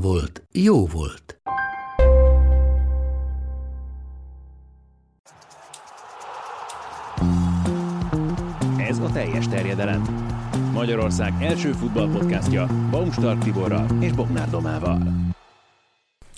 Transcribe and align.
volt, 0.00 0.42
jó 0.52 0.86
volt. 0.86 1.40
Ez 8.78 8.98
a 8.98 9.10
teljes 9.12 9.48
terjedelem. 9.48 10.02
Magyarország 10.72 11.32
első 11.40 11.72
futballpodcastja 11.72 12.66
Baumstark 12.90 13.42
Tiborral 13.42 13.86
és 14.00 14.12
Bognár 14.12 14.50
Domával. 14.50 15.02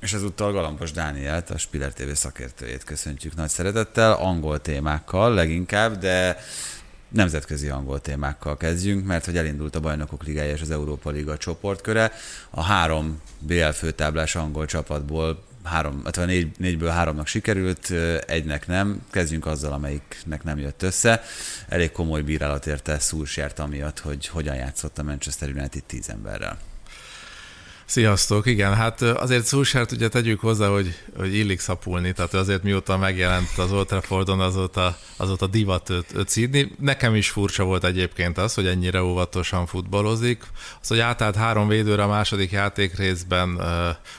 És 0.01 0.13
ezúttal 0.13 0.53
Galambos 0.53 0.93
Dánielt, 0.93 1.51
a 1.51 1.59
Spiller 1.59 1.93
TV 1.93 2.13
szakértőjét 2.13 2.85
köszöntjük 2.85 3.37
nagy 3.37 3.49
szeretettel, 3.49 4.13
angol 4.13 4.61
témákkal 4.61 5.35
leginkább, 5.35 5.99
de 5.99 6.37
nemzetközi 7.09 7.69
angol 7.69 8.01
témákkal 8.01 8.57
kezdjünk, 8.57 9.07
mert 9.07 9.25
hogy 9.25 9.37
elindult 9.37 9.77
a 9.77 9.81
Bajnokok 9.81 10.25
Ligája 10.25 10.53
és 10.53 10.61
az 10.61 10.71
Európa 10.71 11.11
Liga 11.11 11.37
csoportköre. 11.37 12.13
A 12.51 12.63
három 12.63 13.21
BL 13.39 13.69
főtáblás 13.69 14.37
angol 14.37 14.67
csapatból 14.67 15.47
három, 15.69 16.03
négy, 16.27 16.51
négyből 16.57 16.89
háromnak 16.89 17.27
sikerült, 17.27 17.91
egynek 18.27 18.67
nem. 18.67 19.03
Kezdjünk 19.11 19.47
azzal, 19.47 19.73
amelyiknek 19.73 20.45
nem 20.45 20.59
jött 20.59 20.83
össze. 20.83 21.23
Elég 21.69 21.93
komoly 21.93 22.23
bírálat 22.23 22.67
érte 22.67 22.99
Szúrsjárt 22.99 23.59
amiatt, 23.59 23.99
hogy 23.99 24.27
hogyan 24.27 24.55
játszott 24.55 24.99
a 24.99 25.03
Manchester 25.03 25.49
United 25.49 25.83
tíz 25.83 26.09
emberrel. 26.09 26.59
Sziasztok, 27.89 28.47
igen, 28.47 28.75
hát 28.75 29.03
azért 29.03 29.45
Szulsárt 29.45 29.93
ugye 29.93 30.09
tegyük 30.09 30.41
hozzá, 30.41 30.69
hogy, 30.69 30.95
hogy 31.17 31.35
illik 31.35 31.61
szapulni, 31.61 32.13
tehát 32.13 32.35
azért 32.35 32.63
mióta 32.63 32.97
megjelent 32.97 33.59
az 33.59 33.73
Old 33.73 33.87
Traffordon, 33.87 34.41
azóta, 34.41 34.99
azóta 35.17 35.47
divat 35.47 35.91
őt, 35.91 36.07
őt 36.15 36.29
szídni. 36.29 36.73
Nekem 36.79 37.15
is 37.15 37.31
furcsa 37.31 37.65
volt 37.65 37.85
egyébként 37.85 38.39
az, 38.39 38.55
hogy 38.55 38.67
ennyire 38.67 39.03
óvatosan 39.03 39.67
futballozik. 39.67 40.43
Az, 40.81 40.89
hogy 40.89 40.99
átállt 40.99 41.37
három 41.37 41.69
védőre 41.69 42.03
a 42.03 42.09
második 42.09 42.51
játék 42.51 42.97
részben, 42.97 43.61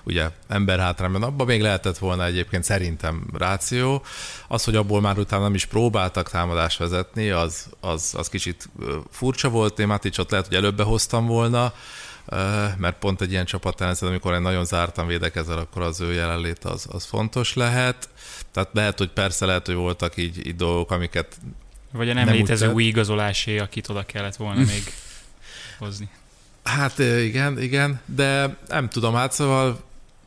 ugye 0.03 0.29
emberhátrányban, 0.47 1.23
abban 1.23 1.45
még 1.45 1.61
lehetett 1.61 1.97
volna 1.97 2.25
egyébként 2.25 2.63
szerintem 2.63 3.27
ráció. 3.33 4.03
Az, 4.47 4.63
hogy 4.63 4.75
abból 4.75 5.01
már 5.01 5.17
utána 5.17 5.43
nem 5.43 5.53
is 5.53 5.65
próbáltak 5.65 6.29
támadást 6.29 6.77
vezetni, 6.77 7.29
az, 7.29 7.65
az, 7.79 8.13
az 8.17 8.29
kicsit 8.29 8.69
furcsa 9.11 9.49
volt. 9.49 9.79
Én 9.79 9.87
Maticsot 9.87 10.31
lehet, 10.31 10.47
hogy 10.47 10.55
előbbe 10.55 10.83
hoztam 10.83 11.25
volna, 11.25 11.73
mert 12.77 12.97
pont 12.99 13.21
egy 13.21 13.31
ilyen 13.31 13.45
csapat 13.45 13.81
ellen, 13.81 13.95
amikor 14.01 14.33
egy 14.33 14.41
nagyon 14.41 14.65
zártan 14.65 15.07
védekezel, 15.07 15.57
akkor 15.57 15.81
az 15.81 16.01
ő 16.01 16.13
jelenlét 16.13 16.63
az, 16.63 16.87
az 16.91 17.05
fontos 17.05 17.53
lehet. 17.53 18.09
Tehát 18.51 18.69
lehet, 18.73 18.97
hogy 18.97 19.09
persze 19.09 19.45
lehet, 19.45 19.65
hogy 19.65 19.75
voltak 19.75 20.17
így, 20.17 20.47
így 20.47 20.55
dolgok, 20.55 20.91
amiket 20.91 21.37
Vagy 21.91 22.09
a 22.09 22.13
nem, 22.13 22.25
nem 22.25 22.33
létező 22.33 22.71
új 22.71 22.83
igazolásé, 22.83 23.57
akit 23.57 23.89
oda 23.89 24.03
kellett 24.05 24.35
volna 24.35 24.59
még 24.59 24.83
hozni. 25.79 26.09
Hát 26.63 26.99
igen, 26.99 27.61
igen, 27.61 28.01
de 28.05 28.57
nem 28.67 28.89
tudom, 28.89 29.13
hát 29.13 29.31
szóval 29.31 29.83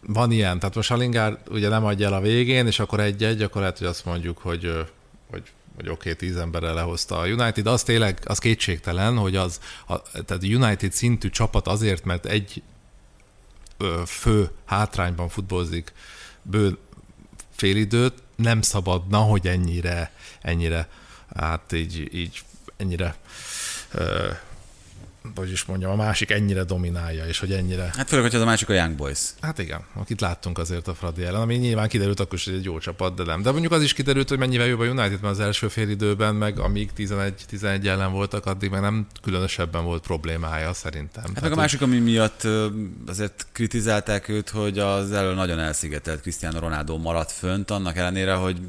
van 0.06 0.30
ilyen, 0.30 0.58
tehát 0.58 0.74
most 0.74 0.90
a 0.90 0.96
Lingard 0.96 1.38
ugye 1.50 1.68
nem 1.68 1.84
adja 1.84 2.06
el 2.06 2.12
a 2.12 2.20
végén, 2.20 2.66
és 2.66 2.78
akkor 2.78 3.00
egy-egy, 3.00 3.42
akkor 3.42 3.60
lehet, 3.60 3.78
hogy 3.78 3.86
azt 3.86 4.04
mondjuk, 4.04 4.38
hogy, 4.38 4.86
hogy 5.30 5.42
vagy 5.76 5.88
oké, 5.88 6.10
okay, 6.10 6.28
tíz 6.28 6.36
emberre 6.36 6.72
lehozta 6.72 7.18
a 7.18 7.26
United, 7.26 7.66
az 7.66 7.82
tényleg, 7.82 8.18
az 8.24 8.38
kétségtelen, 8.38 9.16
hogy 9.16 9.36
az, 9.36 9.60
a, 9.86 10.02
tehát 10.02 10.42
United 10.42 10.92
szintű 10.92 11.30
csapat 11.30 11.66
azért, 11.66 12.04
mert 12.04 12.26
egy 12.26 12.62
ö, 13.78 14.02
fő 14.06 14.50
hátrányban 14.64 15.28
futbolzik 15.28 15.92
bő 16.42 16.78
félidőt, 17.56 18.22
nem 18.36 18.62
szabadna, 18.62 19.18
hogy 19.18 19.46
ennyire, 19.46 20.12
ennyire, 20.40 20.88
hát 21.36 21.72
így, 21.72 22.14
így 22.14 22.42
ennyire 22.76 23.16
ö, 23.92 24.30
hogy 25.34 25.50
is 25.50 25.64
mondjam, 25.64 25.90
a 25.90 25.96
másik 25.96 26.30
ennyire 26.30 26.64
dominálja, 26.64 27.26
és 27.26 27.38
hogy 27.38 27.52
ennyire... 27.52 27.90
Hát 27.96 28.08
főleg, 28.08 28.24
hogy 28.24 28.34
az 28.34 28.42
a 28.42 28.44
másik 28.44 28.68
a 28.68 28.72
Young 28.72 28.96
Boys. 28.96 29.20
Hát 29.40 29.58
igen, 29.58 29.84
akit 29.94 30.20
láttunk 30.20 30.58
azért 30.58 30.88
a 30.88 30.94
Fradi 30.94 31.22
ellen, 31.24 31.40
ami 31.40 31.54
nyilván 31.54 31.88
kiderült 31.88 32.20
akkor 32.20 32.34
is, 32.34 32.44
hogy 32.44 32.54
egy 32.54 32.64
jó 32.64 32.78
csapat, 32.78 33.14
de 33.14 33.24
nem. 33.24 33.42
De 33.42 33.50
mondjuk 33.50 33.72
az 33.72 33.82
is 33.82 33.92
kiderült, 33.92 34.28
hogy 34.28 34.38
mennyivel 34.38 34.66
jobb 34.66 34.80
a 34.80 34.84
United, 34.84 35.20
mert 35.20 35.34
az 35.34 35.40
első 35.40 35.68
fél 35.68 35.88
időben, 35.88 36.34
meg 36.34 36.58
amíg 36.58 36.90
11-11 36.96 37.86
ellen 37.86 38.12
voltak, 38.12 38.46
addig 38.46 38.70
meg 38.70 38.80
nem 38.80 39.06
különösebben 39.22 39.84
volt 39.84 40.02
problémája 40.02 40.72
szerintem. 40.72 41.22
Hát 41.22 41.34
Tehát, 41.34 41.42
meg 41.42 41.52
a 41.52 41.60
másik, 41.60 41.82
ami 41.82 41.98
miatt 41.98 42.46
azért 43.06 43.46
kritizálták 43.52 44.28
őt, 44.28 44.48
hogy 44.48 44.78
az 44.78 45.12
elő 45.12 45.34
nagyon 45.34 45.58
elszigetelt 45.58 46.20
Cristiano 46.20 46.58
Ronaldo 46.58 46.98
maradt 46.98 47.32
fönt, 47.32 47.70
annak 47.70 47.96
ellenére, 47.96 48.34
hogy 48.34 48.60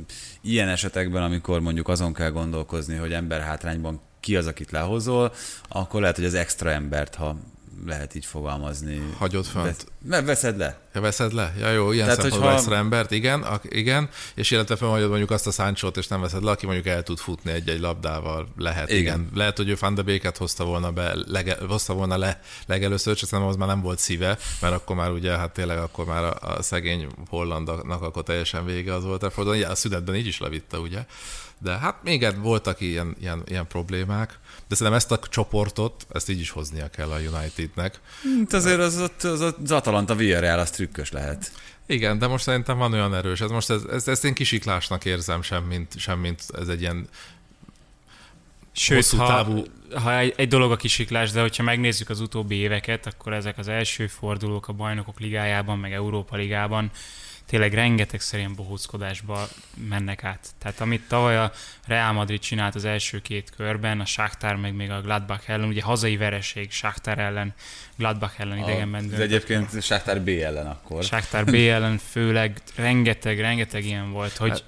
ilyen 0.42 0.68
esetekben, 0.68 1.24
amikor 1.24 1.60
mondjuk 1.60 1.88
azon 1.88 2.14
kell 2.14 2.30
gondolkozni, 2.30 2.96
hogy 2.96 3.14
emberhátrányban 3.14 4.02
ki 4.24 4.36
az, 4.36 4.48
akit 4.48 4.72
lehozol, 4.72 5.34
akkor 5.68 6.02
lehet, 6.02 6.16
hogy 6.16 6.26
az 6.26 6.34
extra 6.34 6.72
embert, 6.72 7.16
ha 7.16 7.38
lehet 7.86 8.16
így 8.16 8.26
fogalmazni. 8.26 9.02
Hagyod 9.18 9.46
fönt. 9.46 9.86
Vesz, 10.06 10.22
veszed 10.22 10.58
le. 10.58 10.80
Ja, 10.94 11.02
veszed 11.02 11.34
le? 11.34 11.54
Ja, 11.60 11.70
jó, 11.70 11.92
ilyen 11.92 12.06
Tehát, 12.06 12.22
szempontból 12.22 12.50
hogyha... 12.50 12.62
extra 12.62 12.76
embert, 12.76 13.12
igen, 13.12 13.42
ak- 13.42 13.74
igen, 13.74 14.10
és 14.36 14.52
illetve 14.52 14.76
felhagyod 14.76 15.10
mondjuk 15.10 15.32
azt 15.32 15.48
a 15.48 15.52
száncsót, 15.52 15.98
és 15.98 16.08
nem 16.08 16.22
veszed 16.22 16.44
le, 16.44 16.52
aki 16.52 16.66
mondjuk 16.66 16.88
el 16.88 17.04
tud 17.04 17.18
futni 17.18 17.52
egy-egy 17.52 17.80
labdával, 17.80 18.48
lehet, 18.58 18.90
igen. 18.90 19.02
igen. 19.02 19.30
Lehet, 19.34 19.58
hogy 19.58 19.70
ő 19.70 19.78
Van 19.80 19.96
de 19.96 20.02
Béket 20.02 20.38
hozta 20.38 20.64
volna 20.64 20.92
be, 20.92 21.16
lege, 21.26 21.58
hozta 21.68 21.94
volna 21.94 22.18
le 22.18 22.42
legelőször, 22.66 23.16
csak 23.16 23.30
szerintem 23.30 23.54
az 23.54 23.60
már 23.60 23.68
nem 23.68 23.82
volt 23.82 24.00
szíve, 24.00 24.38
mert 24.62 24.74
akkor 24.74 24.96
már 24.96 25.12
ugye, 25.12 25.38
hát 25.38 25.54
tényleg 25.54 25.78
akkor 25.78 26.06
már 26.06 26.24
a, 26.24 26.36
a 26.40 26.62
szegény 26.62 27.08
hollandnak 27.30 28.02
akkor 28.02 28.24
teljesen 28.24 28.66
vége 28.66 28.94
az 28.94 29.04
volt. 29.04 29.24
A 29.24 29.76
szünetben 29.76 30.16
így 30.16 30.28
is 30.28 30.40
levitte, 30.40 30.78
ugye? 30.78 31.06
De 31.64 31.78
hát 31.78 32.04
még 32.04 32.42
voltak 32.42 32.82
ilyen, 32.82 33.16
ilyen, 33.20 33.44
ilyen 33.46 33.68
problémák, 33.68 34.40
de 34.68 34.76
szerintem 34.76 34.94
ezt 34.94 35.12
a 35.12 35.20
csoportot, 35.30 36.08
ezt 36.14 36.30
így 36.30 36.40
is 36.40 36.50
hoznia 36.50 36.90
kell 36.90 37.10
a 37.10 37.18
Unitednek. 37.18 38.00
Hát 38.40 38.54
azért 38.54 38.80
az, 38.80 38.96
az, 38.96 39.26
az, 39.26 39.42
az 39.64 39.72
Atalanta 39.72 40.16
Villarreal, 40.16 40.60
az 40.60 40.70
trükkös 40.70 41.12
lehet. 41.12 41.52
Igen, 41.86 42.20
de 42.20 42.28
most 42.28 42.44
szerintem 42.44 42.78
van 42.78 42.94
olyan 42.94 43.16
erős. 43.16 43.42
Ez 43.42 43.50
most 43.50 43.70
ez, 43.70 43.84
ez, 43.84 44.08
ezt 44.08 44.26
én 44.26 44.34
kisiklásnak 44.34 45.06
érzem, 45.06 45.42
sem 45.42 45.64
mint, 45.64 46.00
sem 46.00 46.20
mint 46.20 46.44
ez 46.58 46.68
egy 46.68 46.82
ilyen 46.82 47.08
Sőt, 48.76 49.10
ha, 49.10 49.28
távú... 49.28 49.64
ha 49.96 50.18
egy, 50.18 50.34
egy 50.38 50.48
dolog 50.48 50.72
a 50.72 50.76
kisiklás, 50.76 51.32
de 51.32 51.42
hogyha 51.42 51.64
megnézzük 51.64 52.10
az 52.10 52.20
utóbbi 52.20 52.56
éveket, 52.56 53.06
akkor 53.06 53.34
ezek 53.34 53.58
az 53.58 53.68
első 53.68 54.08
fordulók 54.08 54.68
a 54.68 54.74
bajnokok 54.74 55.20
ligájában, 55.20 55.80
meg 55.80 55.94
Európa 55.94 56.36
ligában 56.36 56.92
tényleg 57.46 57.74
rengeteg 57.74 58.20
szerint 58.20 58.56
bohóckodásba 58.56 59.48
mennek 59.90 60.24
át. 60.24 60.48
Tehát 60.58 60.82
amit 60.82 61.02
tavaly 61.08 61.38
a 61.38 61.52
Real 61.88 62.12
Madrid 62.14 62.40
csinált 62.40 62.76
az 62.76 62.86
első 62.86 63.22
két 63.22 63.50
körben, 63.56 64.00
a 64.00 64.06
Shakhtar 64.06 64.56
meg 64.56 64.74
még 64.76 64.90
a 64.90 65.02
Gladbach 65.02 65.50
ellen, 65.50 65.68
ugye 65.68 65.82
hazai 65.82 66.18
vereség 66.18 66.72
Shakhtar 66.72 67.20
ellen, 67.20 67.54
Gladbach 67.98 68.40
ellen 68.42 68.58
idegenben 68.58 69.10
De 69.10 69.22
egyébként 69.22 69.84
Shakhtar 69.84 70.22
B 70.22 70.28
ellen 70.28 70.68
akkor. 70.68 71.04
Shakhtar 71.04 71.46
B 71.46 71.54
ellen 71.54 71.98
főleg 71.98 72.62
rengeteg, 72.76 73.40
rengeteg 73.40 73.86
ilyen 73.86 74.12
volt, 74.12 74.38
hogy 74.38 74.50
hát, 74.50 74.64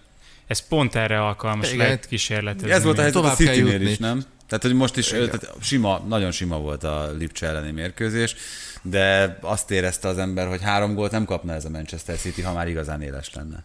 ez 0.47 0.68
pont 0.68 0.96
erre 0.96 1.22
alkalmas 1.22 1.68
igen, 1.68 1.78
lehet 1.86 2.07
kísérletezni. 2.07 2.72
Ez 2.72 2.84
volt 2.84 2.97
a 2.97 3.02
helyzet 3.02 3.24
a 3.24 3.34
city 3.34 3.90
is, 3.90 3.97
nem? 3.97 4.24
Tehát, 4.47 4.63
hogy 4.63 4.73
most 4.73 4.97
is 4.97 5.07
tehát 5.07 5.51
sima, 5.61 6.03
nagyon 6.07 6.31
sima 6.31 6.57
volt 6.57 6.83
a 6.83 7.11
Lipcse 7.17 7.47
elleni 7.47 7.72
mérkőzés, 7.72 8.36
de 8.81 9.38
azt 9.42 9.71
érezte 9.71 10.07
az 10.07 10.18
ember, 10.18 10.47
hogy 10.47 10.62
három 10.62 10.94
gólt 10.94 11.12
nem 11.12 11.25
kapna 11.25 11.53
ez 11.53 11.65
a 11.65 11.69
Manchester 11.69 12.18
City, 12.18 12.42
ha 12.42 12.53
már 12.53 12.68
igazán 12.68 13.01
éles 13.01 13.33
lenne. 13.33 13.63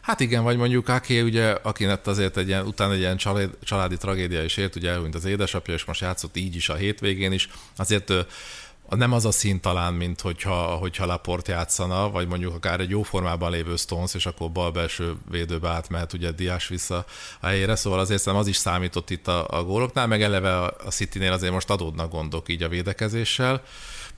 Hát 0.00 0.20
igen, 0.20 0.42
vagy 0.42 0.56
mondjuk 0.56 0.88
Ake, 0.88 1.22
ugye, 1.22 1.50
akinek 1.50 2.06
azért 2.06 2.36
egy 2.36 2.48
ilyen, 2.48 2.66
utána 2.66 2.92
egy 2.92 2.98
ilyen 2.98 3.16
család, 3.16 3.50
családi 3.62 3.96
tragédia 3.96 4.42
is 4.42 4.56
ért, 4.56 4.76
ugye 4.76 4.90
elhunyt 4.90 5.14
az 5.14 5.24
édesapja, 5.24 5.74
és 5.74 5.84
most 5.84 6.00
játszott 6.00 6.36
így 6.36 6.56
is 6.56 6.68
a 6.68 6.74
hétvégén 6.74 7.32
is, 7.32 7.48
azért 7.76 8.12
nem 8.96 9.12
az 9.12 9.24
a 9.24 9.30
szín 9.30 9.60
talán, 9.60 9.94
mint 9.94 10.20
hogyha, 10.20 10.54
hogyha 10.54 11.06
Laport 11.06 11.48
játszana, 11.48 12.10
vagy 12.10 12.28
mondjuk 12.28 12.54
akár 12.54 12.80
egy 12.80 12.90
jó 12.90 13.02
formában 13.02 13.50
lévő 13.50 13.76
Stones, 13.76 14.14
és 14.14 14.26
akkor 14.26 14.50
bal 14.50 14.70
belső 14.70 15.14
védőbe 15.30 15.68
átmehet 15.68 16.12
ugye 16.12 16.30
Diás 16.30 16.68
vissza 16.68 17.04
a 17.40 17.46
helyére, 17.46 17.76
szóval 17.76 17.98
azért 17.98 18.20
szerintem 18.20 18.42
az 18.42 18.48
is 18.48 18.56
számított 18.56 19.10
itt 19.10 19.28
a, 19.28 19.46
a 19.48 19.64
góloknál, 19.64 20.06
meg 20.06 20.22
eleve 20.22 20.58
a, 20.58 20.76
a 20.84 20.90
City-nél 20.90 21.32
azért 21.32 21.52
most 21.52 21.70
adódnak 21.70 22.10
gondok 22.10 22.48
így 22.48 22.62
a 22.62 22.68
védekezéssel. 22.68 23.62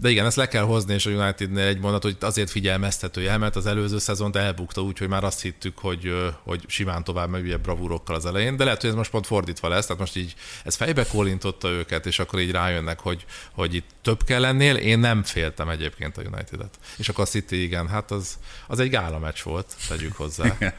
De 0.00 0.10
igen, 0.10 0.26
ezt 0.26 0.36
le 0.36 0.48
kell 0.48 0.62
hozni, 0.62 0.94
és 0.94 1.06
a 1.06 1.10
Unitednél 1.10 1.66
egy 1.66 1.78
mondat, 1.78 2.02
hogy 2.02 2.16
azért 2.20 2.50
figyelmeztetője, 2.50 3.36
mert 3.36 3.56
az 3.56 3.66
előző 3.66 3.98
szezont 3.98 4.36
elbukta 4.36 4.82
úgy, 4.82 4.98
hogy 4.98 5.08
már 5.08 5.24
azt 5.24 5.42
hittük, 5.42 5.78
hogy, 5.78 6.12
hogy 6.42 6.64
simán 6.66 7.04
tovább 7.04 7.30
megy 7.30 7.60
bravúrokkal 7.60 8.14
az 8.14 8.26
elején, 8.26 8.56
de 8.56 8.64
lehet, 8.64 8.80
hogy 8.80 8.90
ez 8.90 8.96
most 8.96 9.10
pont 9.10 9.26
fordítva 9.26 9.68
lesz, 9.68 9.86
tehát 9.86 10.00
most 10.00 10.16
így 10.16 10.34
ez 10.64 10.74
fejbe 10.74 11.06
kólintotta 11.06 11.68
őket, 11.68 12.06
és 12.06 12.18
akkor 12.18 12.40
így 12.40 12.50
rájönnek, 12.50 13.00
hogy, 13.00 13.24
hogy 13.52 13.74
itt 13.74 13.88
több 14.02 14.24
kell 14.24 14.40
lennél. 14.40 14.76
Én 14.76 14.98
nem 14.98 15.22
féltem 15.22 15.68
egyébként 15.68 16.16
a 16.16 16.22
United-et. 16.22 16.78
És 16.96 17.08
akkor 17.08 17.24
a 17.24 17.26
City, 17.26 17.62
igen, 17.62 17.88
hát 17.88 18.10
az, 18.10 18.38
az 18.66 18.78
egy 18.78 18.90
gála 18.90 19.18
meccs 19.18 19.42
volt, 19.42 19.76
tegyük 19.88 20.16
hozzá. 20.16 20.56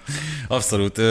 Abszolút, 0.48 1.02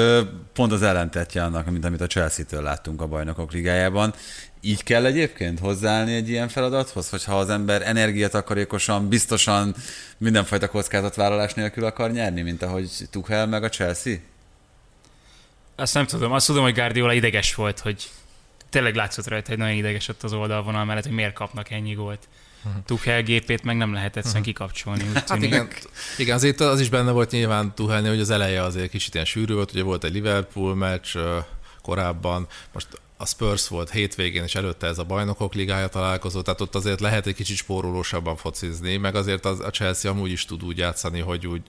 pont 0.52 0.72
az 0.72 0.82
ellentetje 0.82 1.42
annak, 1.42 1.70
mint 1.70 1.84
amit 1.84 2.00
a 2.00 2.06
Chelsea-től 2.06 2.62
láttunk 2.62 3.00
a 3.00 3.06
bajnokok 3.06 3.52
ligájában. 3.52 4.14
Így 4.60 4.82
kell 4.82 5.04
egyébként 5.04 5.58
hozzáállni 5.58 6.14
egy 6.14 6.28
ilyen 6.28 6.48
feladathoz, 6.48 7.08
hogyha 7.08 7.38
az 7.38 7.50
ember 7.50 7.82
energiatakarékosan, 7.82 9.08
biztosan 9.08 9.74
mindenfajta 10.18 10.68
kockázatvállalás 10.68 11.54
nélkül 11.54 11.84
akar 11.84 12.10
nyerni, 12.10 12.42
mint 12.42 12.62
ahogy 12.62 12.90
Tuchel 13.10 13.46
meg 13.46 13.64
a 13.64 13.68
Chelsea? 13.68 14.14
Azt 15.76 15.94
nem 15.94 16.06
tudom. 16.06 16.32
Azt 16.32 16.46
tudom, 16.46 16.62
hogy 16.62 16.74
Guardiola 16.74 17.12
ideges 17.12 17.54
volt, 17.54 17.78
hogy 17.78 18.10
tényleg 18.70 18.94
látszott 18.94 19.28
rajta, 19.28 19.48
hogy 19.48 19.58
nagyon 19.58 19.76
ideges 19.76 20.08
ott 20.08 20.22
az 20.22 20.32
oldalvonal 20.32 20.84
mellett, 20.84 21.04
hogy 21.04 21.12
miért 21.12 21.32
kapnak 21.32 21.70
ennyi 21.70 21.92
gólt. 21.92 22.28
Uh-huh. 22.64 22.82
Tuchel 22.84 23.22
gépét 23.22 23.62
meg 23.62 23.76
nem 23.76 23.92
lehet 23.92 24.16
egyszerűen 24.16 24.40
uh-huh. 24.40 24.54
kikapcsolni. 24.54 25.02
Úgy 25.08 25.14
hát 25.14 25.42
igen, 25.42 25.68
igen, 26.18 26.34
azért 26.34 26.60
az 26.60 26.80
is 26.80 26.88
benne 26.88 27.10
volt 27.10 27.30
nyilván 27.30 27.74
Tuchelni, 27.74 28.08
hogy 28.08 28.20
az 28.20 28.30
eleje 28.30 28.62
azért 28.62 28.90
kicsit 28.90 29.14
ilyen 29.14 29.26
sűrű 29.26 29.54
volt, 29.54 29.70
ugye 29.72 29.82
volt 29.82 30.04
egy 30.04 30.12
Liverpool 30.12 30.74
meccs 30.74 31.16
korábban, 31.82 32.46
most 32.72 32.88
a 33.20 33.26
Spurs 33.26 33.68
volt 33.68 33.90
hétvégén, 33.90 34.42
és 34.42 34.54
előtte 34.54 34.86
ez 34.86 34.98
a 34.98 35.04
bajnokok 35.04 35.54
ligája 35.54 35.88
találkozó, 35.88 36.42
tehát 36.42 36.60
ott 36.60 36.74
azért 36.74 37.00
lehet 37.00 37.26
egy 37.26 37.34
kicsit 37.34 37.56
spórolósabban 37.56 38.36
focizni, 38.36 38.96
meg 38.96 39.14
azért 39.14 39.44
az, 39.44 39.60
a 39.60 39.70
Chelsea 39.70 40.10
amúgy 40.10 40.30
is 40.30 40.44
tud 40.44 40.62
úgy 40.62 40.78
játszani, 40.78 41.20
hogy 41.20 41.46
úgy, 41.46 41.62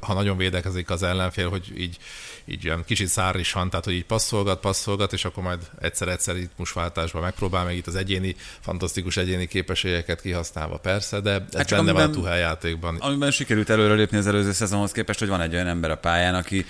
ha 0.00 0.14
nagyon 0.14 0.36
védekezik 0.36 0.90
az 0.90 1.02
ellenfél, 1.02 1.48
hogy 1.48 1.72
így, 1.76 1.98
így 2.44 2.64
ilyen 2.64 2.84
kicsit 2.86 3.08
szárisan, 3.08 3.70
tehát 3.70 3.84
hogy 3.84 3.94
így 3.94 4.04
passzolgat, 4.04 4.60
passzolgat, 4.60 5.12
és 5.12 5.24
akkor 5.24 5.42
majd 5.42 5.70
egyszer-egyszer 5.80 6.36
itt 6.36 6.52
musváltásban 6.56 7.22
megpróbál 7.22 7.64
meg 7.64 7.76
itt 7.76 7.86
az 7.86 7.94
egyéni, 7.94 8.36
fantasztikus 8.60 9.16
egyéni 9.16 9.46
képességeket 9.46 10.20
kihasználva 10.20 10.78
persze, 10.78 11.20
de 11.20 11.30
ez 11.30 11.56
hát 11.56 11.70
benne 11.70 11.90
amiben, 11.90 12.12
van 12.12 12.32
a 12.32 12.34
játékban. 12.34 12.96
Amiben 12.96 13.30
sikerült 13.30 13.70
előrelépni 13.70 14.16
az 14.16 14.26
előző 14.26 14.52
szezonhoz 14.52 14.92
képest, 14.92 15.18
hogy 15.18 15.28
van 15.28 15.40
egy 15.40 15.54
olyan 15.54 15.66
ember 15.66 15.90
a 15.90 15.96
pályán, 15.96 16.34
aki 16.34 16.66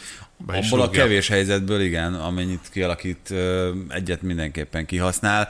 abból 0.47 0.81
a 0.81 0.91
kevés 0.91 1.29
helyzetből, 1.29 1.81
igen, 1.81 2.15
amennyit 2.15 2.69
kialakít, 2.73 3.35
egyet 3.89 4.23
mindenképpen 4.23 4.87
kihasznál. 4.87 5.49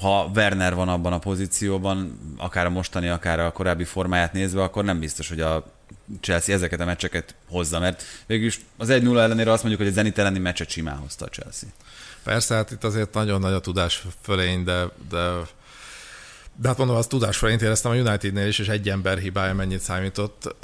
Ha 0.00 0.30
Werner 0.34 0.74
van 0.74 0.88
abban 0.88 1.12
a 1.12 1.18
pozícióban, 1.18 2.18
akár 2.36 2.66
a 2.66 2.70
mostani, 2.70 3.08
akár 3.08 3.40
a 3.40 3.52
korábbi 3.52 3.84
formáját 3.84 4.32
nézve, 4.32 4.62
akkor 4.62 4.84
nem 4.84 4.98
biztos, 4.98 5.28
hogy 5.28 5.40
a 5.40 5.64
Chelsea 6.20 6.54
ezeket 6.54 6.80
a 6.80 6.84
meccseket 6.84 7.34
hozza, 7.48 7.78
mert 7.78 8.02
végülis 8.26 8.60
az 8.76 8.88
1-0 8.90 9.18
ellenére 9.18 9.50
azt 9.50 9.62
mondjuk, 9.62 9.82
hogy 9.82 9.90
a 9.90 9.94
Zenit 9.94 10.18
elleni 10.18 10.38
meccset 10.38 10.68
simán 10.68 10.96
hozta 10.96 11.24
a 11.24 11.28
Chelsea. 11.28 11.68
Persze, 12.22 12.54
hát 12.54 12.70
itt 12.70 12.84
azért 12.84 13.14
nagyon 13.14 13.40
nagy 13.40 13.52
a 13.52 13.60
tudás 13.60 14.02
fölény, 14.22 14.64
de, 14.64 14.88
de 15.10 15.30
de 16.56 16.68
hát 16.68 16.78
mondom, 16.78 16.96
az 16.96 17.06
tudásra 17.06 17.50
én 17.50 17.58
éreztem 17.58 17.90
a 17.90 17.94
Unitednél 17.94 18.46
is, 18.46 18.58
és 18.58 18.68
egy 18.68 18.88
ember 18.88 19.18
hibája 19.18 19.54
mennyit 19.54 19.80
számított. 19.80 20.54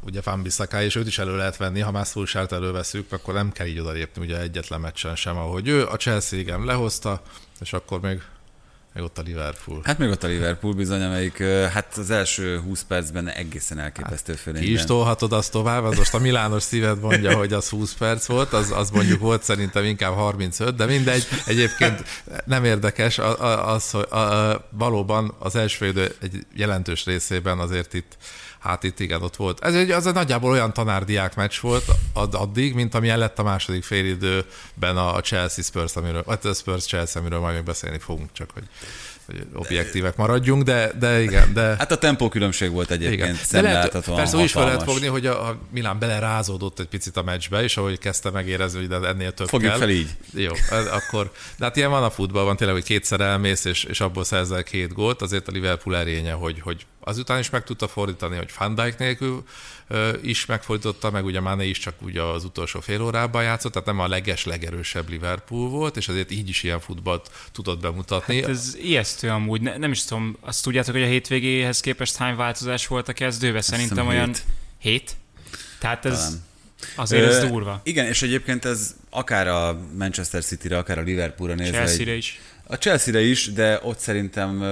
Ugye 0.00 0.20
Van 0.24 0.42
Bissaka, 0.42 0.82
és 0.82 0.94
őt 0.94 1.06
is 1.06 1.18
elő 1.18 1.36
lehet 1.36 1.56
venni, 1.56 1.80
ha 1.80 1.90
már 1.90 2.06
Szulsárt 2.06 2.52
előveszünk, 2.52 3.12
akkor 3.12 3.34
nem 3.34 3.52
kell 3.52 3.66
így 3.66 3.78
odalépni 3.78 4.24
ugye 4.24 4.40
egyetlen 4.40 4.80
meccsen 4.80 5.16
sem, 5.16 5.36
ahogy 5.36 5.68
ő. 5.68 5.86
A 5.86 5.96
Chelsea 5.96 6.38
igen 6.38 6.64
lehozta, 6.64 7.22
és 7.60 7.72
akkor 7.72 8.00
még 8.00 8.22
meg 8.96 9.04
ott 9.04 9.18
a 9.18 9.22
Liverpool. 9.22 9.80
Hát 9.84 9.98
még 9.98 10.08
ott 10.08 10.22
a 10.22 10.26
Liverpool 10.26 10.74
bizony, 10.74 11.02
amelyik 11.02 11.42
hát 11.72 11.96
az 11.96 12.10
első 12.10 12.58
20 12.58 12.82
percben 12.82 13.28
egészen 13.28 13.78
elképesztő 13.78 14.32
hát, 14.32 14.42
fölényben. 14.42 14.68
Ki 14.68 14.74
is 14.74 14.84
tolhatod 14.84 15.32
azt 15.32 15.52
tovább, 15.52 15.84
az 15.84 15.96
most 15.96 16.14
a 16.14 16.18
Milános 16.18 16.62
szíved 16.62 17.00
mondja, 17.00 17.36
hogy 17.36 17.52
az 17.52 17.68
20 17.68 17.94
perc 17.94 18.26
volt, 18.26 18.52
az, 18.52 18.70
az 18.70 18.90
mondjuk 18.90 19.20
volt 19.20 19.42
szerintem 19.42 19.84
inkább 19.84 20.14
35, 20.14 20.74
de 20.74 20.86
mindegy. 20.86 21.26
Egyébként 21.46 22.24
nem 22.44 22.64
érdekes, 22.64 23.18
az, 23.18 23.90
hogy 23.90 24.06
valóban 24.70 25.34
az 25.38 25.56
első 25.56 25.86
idő 25.86 26.14
egy 26.20 26.46
jelentős 26.54 27.04
részében 27.04 27.58
azért 27.58 27.94
itt 27.94 28.16
Hát 28.66 28.82
itt 28.82 29.00
igen, 29.00 29.22
ott 29.22 29.36
volt. 29.36 29.64
Ez 29.64 29.74
egy, 29.74 29.90
az 29.90 30.06
egy 30.06 30.14
nagyjából 30.14 30.50
olyan 30.50 30.72
tanárdiák 30.72 31.34
meccs 31.34 31.60
volt 31.60 31.84
addig, 32.12 32.74
mint 32.74 32.94
ami 32.94 33.08
lett 33.08 33.38
a 33.38 33.42
második 33.42 33.84
félidőben 33.84 34.96
a 34.96 35.20
Chelsea 35.20 35.64
Spurs, 35.64 35.96
amiről, 35.96 36.22
vagy 36.26 36.38
a 36.42 36.52
Spurs 36.52 36.84
Chelsea, 36.84 37.20
amiről 37.20 37.40
majd 37.40 37.54
még 37.54 37.64
beszélni 37.64 37.98
fogunk, 37.98 38.32
csak 38.32 38.50
hogy 38.50 38.64
hogy 39.26 39.46
objektívek 39.54 40.16
maradjunk, 40.16 40.62
de, 40.62 40.92
de 40.98 41.22
igen. 41.22 41.52
De... 41.52 41.62
Hát 41.78 41.92
a 41.92 41.98
tempó 41.98 42.28
különbség 42.28 42.70
volt 42.70 42.90
egyébként 42.90 43.50
lehet, 43.50 44.04
Persze 44.04 44.36
úgy 44.36 44.42
is 44.42 44.52
fel 44.52 44.64
lehet 44.64 44.82
fogni, 44.82 45.06
hogy 45.06 45.26
a, 45.26 45.48
a 45.48 45.58
Milán 45.70 45.98
belerázódott 45.98 46.78
egy 46.78 46.86
picit 46.86 47.16
a 47.16 47.22
meccsbe, 47.22 47.62
és 47.62 47.76
ahogy 47.76 47.98
kezdte 47.98 48.30
megérezni, 48.30 48.86
hogy 48.86 49.04
ennél 49.04 49.32
több 49.32 49.48
Fogjuk 49.48 49.70
kell. 49.70 49.78
fel 49.78 49.90
így. 49.90 50.08
Jó, 50.34 50.52
akkor, 50.90 51.32
de 51.58 51.64
hát 51.64 51.76
ilyen 51.76 51.90
van 51.90 52.02
a 52.02 52.10
futballban 52.10 52.56
tényleg, 52.56 52.76
hogy 52.76 52.84
kétszer 52.84 53.20
elmész, 53.20 53.64
és, 53.64 53.84
és 53.84 54.00
abból 54.00 54.24
szerzel 54.24 54.62
két 54.62 54.92
gólt, 54.92 55.22
azért 55.22 55.48
a 55.48 55.52
Liverpool 55.52 55.96
erénye, 55.96 56.32
hogy, 56.32 56.60
hogy 56.60 56.86
azután 57.06 57.38
is 57.38 57.50
meg 57.50 57.64
tudta 57.64 57.88
fordítani, 57.88 58.36
hogy 58.36 58.50
Van 58.58 58.74
Dijk 58.74 58.98
nélkül 58.98 59.44
is 60.22 60.46
megfordította, 60.46 61.10
meg 61.10 61.24
ugye 61.24 61.40
Mane 61.40 61.64
is 61.64 61.78
csak 61.78 61.94
ugye 62.02 62.22
az 62.22 62.44
utolsó 62.44 62.80
fél 62.80 63.02
órában 63.02 63.42
játszott, 63.42 63.72
tehát 63.72 63.86
nem 63.86 64.00
a 64.00 64.08
leges, 64.08 64.44
legerősebb 64.44 65.08
Liverpool 65.08 65.68
volt, 65.68 65.96
és 65.96 66.08
azért 66.08 66.30
így 66.30 66.48
is 66.48 66.62
ilyen 66.62 66.80
futballt 66.80 67.30
tudott 67.52 67.80
bemutatni. 67.80 68.40
Hát 68.40 68.50
ez 68.50 68.76
ijesztő 68.80 69.28
amúgy, 69.28 69.60
ne, 69.60 69.76
nem 69.76 69.90
is 69.90 70.04
tudom, 70.04 70.36
azt 70.40 70.62
tudjátok, 70.62 70.94
hogy 70.94 71.02
a 71.02 71.06
hétvégéhez 71.06 71.80
képest 71.80 72.16
hány 72.16 72.36
változás 72.36 72.86
volt 72.86 73.08
a 73.08 73.12
kezdőbe? 73.12 73.60
Szerintem 73.60 74.06
olyan 74.06 74.26
hét. 74.26 74.42
hét? 74.78 75.16
Tehát 75.78 76.04
ez... 76.04 76.18
Talán. 76.18 76.44
Azért 76.96 77.22
Ö, 77.22 77.36
ez 77.36 77.50
durva. 77.50 77.80
Igen, 77.84 78.06
és 78.06 78.22
egyébként 78.22 78.64
ez 78.64 78.94
akár 79.10 79.48
a 79.48 79.80
Manchester 79.98 80.44
City-re, 80.44 80.78
akár 80.78 80.98
a 80.98 81.02
Liverpoolra 81.02 81.54
nézve. 81.54 81.76
Chelsea-re 81.76 82.14
is. 82.14 82.40
A 82.66 82.74
Chelsea-re 82.74 83.20
is, 83.20 83.52
de 83.52 83.80
ott 83.82 83.98
szerintem 83.98 84.62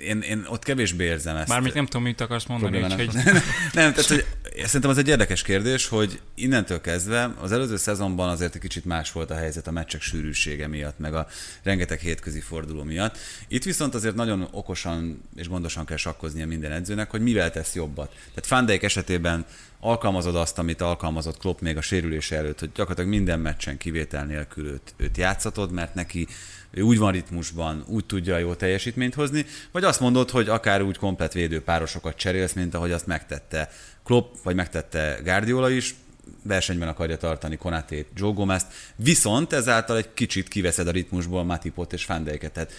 én, 0.00 0.20
én 0.20 0.44
ott 0.48 0.62
kevésbé 0.62 1.04
érzem 1.04 1.36
ezt. 1.36 1.48
Mármint 1.48 1.74
nem 1.74 1.84
tudom, 1.84 2.02
mit 2.02 2.20
akarsz 2.20 2.44
mondani. 2.46 2.82
Úgyhogy... 2.82 3.14
nem, 3.72 3.92
tehát 3.92 4.06
hogy 4.06 4.26
szerintem 4.64 4.90
az 4.90 4.98
egy 4.98 5.08
érdekes 5.08 5.42
kérdés, 5.42 5.88
hogy 5.88 6.20
innentől 6.34 6.80
kezdve 6.80 7.34
az 7.40 7.52
előző 7.52 7.76
szezonban 7.76 8.28
azért 8.28 8.54
egy 8.54 8.60
kicsit 8.60 8.84
más 8.84 9.12
volt 9.12 9.30
a 9.30 9.34
helyzet 9.34 9.66
a 9.66 9.70
meccsek 9.70 10.00
sűrűsége 10.00 10.66
miatt, 10.66 10.98
meg 10.98 11.14
a 11.14 11.26
rengeteg 11.62 11.98
hétközi 11.98 12.40
forduló 12.40 12.82
miatt. 12.82 13.18
Itt 13.48 13.64
viszont 13.64 13.94
azért 13.94 14.14
nagyon 14.14 14.48
okosan 14.50 15.22
és 15.36 15.48
gondosan 15.48 15.84
kell 15.84 15.96
sakkoznia 15.96 16.46
minden 16.46 16.72
edzőnek, 16.72 17.10
hogy 17.10 17.20
mivel 17.20 17.50
tesz 17.50 17.74
jobbat. 17.74 18.08
Tehát 18.08 18.46
Fandeik 18.46 18.82
esetében 18.82 19.46
alkalmazod 19.80 20.36
azt, 20.36 20.58
amit 20.58 20.80
alkalmazott 20.80 21.38
Klopp 21.38 21.60
még 21.60 21.76
a 21.76 21.80
sérülése 21.80 22.36
előtt, 22.36 22.58
hogy 22.58 22.68
gyakorlatilag 22.68 23.10
minden 23.10 23.40
meccsen 23.40 23.76
kivétel 23.76 24.24
nélkül 24.24 24.66
őt, 24.66 24.94
őt 24.96 25.16
játszatod, 25.16 25.72
mert 25.72 25.94
neki 25.94 26.26
ő 26.70 26.82
úgy 26.82 26.98
van 26.98 27.12
ritmusban, 27.12 27.84
úgy 27.86 28.04
tudja 28.04 28.38
jó 28.38 28.54
teljesítményt 28.54 29.14
hozni, 29.14 29.46
vagy 29.72 29.84
azt 29.84 30.00
mondod, 30.00 30.30
hogy 30.30 30.48
akár 30.48 30.82
úgy 30.82 30.96
komplet 30.96 31.32
védőpárosokat 31.32 32.16
cserélsz, 32.16 32.52
mint 32.52 32.74
ahogy 32.74 32.92
azt 32.92 33.06
megtette 33.06 33.70
Klopp, 34.04 34.34
vagy 34.42 34.54
megtette 34.54 35.20
Guardiola 35.24 35.70
is, 35.70 35.94
versenyben 36.42 36.88
akarja 36.88 37.16
tartani 37.16 37.56
Konatét, 37.56 38.08
Joe 38.14 38.32
Gomez-t, 38.32 38.66
viszont 38.96 39.52
ezáltal 39.52 39.96
egy 39.96 40.14
kicsit 40.14 40.48
kiveszed 40.48 40.86
a 40.86 40.90
ritmusból 40.90 41.44
Matipot 41.44 41.92
és 41.92 42.04
Fandeiket, 42.04 42.52
tehát 42.52 42.72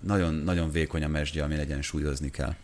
nagyon, 0.00 0.34
nagyon 0.34 0.70
vékony 0.70 1.04
a 1.04 1.08
mesdje, 1.08 1.42
ami 1.42 1.54
egyensúlyozni 1.54 2.30
kell. 2.30 2.54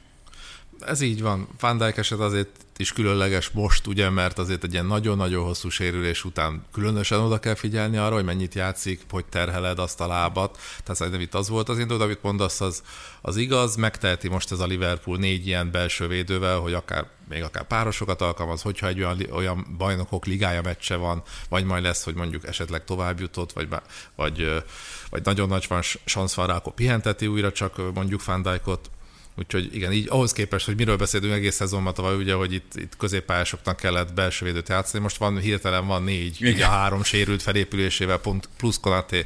Ez 0.86 1.00
így 1.00 1.22
van. 1.22 1.48
Van 1.60 1.82
eset 1.82 2.18
azért 2.18 2.48
is 2.76 2.92
különleges 2.92 3.50
most, 3.50 3.86
ugye, 3.86 4.10
mert 4.10 4.38
azért 4.38 4.64
egy 4.64 4.72
ilyen 4.72 4.86
nagyon-nagyon 4.86 5.44
hosszú 5.44 5.68
sérülés 5.68 6.24
után 6.24 6.64
különösen 6.72 7.20
oda 7.20 7.38
kell 7.38 7.54
figyelni 7.54 7.96
arra, 7.96 8.14
hogy 8.14 8.24
mennyit 8.24 8.54
játszik, 8.54 9.00
hogy 9.10 9.24
terheled 9.24 9.78
azt 9.78 10.00
a 10.00 10.06
lábat. 10.06 10.58
Tehát 10.82 10.96
szerintem 10.96 11.22
itt 11.22 11.34
az 11.34 11.48
volt 11.48 11.68
az 11.68 11.78
indul, 11.78 12.00
amit 12.00 12.22
mondasz, 12.22 12.60
az, 12.60 12.82
az 13.20 13.36
igaz. 13.36 13.76
Megteheti 13.76 14.28
most 14.28 14.52
ez 14.52 14.60
a 14.60 14.66
Liverpool 14.66 15.16
négy 15.16 15.46
ilyen 15.46 15.70
belső 15.70 16.06
védővel, 16.06 16.58
hogy 16.58 16.72
akár 16.72 17.06
még 17.28 17.42
akár 17.42 17.66
párosokat 17.66 18.20
alkalmaz, 18.20 18.62
hogyha 18.62 18.86
egy 18.86 18.98
olyan, 18.98 19.26
olyan 19.30 19.74
bajnokok 19.78 20.26
ligája 20.26 20.62
meccse 20.62 20.96
van, 20.96 21.22
vagy 21.48 21.64
majd 21.64 21.82
lesz, 21.82 22.04
hogy 22.04 22.14
mondjuk 22.14 22.46
esetleg 22.46 22.84
tovább 22.84 23.20
jutott, 23.20 23.52
vagy, 23.52 23.68
vagy, 24.16 24.62
vagy 25.10 25.24
nagyon 25.24 25.48
nagy 25.48 25.64
van, 25.68 25.80
szansz 26.04 26.34
van 26.34 26.46
rá, 26.46 26.56
akkor 26.56 26.74
pihenteti 26.74 27.26
újra 27.26 27.52
csak 27.52 27.94
mondjuk 27.94 28.20
Van 28.20 28.90
Úgyhogy 29.34 29.74
igen, 29.74 29.92
így 29.92 30.06
ahhoz 30.10 30.32
képest, 30.32 30.66
hogy 30.66 30.76
miről 30.76 30.96
beszélünk 30.96 31.32
egész 31.32 31.54
szezonban 31.54 31.94
tavaly, 31.94 32.16
ugye, 32.16 32.34
hogy 32.34 32.52
itt, 32.52 32.72
itt 32.74 32.96
középpályásoknak 32.96 33.76
kellett 33.76 34.14
belső 34.14 34.44
védőt 34.44 34.68
játszani, 34.68 35.02
most 35.02 35.16
van 35.16 35.38
hirtelen 35.38 35.86
van 35.86 36.02
négy, 36.02 36.36
igen. 36.40 36.52
ugye 36.52 36.66
három 36.66 37.02
sérült 37.02 37.42
felépülésével, 37.42 38.18
pont 38.18 38.48
plusz 38.56 38.78
Konaté 38.80 39.24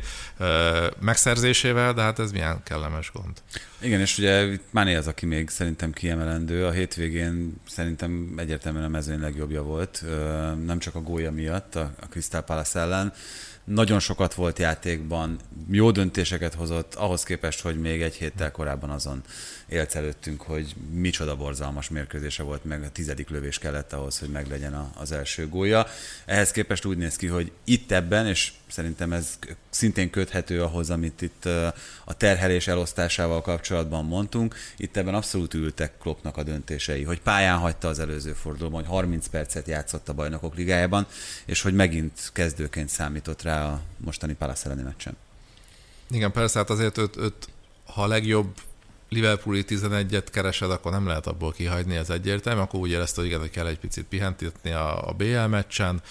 megszerzésével, 1.01 1.95
de 1.95 2.03
hát 2.03 2.19
ez 2.19 2.33
milyen 2.33 2.63
kellemes 2.63 3.11
gond. 3.15 3.43
Igen, 3.81 4.01
és 4.01 4.19
ugye 4.19 4.45
itt 4.45 4.65
Máné 4.71 4.95
az, 4.95 5.07
aki 5.07 5.27
még 5.27 5.49
szerintem 5.49 5.93
kiemelendő. 5.93 6.67
A 6.67 6.71
hétvégén 6.71 7.61
szerintem 7.69 8.35
egyértelműen 8.37 8.85
a 8.85 8.89
mezőny 8.89 9.21
legjobbja 9.21 9.63
volt, 9.63 10.05
nem 10.65 10.79
csak 10.79 10.95
a 10.95 11.01
gólya 11.01 11.31
miatt 11.31 11.75
a 11.75 11.93
Crystal 12.11 12.43
Palace 12.43 12.81
ellen, 12.81 13.13
nagyon 13.67 13.99
sokat 13.99 14.35
volt 14.35 14.59
játékban, 14.59 15.39
jó 15.71 15.91
döntéseket 15.91 16.55
hozott, 16.55 16.95
ahhoz 16.95 17.23
képest, 17.23 17.61
hogy 17.61 17.81
még 17.81 18.03
egy 18.03 18.15
héttel 18.15 18.51
korábban 18.51 18.91
azon 18.91 19.23
élt 19.69 19.95
előttünk, 19.95 20.43
hogy 20.43 20.75
micsoda 20.91 21.37
borzalmas 21.37 21.89
mérkőzése 21.89 22.43
volt, 22.43 22.65
meg 22.65 22.83
a 22.83 22.91
tizedik 22.91 23.29
lövés 23.29 23.59
kellett 23.59 23.93
ahhoz, 23.93 24.19
hogy 24.19 24.29
meglegyen 24.29 24.91
az 24.95 25.13
első 25.13 25.49
gólya. 25.49 25.87
Ehhez 26.25 26.51
képest 26.51 26.85
úgy 26.85 26.97
néz 26.97 27.17
ki, 27.17 27.27
hogy 27.27 27.53
itt 27.65 27.93
ebben, 27.93 28.27
és 28.27 28.53
szerintem 28.67 29.13
ez 29.13 29.39
szintén 29.71 30.11
köthető 30.11 30.63
ahhoz, 30.63 30.91
amit 30.91 31.23
itt 31.23 31.45
a 32.05 32.15
terhelés 32.17 32.67
elosztásával 32.67 33.43
kapcsolatban 33.43 34.05
mondtunk, 34.05 34.55
itt 34.77 34.97
ebben 34.97 35.15
abszolút 35.15 35.55
ültek 35.55 35.99
Kloppnak 35.99 36.37
a 36.37 36.43
döntései, 36.43 37.03
hogy 37.03 37.21
pályán 37.21 37.59
hagyta 37.59 37.89
az 37.89 37.99
előző 37.99 38.33
fordulóban, 38.33 38.81
hogy 38.81 38.91
30 38.91 39.27
percet 39.27 39.67
játszott 39.67 40.09
a 40.09 40.15
bajnokok 40.15 40.55
ligájában, 40.55 41.07
és 41.45 41.63
hogy 41.63 41.75
megint 41.75 42.31
kezdőként 42.33 42.89
számított 42.89 43.43
rá 43.43 43.67
a 43.67 43.81
mostani 43.97 44.35
Palace 44.35 44.65
elleni 44.67 44.83
meccsen. 44.83 45.17
Igen, 46.11 46.33
persze, 46.33 46.59
hát 46.59 46.71
azért 46.71 46.99
őt, 46.99 47.17
őt 47.17 47.49
ha 47.85 48.03
a 48.03 48.07
legjobb 48.07 48.55
Liverpooli 49.09 49.65
11-et 49.69 50.27
keresed, 50.33 50.71
akkor 50.71 50.93
nem 50.93 51.07
lehet 51.07 51.27
abból 51.27 51.53
kihagyni, 51.53 51.97
ez 51.97 52.11
egyértelmű. 52.11 52.61
Akkor 52.61 52.81
úgy 52.81 52.91
érezte, 52.91 53.21
hogy 53.21 53.27
igen, 53.29 53.41
hogy 53.41 53.51
kell 53.51 53.67
egy 53.67 53.79
picit 53.79 54.05
pihentetni 54.05 54.71
a, 54.71 55.09
a 55.09 55.13
BL 55.13 55.39
meccsen, 55.39 56.03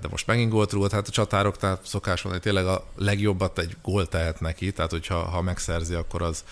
de 0.00 0.08
most 0.10 0.26
megint 0.26 0.50
gólt 0.50 0.72
rúgott, 0.72 0.92
hát 0.92 1.08
a 1.08 1.10
csatárok, 1.10 1.56
tehát 1.56 1.86
szokás 1.86 2.22
van, 2.22 2.32
hogy 2.32 2.40
tényleg 2.40 2.66
a 2.66 2.86
legjobbat 2.96 3.58
egy 3.58 3.76
gól 3.82 4.08
tehet 4.08 4.40
neki, 4.40 4.72
tehát 4.72 4.90
hogyha 4.90 5.18
ha 5.18 5.42
megszerzi, 5.42 5.94
akkor 5.94 6.22
az, 6.22 6.44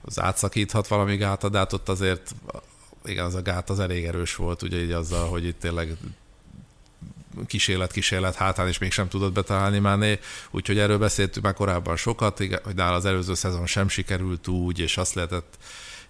az 0.00 0.20
átszakíthat 0.20 0.88
valami 0.88 1.16
gátat, 1.16 1.72
ott 1.72 1.88
azért 1.88 2.34
igen, 3.04 3.24
az 3.24 3.34
a 3.34 3.42
gát 3.42 3.70
az 3.70 3.80
elég 3.80 4.04
erős 4.04 4.34
volt, 4.36 4.62
ugye 4.62 4.82
így 4.82 4.92
azzal, 4.92 5.28
hogy 5.28 5.44
itt 5.44 5.60
tényleg 5.60 5.96
kísérlet, 7.46 7.92
kísérlet 7.92 8.34
hátán 8.34 8.68
is 8.68 8.78
mégsem 8.78 9.08
tudott 9.08 9.32
betalálni 9.32 9.78
Máné, 9.78 10.18
úgyhogy 10.50 10.78
erről 10.78 10.98
beszéltünk 10.98 11.44
már 11.44 11.54
korábban 11.54 11.96
sokat, 11.96 12.38
hogy 12.38 12.74
nála 12.74 12.96
az 12.96 13.04
előző 13.04 13.34
szezon 13.34 13.66
sem 13.66 13.88
sikerült 13.88 14.48
úgy, 14.48 14.78
és 14.78 14.96
azt 14.96 15.14
lehetett 15.14 15.58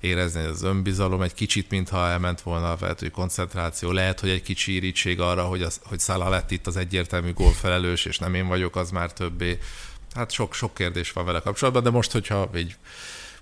érezni, 0.00 0.40
hogy 0.40 0.50
az 0.50 0.62
önbizalom 0.62 1.22
egy 1.22 1.34
kicsit, 1.34 1.70
mintha 1.70 2.08
elment 2.08 2.40
volna 2.40 2.70
a 2.70 2.76
vehetői 2.76 3.10
koncentráció. 3.10 3.90
Lehet, 3.92 4.20
hogy 4.20 4.30
egy 4.30 4.42
kicsi 4.42 4.74
irítség 4.74 5.20
arra, 5.20 5.44
hogy, 5.44 5.62
az, 5.62 5.80
hogy 5.84 5.98
Szala 5.98 6.28
lett 6.28 6.50
itt 6.50 6.66
az 6.66 6.76
egyértelmű 6.76 7.32
gólfelelős, 7.32 8.04
és 8.04 8.18
nem 8.18 8.34
én 8.34 8.46
vagyok, 8.46 8.76
az 8.76 8.90
már 8.90 9.12
többé. 9.12 9.58
Hát 10.14 10.30
sok, 10.30 10.54
sok 10.54 10.74
kérdés 10.74 11.12
van 11.12 11.24
vele 11.24 11.40
kapcsolatban, 11.40 11.82
de 11.82 11.90
most, 11.90 12.12
hogyha 12.12 12.50
így 12.56 12.76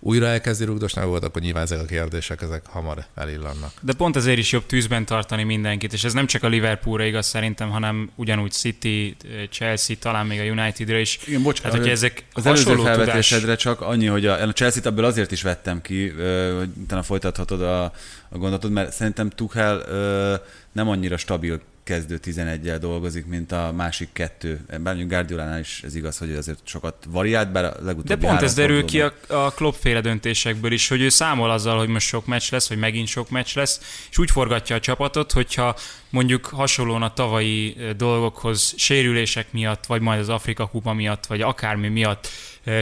újra 0.00 0.26
elkezdi 0.26 0.64
rugdosni 0.64 1.04
volt, 1.04 1.24
akkor 1.24 1.42
nyilván 1.42 1.62
ezek 1.62 1.80
a 1.80 1.84
kérdések 1.84 2.42
ezek 2.42 2.66
hamar 2.66 3.04
elillannak. 3.14 3.72
De 3.80 3.92
pont 3.92 4.16
ezért 4.16 4.38
is 4.38 4.52
jobb 4.52 4.66
tűzben 4.66 5.04
tartani 5.04 5.42
mindenkit, 5.42 5.92
és 5.92 6.04
ez 6.04 6.12
nem 6.12 6.26
csak 6.26 6.42
a 6.42 6.48
Liverpoolra 6.48 7.04
igaz 7.04 7.26
szerintem, 7.26 7.70
hanem 7.70 8.10
ugyanúgy 8.14 8.52
City, 8.52 9.16
Chelsea, 9.50 9.96
talán 10.00 10.26
még 10.26 10.40
a 10.40 10.42
Unitedra 10.42 10.98
is. 10.98 11.18
Igen, 11.26 11.42
bocs, 11.42 11.60
hát, 11.60 11.72
hogy 11.72 11.88
ezek 11.88 12.24
az 12.32 12.46
előző 12.46 12.76
felvetésedre 12.76 13.44
tudás... 13.44 13.62
csak 13.62 13.80
annyi, 13.80 14.06
hogy 14.06 14.26
a, 14.26 14.42
a 14.42 14.52
Chelsea-t 14.52 14.86
abból 14.86 15.04
azért 15.04 15.32
is 15.32 15.42
vettem 15.42 15.82
ki, 15.82 16.08
hogy 16.58 16.70
utána 16.82 17.02
folytathatod 17.02 17.62
a, 17.62 17.82
a 17.84 17.92
gondolatot, 18.30 18.70
mert 18.70 18.92
szerintem 18.92 19.30
Tuchel 19.30 19.82
nem 20.72 20.88
annyira 20.88 21.16
stabil 21.16 21.60
kezdő 21.88 22.20
11-el 22.24 22.76
dolgozik, 22.80 23.26
mint 23.26 23.52
a 23.52 23.72
másik 23.76 24.08
kettő. 24.12 24.60
Bár 24.80 25.06
Guardiolánál 25.06 25.58
is 25.58 25.82
ez 25.84 25.94
igaz, 25.94 26.18
hogy 26.18 26.32
azért 26.32 26.58
sokat 26.64 26.94
variált, 27.08 27.52
bár 27.52 27.64
a 27.64 27.74
legutóbbi 27.82 28.20
De 28.20 28.28
pont 28.28 28.42
ez 28.42 28.54
derül 28.54 28.84
ki 28.84 29.00
a, 29.00 29.12
a 29.28 29.50
Klopp-féle 29.50 30.00
döntésekből 30.00 30.72
is, 30.72 30.88
hogy 30.88 31.00
ő 31.00 31.08
számol 31.08 31.50
azzal, 31.50 31.78
hogy 31.78 31.88
most 31.88 32.06
sok 32.06 32.26
meccs 32.26 32.50
lesz, 32.50 32.68
vagy 32.68 32.78
megint 32.78 33.08
sok 33.08 33.30
meccs 33.30 33.54
lesz, 33.54 34.06
és 34.10 34.18
úgy 34.18 34.30
forgatja 34.30 34.76
a 34.76 34.80
csapatot, 34.80 35.32
hogyha 35.32 35.76
mondjuk 36.10 36.46
hasonlóan 36.46 37.02
a 37.02 37.12
tavalyi 37.12 37.76
dolgokhoz 37.96 38.74
sérülések 38.76 39.52
miatt, 39.52 39.86
vagy 39.86 40.00
majd 40.00 40.20
az 40.20 40.28
Afrika 40.28 40.66
kupa 40.66 40.92
miatt, 40.92 41.26
vagy 41.26 41.40
akármi 41.40 41.88
miatt 41.88 42.28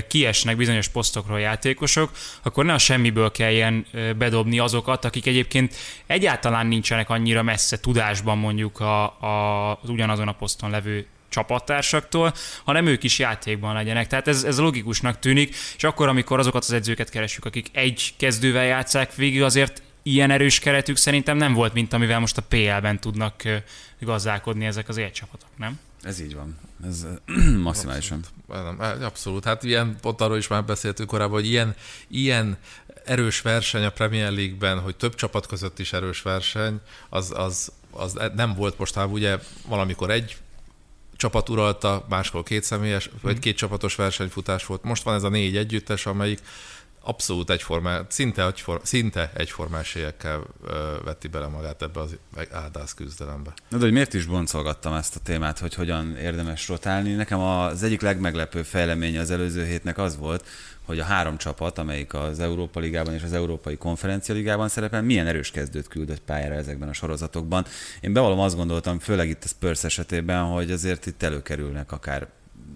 kiesnek 0.08 0.56
bizonyos 0.56 0.88
posztokról 0.88 1.40
játékosok, 1.40 2.10
akkor 2.42 2.64
ne 2.64 2.72
a 2.72 2.78
semmiből 2.78 3.30
kelljen 3.30 3.86
bedobni 4.16 4.58
azokat, 4.58 5.04
akik 5.04 5.26
egyébként 5.26 5.74
egyáltalán 6.06 6.66
nincsenek 6.66 7.10
annyira 7.10 7.42
messze 7.42 7.80
tudásban 7.80 8.38
mondjuk 8.38 8.80
a, 8.80 9.04
a, 9.04 9.70
az 9.82 9.88
ugyanazon 9.88 10.28
a 10.28 10.32
poszton 10.32 10.70
levő 10.70 11.06
csapattársaktól, 11.28 12.32
hanem 12.64 12.86
ők 12.86 13.02
is 13.02 13.18
játékban 13.18 13.74
legyenek. 13.74 14.06
Tehát 14.06 14.28
ez, 14.28 14.44
ez 14.44 14.58
logikusnak 14.58 15.18
tűnik, 15.18 15.54
és 15.76 15.84
akkor, 15.84 16.08
amikor 16.08 16.38
azokat 16.38 16.62
az 16.62 16.72
edzőket 16.72 17.10
keresünk, 17.10 17.44
akik 17.44 17.68
egy 17.72 18.14
kezdővel 18.16 18.64
játszák 18.64 19.14
végig, 19.14 19.42
azért 19.42 19.82
ilyen 20.02 20.30
erős 20.30 20.58
keretük 20.58 20.96
szerintem 20.96 21.36
nem 21.36 21.52
volt, 21.52 21.72
mint 21.72 21.92
amivel 21.92 22.18
most 22.18 22.36
a 22.36 22.42
PL-ben 22.48 23.00
tudnak 23.00 23.42
gazdálkodni 24.00 24.66
ezek 24.66 24.88
az 24.88 24.96
élcsapatok, 24.96 25.48
nem? 25.56 25.78
Ez 26.06 26.20
így 26.20 26.34
van. 26.34 26.58
Ez 26.84 27.06
maximálisan. 27.62 28.25
Abszolút. 28.48 29.02
abszolút. 29.02 29.44
Hát 29.44 29.62
ilyen, 29.62 29.96
pont 30.00 30.20
arról 30.20 30.36
is 30.36 30.48
már 30.48 30.64
beszéltünk 30.64 31.08
korábban, 31.08 31.34
hogy 31.34 31.46
ilyen, 31.46 31.75
ilyen 32.08 32.56
erős 33.04 33.40
verseny 33.40 33.84
a 33.84 33.90
Premier 33.90 34.32
League-ben, 34.32 34.80
hogy 34.80 34.96
több 34.96 35.14
csapat 35.14 35.46
között 35.46 35.78
is 35.78 35.92
erős 35.92 36.22
verseny, 36.22 36.80
az, 37.08 37.32
az, 37.36 37.72
az 37.90 38.18
nem 38.34 38.54
volt 38.54 38.78
most, 38.78 38.94
hát 38.94 39.08
ugye 39.10 39.38
valamikor 39.68 40.10
egy 40.10 40.36
csapat 41.16 41.48
uralta, 41.48 42.06
máskor 42.08 42.42
két 42.42 42.62
személyes, 42.62 43.10
vagy 43.22 43.32
mhm. 43.32 43.42
két 43.42 43.56
csapatos 43.56 43.94
versenyfutás 43.94 44.66
volt. 44.66 44.82
Most 44.82 45.02
van 45.02 45.14
ez 45.14 45.22
a 45.22 45.28
négy 45.28 45.56
együttes, 45.56 46.06
amelyik 46.06 46.40
abszolút 47.06 47.50
egyformá, 47.50 48.00
szinte, 48.08 48.46
egyformá, 48.46 48.80
szinte 48.84 49.30
egyformás 49.34 49.94
esélyekkel 49.96 50.42
vetti 51.04 51.28
bele 51.28 51.46
magát 51.46 51.82
ebbe 51.82 52.00
az 52.00 52.16
áldász 52.52 52.94
küzdelembe. 52.94 53.52
Na 53.68 53.76
de 53.76 53.84
hogy 53.84 53.92
miért 53.92 54.14
is 54.14 54.25
boncolgattam 54.25 54.92
ezt 54.94 55.16
a 55.16 55.20
témát, 55.20 55.58
hogy 55.58 55.75
hogyan 55.75 56.16
érdemes 56.16 56.68
rotálni? 56.68 57.12
Nekem 57.12 57.40
az 57.40 57.82
egyik 57.82 58.00
legmeglepőbb 58.00 58.64
fejlemény 58.64 59.18
az 59.18 59.30
előző 59.30 59.64
hétnek 59.64 59.98
az 59.98 60.16
volt, 60.16 60.46
hogy 60.84 60.98
a 60.98 61.04
három 61.04 61.36
csapat, 61.36 61.78
amelyik 61.78 62.14
az 62.14 62.40
Európa 62.40 62.80
Ligában 62.80 63.14
és 63.14 63.22
az 63.22 63.32
Európai 63.32 63.76
Konferencia 63.76 64.34
Ligában 64.34 64.68
szerepel, 64.68 65.02
milyen 65.02 65.26
erős 65.26 65.50
kezdőt 65.50 65.88
küldött 65.88 66.20
pályára 66.20 66.54
ezekben 66.54 66.88
a 66.88 66.92
sorozatokban. 66.92 67.64
Én 68.00 68.12
bevallom 68.12 68.40
azt 68.40 68.56
gondoltam, 68.56 68.98
főleg 68.98 69.28
itt 69.28 69.44
a 69.44 69.48
Spurs 69.48 69.84
esetében, 69.84 70.44
hogy 70.44 70.70
azért 70.70 71.06
itt 71.06 71.22
előkerülnek 71.22 71.92
akár 71.92 72.28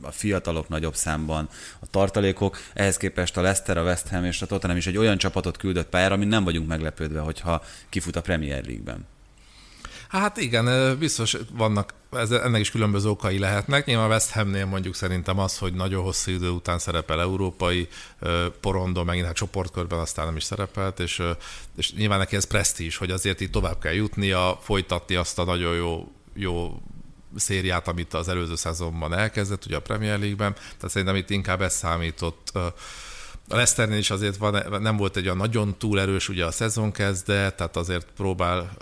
a 0.02 0.11
fiatalok 0.11 0.68
nagyobb 0.68 0.94
számban, 0.94 1.49
a 1.80 1.87
tartalékok, 1.90 2.59
ehhez 2.75 2.97
képest 2.97 3.37
a 3.37 3.40
Leicester, 3.40 3.76
a 3.76 3.82
West 3.82 4.09
Ham 4.09 4.25
és 4.25 4.42
a 4.42 4.47
Tottenham 4.47 4.78
is 4.78 4.87
egy 4.87 4.97
olyan 4.97 5.18
csapatot 5.18 5.56
küldött 5.56 5.88
pályára, 5.88 6.14
amin 6.14 6.28
nem 6.28 6.44
vagyunk 6.44 6.68
meglepődve, 6.68 7.20
hogyha 7.20 7.62
kifut 7.88 8.16
a 8.16 8.20
Premier 8.20 8.64
League-ben. 8.64 9.06
Hát 10.11 10.37
igen, 10.37 10.99
biztos 10.99 11.37
vannak, 11.52 11.94
ez, 12.12 12.30
ennek 12.30 12.61
is 12.61 12.70
különböző 12.70 13.09
okai 13.09 13.38
lehetnek. 13.38 13.87
Nyilván 13.87 14.06
a 14.06 14.09
West 14.09 14.30
Hamnél 14.30 14.66
mondjuk 14.66 14.94
szerintem 14.94 15.38
az, 15.38 15.59
hogy 15.59 15.73
nagyon 15.73 16.02
hosszú 16.02 16.30
idő 16.30 16.49
után 16.49 16.78
szerepel 16.78 17.20
európai 17.20 17.88
porondon, 18.61 19.04
megint 19.04 19.26
hát 19.26 19.35
csoportkörben 19.35 19.99
aztán 19.99 20.26
nem 20.26 20.37
is 20.37 20.44
szerepelt, 20.44 21.00
és, 21.00 21.23
és 21.76 21.92
nyilván 21.92 22.18
neki 22.18 22.37
ez 22.37 22.44
presztízs, 22.44 22.97
hogy 22.97 23.11
azért 23.11 23.40
itt 23.40 23.52
tovább 23.52 23.78
kell 23.78 23.92
jutnia, 23.92 24.59
folytatni 24.62 25.14
azt 25.14 25.38
a 25.38 25.44
nagyon 25.44 25.75
jó, 25.75 26.12
jó 26.35 26.82
szériát, 27.37 27.88
amit 27.88 28.14
az 28.14 28.28
előző 28.28 28.54
szezonban 28.54 29.14
elkezdett, 29.14 29.66
ugye 29.66 29.76
a 29.76 29.80
Premier 29.80 30.18
League-ben, 30.18 30.52
tehát 30.52 30.90
szerintem 30.90 31.16
itt 31.16 31.30
inkább 31.30 31.62
ez 31.62 31.75
számított. 31.75 32.50
A 33.49 33.56
Leicesternél 33.56 33.99
is 33.99 34.10
azért 34.10 34.37
van, 34.37 34.82
nem 34.82 34.96
volt 34.96 35.16
egy 35.16 35.25
olyan 35.25 35.37
nagyon 35.37 35.78
túl 35.78 36.00
erős 36.00 36.28
ugye 36.28 36.44
a 36.46 36.50
szezon 36.50 36.92
kezdet, 36.92 37.56
tehát 37.56 37.76
azért 37.76 38.06
próbál 38.16 38.76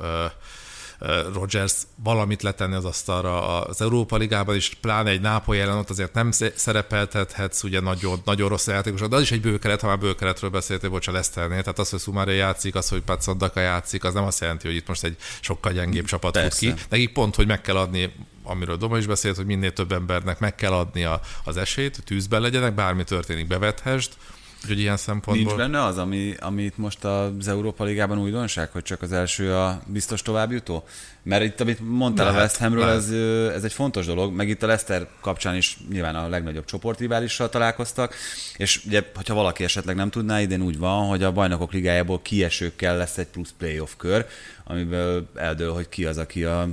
Rogers 1.33 1.73
valamit 2.03 2.43
letenni 2.43 2.75
az 2.75 2.85
asztalra 2.85 3.61
az 3.61 3.81
Európa 3.81 4.17
Ligában 4.17 4.57
is, 4.57 4.75
pláne 4.81 5.11
egy 5.11 5.21
Nápoly 5.21 5.61
ellen 5.61 5.77
ott 5.77 5.91
azért 5.91 6.15
nem 6.15 6.31
szerepeltethetsz, 6.55 7.63
ugye 7.63 7.81
nagyon, 7.81 8.21
nagyon 8.25 8.49
rossz 8.49 8.67
játékos, 8.67 9.01
de 9.01 9.17
az 9.17 9.23
is 9.23 9.33
egy 9.33 9.41
bőkeret, 9.41 9.81
ha 9.81 9.87
már 9.87 9.99
bőkeretről 9.99 10.51
beszéltél, 10.51 10.91
bocs, 10.91 11.09
a 11.09 11.13
Leszternél, 11.13 11.61
tehát 11.61 11.79
az, 11.79 11.91
hogy 11.91 11.99
Szumária 11.99 12.35
játszik, 12.35 12.75
az, 12.75 12.89
hogy 12.89 13.01
Patsandaka 13.01 13.61
játszik, 13.61 14.05
az 14.05 14.15
nem 14.15 14.25
azt 14.25 14.41
jelenti, 14.41 14.67
hogy 14.67 14.77
itt 14.77 14.89
most 14.89 15.05
egy 15.05 15.17
sokkal 15.41 15.73
gyengébb 15.73 16.05
csapat 16.05 16.33
Persze. 16.33 16.67
fut 16.67 16.77
ki. 16.77 16.83
Nekik 16.89 17.13
pont, 17.13 17.35
hogy 17.35 17.47
meg 17.47 17.61
kell 17.61 17.77
adni 17.77 18.13
amiről 18.43 18.77
Doma 18.77 18.99
is 18.99 19.07
beszélt, 19.07 19.37
hogy 19.37 19.47
minél 19.47 19.73
több 19.73 19.93
embernek 19.93 20.39
meg 20.39 20.55
kell 20.55 20.73
adni 20.73 21.05
a, 21.05 21.21
az 21.45 21.57
esélyt, 21.57 22.03
tűzben 22.05 22.41
legyenek, 22.41 22.75
bármi 22.75 23.05
történik, 23.05 23.47
bevethest, 23.47 24.17
Úgyhogy 24.63 24.79
ilyen 24.79 24.97
szempontból... 24.97 25.47
Nincs 25.47 25.57
benne 25.57 25.85
az, 25.85 25.99
ami, 25.99 26.35
amit 26.41 26.79
most 26.79 27.05
az 27.05 27.49
Európa 27.49 27.85
Ligában 27.85 28.19
újdonság, 28.19 28.71
hogy 28.71 28.83
csak 28.83 29.03
az 29.03 29.13
első 29.13 29.55
a 29.55 29.81
biztos 29.87 30.23
továbbjutó? 30.23 30.85
Mert 31.29 31.43
itt, 31.43 31.61
amit 31.61 31.79
mondtál 31.81 32.25
lehet, 32.25 32.41
a 32.41 32.43
West 32.43 32.57
Hamről, 32.57 32.89
ez, 32.89 33.11
ez 33.55 33.65
egy 33.65 33.73
fontos 33.73 34.07
dolog, 34.07 34.35
meg 34.35 34.49
itt 34.49 34.63
a 34.63 34.67
Leicester 34.67 35.07
kapcsán 35.21 35.57
is 35.57 35.77
nyilván 35.91 36.15
a 36.15 36.29
legnagyobb 36.29 36.65
csoportriválissal 36.65 37.49
találkoztak, 37.49 38.15
és 38.57 38.85
ugye, 38.87 39.03
hogyha 39.15 39.35
valaki 39.35 39.65
esetleg 39.65 39.97
nem 39.97 40.11
tudná, 40.11 40.41
idén 40.41 40.63
úgy 40.63 40.79
van, 40.79 41.07
hogy 41.07 41.23
a 41.23 41.33
bajnokok 41.33 41.73
ligájából 41.73 42.23
kiesőkkel 42.23 42.97
lesz 42.97 43.19
egy 43.19 43.27
plusz 43.27 43.55
playoff 43.59 43.91
kör, 43.97 44.27
amiből 44.65 45.29
eldől, 45.35 45.73
hogy 45.73 45.89
ki 45.89 46.05
az, 46.05 46.19
aki 46.19 46.45
a 46.45 46.69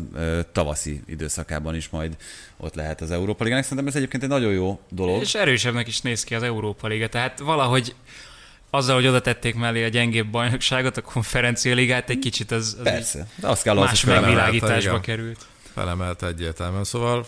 tavaszi 0.52 1.02
időszakában 1.08 1.76
is 1.76 1.90
majd 1.90 2.16
ott 2.58 2.76
lehet 2.76 3.02
az 3.02 3.12
Európa 3.12 3.44
Ligának. 3.44 3.64
Szerintem 3.64 3.88
ez 3.88 3.96
egyébként 3.96 4.24
egy 4.24 4.30
nagyon 4.30 4.54
jó 4.54 4.80
dolog. 4.90 5.22
És 5.22 5.36
erősebbnek 5.36 5.88
is 5.88 6.02
néz 6.02 6.24
ki 6.24 6.36
az 6.36 6.44
Európa 6.44 6.88
Liga, 6.88 7.08
tehát 7.08 7.40
valahogy 7.40 7.96
azzal, 8.76 8.96
hogy 8.96 9.08
oda 9.08 9.22
tették 9.22 9.56
mellé 9.56 9.84
a 9.84 9.88
gyengébb 9.88 10.28
bajnokságot, 10.28 10.98
a 10.98 11.02
konferencia 11.02 11.74
ligát 11.74 12.10
egy 12.10 12.20
kicsit 12.20 12.52
az, 12.52 12.76
az 12.78 12.84
Persze, 12.84 13.28
de 13.36 13.48
azt 13.48 13.64
kell 13.64 13.76
más 13.76 14.04
megvilágításba 14.04 15.00
került. 15.00 15.46
Felemelt 15.74 16.24
egyértelműen, 16.24 16.84
szóval 16.84 17.26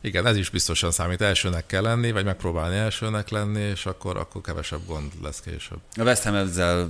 igen, 0.00 0.26
ez 0.26 0.36
is 0.36 0.50
biztosan 0.50 0.90
számít. 0.90 1.20
Elsőnek 1.20 1.66
kell 1.66 1.82
lenni, 1.82 2.12
vagy 2.12 2.24
megpróbálni 2.24 2.76
elsőnek 2.76 3.28
lenni, 3.28 3.60
és 3.60 3.86
akkor, 3.86 4.16
akkor 4.16 4.40
kevesebb 4.40 4.80
gond 4.86 5.12
lesz 5.22 5.40
később. 5.40 5.78
A 5.96 6.02
West 6.02 6.22
Ham 6.22 6.34
ezzel 6.34 6.88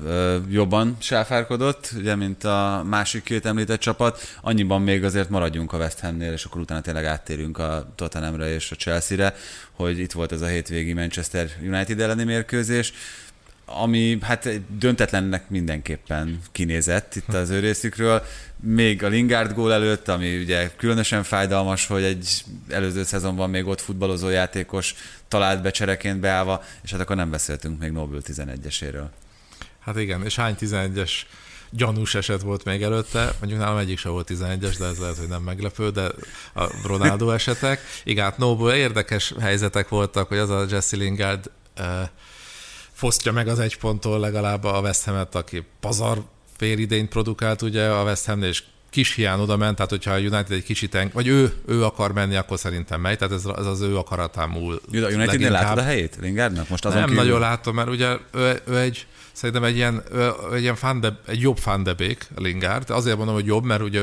jobban 0.51 0.97
sáfárkodott, 0.99 1.91
ugye, 1.97 2.15
mint 2.15 2.45
a 2.45 2.83
másik 2.89 3.23
két 3.23 3.47
említett 3.47 3.81
csapat. 3.81 4.21
Annyiban 4.41 4.83
még 4.83 5.05
azért 5.05 5.29
maradjunk 5.29 5.73
a 5.73 5.77
West 5.77 6.01
Hamnél, 6.01 6.33
és 6.33 6.45
akkor 6.45 6.61
utána 6.61 6.81
tényleg 6.81 7.05
áttérünk 7.05 7.59
a 7.59 7.93
Tottenhamre 7.95 8.55
és 8.55 8.71
a 8.71 8.77
Chelsea-re, 8.77 9.35
hogy 9.73 9.99
itt 9.99 10.13
volt 10.13 10.33
ez 10.33 10.41
a 10.41 10.47
hétvégi 10.47 10.93
Manchester 10.93 11.51
United 11.63 12.01
elleni 12.01 12.25
mérkőzés 12.25 12.93
ami 13.69 14.19
hát 14.21 14.49
döntetlennek 14.79 15.49
mindenképpen 15.49 16.41
kinézett 16.53 17.17
itt 17.17 17.35
az 17.35 17.51
ő 17.51 17.59
részükről. 17.59 18.23
Még 18.61 19.05
a 19.05 19.09
Lingard 19.09 19.55
gól 19.55 19.73
előtt, 19.73 20.09
ami 20.09 20.39
ugye 20.39 20.71
különösen 20.77 21.23
fájdalmas, 21.23 21.87
hogy 21.87 22.03
egy 22.03 22.45
előző 22.69 23.03
szezonban 23.03 23.51
még 23.51 23.67
ott 23.67 23.81
futballozó 23.81 24.29
játékos 24.29 24.95
talált 25.29 25.63
be 25.63 25.71
csereként 25.71 26.21
beállva, 26.21 26.63
és 26.83 26.91
hát 26.91 27.01
akkor 27.01 27.17
nem 27.17 27.31
beszéltünk 27.31 27.79
még 27.81 27.91
Nobel 27.91 28.21
11-eséről. 28.25 29.07
Hát 29.81 29.99
igen, 29.99 30.25
és 30.25 30.37
hány 30.37 30.55
11-es 30.61 31.11
gyanús 31.71 32.15
eset 32.15 32.43
volt 32.43 32.65
még 32.65 32.83
előtte, 32.83 33.35
mondjuk 33.39 33.61
nálam 33.61 33.79
egyik 33.79 33.99
sem 33.99 34.13
volt 34.13 34.31
11-es, 34.31 34.75
de 34.79 34.87
ez 34.87 34.99
lehet, 34.99 35.17
hogy 35.19 35.29
nem 35.29 35.43
meglepő, 35.43 35.91
de 35.91 36.11
a 36.55 36.87
Ronaldo 36.87 37.31
esetek. 37.31 37.81
Igen, 38.05 38.25
hát 38.25 38.39
Noble 38.39 38.77
érdekes 38.77 39.35
helyzetek 39.41 39.89
voltak, 39.89 40.29
hogy 40.29 40.39
az 40.39 40.51
a 40.51 40.65
Jesse 40.71 40.97
Lingard 40.97 41.51
uh, 41.79 41.85
fosztja 42.99 43.33
meg 43.33 43.49
az 43.49 43.59
egy 43.59 43.79
ponttól 43.79 44.19
legalább 44.19 44.65
a 44.65 44.81
West 44.81 45.05
Ham-et, 45.05 45.35
aki 45.35 45.65
pazar 45.81 46.23
félidényt 46.57 47.09
produkált 47.09 47.63
ugye 47.63 47.89
a 47.89 48.05
West 48.05 48.27
ham 48.27 48.43
és 48.43 48.63
kis 48.91 49.15
hián 49.15 49.41
oda 49.41 49.57
ment, 49.57 49.77
tehát 49.77 49.91
hogyha 49.91 50.11
a 50.11 50.19
United 50.19 50.51
egy 50.51 50.63
kicsit, 50.63 50.95
eng- 50.95 51.13
vagy 51.13 51.27
ő, 51.27 51.53
ő 51.67 51.85
akar 51.85 52.13
menni, 52.13 52.37
akkor 52.37 52.59
szerintem 52.59 53.01
megy, 53.01 53.19
tehát 53.19 53.35
ez, 53.35 53.45
ez 53.59 53.67
az 53.67 53.81
ő 53.81 53.97
akaratán 53.97 54.49
múl. 54.49 54.81
A 54.93 54.97
Unitednél 54.97 55.51
látod 55.51 55.79
a 55.79 55.83
helyét 55.83 56.17
Lingardnak? 56.21 56.69
Most 56.69 56.85
azon 56.85 56.99
Nem 56.99 57.09
kívül... 57.09 57.23
nagyon 57.25 57.41
látom, 57.41 57.75
mert 57.75 57.89
ugye 57.89 58.17
ő, 58.33 58.61
ő 58.67 58.79
egy, 58.79 59.07
szerintem 59.33 59.65
egy 59.65 59.77
ilyen, 59.77 60.03
ő, 60.13 60.31
egy, 60.53 60.61
ilyen 60.61 60.77
fande, 60.77 61.21
egy 61.27 61.41
jobb 61.41 61.59
fandebék 61.59 62.27
Lingard, 62.37 62.91
azért 62.91 63.17
mondom, 63.17 63.35
hogy 63.35 63.47
jobb, 63.47 63.65
mert 63.65 63.83
ugye 63.83 64.01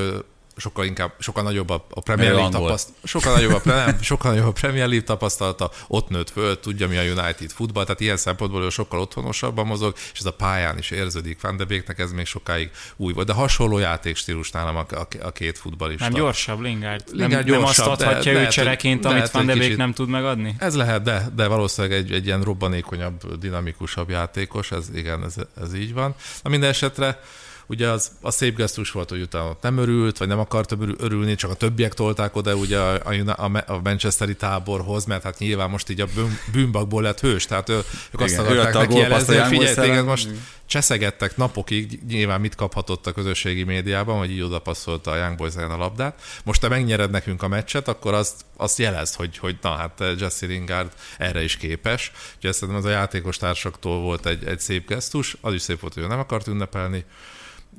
sokkal 0.58 0.86
inkább, 0.86 1.12
sokkal 1.20 1.44
nagyobb 1.44 1.70
a, 1.70 1.86
a 1.90 2.02
Premier 2.02 2.32
League 2.32 2.50
tapasztalata, 2.50 3.08
sokkal 3.08 3.34
nagyobb 3.34 3.54
a, 3.54 3.62
nem, 3.64 3.98
sokkal 4.02 4.32
nagyobb 4.32 4.48
a 4.48 4.52
Premier 4.52 4.88
League 4.88 5.06
tapasztalata, 5.06 5.72
ott 5.88 6.10
nőtt 6.10 6.30
föl, 6.30 6.60
tudja 6.60 6.88
mi 6.88 6.98
a 6.98 7.02
United 7.02 7.52
futball, 7.52 7.84
tehát 7.84 8.00
ilyen 8.00 8.18
szempontból 8.18 8.64
ő 8.64 8.70
sokkal 8.70 9.00
otthonosabban 9.00 9.66
mozog, 9.66 9.94
és 10.14 10.20
ez 10.20 10.26
a 10.26 10.34
pályán 10.34 10.78
is 10.78 10.92
érződik. 10.92 11.42
Van 11.42 11.58
de 11.58 11.64
Beeknek 11.64 12.00
ez 12.00 12.12
még 12.12 12.26
sokáig 12.26 12.72
új 12.96 13.14
volt, 13.14 13.28
de 13.28 13.34
hasonló 13.34 13.78
játékstílus 13.78 14.52
nálam 14.52 14.76
a, 14.76 14.86
a, 14.90 15.08
a 15.22 15.32
két 15.32 15.58
futballista. 15.58 16.04
Nem 16.04 16.14
gyorsabb 16.14 16.60
Lingard? 16.60 17.04
Lingard 17.12 17.32
nem, 17.32 17.44
gyorsabb, 17.44 17.86
nem 17.86 17.94
azt 17.94 18.02
adhatja 18.02 18.34
de, 18.34 18.42
ő 18.42 18.48
csereként, 18.48 19.04
lehet, 19.04 19.20
amit 19.20 19.32
Van 19.32 19.46
de 19.46 19.56
Beek 19.56 19.78
nem 19.78 19.94
tud 19.94 20.10
megadni? 20.10 20.56
Ez 20.60 20.76
lehet, 20.76 21.02
de, 21.02 21.30
de 21.36 21.48
valószínűleg 21.48 21.98
egy, 21.98 22.12
egy 22.12 22.26
ilyen 22.26 22.42
robbanékonyabb, 22.44 23.38
dinamikusabb 23.40 24.10
játékos, 24.10 24.72
ez 24.72 24.90
igen, 24.94 25.24
ez, 25.24 25.36
ez 25.62 25.74
így 25.74 25.94
van. 25.94 26.16
Na 26.44 26.50
minden 26.50 26.70
esetre 26.70 27.20
ugye 27.68 27.90
az 27.90 28.12
a 28.22 28.32
szép 28.32 28.56
gesztus 28.56 28.92
volt, 28.92 29.10
hogy 29.10 29.22
utána 29.22 29.58
nem 29.62 29.78
örült, 29.78 30.18
vagy 30.18 30.28
nem 30.28 30.40
akart 30.40 30.76
örülni, 30.98 31.36
csak 31.36 31.52
a 31.52 31.54
többiek 31.54 31.94
tolták 31.94 32.36
oda 32.36 32.56
ugye 32.56 32.80
a, 32.80 33.02
a, 33.36 33.64
a 33.66 33.80
Manchesteri 33.84 34.36
táborhoz, 34.36 35.06
mert 35.06 35.24
hát 35.24 35.40
nyilván 35.40 35.70
most 35.70 35.90
így 35.90 36.02
a 36.02 36.08
bűnbakból 36.52 37.02
lett 37.02 37.20
hős, 37.20 37.46
tehát 37.46 37.70
ők 37.70 37.84
Igen, 38.14 38.26
azt 38.26 38.38
akarták 38.38 38.74
neki 38.74 38.98
jelezni, 38.98 39.36
hogy 39.36 39.48
figyelj, 39.48 39.74
téged 39.76 40.06
most 40.06 40.30
cseszegettek 40.66 41.38
napokig, 41.38 42.00
nyilván 42.08 42.42
mit 42.42 42.56
kaphatott 42.56 43.08
a 43.08 43.12
közösségi 43.12 43.64
médiában, 43.64 44.18
hogy 44.18 44.32
így 44.32 44.42
oda 44.42 44.60
passzolta 44.60 45.12
a 45.12 45.16
Young 45.16 45.38
Boys 45.38 45.56
a 45.56 45.78
labdát. 45.78 46.22
Most 46.44 46.62
te 46.62 46.68
megnyered 46.68 47.12
nekünk 47.12 47.44
a 47.44 47.48
meccset, 47.48 47.88
akkor 47.88 48.14
azt, 48.14 48.46
azt 48.58 48.78
jelez, 48.78 49.16
hogy, 49.16 49.38
hogy 49.38 49.58
na 49.62 49.70
hát 49.70 50.04
Jesse 50.20 50.46
Lingard 50.46 50.92
erre 51.18 51.44
is 51.44 51.58
képes. 51.58 52.12
Úgyhogy 52.36 52.54
szerintem 52.54 52.78
ez 52.78 52.90
a 52.90 52.90
játékos 52.90 53.38
társaktól 53.38 54.00
volt 54.00 54.26
egy, 54.26 54.46
egy 54.46 54.60
szép 54.60 54.88
gesztus, 54.88 55.38
az 55.42 55.54
is 55.54 55.62
szép 55.62 55.80
volt, 55.80 55.94
hogy 55.94 56.04
ő 56.04 56.08
nem 56.08 56.20
akart 56.20 56.48
ünnepelni, 56.48 57.06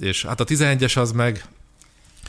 és 0.01 0.25
hát 0.25 0.41
a 0.41 0.45
11-es 0.45 0.99
az 0.99 1.13
meg 1.13 1.45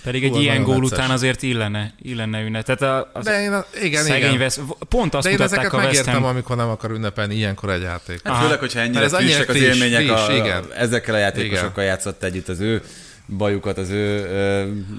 pedig 0.04 0.24
egy 0.24 0.30
Hú, 0.30 0.40
ilyen 0.40 0.64
gól 0.64 0.76
necces. 0.76 0.98
után 0.98 1.10
azért 1.10 1.42
illene, 1.42 1.94
illene 2.02 2.42
ünnep. 2.42 2.66
Tehát 2.66 2.82
a, 2.82 3.10
az 3.14 3.26
de 3.26 3.42
én, 3.42 3.64
igen, 3.84 4.04
szegény 4.04 4.28
igen. 4.28 4.38
Vesz, 4.38 4.60
pont 4.90 5.16
azt 5.16 5.26
De 5.26 5.32
én 5.32 5.42
ezeket 5.42 5.74
a 5.74 5.78
megértem, 5.78 6.14
Ham... 6.14 6.24
amikor 6.24 6.56
nem 6.56 6.70
akar 6.70 6.92
ünnepelni 6.92 7.36
ilyenkor 7.36 7.70
egy 7.70 7.82
játék. 7.82 8.20
Hát 8.24 8.42
főleg, 8.42 8.60
hogyha 8.60 8.80
ennyire 8.80 9.04
ez 9.04 9.16
frissek 9.16 9.50
az 9.50 9.56
élmények, 9.56 10.06
friss, 10.06 10.28
a, 10.28 10.34
igen. 10.34 10.64
ezekkel 10.76 11.16
a 11.16 11.18
játékosokkal 11.18 11.72
igen. 11.72 11.86
játszott 11.86 12.24
együtt 12.24 12.48
az 12.48 12.60
ő 12.60 12.84
bajukat 13.28 13.78
az 13.78 13.90
ő... 13.90 14.26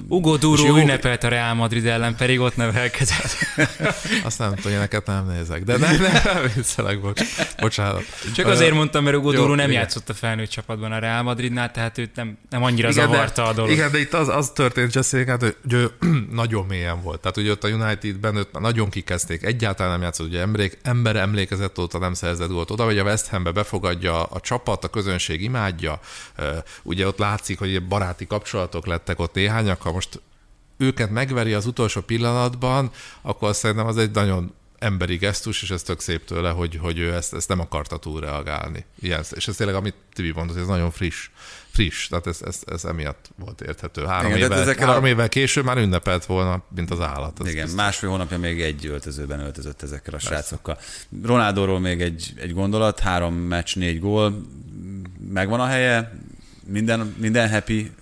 Uh, 0.09 0.17
Ugo 0.17 0.37
Duro 0.37 0.67
jó... 0.67 0.77
ünnepelt 0.77 1.25
a 1.25 1.29
Real 1.29 1.55
Madrid 1.55 1.87
ellen, 1.87 2.17
pedig 2.17 2.41
ott 2.41 2.57
nevelkedett. 2.57 3.37
Azt 4.25 4.39
nem 4.39 4.55
tudom, 4.55 4.71
ilyeneket 4.71 5.07
nem 5.07 5.27
nézek, 5.27 5.65
de 5.65 5.77
nem, 5.77 5.97
nem, 5.97 6.21
nem 6.25 6.51
viccelek, 6.55 7.01
bocs, 7.01 7.23
bocsánat. 7.61 8.03
Csak 8.35 8.47
azért 8.47 8.75
mondtam, 8.75 9.05
mert 9.05 9.17
Ugo 9.17 9.33
Duro 9.33 9.55
nem 9.55 9.71
igen. 9.71 9.81
játszott 9.81 10.09
a 10.09 10.15
felnőtt 10.15 10.49
csapatban 10.49 10.93
a 10.93 10.99
Real 10.99 11.23
Madridnál, 11.23 11.71
tehát 11.71 11.99
őt 11.99 12.17
nem, 12.17 12.39
nem 12.51 12.63
annyira 12.63 12.89
igen, 12.89 13.07
zavarta 13.07 13.43
de, 13.43 13.49
a 13.49 13.53
dolog. 13.53 13.71
Igen, 13.71 13.91
de 13.91 13.99
itt 13.99 14.15
az, 14.15 14.29
az 14.29 14.51
történt 14.51 14.95
Jessica, 14.95 15.37
hogy, 15.39 15.57
hogy 15.63 15.73
ő 15.73 15.91
nagyon 16.31 16.67
mélyen 16.67 17.03
volt. 17.03 17.21
Tehát 17.21 17.37
ugye 17.37 17.51
ott 17.51 17.65
a 17.65 17.69
Unitedben 17.69 18.37
őt 18.37 18.61
nagyon 18.61 18.89
kikezdték, 18.89 19.43
egyáltalán 19.43 19.93
nem 19.93 20.03
játszott, 20.03 20.27
ugye 20.27 20.41
emlék, 20.41 20.79
ember 20.83 21.17
emlékezett 21.17 21.79
óta 21.79 21.99
nem 21.99 22.15
szerzett 22.15 22.49
gólt. 22.49 22.71
Oda, 22.71 22.85
hogy 22.85 22.99
a 22.99 23.05
West 23.05 23.29
Hambe 23.29 23.51
befogadja 23.51 24.23
a 24.23 24.41
csapat, 24.41 24.85
a 24.85 24.89
közönség 24.89 25.43
imádja, 25.43 26.01
ugye 26.83 27.07
ott 27.07 27.19
látszik, 27.19 27.59
hogy 27.59 27.87
barát 27.87 28.18
baráti 28.19 28.27
kapcsolatok 28.27 28.87
lettek 28.87 29.19
ott 29.19 29.35
néhányak, 29.35 29.83
ha 29.83 29.93
most 29.93 30.21
őket 30.77 31.11
megveri 31.11 31.53
az 31.53 31.67
utolsó 31.67 32.01
pillanatban, 32.01 32.91
akkor 33.23 33.55
szerintem 33.55 33.87
az 33.87 33.97
egy 33.97 34.11
nagyon 34.11 34.55
emberi 34.79 35.17
gesztus, 35.17 35.63
és 35.63 35.71
ez 35.71 35.83
tök 35.83 36.01
szép 36.01 36.25
tőle, 36.25 36.51
hogy, 36.51 36.79
hogy 36.81 36.99
ő 36.99 37.15
ezt, 37.15 37.35
ezt 37.35 37.49
nem 37.49 37.61
akarta 37.61 37.97
túlreagálni. 37.97 38.85
Ilyen, 39.01 39.25
és 39.35 39.49
ez 39.49 39.57
tényleg, 39.57 39.77
amit 39.77 39.95
Tibi 40.13 40.33
mondott, 40.33 40.57
ez 40.57 40.67
nagyon 40.67 40.91
friss. 40.91 41.31
Friss, 41.71 42.09
tehát 42.09 42.27
ez, 42.27 42.41
ez, 42.43 42.61
ez 42.67 42.85
emiatt 42.85 43.31
volt 43.39 43.61
érthető. 43.61 44.05
Három, 44.05 44.35
Igen, 44.35 44.53
évvel, 44.53 44.75
három 44.79 45.05
a... 45.05 45.09
évvel 45.09 45.29
később 45.29 45.65
már 45.65 45.77
ünnepelt 45.77 46.27
volna, 46.27 46.63
mint 46.75 46.91
az 46.91 47.01
állat. 47.01 47.39
Igen, 47.39 47.53
biztos. 47.53 47.73
másfél 47.75 48.11
hónapja 48.11 48.39
még 48.39 48.61
egy 48.61 48.87
öltözőben 48.87 49.41
öltözött 49.41 49.83
ezekkel 49.83 50.15
a 50.15 50.17
Persze. 50.17 50.29
srácokkal. 50.29 50.79
Ronaldóról 51.23 51.81
még 51.81 52.01
egy, 52.01 52.33
egy 52.37 52.53
gondolat, 52.53 52.99
három 52.99 53.35
meccs, 53.35 53.77
négy 53.77 54.01
gól, 54.01 54.43
megvan 55.33 55.61
a 55.61 55.67
helye, 55.67 56.13
minden, 56.69 57.15
minden 57.19 57.51
happy, 57.51 57.93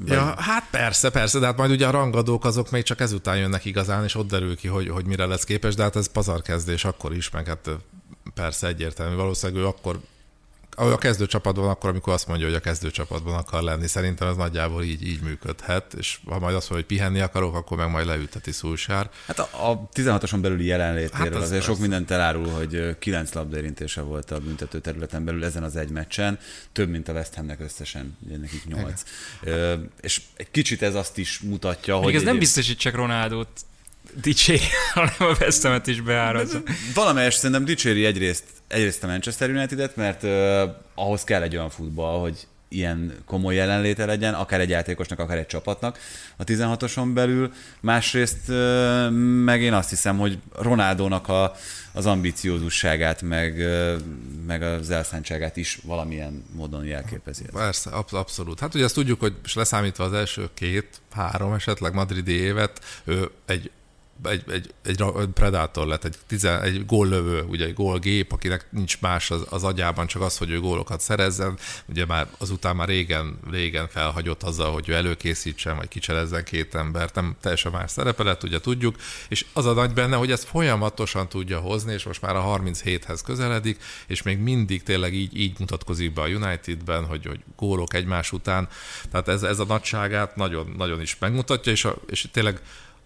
vagy... 0.00 0.16
Ja, 0.16 0.34
hát 0.38 0.66
persze, 0.70 1.10
persze, 1.10 1.38
de 1.38 1.46
hát 1.46 1.56
majd 1.56 1.70
ugye 1.70 1.86
a 1.86 1.90
rangadók 1.90 2.44
azok 2.44 2.70
még 2.70 2.82
csak 2.82 3.00
ezután 3.00 3.36
jönnek 3.36 3.64
igazán, 3.64 4.04
és 4.04 4.14
ott 4.14 4.28
derül 4.28 4.56
ki, 4.56 4.68
hogy, 4.68 4.88
hogy 4.88 5.06
mire 5.06 5.26
lesz 5.26 5.44
képes, 5.44 5.74
de 5.74 5.82
hát 5.82 5.96
ez 5.96 6.12
pazarkezdés 6.12 6.84
akkor 6.84 7.14
is, 7.14 7.30
meg 7.30 7.46
hát 7.46 7.70
persze 8.34 8.66
egyértelmű, 8.66 9.16
valószínűleg 9.16 9.62
ő 9.62 9.66
akkor 9.66 10.00
a 10.76 10.98
kezdőcsapatban 10.98 11.68
akkor, 11.68 11.90
amikor 11.90 12.12
azt 12.12 12.26
mondja, 12.26 12.46
hogy 12.46 12.54
a 12.54 12.60
kezdőcsapatban 12.60 13.34
akar 13.34 13.62
lenni. 13.62 13.86
Szerintem 13.86 14.28
ez 14.28 14.36
nagyjából 14.36 14.82
így, 14.82 15.06
így 15.06 15.20
működhet, 15.20 15.94
és 15.94 16.18
ha 16.24 16.38
majd 16.38 16.54
azt 16.54 16.70
mondja, 16.70 16.86
hogy 16.88 16.96
pihenni 16.96 17.20
akarok, 17.20 17.54
akkor 17.54 17.76
meg 17.76 17.90
majd 17.90 18.06
leüteti 18.06 18.52
Szulsár. 18.52 19.10
Hát 19.26 19.38
a, 19.38 19.70
a 19.70 19.88
16-oson 19.94 20.38
belüli 20.40 20.64
jelenlétéről 20.64 21.32
hát 21.32 21.42
azért 21.42 21.62
sok 21.62 21.78
mindent 21.78 22.10
elárul, 22.10 22.48
hogy 22.48 22.96
9 22.98 23.32
labdaérintése 23.32 24.00
volt 24.00 24.30
a 24.30 24.38
büntető 24.38 24.80
területen 24.80 25.24
belül 25.24 25.44
ezen 25.44 25.62
az 25.62 25.76
egy 25.76 25.90
meccsen, 25.90 26.38
több, 26.72 26.88
mint 26.88 27.08
a 27.08 27.12
West 27.12 27.34
Hamnek 27.34 27.60
összesen, 27.60 28.16
ugye 28.26 28.36
nekik 28.36 28.64
8. 28.66 29.02
Ö, 29.42 29.74
és 30.00 30.20
egy 30.36 30.50
kicsit 30.50 30.82
ez 30.82 30.94
azt 30.94 31.18
is 31.18 31.40
mutatja, 31.40 31.94
Még 31.94 32.04
hogy... 32.04 32.14
ez 32.14 32.22
nem 32.22 32.38
biztosít 32.38 32.78
csak 32.78 32.94
Ronaldot 32.94 33.48
dicséri, 34.20 34.60
hanem 34.94 35.14
a 35.18 35.36
West 35.40 35.86
is 35.86 36.00
beárazza. 36.00 36.62
Valamelyes 36.94 37.34
szerintem 37.34 37.64
dicséri 37.64 38.04
egyrészt, 38.04 38.44
egyrészt 38.68 39.04
a 39.04 39.06
Manchester 39.06 39.50
United-et, 39.50 39.96
mert 39.96 40.22
uh, 40.22 40.30
ahhoz 40.94 41.24
kell 41.24 41.42
egy 41.42 41.56
olyan 41.56 41.70
futball, 41.70 42.18
hogy 42.20 42.46
ilyen 42.70 43.14
komoly 43.24 43.54
jelenléte 43.54 44.04
legyen, 44.04 44.34
akár 44.34 44.60
egy 44.60 44.68
játékosnak, 44.68 45.18
akár 45.18 45.38
egy 45.38 45.46
csapatnak 45.46 45.98
a 46.36 46.44
16-oson 46.44 47.10
belül. 47.14 47.52
Másrészt 47.80 48.48
meg 49.44 49.62
én 49.62 49.72
azt 49.72 49.90
hiszem, 49.90 50.18
hogy 50.18 50.38
Ronaldónak 50.52 51.28
a, 51.28 51.52
az 51.92 52.06
ambiciózusságát, 52.06 53.22
meg, 53.22 53.64
meg 54.46 54.62
az 54.62 54.90
elszántságát 54.90 55.56
is 55.56 55.78
valamilyen 55.82 56.44
módon 56.54 56.84
jelképezi. 56.84 57.44
Persze, 57.52 57.90
abszolút. 58.10 58.60
Hát 58.60 58.74
ugye 58.74 58.84
ezt 58.84 58.94
tudjuk, 58.94 59.20
hogy 59.20 59.34
leszámítva 59.54 60.04
az 60.04 60.12
első 60.12 60.48
két, 60.54 61.00
három 61.12 61.52
esetleg 61.52 61.94
madridi 61.94 62.32
évet, 62.32 62.80
ő 63.04 63.30
egy 63.46 63.70
egy, 64.22 64.44
egy, 64.50 64.74
egy 64.84 65.04
predátor 65.34 65.86
lett, 65.86 66.04
egy, 66.04 66.16
tizen, 66.26 66.62
egy 66.62 66.86
góllövő, 66.86 67.42
ugye 67.42 67.64
egy 67.64 67.74
gólgép, 67.74 68.32
akinek 68.32 68.66
nincs 68.70 69.00
más 69.00 69.30
az, 69.30 69.46
az 69.50 69.64
agyában, 69.64 70.06
csak 70.06 70.22
az, 70.22 70.38
hogy 70.38 70.50
ő 70.50 70.60
gólokat 70.60 71.00
szerezzen. 71.00 71.58
Ugye 71.86 72.06
már 72.06 72.28
azután 72.38 72.76
már 72.76 72.88
régen, 72.88 73.38
régen 73.50 73.88
felhagyott 73.88 74.42
azzal, 74.42 74.72
hogy 74.72 74.88
ő 74.88 74.94
előkészítsen, 74.94 75.76
vagy 75.76 75.88
kicserezzen 75.88 76.44
két 76.44 76.74
embert, 76.74 77.14
nem 77.14 77.36
teljesen 77.40 77.72
más 77.72 77.90
szerepe 77.90 78.22
lett, 78.22 78.42
ugye 78.42 78.60
tudjuk, 78.60 78.96
és 79.28 79.46
az 79.52 79.66
a 79.66 79.72
nagy 79.72 79.92
benne, 79.92 80.16
hogy 80.16 80.30
ezt 80.30 80.44
folyamatosan 80.44 81.28
tudja 81.28 81.58
hozni, 81.58 81.92
és 81.92 82.04
most 82.04 82.22
már 82.22 82.36
a 82.36 82.58
37-hez 82.58 83.20
közeledik, 83.24 83.82
és 84.06 84.22
még 84.22 84.38
mindig 84.38 84.82
tényleg 84.82 85.14
így, 85.14 85.38
így 85.38 85.58
mutatkozik 85.58 86.12
be 86.12 86.22
a 86.22 86.28
Unitedben, 86.28 87.04
hogy, 87.04 87.26
hogy 87.26 87.40
gólok 87.56 87.94
egymás 87.94 88.32
után. 88.32 88.68
Tehát 89.10 89.28
ez, 89.28 89.42
ez 89.42 89.58
a 89.58 89.64
nagyságát 89.64 90.36
nagyon, 90.36 90.74
nagyon 90.76 91.00
is 91.00 91.16
megmutatja, 91.18 91.72
és, 91.72 91.84
a, 91.84 91.96
és 92.06 92.28
tényleg 92.32 92.60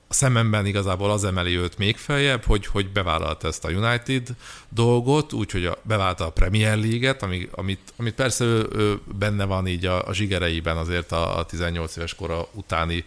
a 0.08 0.14
szememben 0.14 0.66
igazából 0.66 1.10
az 1.10 1.24
emeli 1.24 1.56
őt 1.56 1.78
még 1.78 1.96
feljebb, 1.96 2.44
hogy, 2.44 2.66
hogy 2.66 2.92
bevállalt 2.92 3.44
ezt 3.44 3.64
a 3.64 3.70
United 3.70 4.28
dolgot, 4.68 5.32
úgyhogy 5.32 5.70
beválta 5.82 6.26
a 6.26 6.30
Premier 6.30 6.76
League-et, 6.76 7.22
ami, 7.22 7.48
amit, 7.50 7.92
amit 7.96 8.14
persze 8.14 8.44
ő, 8.44 8.68
ő 8.72 9.00
benne 9.18 9.44
van 9.44 9.66
így 9.66 9.86
a, 9.86 10.06
a 10.06 10.12
zsigereiben 10.12 10.76
azért 10.76 11.12
a, 11.12 11.38
a 11.38 11.44
18 11.44 11.96
éves 11.96 12.14
kora 12.14 12.48
utáni 12.52 13.04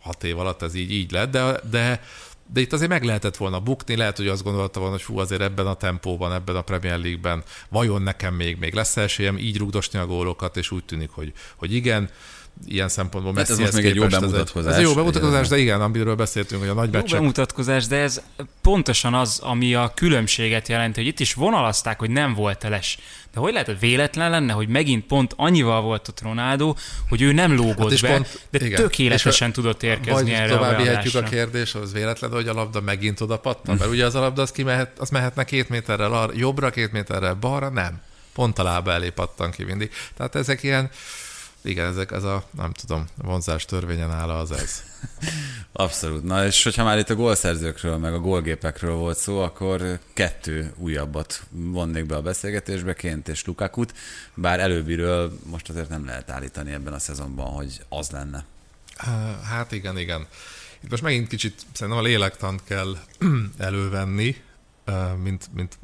hat 0.00 0.24
év 0.24 0.38
alatt 0.38 0.62
ez 0.62 0.74
így, 0.74 0.90
így 0.90 1.10
lett, 1.10 1.30
de, 1.30 1.60
de 1.70 2.00
de 2.52 2.60
itt 2.60 2.72
azért 2.72 2.90
meg 2.90 3.04
lehetett 3.04 3.36
volna 3.36 3.60
bukni, 3.60 3.96
lehet, 3.96 4.16
hogy 4.16 4.28
azt 4.28 4.42
gondolta 4.42 4.78
volna, 4.78 4.94
hogy 4.94 5.04
fú, 5.04 5.18
azért 5.18 5.40
ebben 5.40 5.66
a 5.66 5.74
tempóban, 5.74 6.32
ebben 6.32 6.56
a 6.56 6.62
Premier 6.62 6.98
League-ben 6.98 7.42
vajon 7.68 8.02
nekem 8.02 8.34
még, 8.34 8.58
még 8.58 8.74
lesz 8.74 8.96
esélyem 8.96 9.38
így 9.38 9.58
rugdosni 9.58 9.98
a 9.98 10.06
gólokat, 10.06 10.56
és 10.56 10.70
úgy 10.70 10.84
tűnik, 10.84 11.10
hogy, 11.10 11.32
hogy 11.56 11.74
igen 11.74 12.10
ilyen 12.64 12.88
szempontból 12.88 13.32
Messi 13.32 13.52
ez 13.52 13.58
most 13.58 13.72
még 13.72 13.84
egy 13.84 13.94
jó 13.94 14.06
bemutatkozás. 14.06 14.72
Ez, 14.72 14.78
egy 14.78 14.84
jó 14.84 14.94
bemutatkozás, 14.94 15.48
de 15.48 15.58
igen, 15.58 15.80
amiről 15.80 16.14
beszéltünk, 16.14 16.60
hogy 16.60 16.70
a 16.70 16.74
nagy 16.74 16.92
Jó 16.92 17.00
bemutatkozás, 17.18 17.86
de 17.86 17.96
ez 17.96 18.22
pontosan 18.62 19.14
az, 19.14 19.38
ami 19.38 19.74
a 19.74 19.92
különbséget 19.94 20.68
jelenti, 20.68 21.00
hogy 21.00 21.08
itt 21.08 21.20
is 21.20 21.34
vonalazták, 21.34 21.98
hogy 21.98 22.10
nem 22.10 22.34
volt 22.34 22.64
eles. 22.64 22.98
De 23.32 23.40
hogy 23.40 23.52
lehet, 23.52 23.66
hogy 23.66 23.78
véletlen 23.78 24.30
lenne, 24.30 24.52
hogy 24.52 24.68
megint 24.68 25.06
pont 25.06 25.32
annyival 25.36 25.80
volt 25.80 26.08
ott 26.08 26.20
Ronaldo, 26.22 26.74
hogy 27.08 27.22
ő 27.22 27.32
nem 27.32 27.56
lógott 27.56 27.90
hát 27.90 28.00
be, 28.00 28.12
pont, 28.12 28.48
de 28.50 28.64
igen. 28.64 28.80
tökéletesen 28.80 29.50
a, 29.50 29.52
tudott 29.52 29.82
érkezni 29.82 30.34
erre 30.34 30.48
tovább 30.48 30.76
vihetjük 30.76 31.14
a 31.14 31.22
kérdés, 31.22 31.74
az 31.74 31.92
véletlen, 31.92 32.30
hogy 32.30 32.48
a 32.48 32.52
labda 32.52 32.80
megint 32.80 33.20
oda 33.20 33.38
pattan, 33.38 33.76
mert 33.76 33.90
ugye 33.90 34.04
az 34.04 34.14
a 34.14 34.20
labda 34.20 34.42
az, 34.42 34.52
kimehet, 34.52 34.98
az 34.98 35.10
mehetne 35.10 35.44
két 35.44 35.68
méterrel 35.68 36.12
arra, 36.12 36.32
jobbra, 36.36 36.70
két 36.70 36.92
méterrel 36.92 37.34
balra, 37.34 37.68
nem. 37.68 38.00
Pont 38.34 38.58
a 38.58 38.62
lába 38.62 38.92
elé 38.92 39.08
pattan 39.08 39.50
ki 39.50 39.64
mindig. 39.64 39.90
Tehát 40.16 40.34
ezek 40.34 40.62
ilyen, 40.62 40.90
igen, 41.66 41.86
ezek, 41.86 42.10
ez 42.10 42.22
a, 42.22 42.44
nem 42.50 42.72
tudom, 42.72 43.04
vonzás 43.16 43.64
törvényen 43.64 44.10
áll 44.10 44.30
az 44.30 44.50
ez. 44.52 44.82
Abszolút. 45.72 46.24
Na 46.24 46.46
és 46.46 46.62
hogyha 46.62 46.84
már 46.84 46.98
itt 46.98 47.10
a 47.10 47.14
gólszerzőkről, 47.14 47.96
meg 47.96 48.14
a 48.14 48.18
gólgépekről 48.18 48.94
volt 48.94 49.18
szó, 49.18 49.40
akkor 49.40 49.98
kettő 50.12 50.72
újabbat 50.76 51.42
vonnék 51.50 52.06
be 52.06 52.16
a 52.16 52.22
beszélgetésbe, 52.22 52.94
Ként 52.94 53.28
és 53.28 53.44
Lukakut, 53.44 53.94
bár 54.34 54.60
előbbiről 54.60 55.38
most 55.44 55.68
azért 55.68 55.88
nem 55.88 56.04
lehet 56.04 56.30
állítani 56.30 56.72
ebben 56.72 56.92
a 56.92 56.98
szezonban, 56.98 57.46
hogy 57.46 57.80
az 57.88 58.10
lenne. 58.10 58.44
Hát 59.42 59.72
igen, 59.72 59.98
igen. 59.98 60.26
Itt 60.80 60.90
most 60.90 61.02
megint 61.02 61.28
kicsit 61.28 61.62
szerintem 61.72 62.02
a 62.02 62.06
lélektant 62.06 62.64
kell 62.64 62.96
elővenni, 63.58 64.36
mint, 65.22 65.48
mint 65.54 65.78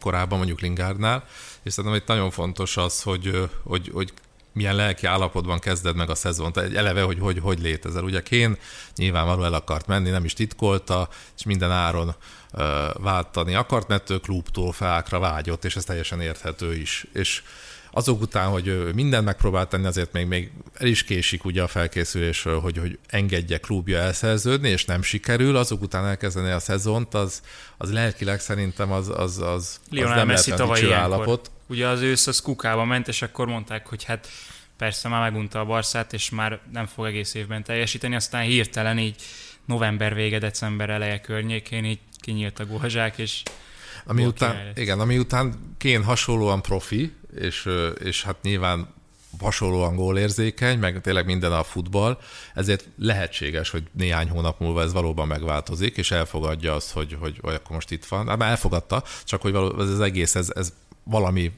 korábban 0.00 0.38
mondjuk 0.38 0.60
Lingardnál, 0.60 1.24
és 1.62 1.72
szerintem 1.72 2.00
itt 2.00 2.08
nagyon 2.08 2.30
fontos 2.30 2.76
az, 2.76 3.02
hogy, 3.02 3.50
hogy, 3.62 3.90
hogy 3.92 4.12
milyen 4.58 4.76
lelki 4.76 5.06
állapotban 5.06 5.58
kezded 5.58 5.96
meg 5.96 6.10
a 6.10 6.14
szezont, 6.14 6.56
egy 6.56 6.74
eleve, 6.74 7.02
hogy 7.02 7.18
hogy, 7.18 7.38
hogy 7.38 7.60
létezel. 7.60 8.02
Ugye 8.02 8.22
Kén 8.22 8.56
nyilvánvalóan 8.96 9.46
el 9.46 9.54
akart 9.54 9.86
menni, 9.86 10.10
nem 10.10 10.24
is 10.24 10.32
titkolta, 10.32 11.08
és 11.36 11.44
minden 11.44 11.70
áron 11.70 12.14
uh, 12.52 12.62
váltani 12.96 13.54
akart, 13.54 13.88
mert 13.88 14.10
ő 14.10 14.18
klubtól 14.18 14.72
fákra 14.72 15.18
vágyott, 15.18 15.64
és 15.64 15.76
ez 15.76 15.84
teljesen 15.84 16.20
érthető 16.20 16.74
is. 16.74 17.06
És 17.12 17.42
azok 17.90 18.20
után, 18.20 18.48
hogy 18.48 18.94
mindent 18.94 19.24
megpróbált 19.24 19.68
tenni, 19.68 19.86
azért 19.86 20.12
még, 20.12 20.26
még 20.26 20.50
el 20.74 20.86
is 20.86 21.04
késik 21.04 21.44
ugye 21.44 21.62
a 21.62 21.66
felkészülésről, 21.66 22.60
hogy, 22.60 22.78
hogy 22.78 22.98
engedje 23.06 23.58
klubja 23.58 23.98
elszerződni, 23.98 24.68
és 24.68 24.84
nem 24.84 25.02
sikerül, 25.02 25.56
azok 25.56 25.82
után 25.82 26.06
elkezdeni 26.06 26.50
a 26.50 26.58
szezont, 26.58 27.14
az, 27.14 27.42
az 27.76 27.92
lelkileg 27.92 28.40
szerintem 28.40 28.92
az, 28.92 29.08
az, 29.14 29.38
az, 29.38 29.80
Lionel 29.90 30.12
az 30.12 30.16
nem 30.16 30.26
Messi 30.26 30.50
tavaly 30.50 30.92
állapot. 30.92 31.50
Ugye 31.68 31.86
az 31.86 32.00
ősz 32.00 32.26
az 32.26 32.40
kukába 32.40 32.84
ment, 32.84 33.08
és 33.08 33.22
akkor 33.22 33.46
mondták, 33.46 33.86
hogy 33.86 34.04
hát 34.04 34.28
persze 34.76 35.08
már 35.08 35.30
megunta 35.30 35.60
a 35.60 35.64
Barszát, 35.64 36.12
és 36.12 36.30
már 36.30 36.60
nem 36.72 36.86
fog 36.86 37.06
egész 37.06 37.34
évben 37.34 37.64
teljesíteni, 37.64 38.14
aztán 38.14 38.42
hirtelen 38.42 38.98
így 38.98 39.16
november 39.64 40.14
vége, 40.14 40.38
december 40.38 40.90
eleje 40.90 41.20
környékén 41.20 41.84
így 41.84 42.00
kinyílt 42.20 42.58
a 42.58 42.66
gólzsák, 42.66 43.18
és 43.18 43.42
ami 44.04 44.24
után, 44.24 44.72
igen, 44.74 45.00
ami 45.00 45.18
után 45.18 45.74
Kén 45.78 46.04
hasonlóan 46.04 46.62
profi, 46.62 47.12
és, 47.40 47.68
és 48.04 48.22
hát 48.22 48.42
nyilván 48.42 48.94
hasonlóan 49.40 49.96
gólérzékeny, 49.96 50.78
meg 50.78 51.00
tényleg 51.00 51.26
minden 51.26 51.52
a 51.52 51.62
futball, 51.62 52.18
ezért 52.54 52.88
lehetséges, 52.98 53.70
hogy 53.70 53.82
néhány 53.92 54.28
hónap 54.28 54.60
múlva 54.60 54.82
ez 54.82 54.92
valóban 54.92 55.26
megváltozik, 55.26 55.96
és 55.96 56.10
elfogadja 56.10 56.74
azt, 56.74 56.90
hogy, 56.90 57.16
hogy 57.20 57.38
vagy 57.40 57.54
akkor 57.54 57.70
most 57.70 57.90
itt 57.90 58.04
van. 58.04 58.28
Hát 58.28 58.38
már 58.38 58.50
elfogadta, 58.50 59.02
csak 59.24 59.42
hogy 59.42 59.52
való, 59.52 59.80
ez 59.80 59.88
az 59.88 60.00
egész, 60.00 60.34
ez, 60.34 60.52
ez 60.54 60.72
valami 61.10 61.52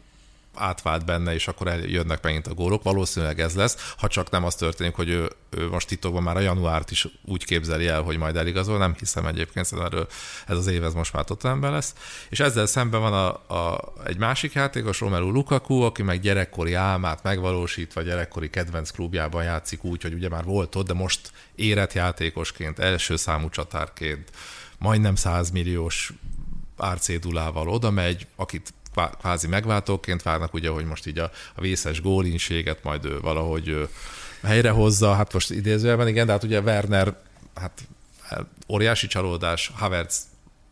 átvált 0.55 1.05
benne, 1.05 1.35
és 1.35 1.49
akkor 1.49 1.67
jönnek 1.67 2.23
megint 2.23 2.47
a 2.47 2.55
gólok. 2.55 2.83
Valószínűleg 2.83 3.41
ez 3.41 3.55
lesz, 3.55 3.95
ha 3.99 4.09
csak 4.09 4.31
nem 4.31 4.45
az 4.45 4.55
történik, 4.55 4.95
hogy 4.95 5.09
ő, 5.09 5.31
ő 5.51 5.69
most 5.69 5.89
titokban 5.89 6.23
már 6.23 6.37
a 6.37 6.41
januárt 6.41 6.91
is 6.91 7.09
úgy 7.25 7.45
képzeli 7.45 7.87
el, 7.87 8.03
hogy 8.03 8.17
majd 8.17 8.37
eligazol. 8.37 8.79
Nem 8.79 8.95
hiszem 8.99 9.27
egyébként, 9.27 9.67
szerintem 9.67 10.07
ez 10.47 10.57
az 10.57 10.67
év 10.67 10.85
ez 10.85 10.95
most 10.95 11.13
már 11.13 11.25
Tottenhamben 11.25 11.73
lesz. 11.73 11.95
És 12.29 12.41
ezzel 12.41 12.67
szemben 12.67 13.01
van 13.01 13.13
a, 13.13 13.55
a, 13.55 13.93
egy 14.05 14.19
másik 14.19 14.53
játékos, 14.53 15.01
Romelu 15.01 15.31
Lukaku, 15.31 15.81
aki 15.81 16.03
meg 16.03 16.21
gyerekkori 16.21 16.75
álmát 16.75 17.23
megvalósítva, 17.23 18.03
gyerekkori 18.03 18.51
kedvenc 18.51 18.91
klubjában 18.91 19.45
játszik 19.45 19.85
úgy, 19.85 20.03
hogy 20.03 20.13
ugye 20.13 20.29
már 20.29 20.45
volt 20.45 20.75
ott, 20.75 20.87
de 20.87 20.95
most 20.95 21.33
érett 21.55 21.93
játékosként, 21.93 22.79
első 22.79 23.17
számú 23.17 23.49
csatárként, 23.49 24.31
majdnem 24.79 25.15
100 25.15 25.51
milliós 25.51 26.13
árcédulával 26.77 27.69
oda 27.69 27.91
megy, 27.91 28.27
akit 28.37 28.73
kvázi 28.94 29.46
megváltóként 29.46 30.22
várnak, 30.22 30.55
ugye, 30.55 30.68
hogy 30.68 30.85
most 30.85 31.07
így 31.07 31.18
a, 31.18 31.31
a 31.55 31.61
vészes 31.61 32.00
gólinséget 32.00 32.83
majd 32.83 33.05
ő 33.05 33.20
valahogy 33.20 33.68
ő 33.68 33.88
helyrehozza, 34.42 35.14
hát 35.14 35.33
most 35.33 35.50
idézőjelben 35.50 36.09
igen, 36.09 36.26
de 36.26 36.33
hát 36.33 36.44
ugye 36.44 36.61
Werner, 36.61 37.16
hát 37.55 37.81
óriási 38.68 39.07
csalódás, 39.07 39.72
Havertz 39.74 40.22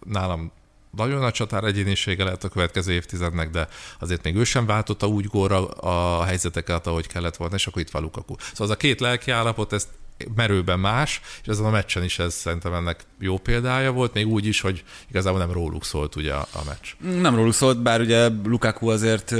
nálam 0.06 0.52
nagyon 0.96 1.20
nagy 1.20 1.32
csatár 1.32 1.64
egyénisége 1.64 2.24
lehet 2.24 2.44
a 2.44 2.48
következő 2.48 2.92
évtizednek, 2.92 3.50
de 3.50 3.68
azért 3.98 4.22
még 4.22 4.36
ő 4.36 4.44
sem 4.44 4.66
váltotta 4.66 5.06
úgy 5.06 5.24
góra 5.24 5.66
a 5.68 6.24
helyzeteket, 6.24 6.86
ahogy 6.86 7.06
kellett 7.06 7.36
volna, 7.36 7.54
és 7.54 7.66
akkor 7.66 7.82
itt 7.82 7.90
van 7.90 8.02
Lukaku. 8.02 8.34
Szóval 8.38 8.66
az 8.66 8.70
a 8.70 8.76
két 8.76 9.00
lelki 9.00 9.30
állapot, 9.30 9.72
ezt 9.72 9.88
merőben 10.34 10.78
más, 10.78 11.20
és 11.42 11.48
ezen 11.48 11.64
a 11.64 11.70
meccsen 11.70 12.04
is 12.04 12.18
ez 12.18 12.34
szerintem 12.34 12.72
ennek 12.72 13.04
jó 13.18 13.38
példája 13.38 13.92
volt, 13.92 14.14
még 14.14 14.26
úgy 14.26 14.46
is, 14.46 14.60
hogy 14.60 14.84
igazából 15.08 15.38
nem 15.38 15.52
róluk 15.52 15.84
szólt 15.84 16.16
ugye 16.16 16.32
a, 16.32 16.46
a 16.52 16.60
meccs. 16.66 17.16
Nem 17.20 17.34
róluk 17.34 17.54
szólt, 17.54 17.82
bár 17.82 18.00
ugye 18.00 18.28
Lukaku 18.44 18.88
azért 18.88 19.34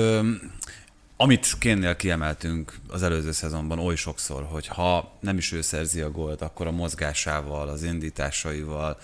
amit 1.20 1.58
Kénnél 1.58 1.96
kiemeltünk 1.96 2.74
az 2.88 3.02
előző 3.02 3.32
szezonban 3.32 3.78
oly 3.78 3.94
sokszor, 3.94 4.46
hogy 4.50 4.66
ha 4.66 5.12
nem 5.20 5.36
is 5.36 5.52
ő 5.52 5.60
szerzi 5.60 6.00
a 6.00 6.10
gólt, 6.10 6.42
akkor 6.42 6.66
a 6.66 6.70
mozgásával, 6.70 7.68
az 7.68 7.82
indításaival, 7.82 8.98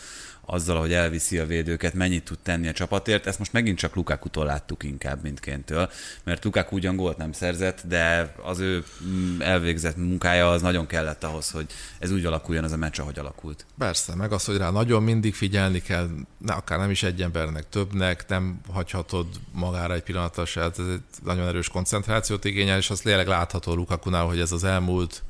azzal, 0.46 0.80
hogy 0.80 0.92
elviszi 0.92 1.38
a 1.38 1.46
védőket, 1.46 1.94
mennyit 1.94 2.24
tud 2.24 2.38
tenni 2.38 2.68
a 2.68 2.72
csapatért. 2.72 3.26
Ezt 3.26 3.38
most 3.38 3.52
megint 3.52 3.78
csak 3.78 3.94
Lukaku-tól 3.94 4.44
láttuk 4.44 4.83
inkább, 4.83 5.22
mint 5.22 5.40
Kéntől, 5.40 5.90
mert 6.24 6.44
Lukaku 6.44 6.76
ugyan 6.76 6.96
gólt 6.96 7.16
nem 7.16 7.33
szerzett, 7.33 7.83
de 7.88 8.35
az 8.42 8.59
ő 8.59 8.85
mm, 9.04 9.40
elvégzett 9.40 9.96
munkája 9.96 10.50
az 10.50 10.62
nagyon 10.62 10.87
kellett 10.87 11.24
ahhoz, 11.24 11.50
hogy 11.50 11.66
ez 11.98 12.11
úgy 12.11 12.24
alakuljon 12.24 12.64
az 12.64 12.72
a 12.72 12.76
meccs, 12.76 13.00
ahogy 13.00 13.18
alakult. 13.18 13.66
Persze, 13.78 14.14
meg 14.14 14.33
az, 14.33 14.44
hogy 14.44 14.57
rá 14.57 14.70
nagyon 14.70 15.02
mindig 15.02 15.35
figyelni 15.35 15.83
kell, 15.83 16.09
akár 16.46 16.78
nem 16.78 16.90
is 16.90 17.02
egy 17.02 17.22
embernek, 17.22 17.68
többnek, 17.68 18.24
nem 18.28 18.61
hagyhatod 18.72 19.26
magára 19.52 19.94
egy 19.94 20.02
pillanatra 20.02 20.44
se, 20.44 20.61
ez 20.61 20.78
egy 20.78 21.00
nagyon 21.24 21.46
erős 21.46 21.68
koncentrációt 21.68 22.44
igényel, 22.44 22.78
és 22.78 22.90
az 22.90 23.00
tényleg 23.00 23.26
látható 23.26 23.74
Lukakunál, 23.74 24.24
hogy 24.24 24.40
ez 24.40 24.52
az 24.52 24.64
elmúlt 24.64 25.22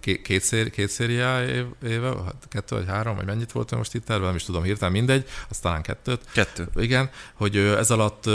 két, 0.00 0.42
széri, 0.42 0.70
két 0.70 0.88
szériá 0.88 1.44
éve, 1.82 2.08
hát 2.24 2.46
kettő 2.48 2.76
vagy 2.76 2.86
három, 2.88 3.16
vagy 3.16 3.24
mennyit 3.24 3.52
volt 3.52 3.74
most 3.76 3.94
itt 3.94 4.04
terve, 4.04 4.26
nem 4.26 4.34
is 4.34 4.44
tudom 4.44 4.62
hirtelen, 4.62 4.92
mindegy, 4.92 5.28
az 5.48 5.58
talán 5.58 5.82
kettőt. 5.82 6.20
Kettő. 6.32 6.68
Igen, 6.74 7.10
hogy 7.34 7.56
ez 7.56 7.90
alatt 7.90 8.28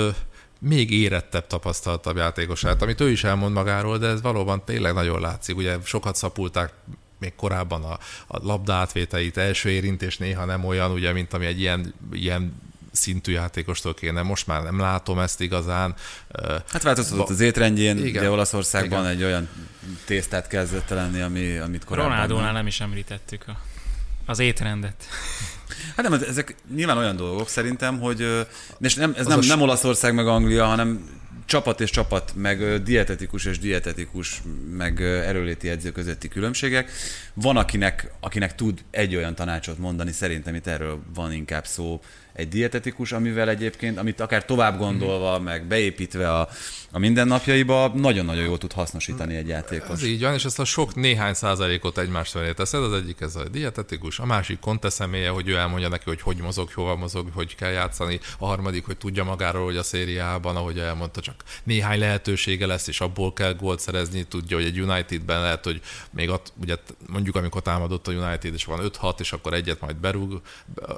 még 0.59 0.91
érettebb, 0.91 1.47
tapasztaltabb 1.47 2.17
játékosát, 2.17 2.81
amit 2.81 3.01
ő 3.01 3.09
is 3.09 3.23
elmond 3.23 3.53
magáról, 3.53 3.97
de 3.97 4.07
ez 4.07 4.21
valóban 4.21 4.63
tényleg 4.65 4.93
nagyon 4.93 5.21
látszik. 5.21 5.57
Ugye 5.57 5.77
sokat 5.83 6.15
szapulták 6.15 6.73
még 7.19 7.35
korábban 7.35 7.83
a, 7.83 7.97
a 8.27 8.45
labda 8.45 8.73
átvételeit, 8.73 9.37
első 9.37 9.69
érintés 9.69 10.17
néha 10.17 10.45
nem 10.45 10.65
olyan, 10.65 10.91
ugye, 10.91 11.13
mint 11.13 11.33
ami 11.33 11.45
egy 11.45 11.59
ilyen, 11.59 11.93
ilyen 12.11 12.61
szintű 12.97 13.31
játékostól 13.31 13.93
kéne. 13.93 14.21
Most 14.21 14.47
már 14.47 14.63
nem 14.63 14.79
látom 14.79 15.19
ezt 15.19 15.41
igazán. 15.41 15.95
Hát 16.71 16.83
változtatott 16.83 17.29
az 17.29 17.39
étrendjén, 17.39 17.97
igen. 17.97 18.21
ugye 18.21 18.31
Olaszországban 18.31 18.99
igen. 18.99 19.11
egy 19.11 19.23
olyan 19.23 19.49
tésztát 20.05 20.47
kezdett 20.47 20.89
lenni, 20.89 21.21
ami, 21.21 21.57
amit 21.57 21.85
korábban... 21.85 22.11
Ronaldónál 22.11 22.53
nem 22.53 22.67
is 22.67 22.79
említettük 22.79 23.43
a, 23.47 23.59
az 24.25 24.39
étrendet. 24.39 25.03
Hát 25.95 26.09
nem, 26.09 26.21
ezek 26.27 26.55
nyilván 26.75 26.97
olyan 26.97 27.15
dolgok 27.15 27.49
szerintem, 27.49 27.99
hogy 27.99 28.45
és 28.79 28.95
nem, 28.95 29.13
ez 29.17 29.25
nem, 29.25 29.39
nem 29.39 29.61
Olaszország 29.61 30.13
meg 30.13 30.27
Anglia, 30.27 30.65
hanem 30.65 31.09
csapat 31.47 31.81
és 31.81 31.89
csapat, 31.89 32.31
meg 32.35 32.83
dietetikus 32.83 33.45
és 33.45 33.59
dietetikus, 33.59 34.41
meg 34.71 35.01
erőléti 35.01 35.69
edző 35.69 35.91
közötti 35.91 36.27
különbségek. 36.27 36.91
Van, 37.33 37.57
akinek, 37.57 38.11
akinek 38.19 38.55
tud 38.55 38.83
egy 38.91 39.15
olyan 39.15 39.35
tanácsot 39.35 39.77
mondani, 39.77 40.11
szerintem 40.11 40.55
itt 40.55 40.67
erről 40.67 41.01
van 41.13 41.31
inkább 41.31 41.65
szó, 41.65 42.01
egy 42.37 42.47
dietetikus, 42.47 43.11
amivel 43.11 43.49
egyébként, 43.49 43.97
amit 43.97 44.19
akár 44.19 44.45
tovább 44.45 44.77
gondolva, 44.77 45.39
meg 45.39 45.65
beépítve 45.65 46.33
a, 46.33 46.49
a 46.91 46.99
mindennapjaiba, 46.99 47.91
nagyon-nagyon 47.95 48.43
jól 48.43 48.57
tud 48.57 48.71
hasznosítani 48.71 49.35
egy 49.35 49.47
játékos. 49.47 49.89
Ez 49.89 50.03
így 50.03 50.21
van, 50.21 50.33
és 50.33 50.45
ezt 50.45 50.59
a 50.59 50.65
sok 50.65 50.95
néhány 50.95 51.33
százalékot 51.33 51.97
egymást 51.97 52.31
felé 52.31 52.53
teszed, 52.53 52.83
az 52.83 52.93
egyik 52.93 53.21
ez 53.21 53.35
a 53.35 53.43
dietetikus, 53.43 54.19
a 54.19 54.25
másik 54.25 54.59
konteszeméje, 54.59 55.29
hogy 55.29 55.47
ő 55.47 55.55
elmondja 55.55 55.89
neki, 55.89 56.03
hogy 56.05 56.21
hogy 56.21 56.37
mozog, 56.37 56.71
hova 56.73 56.95
mozog, 56.95 57.29
hogy 57.33 57.55
kell 57.55 57.71
játszani, 57.71 58.19
a 58.39 58.45
harmadik, 58.45 58.85
hogy 58.85 58.97
tudja 58.97 59.23
magáról, 59.23 59.65
hogy 59.65 59.77
a 59.77 59.83
szériában, 59.83 60.55
ahogy 60.55 60.79
elmondta, 60.79 61.21
csak 61.21 61.43
néhány 61.63 61.99
lehetősége 61.99 62.65
lesz, 62.65 62.87
és 62.87 63.01
abból 63.01 63.33
kell 63.33 63.53
gólt 63.53 63.79
szerezni, 63.79 64.23
tudja, 64.23 64.57
hogy 64.57 64.65
egy 64.65 64.79
Unitedben 64.79 65.41
lehet, 65.41 65.63
hogy 65.63 65.81
még 66.11 66.29
ott, 66.29 66.53
ugye 66.61 66.75
mondjuk 67.07 67.35
amikor 67.35 67.61
támadott 67.61 68.07
a 68.07 68.11
United, 68.11 68.53
és 68.53 68.65
van 68.65 68.91
5-6, 69.01 69.19
és 69.19 69.33
akkor 69.33 69.53
egyet 69.53 69.81
majd 69.81 69.95
berúg, 69.95 70.41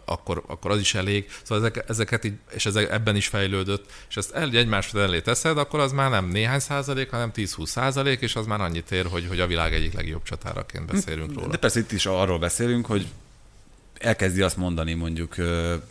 akkor, 0.05 0.43
akkor 0.47 0.71
az 0.71 0.79
is 0.79 0.93
elég. 0.93 1.29
Szóval 1.43 1.65
ezek, 1.65 1.89
ezeket 1.89 2.23
így, 2.23 2.33
és 2.53 2.65
ezek 2.65 2.91
ebben 2.91 3.15
is 3.15 3.27
fejlődött, 3.27 3.91
és 4.09 4.17
ezt 4.17 4.31
el, 4.31 4.49
egymás 4.49 4.93
elé 4.93 5.21
teszed, 5.21 5.57
akkor 5.57 5.78
az 5.79 5.91
már 5.91 6.09
nem 6.09 6.27
néhány 6.27 6.59
százalék, 6.59 7.09
hanem 7.09 7.31
10-20 7.35 7.65
százalék, 7.65 8.21
és 8.21 8.35
az 8.35 8.45
már 8.45 8.61
annyit 8.61 8.91
ér, 8.91 9.05
hogy, 9.05 9.27
hogy 9.27 9.39
a 9.39 9.47
világ 9.47 9.73
egyik 9.73 9.93
legjobb 9.93 10.23
csatáraként 10.23 10.85
beszélünk 10.85 11.33
róla. 11.33 11.47
De 11.47 11.57
persze 11.57 11.79
itt 11.79 11.91
is 11.91 12.05
arról 12.05 12.39
beszélünk, 12.39 12.85
hogy 12.85 13.07
elkezdi 13.99 14.41
azt 14.41 14.57
mondani 14.57 14.93
mondjuk 14.93 15.35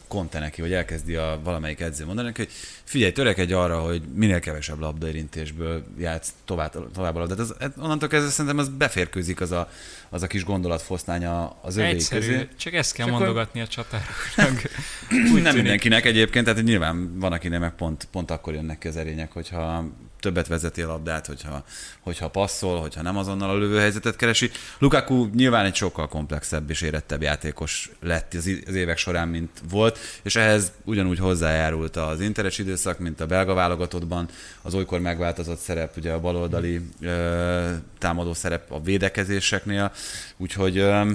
Conte 0.09 0.39
neki, 0.39 0.61
vagy 0.61 0.73
elkezdi 0.73 1.15
a 1.15 1.41
valamelyik 1.43 1.81
edző 1.81 2.05
mondani 2.05 2.33
hogy 2.37 2.49
figyelj, 2.85 3.13
törekedj 3.13 3.53
arra, 3.53 3.81
hogy 3.81 4.03
minél 4.15 4.41
kevesebb 4.41 4.79
labdaérintésből 4.79 5.85
játsz 5.99 6.33
tovább, 6.45 6.93
tovább 6.93 7.17
a 7.17 7.19
labdát. 7.19 7.39
Ez, 7.39 7.53
onnantól 7.77 8.09
kezdve 8.09 8.31
szerintem 8.31 8.59
ez 8.59 8.69
beférkőzik 8.69 9.41
az 9.41 9.51
a, 9.51 9.71
az 10.09 10.23
a 10.23 10.27
kis 10.27 10.45
gondolatfosztánya 10.45 11.57
az 11.63 11.77
övé 11.77 11.97
közé. 12.11 12.49
csak 12.57 12.73
ezt 12.73 12.93
kell 12.93 13.11
mondogatni 13.11 13.61
akkor... 13.61 13.75
a 13.79 13.83
csatároknak. 13.83 14.71
nem 15.43 15.55
mindenkinek 15.55 16.05
egyébként, 16.05 16.45
tehát 16.45 16.63
nyilván 16.63 17.19
van, 17.19 17.33
akinek 17.33 17.61
meg 17.61 17.75
pont, 17.75 18.09
pont 18.11 18.31
akkor 18.31 18.55
jönnek 18.55 18.79
ki 18.79 18.89
az 18.89 18.97
erények, 18.97 19.33
hogyha 19.33 19.85
többet 20.21 20.47
vezeti 20.47 20.83
a 20.83 20.87
labdát, 20.87 21.27
hogyha, 21.27 21.65
hogyha 22.01 22.29
passzol, 22.29 22.81
hogyha 22.81 23.03
nem 23.03 23.17
azonnal 23.17 23.51
a 23.51 23.59
lövőhelyzetet 23.59 24.17
keresi. 24.17 24.51
Lukaku 24.79 25.27
nyilván 25.35 25.65
egy 25.65 25.75
sokkal 25.75 26.09
komplexebb 26.09 26.71
és 26.71 26.81
érettebb 26.81 27.23
játékos 27.23 27.91
lett 28.01 28.35
az 28.35 28.75
évek 28.75 28.99
során, 28.99 29.29
mint 29.29 29.51
volt, 29.71 29.99
és 30.23 30.37
ehhez 30.37 30.73
ugyanúgy 30.85 31.19
hozzájárult 31.19 31.97
az 31.97 32.21
interes 32.21 32.59
időszak, 32.59 32.99
mint 32.99 33.21
a 33.21 33.27
belga 33.27 33.55
válogatottban, 33.55 34.29
az 34.63 34.75
olykor 34.75 35.01
megváltozott 35.01 35.59
szerep, 35.59 35.97
ugye 35.97 36.13
a 36.13 36.21
baloldali 36.21 36.81
ö, 37.01 37.71
támadó 37.99 38.35
szerep 38.35 38.73
a 38.73 38.81
védekezéseknél, 38.81 39.93
úgyhogy 40.37 40.79
ö, 40.79 41.13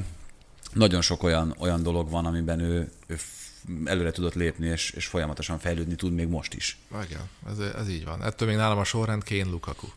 nagyon 0.74 1.02
sok 1.02 1.24
olyan, 1.24 1.56
olyan 1.60 1.84
dolog 1.84 2.10
van, 2.10 2.26
amiben 2.26 2.60
ő, 2.60 2.90
ő 3.08 3.18
előre 3.86 4.12
tudott 4.12 4.34
lépni, 4.34 4.68
és, 4.68 4.92
és 4.92 5.06
folyamatosan 5.06 5.60
fejlődni 5.60 5.96
tud 5.96 6.14
még 6.14 6.28
most 6.28 6.54
is. 6.54 6.78
Igen, 7.06 7.22
ez, 7.50 7.58
ez 7.60 7.90
így 7.90 8.06
van. 8.06 8.24
Ettől 8.24 8.48
még 8.48 8.58
nálam 8.58 8.78
a 8.78 8.84
sorrend 8.84 9.24
Kén 9.24 9.50
Lukaku. 9.50 9.88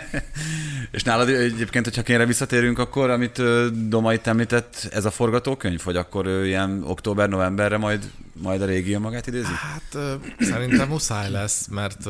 és 0.90 1.02
nálad 1.02 1.28
egyébként, 1.28 1.84
hogyha 1.84 2.02
Kénre 2.02 2.26
visszatérünk, 2.26 2.78
akkor, 2.78 3.10
amit 3.10 3.42
Doma 3.88 4.12
itt 4.12 4.26
említett, 4.26 4.88
ez 4.90 5.04
a 5.04 5.10
forgatókönyv, 5.10 5.80
hogy 5.80 5.96
akkor 5.96 6.26
ő 6.26 6.46
ilyen 6.46 6.82
október-novemberre 6.84 7.76
majd, 7.76 8.10
majd 8.32 8.62
a 8.62 8.66
régió 8.66 8.98
magát 8.98 9.26
idézi? 9.26 9.52
Hát 9.52 9.96
szerintem 10.38 10.88
muszáj 10.88 11.30
lesz, 11.30 11.66
mert 11.66 12.08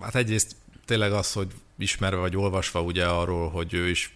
hát 0.00 0.14
egyrészt 0.14 0.56
tényleg 0.84 1.12
az, 1.12 1.32
hogy 1.32 1.48
ismerve 1.78 2.16
vagy 2.16 2.36
olvasva 2.36 2.82
ugye 2.82 3.04
arról, 3.04 3.50
hogy 3.50 3.74
ő 3.74 3.88
is 3.88 4.14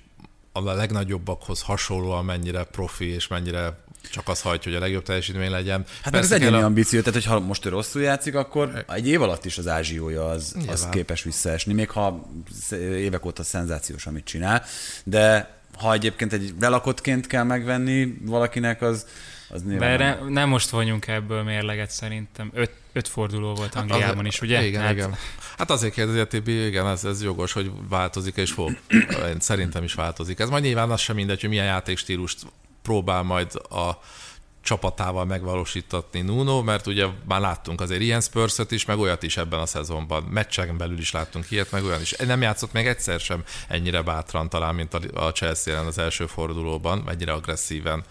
a 0.52 0.60
legnagyobbakhoz 0.60 1.62
hasonlóan 1.62 2.24
mennyire 2.24 2.64
profi 2.64 3.06
és 3.06 3.28
mennyire 3.28 3.78
csak 4.10 4.28
az 4.28 4.40
hajtja, 4.40 4.72
hogy 4.72 4.80
a 4.80 4.84
legjobb 4.84 5.02
teljesítmény 5.02 5.50
legyen. 5.50 5.84
Hát 6.02 6.14
ez 6.14 6.32
egyéni 6.32 6.56
a... 6.56 6.64
ambíció, 6.64 6.98
tehát 6.98 7.14
hogyha 7.14 7.40
most 7.40 7.64
ő 7.64 7.68
rosszul 7.68 8.02
játszik, 8.02 8.34
akkor 8.34 8.84
egy 8.88 9.08
év 9.08 9.22
alatt 9.22 9.44
is 9.44 9.58
az 9.58 9.66
ázsiója 9.66 10.28
az, 10.28 10.56
az 10.66 10.88
képes 10.90 11.22
visszaesni, 11.22 11.72
még 11.72 11.90
ha 11.90 12.26
évek 12.80 13.24
óta 13.24 13.42
szenzációs, 13.42 14.06
amit 14.06 14.24
csinál, 14.24 14.64
de 15.04 15.58
ha 15.78 15.92
egyébként 15.92 16.32
egy 16.32 16.54
velakottként 16.58 17.26
kell 17.26 17.42
megvenni 17.42 18.16
valakinek, 18.22 18.82
az, 18.82 19.06
az 19.48 19.62
nyilván... 19.62 19.98
De 19.98 20.04
nem, 20.04 20.28
nem 20.28 20.48
most 20.48 20.70
vonjunk 20.70 21.06
ebből 21.06 21.42
mérleget 21.42 21.90
szerintem. 21.90 22.50
Öt, 22.54 22.70
öt 22.92 23.08
forduló 23.08 23.54
volt 23.54 23.74
hát 23.74 23.82
Angliában 23.82 24.26
is, 24.26 24.40
ugye? 24.40 24.66
Igen, 24.66 24.82
hát... 24.82 24.92
igen. 24.92 25.14
Hát 25.58 25.70
azért 25.70 25.94
kérdezi 25.94 26.18
a 26.18 26.26
TB, 26.26 26.48
igen, 26.48 26.86
ez, 26.86 27.04
ez 27.04 27.22
jogos, 27.22 27.52
hogy 27.52 27.70
változik, 27.88 28.36
és 28.36 28.52
fog. 28.52 28.78
Szerintem 29.38 29.84
is 29.84 29.94
változik. 29.94 30.38
Ez 30.38 30.48
majd 30.48 30.62
nyilván 30.62 30.90
az 30.90 31.00
sem 31.00 31.16
mindegy, 31.16 31.40
hogy 31.40 31.50
milyen 31.50 31.64
játékstílust 31.64 32.38
próbál 32.82 33.22
majd 33.22 33.54
a 33.54 33.98
csapatával 34.62 35.24
megvalósítatni 35.24 36.20
Nuno, 36.20 36.62
mert 36.62 36.86
ugye 36.86 37.06
már 37.26 37.40
láttunk 37.40 37.80
azért 37.80 38.00
ilyen 38.00 38.20
spurs 38.20 38.58
is, 38.68 38.84
meg 38.84 38.98
olyat 38.98 39.22
is 39.22 39.36
ebben 39.36 39.60
a 39.60 39.66
szezonban. 39.66 40.22
Meccseken 40.22 40.76
belül 40.76 40.98
is 40.98 41.10
láttunk 41.10 41.50
ilyet, 41.50 41.70
meg 41.70 41.84
olyan 41.84 42.00
is. 42.00 42.10
Nem 42.12 42.42
játszott 42.42 42.72
még 42.72 42.86
egyszer 42.86 43.20
sem 43.20 43.44
ennyire 43.68 44.02
bátran 44.02 44.48
talán, 44.48 44.74
mint 44.74 44.94
a 45.14 45.32
Chelsea 45.32 45.74
ellen 45.74 45.86
az 45.86 45.98
első 45.98 46.26
fordulóban, 46.26 47.04
ennyire 47.08 47.32
agresszíven 47.32 48.04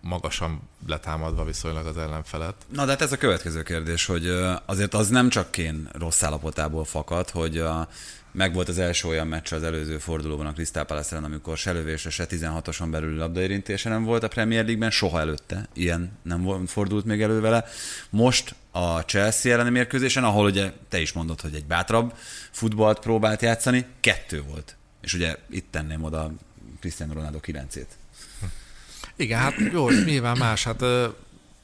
magasan 0.00 0.60
letámadva 0.86 1.44
viszonylag 1.44 1.86
az 1.86 1.98
ellenfelet. 1.98 2.54
Na 2.68 2.84
de 2.84 2.90
hát 2.90 3.02
ez 3.02 3.12
a 3.12 3.16
következő 3.16 3.62
kérdés, 3.62 4.06
hogy 4.06 4.28
azért 4.66 4.94
az 4.94 5.08
nem 5.08 5.28
csak 5.28 5.50
Kén 5.50 5.88
rossz 5.92 6.22
állapotából 6.22 6.84
fakad, 6.84 7.30
hogy 7.30 7.58
a 7.58 7.88
meg 8.36 8.56
az 8.56 8.78
első 8.78 9.08
olyan 9.08 9.26
meccs 9.26 9.52
az 9.52 9.62
előző 9.62 9.98
fordulóban 9.98 10.46
a 10.46 10.52
Crystal 10.52 10.84
Palace 10.84 11.16
amikor 11.16 11.56
se 11.56 11.72
lövésre, 11.72 12.10
se 12.10 12.26
16-oson 12.30 12.88
belül 12.90 13.16
labdaérintése 13.16 13.88
nem 13.88 14.04
volt 14.04 14.22
a 14.22 14.28
Premier 14.28 14.64
League-ben, 14.64 14.90
soha 14.90 15.20
előtte 15.20 15.68
ilyen 15.72 16.18
nem 16.22 16.66
fordult 16.66 17.04
még 17.04 17.22
elő 17.22 17.40
vele. 17.40 17.64
Most 18.10 18.54
a 18.70 19.00
Chelsea 19.00 19.52
elleni 19.52 19.70
mérkőzésen, 19.70 20.24
ahol 20.24 20.44
ugye 20.44 20.72
te 20.88 21.00
is 21.00 21.12
mondod, 21.12 21.40
hogy 21.40 21.54
egy 21.54 21.64
bátrabb 21.64 22.14
futballt 22.50 22.98
próbált 22.98 23.42
játszani, 23.42 23.86
kettő 24.00 24.42
volt. 24.42 24.76
És 25.00 25.14
ugye 25.14 25.36
itt 25.50 25.66
tenném 25.70 26.02
oda 26.02 26.32
Cristiano 26.80 27.12
Ronaldo 27.12 27.38
9-ét. 27.42 27.86
Igen, 29.16 29.38
hát 29.38 29.54
jó, 29.72 29.90
nyilván 29.90 30.38
más, 30.38 30.64
hát 30.64 30.82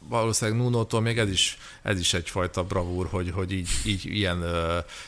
valószínűleg 0.08 0.60
Nunótól 0.60 1.00
még 1.00 1.18
ez 1.18 1.30
is, 1.30 1.58
ez 1.82 2.00
is 2.00 2.14
egyfajta 2.14 2.64
bravúr, 2.64 3.06
hogy, 3.10 3.30
hogy 3.30 3.52
így, 3.52 3.68
így 3.84 4.04
ilyen 4.04 4.44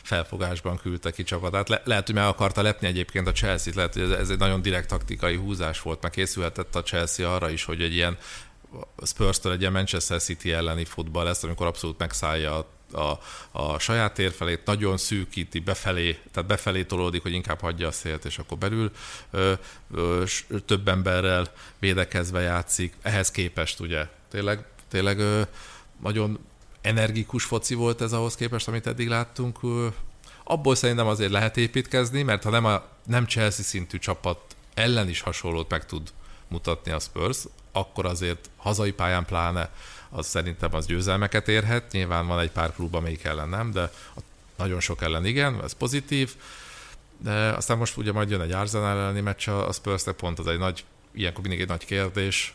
felfogásban 0.01 0.77
küldte 0.77 1.11
ki 1.11 1.23
csapatát. 1.23 1.69
Le, 1.69 1.81
lehet, 1.85 2.05
hogy 2.05 2.15
meg 2.15 2.25
akarta 2.25 2.61
lepni 2.61 2.87
egyébként 2.87 3.27
a 3.27 3.31
Chelsea-t, 3.31 3.75
lehet, 3.75 3.93
hogy 3.93 4.01
ez, 4.03 4.09
ez 4.09 4.29
egy 4.29 4.37
nagyon 4.37 4.61
direkt 4.61 4.87
taktikai 4.87 5.35
húzás 5.35 5.81
volt, 5.81 6.01
meg 6.01 6.11
készülhetett 6.11 6.75
a 6.75 6.83
Chelsea 6.83 7.35
arra 7.35 7.49
is, 7.49 7.63
hogy 7.63 7.81
egy 7.81 7.93
ilyen 7.93 8.17
Spurs-től 9.05 9.51
egy 9.51 9.59
ilyen 9.59 9.71
Manchester 9.71 10.21
City 10.21 10.51
elleni 10.51 10.85
futball 10.85 11.23
lesz, 11.23 11.43
amikor 11.43 11.67
abszolút 11.67 11.97
megszállja 11.97 12.57
a 12.57 12.73
a, 12.91 13.19
a 13.51 13.79
saját 13.79 14.13
térfelét, 14.13 14.65
nagyon 14.65 14.97
szűkíti 14.97 15.59
befelé, 15.59 16.19
tehát 16.31 16.49
befelé 16.49 16.83
tolódik, 16.83 17.21
hogy 17.21 17.33
inkább 17.33 17.59
hagyja 17.59 17.87
a 17.87 17.91
szélt, 17.91 18.25
és 18.25 18.37
akkor 18.37 18.57
belül 18.57 18.91
ö, 19.31 19.53
ö, 19.93 20.23
több 20.65 20.87
emberrel 20.87 21.51
védekezve 21.79 22.41
játszik. 22.41 22.93
Ehhez 23.01 23.31
képest 23.31 23.79
ugye 23.79 24.07
tényleg 24.29 24.65
tényleg 24.89 25.47
nagyon 26.01 26.39
energikus 26.81 27.43
foci 27.43 27.73
volt 27.73 28.01
ez 28.01 28.13
ahhoz 28.13 28.35
képest, 28.35 28.67
amit 28.67 28.87
eddig 28.87 29.07
láttunk. 29.07 29.59
Abból 30.43 30.75
szerintem 30.75 31.07
azért 31.07 31.31
lehet 31.31 31.57
építkezni, 31.57 32.23
mert 32.23 32.43
ha 32.43 32.49
nem 32.49 32.65
a 32.65 32.83
nem 33.05 33.25
Chelsea 33.25 33.63
szintű 33.63 33.97
csapat 33.97 34.39
ellen 34.73 35.09
is 35.09 35.21
hasonlót 35.21 35.69
meg 35.69 35.85
tud 35.85 36.13
mutatni 36.47 36.91
a 36.91 36.99
Spurs, 36.99 37.37
akkor 37.71 38.05
azért 38.05 38.49
hazai 38.57 38.91
pályán 38.91 39.25
pláne 39.25 39.69
az 40.09 40.27
szerintem 40.27 40.75
az 40.75 40.85
győzelmeket 40.85 41.47
érhet. 41.47 41.91
Nyilván 41.91 42.27
van 42.27 42.39
egy 42.39 42.51
pár 42.51 42.73
klub, 42.73 42.95
amelyik 42.95 43.23
ellen 43.23 43.49
nem, 43.49 43.71
de 43.71 43.91
nagyon 44.57 44.79
sok 44.79 45.01
ellen 45.01 45.25
igen, 45.25 45.63
ez 45.63 45.73
pozitív. 45.73 46.35
De 47.17 47.31
aztán 47.31 47.77
most 47.77 47.97
ugye 47.97 48.11
majd 48.11 48.29
jön 48.29 48.41
egy 48.41 48.51
Arsenal 48.51 48.99
elleni 48.99 49.21
meccs 49.21 49.47
a 49.47 49.71
Spurs, 49.71 50.03
pont 50.17 50.39
az 50.39 50.47
egy 50.47 50.57
nagy, 50.57 50.83
ilyenkor 51.11 51.41
mindig 51.41 51.61
egy 51.61 51.67
nagy 51.67 51.85
kérdés, 51.85 52.53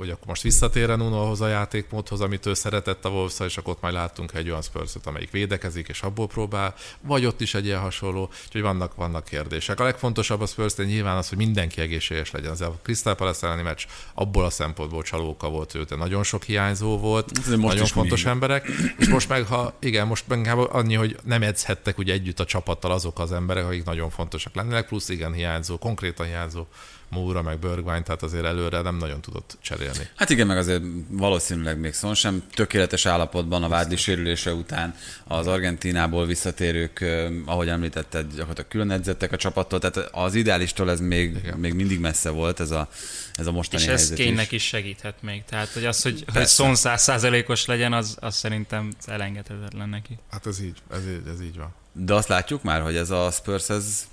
hogy 0.00 0.10
akkor 0.10 0.26
most 0.26 0.42
visszatér 0.42 0.88
Nuno 0.88 1.22
ahhoz 1.22 1.40
a 1.40 1.48
játékmódhoz, 1.48 2.20
amit 2.20 2.46
ő 2.46 2.54
szeretett 2.54 3.04
a 3.04 3.08
wolves 3.08 3.38
és 3.40 3.56
akkor 3.56 3.72
ott 3.72 3.80
majd 3.80 3.94
láttunk 3.94 4.32
egy 4.34 4.48
olyan 4.48 4.62
spurs 4.62 4.92
amelyik 5.04 5.30
védekezik, 5.30 5.88
és 5.88 6.02
abból 6.02 6.26
próbál, 6.26 6.74
vagy 7.00 7.26
ott 7.26 7.40
is 7.40 7.54
egy 7.54 7.64
ilyen 7.64 7.80
hasonló, 7.80 8.30
úgyhogy 8.46 8.60
vannak, 8.60 8.94
vannak 8.94 9.24
kérdések. 9.24 9.80
A 9.80 9.84
legfontosabb 9.84 10.40
a 10.40 10.46
spurs 10.46 10.76
nyilván 10.76 11.16
az, 11.16 11.28
hogy 11.28 11.38
mindenki 11.38 11.80
egészséges 11.80 12.30
legyen. 12.30 12.50
Az 12.50 12.60
a 12.60 12.78
Crystal 12.82 13.14
Palace 13.14 13.46
elleni 13.46 13.62
meccs 13.62 13.84
abból 14.14 14.44
a 14.44 14.50
szempontból 14.50 15.02
csalóka 15.02 15.48
volt 15.48 15.74
ő, 15.74 15.84
nagyon 15.96 16.22
sok 16.22 16.42
hiányzó 16.42 16.98
volt, 16.98 17.46
most 17.46 17.60
nagyon 17.60 17.86
fontos 17.86 18.24
mindig. 18.24 18.26
emberek, 18.26 18.66
és 18.98 19.08
most 19.08 19.28
meg, 19.28 19.46
ha 19.46 19.76
igen, 19.80 20.06
most 20.06 20.24
meg 20.28 20.46
annyi, 20.70 20.94
hogy 20.94 21.16
nem 21.24 21.42
edzhettek 21.42 21.98
ugye 21.98 22.12
együtt 22.12 22.40
a 22.40 22.44
csapattal 22.44 22.90
azok 22.90 23.18
az 23.18 23.32
emberek, 23.32 23.64
akik 23.64 23.84
nagyon 23.84 24.10
fontosak 24.10 24.54
lennének, 24.54 24.86
plusz 24.86 25.08
igen 25.08 25.32
hiányzó, 25.32 25.78
konkrétan 25.78 26.26
hiányzó 26.26 26.66
Múra, 27.10 27.42
meg 27.42 27.58
Bergwijn, 27.58 28.04
tehát 28.04 28.22
azért 28.22 28.44
előre 28.44 28.80
nem 28.80 28.96
nagyon 28.96 29.20
tudott 29.20 29.56
cserélni. 29.60 30.08
Hát 30.16 30.30
igen, 30.30 30.46
meg 30.46 30.56
azért 30.56 30.82
valószínűleg 31.08 31.78
még 31.78 31.92
szóval 31.92 32.14
sem 32.14 32.42
tökéletes 32.54 33.06
állapotban 33.06 33.62
a 33.62 33.68
Vádli 33.68 33.96
sérülése 33.96 34.52
után 34.52 34.94
az 35.24 35.46
Argentinából 35.46 36.26
visszatérők, 36.26 37.04
ahogy 37.44 37.68
említetted, 37.68 38.26
gyakorlatilag 38.26 38.70
külön 38.70 38.90
edzettek 38.90 39.32
a 39.32 39.36
csapattól, 39.36 39.78
tehát 39.78 40.10
az 40.12 40.34
ideálistól 40.34 40.90
ez 40.90 41.00
még, 41.00 41.52
még 41.56 41.72
mindig 41.72 42.00
messze 42.00 42.30
volt 42.30 42.60
ez 42.60 42.70
a, 42.70 42.88
ez 43.34 43.46
a 43.46 43.52
mostani 43.52 43.82
És 43.82 43.88
ez 43.88 44.12
kénynek 44.12 44.52
is. 44.52 44.62
is 44.62 44.68
segíthet 44.68 45.22
még. 45.22 45.44
Tehát, 45.44 45.68
hogy 45.68 45.84
az, 45.84 46.02
hogy, 46.02 46.24
hogy 46.32 46.48
Son 46.48 46.74
százszázalékos 46.74 47.66
legyen, 47.66 47.92
az, 47.92 48.16
az 48.20 48.36
szerintem 48.36 48.92
elengedhetetlen 49.06 49.88
neki. 49.88 50.18
Hát 50.30 50.46
ez 50.46 50.60
így, 50.60 50.76
ez 50.90 51.06
így, 51.06 51.28
ez 51.34 51.40
így 51.40 51.56
van. 51.56 51.74
De 51.92 52.14
azt 52.14 52.28
látjuk 52.28 52.62
már, 52.62 52.82
hogy 52.82 52.96
ez 52.96 53.10
a 53.10 53.30
Spurs, 53.30 53.68
ez 53.68 54.06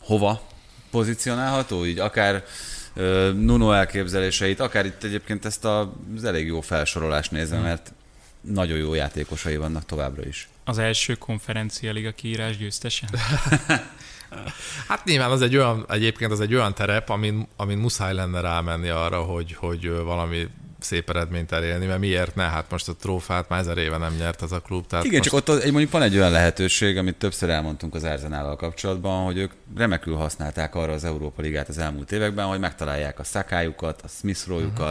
hova 0.00 0.52
pozícionálható, 0.94 1.86
így 1.86 1.98
akár 1.98 2.44
Nuno 3.34 3.72
elképzeléseit, 3.72 4.60
akár 4.60 4.86
itt 4.86 5.02
egyébként 5.02 5.44
ezt 5.44 5.64
az 5.64 6.24
elég 6.24 6.46
jó 6.46 6.60
felsorolást 6.60 7.30
nézve, 7.30 7.56
hmm. 7.56 7.64
mert 7.64 7.92
nagyon 8.40 8.78
jó 8.78 8.94
játékosai 8.94 9.56
vannak 9.56 9.84
továbbra 9.84 10.26
is. 10.26 10.48
Az 10.64 10.78
első 10.78 11.14
konferencia 11.14 11.92
liga 11.92 12.10
kiírás 12.12 12.56
győztese? 12.56 13.06
Hát 14.88 15.04
nyilván 15.04 15.30
az 15.30 15.42
egy 15.42 15.56
olyan, 15.56 15.84
egyébként 15.88 16.32
az 16.32 16.40
egy 16.40 16.54
olyan 16.54 16.74
terep, 16.74 17.08
amin, 17.08 17.48
amin 17.56 17.78
muszáj 17.78 18.14
lenne 18.14 18.40
rámenni 18.40 18.88
arra, 18.88 19.22
hogy, 19.22 19.54
hogy 19.54 19.88
valami 19.88 20.48
szép 20.84 21.10
eredményt 21.10 21.52
elérni, 21.52 21.86
mert 21.86 21.98
miért 21.98 22.34
ne? 22.34 22.42
Hát 22.42 22.70
most 22.70 22.88
a 22.88 22.94
trófát 22.94 23.48
már 23.48 23.60
ezer 23.60 23.78
éve 23.78 23.96
nem 23.96 24.14
nyert 24.18 24.42
az 24.42 24.52
a 24.52 24.60
klub. 24.60 24.86
Tehát 24.86 25.04
Igen, 25.04 25.18
most... 25.18 25.30
csak 25.30 25.48
ott 25.48 25.64
mondjuk 25.64 25.90
van 25.90 26.02
egy 26.02 26.16
olyan 26.16 26.30
lehetőség, 26.30 26.96
amit 26.96 27.14
többször 27.14 27.50
elmondtunk 27.50 27.94
az 27.94 28.04
Arzenállal 28.04 28.56
kapcsolatban, 28.56 29.24
hogy 29.24 29.38
ők 29.38 29.52
remekül 29.76 30.14
használták 30.14 30.74
arra 30.74 30.92
az 30.92 31.04
Európa 31.04 31.42
Ligát 31.42 31.68
az 31.68 31.78
elmúlt 31.78 32.12
években, 32.12 32.46
hogy 32.46 32.58
megtalálják 32.58 33.18
a 33.18 33.24
szakájukat, 33.24 34.02
a 34.02 34.08
Smith 34.08 34.48
uh-huh. 34.48 34.90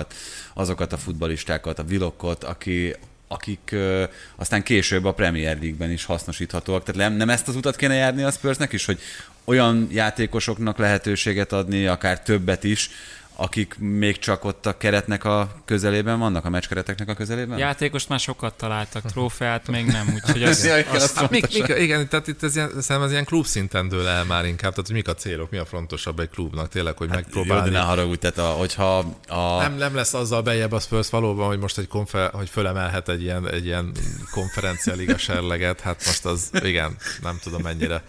azokat 0.54 0.94
a 0.94 0.98
futbalistákat, 0.98 1.80
a 1.80 1.84
Vilokot, 1.84 2.44
aki, 2.44 2.96
akik 3.28 3.70
ö, 3.72 4.04
aztán 4.36 4.64
később 4.64 5.06
a 5.06 5.14
Premier 5.14 5.58
League-ben 5.60 5.92
is 5.92 6.06
hasznosíthatóak. 6.06 6.84
Tehát 6.84 7.10
nem, 7.10 7.18
nem 7.18 7.30
ezt 7.30 7.48
az 7.48 7.56
utat 7.56 7.76
kéne 7.76 7.94
járni 7.94 8.24
a 8.24 8.32
Spursnek 8.32 8.74
is, 8.74 8.86
hogy 8.86 9.00
olyan 9.44 9.88
játékosoknak 9.92 10.78
lehetőséget 10.78 11.52
adni, 11.52 11.88
akár 11.88 12.22
többet 12.22 12.64
is, 12.64 12.90
akik 13.36 13.78
még 13.80 14.20
csak 14.20 14.46
ott 14.46 14.66
a 14.66 14.78
keretnek 14.78 15.24
a 15.24 15.52
közelében 15.66 16.20
vannak, 16.20 16.46
a 16.46 16.50
meccskereteknek 16.50 17.10
a 17.10 17.14
közelében? 17.14 17.58
Játékost 17.58 18.10
már 18.10 18.20
sokat 18.20 18.54
találtak, 18.54 19.06
trófeát 19.06 19.68
még 19.68 19.86
nem, 19.86 20.12
úgyhogy 20.14 20.44
az... 20.50 20.66
ja, 20.66 20.76
az, 20.76 21.04
az 21.04 21.14
hát, 21.14 21.30
mik, 21.30 21.54
mik, 21.54 21.78
igen, 21.78 22.10
tehát 22.10 22.28
itt 22.28 22.44
ez 22.44 22.56
ilyen, 22.56 22.70
szerintem 22.70 23.02
ez 23.02 23.12
ilyen 23.12 23.26
klub 23.26 23.46
szinten 23.46 23.90
dől 23.90 24.08
el 24.08 24.24
már 24.24 24.46
inkább, 24.46 24.72
tehát 24.72 24.86
hogy 24.86 24.96
mik 24.96 25.08
a 25.08 25.14
célok, 25.14 25.50
mi 25.50 25.58
a 25.58 25.66
fontosabb 25.66 26.20
egy 26.20 26.30
klubnak 26.30 26.70
tényleg, 26.70 26.98
hogy 26.98 27.08
hát 27.10 27.16
megpróbálni. 27.16 27.66
Jó, 27.66 27.72
de 27.72 27.80
ne 27.80 27.86
haragudj, 27.86 28.20
tehát 28.20 28.38
a, 28.38 28.58
hogyha 28.58 28.98
a... 29.28 29.58
Nem, 29.62 29.76
nem 29.76 29.96
lesz 29.96 30.14
azzal 30.14 30.42
bejebb 30.42 30.72
a 30.72 30.80
Spurs 30.80 31.10
valóban, 31.10 31.48
hogy 31.48 31.60
most 31.60 31.78
egy 31.78 31.88
konfer, 31.88 32.32
hogy 32.32 32.50
fölemelhet 32.50 33.10
egy 33.10 33.22
ilyen, 33.22 33.50
egy 33.50 33.66
ilyen 33.66 33.92
konferencialiga 34.32 35.18
serleget, 35.18 35.80
hát 35.80 36.06
most 36.06 36.26
az, 36.26 36.50
igen, 36.64 36.98
nem 37.22 37.40
tudom 37.44 37.62
mennyire. 37.62 38.04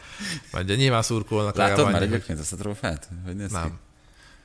Majd 0.53 0.77
nyilván 0.77 1.03
szurkolnak. 1.03 1.57
Látod 1.57 1.93
már 1.93 2.03
egyébként 2.03 2.39
ezt 2.39 2.53
a 2.53 2.57
trófát? 2.57 3.09
Hogy 3.25 3.37
néz 3.37 3.51
nem. 3.51 3.63
Ki? 3.65 3.73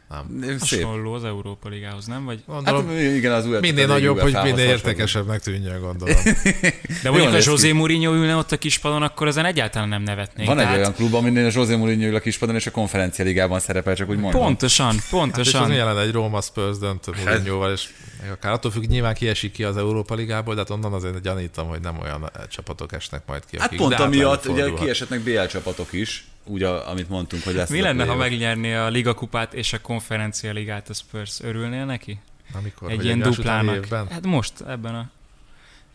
Nem. 0.09 0.57
Hasonló 0.59 1.13
az 1.13 1.23
Európa 1.23 1.69
Ligához, 1.69 2.05
nem? 2.05 2.25
Vagy... 2.25 2.39
Gondolom, 2.47 2.87
hát, 2.87 2.99
igen, 2.99 3.31
az 3.31 3.45
UEFA 3.45 3.59
minél 3.59 3.87
nagyobb, 3.87 4.19
hogy 4.19 4.37
minél 4.43 4.69
értekesebbnek 4.69 5.41
tűnjön, 5.41 5.81
gondolom. 5.81 6.15
De 7.03 7.09
mondjuk 7.09 7.33
a 7.33 7.37
José 7.41 7.71
Mourinho 7.71 8.13
ülne 8.13 8.35
ott 8.35 8.51
a 8.51 8.57
kispadon, 8.57 9.01
akkor 9.01 9.27
ezen 9.27 9.45
egyáltalán 9.45 9.89
nem 9.89 10.01
nevetnénk. 10.01 10.47
Van 10.47 10.57
tehát... 10.57 10.73
egy 10.73 10.79
olyan 10.79 10.93
klub, 10.93 11.13
aminél 11.13 11.45
a 11.45 11.49
José 11.53 11.75
Mourinho 11.75 12.07
ül 12.07 12.15
a 12.15 12.19
kispadon, 12.19 12.55
és 12.55 12.67
a 12.67 12.71
konferencia 12.71 13.25
ligában 13.25 13.59
szerepel, 13.59 13.95
csak 13.95 14.09
úgy 14.09 14.17
mondom. 14.17 14.41
Pontosan, 14.41 14.95
pontosan. 15.09 15.61
Hát 15.61 15.69
és 15.69 15.75
az 15.75 15.79
jelen 15.79 15.99
egy 15.99 16.11
Roma 16.11 16.41
Spurs 16.41 16.77
döntő 16.77 17.11
Mourinhoval, 17.25 17.71
és 17.71 17.89
akár 18.31 18.53
attól 18.53 18.71
függ, 18.71 18.83
nyilván 18.83 19.13
kiesik 19.13 19.51
ki 19.51 19.63
az 19.63 19.77
Európa 19.77 20.15
Ligából, 20.15 20.53
de 20.53 20.59
hát 20.59 20.69
onnan 20.69 20.93
azért 20.93 21.21
gyanítom, 21.21 21.67
hogy 21.67 21.81
nem 21.81 21.99
olyan 21.99 22.31
csapatok 22.49 22.93
esnek 22.93 23.25
majd 23.25 23.45
ki. 23.45 23.59
Hát 23.59 23.75
pont 23.75 23.93
amiatt 23.93 24.45
ugye 24.45 24.73
kiesetnek 24.73 25.21
BL 25.21 25.45
csapatok 25.45 25.93
is, 25.93 26.27
úgy, 26.43 26.63
a, 26.63 26.89
amit 26.89 27.09
mondtunk, 27.09 27.43
hogy 27.43 27.53
lesz. 27.53 27.69
Mi 27.69 27.81
lenne, 27.81 28.05
ha 28.05 28.15
megnyerné 28.15 28.75
a 28.75 28.87
Liga 28.87 29.13
kupát 29.13 29.53
és 29.53 29.73
a 29.73 29.81
konferencia 29.81 30.51
ligát 30.51 30.89
a 30.89 30.93
Spurs? 30.93 31.39
Örülnél 31.41 31.85
neki? 31.85 32.19
Amikor, 32.53 32.91
Egy 32.91 33.05
ilyen 33.05 33.19
duplának. 33.19 33.85
Hát 33.87 34.25
most, 34.25 34.53
ebben 34.67 34.95
a, 34.95 35.09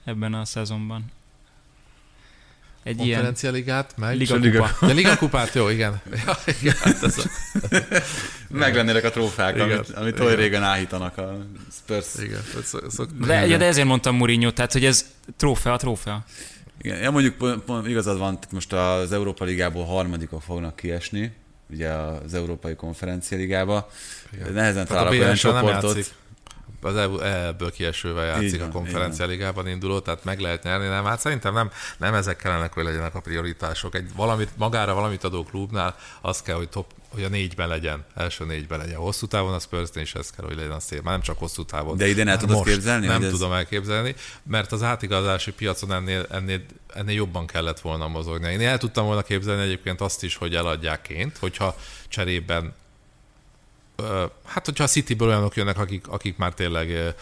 ebben 0.04 0.34
a 0.34 0.44
szezonban. 0.44 1.04
Egy 2.84 2.96
konferencia 2.96 3.50
ilyen 3.50 3.60
ligát, 3.60 3.94
meg 3.96 4.16
Liga, 4.16 4.34
Liga 4.34 4.60
kupa. 4.60 4.86
Ja, 4.86 4.94
Liga 4.94 5.16
kupát, 5.16 5.54
jó, 5.54 5.68
igen. 5.68 6.00
Ja, 6.26 6.36
igen 6.60 6.74
hát 6.78 7.02
ez 7.02 7.18
a... 7.18 7.22
Meglennének 8.48 9.04
a 9.04 9.10
trófák, 9.10 9.54
igen, 9.54 9.70
amit, 9.70 9.90
amit 9.90 10.20
oly 10.20 10.34
régen 10.34 10.62
áhítanak 10.62 11.18
a 11.18 11.38
Spurs. 11.72 12.06
Igen, 12.22 12.40
szok, 12.64 12.90
szok, 12.90 13.10
de, 13.26 13.46
ja, 13.46 13.56
de 13.56 13.64
ezért 13.64 13.86
mondtam 13.86 14.16
Mourinho, 14.16 14.50
tehát 14.50 14.72
hogy 14.72 14.84
ez 14.84 15.06
trófea, 15.36 15.76
trófea. 15.76 16.24
Igen, 16.82 16.98
ja, 16.98 17.10
mondjuk 17.10 17.34
pont, 17.34 17.62
pont 17.62 17.88
igazad 17.88 18.18
van, 18.18 18.38
most 18.50 18.72
az 18.72 19.12
Európa 19.12 19.44
Ligából 19.44 19.84
harmadikok 19.84 20.42
fognak 20.42 20.76
kiesni, 20.76 21.32
ugye 21.70 21.88
az 21.90 22.34
Európai 22.34 22.74
Konferencia 22.74 23.38
Ligába. 23.38 23.90
Igen. 24.32 24.52
Nehezen 24.52 24.86
találok 24.86 25.12
olyan 25.12 25.34
csoportot. 25.34 26.14
Az 26.84 26.96
ebből 27.22 27.72
kiesővel 27.72 28.24
játszik 28.24 28.60
van, 28.60 28.68
a 28.68 28.72
konferencia 28.72 29.26
ligában 29.26 29.68
induló, 29.68 30.00
tehát 30.00 30.24
meg 30.24 30.40
lehet 30.40 30.62
nyerni, 30.62 30.86
nem? 30.86 31.04
Hát 31.04 31.20
szerintem 31.20 31.54
nem, 31.54 31.70
nem 31.96 32.14
ezek 32.14 32.36
kellene, 32.36 32.70
hogy 32.72 32.84
legyenek 32.84 33.14
a 33.14 33.20
prioritások. 33.20 33.94
Egy 33.94 34.14
valamit, 34.16 34.50
magára 34.56 34.94
valamit 34.94 35.24
adó 35.24 35.44
klubnál 35.44 35.96
az 36.20 36.42
kell, 36.42 36.56
hogy 36.56 36.68
top 36.68 36.86
hogy 37.14 37.24
a 37.24 37.28
négyben 37.28 37.68
legyen, 37.68 38.04
első 38.14 38.44
négyben 38.44 38.78
legyen. 38.78 38.96
Hosszú 38.98 39.26
távon 39.26 39.52
a 39.52 39.58
spurs 39.58 39.90
is 39.94 40.14
ez 40.14 40.30
kell, 40.30 40.46
hogy 40.46 40.56
legyen 40.56 40.80
szép. 40.80 41.02
Már 41.02 41.12
nem 41.12 41.22
csak 41.22 41.38
hosszú 41.38 41.64
távon. 41.64 41.96
De 41.96 42.08
ide 42.08 42.24
el 42.24 42.36
tudod 42.36 42.64
képzelni? 42.64 43.06
Nem 43.06 43.20
tudom 43.20 43.52
ez... 43.52 43.56
elképzelni, 43.56 44.14
mert 44.42 44.72
az 44.72 44.82
átigazási 44.82 45.52
piacon 45.52 45.92
ennél, 45.92 46.26
ennél, 46.30 46.60
ennél 46.94 47.14
jobban 47.14 47.46
kellett 47.46 47.80
volna 47.80 48.08
mozogni. 48.08 48.52
Én 48.52 48.60
el 48.60 48.78
tudtam 48.78 49.04
volna 49.06 49.22
képzelni 49.22 49.62
egyébként 49.62 50.00
azt 50.00 50.22
is, 50.22 50.36
hogy 50.36 50.54
eladják 50.54 51.02
ként, 51.02 51.36
hogyha 51.38 51.76
cserében 52.08 52.74
hát 54.44 54.64
hogyha 54.64 54.84
a 54.84 54.86
Cityből 54.86 55.28
olyanok 55.28 55.56
jönnek, 55.56 55.78
akik, 55.78 56.08
akik 56.08 56.36
már 56.36 56.54
tényleg 56.54 57.14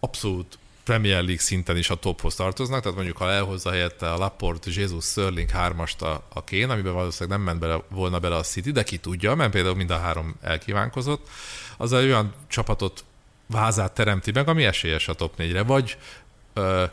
abszolút 0.00 0.58
Premier 0.86 1.22
League 1.22 1.38
szinten 1.38 1.76
is 1.76 1.90
a 1.90 1.94
tophoz 1.94 2.34
tartoznak, 2.34 2.80
tehát 2.80 2.96
mondjuk 2.96 3.16
ha 3.16 3.30
elhozza 3.30 3.70
helyette 3.70 4.12
a 4.12 4.18
Laporte, 4.18 4.70
Jesus, 4.74 5.04
Sterling 5.04 5.50
hármast 5.50 6.02
a, 6.02 6.22
a 6.28 6.44
Kén, 6.44 6.70
amiben 6.70 6.92
valószínűleg 6.92 7.38
nem 7.38 7.46
ment 7.46 7.60
bele, 7.60 7.82
volna 7.88 8.18
bele 8.18 8.34
a 8.34 8.42
City, 8.42 8.72
de 8.72 8.82
ki 8.82 8.98
tudja, 8.98 9.34
mert 9.34 9.52
például 9.52 9.74
mind 9.74 9.90
a 9.90 9.98
három 9.98 10.36
elkívánkozott, 10.42 11.28
az 11.76 11.92
egy 11.92 12.04
olyan 12.04 12.34
csapatot 12.48 13.04
vázát 13.46 13.92
teremti 13.92 14.30
meg, 14.30 14.48
ami 14.48 14.64
esélyes 14.64 15.08
a 15.08 15.14
top 15.14 15.34
4-re, 15.38 15.62
vagy 15.62 15.98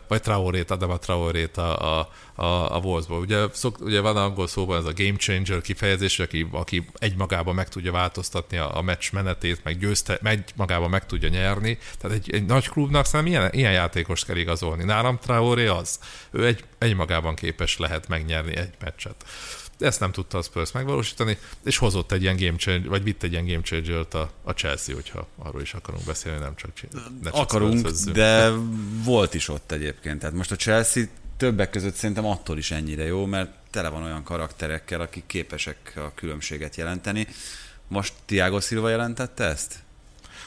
vagy 0.08 0.22
Traorét, 0.22 0.72
a 0.72 0.98
Traorét 1.00 1.58
a, 1.58 2.00
a, 2.00 2.10
a, 2.36 2.76
a 2.76 2.80
Wolvesból. 2.80 3.20
Ugye, 3.20 3.46
szok, 3.52 3.80
ugye 3.82 4.02
van 4.02 4.18
angol 4.18 4.48
szóban 4.48 4.78
ez 4.78 4.86
a 4.86 4.94
game 4.96 5.16
changer 5.18 5.62
kifejezés, 5.62 6.20
aki, 6.20 6.48
aki 6.52 6.90
egymagában 6.98 7.56
meg 7.56 7.70
tudja 7.70 7.92
változtatni 7.92 8.58
a, 8.58 8.78
a 8.78 8.82
meccs 8.82 9.12
menetét, 9.12 9.64
meg 9.64 9.80
győzte, 9.80 10.20
egy 10.24 10.52
magában 10.56 10.90
meg 10.90 11.06
tudja 11.06 11.30
nyerni. 11.30 11.78
Tehát 12.00 12.18
egy, 12.18 12.34
egy 12.34 12.46
nagy 12.46 12.70
klubnak 12.70 13.06
szerintem 13.06 13.36
ilyen, 13.36 13.54
ilyen 13.54 13.72
játékost 13.72 14.26
kell 14.26 14.38
igazolni. 14.38 14.84
Nálam 14.84 15.20
Traoré 15.20 15.68
az. 15.68 16.00
Ő 16.32 16.46
egy, 16.46 16.64
egymagában 16.78 17.36
képes 17.36 17.78
lehet 17.78 18.08
megnyerni 18.08 18.56
egy 18.56 18.74
meccset 18.80 19.26
ezt 19.84 20.00
nem 20.00 20.12
tudta 20.12 20.38
a 20.38 20.42
Spurs 20.42 20.72
megvalósítani, 20.72 21.38
és 21.64 21.78
hozott 21.78 22.12
egy 22.12 22.22
ilyen 22.22 22.36
game 22.36 22.58
changer, 22.58 22.90
vagy 22.90 23.04
vitt 23.04 23.24
egy 23.24 23.32
ilyen 23.32 23.46
game 23.46 23.62
changer 23.62 24.06
a, 24.12 24.32
a 24.44 24.52
Chelsea, 24.52 24.96
hogyha 24.96 25.28
arról 25.38 25.62
is 25.62 25.74
akarunk 25.74 26.06
beszélni, 26.06 26.40
nem 26.40 26.56
csak, 26.56 26.72
ne 27.22 27.30
csak 27.30 27.40
Akarunk, 27.40 27.88
de 27.90 28.50
volt 29.04 29.34
is 29.34 29.48
ott 29.48 29.72
egyébként. 29.72 30.20
Tehát 30.20 30.36
most 30.36 30.52
a 30.52 30.56
Chelsea 30.56 31.04
többek 31.38 31.70
között 31.70 31.96
szerintem 31.96 32.26
attól 32.26 32.58
is 32.58 32.72
ennyire 32.72 33.04
jó, 33.04 33.26
mert 33.26 33.52
tele 33.70 33.90
van 33.90 34.04
olyan 34.04 34.24
karakterekkel, 34.24 35.02
akik 35.02 35.24
képesek 35.26 35.94
a 35.96 36.14
különbséget 36.16 36.76
jelenteni. 36.76 37.28
Most 37.88 38.14
Tiago 38.26 38.60
Silva 38.60 38.90
jelentette 38.90 39.44
ezt? 39.44 39.83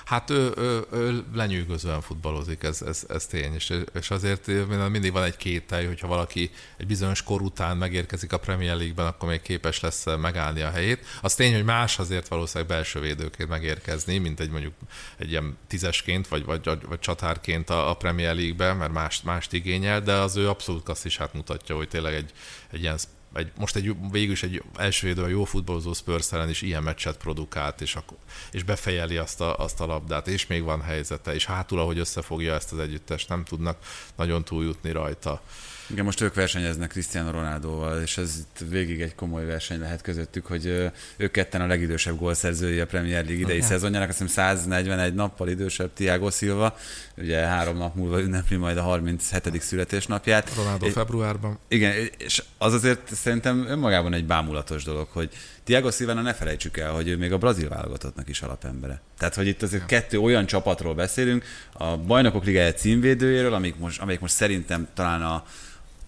Hát 0.06 0.30
ő, 0.30 0.52
ő, 0.56 0.84
ő 0.92 1.24
lenyűgözően 1.34 2.00
futballozik, 2.00 2.62
ez, 2.62 2.82
ez, 2.82 3.04
ez 3.08 3.26
tény, 3.26 3.54
és, 3.54 3.72
és 3.94 4.10
azért 4.10 4.46
mindig 4.90 5.12
van 5.12 5.22
egy 5.22 5.36
kételj, 5.36 5.86
hogyha 5.86 6.06
valaki 6.06 6.50
egy 6.76 6.86
bizonyos 6.86 7.22
kor 7.22 7.40
után 7.40 7.76
megérkezik 7.76 8.32
a 8.32 8.38
Premier 8.38 8.76
League-ben, 8.76 9.06
akkor 9.06 9.28
még 9.28 9.42
képes 9.42 9.80
lesz 9.80 10.04
megállni 10.20 10.60
a 10.60 10.70
helyét. 10.70 11.04
Az 11.22 11.34
tény, 11.34 11.54
hogy 11.54 11.64
más 11.64 11.98
azért 11.98 12.28
valószínűleg 12.28 12.68
belső 12.68 13.00
védőként 13.00 13.48
megérkezni, 13.48 14.18
mint 14.18 14.40
egy 14.40 14.50
mondjuk 14.50 14.74
egy 15.16 15.30
ilyen 15.30 15.56
tízesként, 15.66 16.28
vagy, 16.28 16.44
vagy, 16.44 16.64
vagy 16.88 16.98
csatárként 16.98 17.70
a, 17.70 17.90
a 17.90 17.94
Premier 17.94 18.34
League-ben, 18.34 18.76
mert 18.76 18.92
mást, 18.92 19.24
mást 19.24 19.52
igényel, 19.52 20.00
de 20.00 20.12
az 20.12 20.36
ő 20.36 20.48
abszolút 20.48 20.82
klasszisát 20.82 21.34
mutatja, 21.34 21.76
hogy 21.76 21.88
tényleg 21.88 22.14
egy, 22.14 22.32
egy 22.70 22.80
ilyen 22.80 22.98
egy, 23.36 23.52
most 23.56 23.76
egy, 23.76 23.94
végül 24.10 24.32
is 24.32 24.42
egy 24.42 24.62
első 24.76 25.08
időben 25.08 25.30
jó 25.30 25.44
futballozó 25.44 25.92
Spurs 25.92 26.32
ellen 26.32 26.48
is 26.48 26.62
ilyen 26.62 26.82
meccset 26.82 27.16
produkált, 27.16 27.80
és, 27.80 27.94
akkor, 27.94 28.16
és 28.50 28.62
befejeli 28.62 29.16
azt 29.16 29.40
a, 29.40 29.58
azt 29.58 29.80
a 29.80 29.86
labdát, 29.86 30.28
és 30.28 30.46
még 30.46 30.62
van 30.62 30.82
helyzete, 30.82 31.34
és 31.34 31.44
hátul, 31.44 31.78
ahogy 31.78 31.98
összefogja 31.98 32.54
ezt 32.54 32.72
az 32.72 32.78
együttest, 32.78 33.28
nem 33.28 33.44
tudnak 33.44 33.78
nagyon 34.16 34.44
túljutni 34.44 34.90
rajta. 34.90 35.42
Igen, 35.90 36.04
most 36.04 36.20
ők 36.20 36.34
versenyeznek 36.34 36.90
Cristiano 36.90 37.30
Ronaldoval, 37.30 38.02
és 38.02 38.18
ez 38.18 38.34
itt 38.38 38.68
végig 38.68 39.00
egy 39.00 39.14
komoly 39.14 39.44
verseny 39.44 39.78
lehet 39.78 40.02
közöttük, 40.02 40.46
hogy 40.46 40.90
ők 41.16 41.30
ketten 41.30 41.60
a 41.60 41.66
legidősebb 41.66 42.18
gólszerzői 42.18 42.80
a 42.80 42.86
Premier 42.86 43.24
League 43.24 43.40
idei 43.40 43.56
uh-huh. 43.56 43.70
szezonjának, 43.70 44.08
azt 44.08 44.18
hiszem 44.18 44.34
141 44.34 45.14
nappal 45.14 45.48
idősebb 45.48 45.92
Thiago 45.92 46.30
Silva, 46.30 46.76
ugye 47.16 47.36
három 47.36 47.76
nap 47.76 47.94
múlva 47.94 48.20
ünnepli 48.20 48.56
majd 48.56 48.76
a 48.76 48.82
37. 48.82 49.62
születésnapját. 49.62 50.54
Ronaldo 50.56 50.86
februárban. 50.86 51.58
Igen, 51.68 51.92
és 52.18 52.42
az 52.58 52.72
azért 52.72 53.14
szerintem 53.14 53.66
önmagában 53.68 54.12
egy 54.12 54.26
bámulatos 54.26 54.84
dolog, 54.84 55.08
hogy 55.12 55.30
Thiago 55.64 55.90
Silva 55.90 56.12
ne 56.12 56.34
felejtsük 56.34 56.76
el, 56.76 56.90
hogy 56.90 57.08
ő 57.08 57.16
még 57.16 57.32
a 57.32 57.38
brazil 57.38 57.68
válogatottnak 57.68 58.28
is 58.28 58.40
alapembere. 58.40 59.00
Tehát, 59.18 59.34
hogy 59.34 59.46
itt 59.46 59.62
azért 59.62 59.86
kettő 59.86 60.18
olyan 60.18 60.46
csapatról 60.46 60.94
beszélünk, 60.94 61.44
a 61.72 61.96
Bajnokok 61.96 62.44
Ligája 62.44 62.72
címvédőjéről, 62.72 63.54
amik 63.54 63.76
most, 63.76 64.00
amelyik 64.00 64.20
most 64.20 64.34
szerintem 64.34 64.88
talán 64.94 65.22
a, 65.22 65.44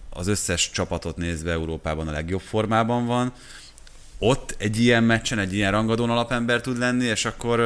az 0.09 0.27
összes 0.27 0.71
csapatot 0.71 1.17
nézve 1.17 1.51
Európában 1.51 2.07
a 2.07 2.11
legjobb 2.11 2.41
formában 2.41 3.05
van, 3.05 3.33
ott 4.19 4.55
egy 4.57 4.79
ilyen 4.79 5.03
meccsen, 5.03 5.39
egy 5.39 5.53
ilyen 5.53 5.71
rangadón 5.71 6.09
alapember 6.09 6.61
tud 6.61 6.77
lenni, 6.77 7.05
és 7.05 7.25
akkor 7.25 7.59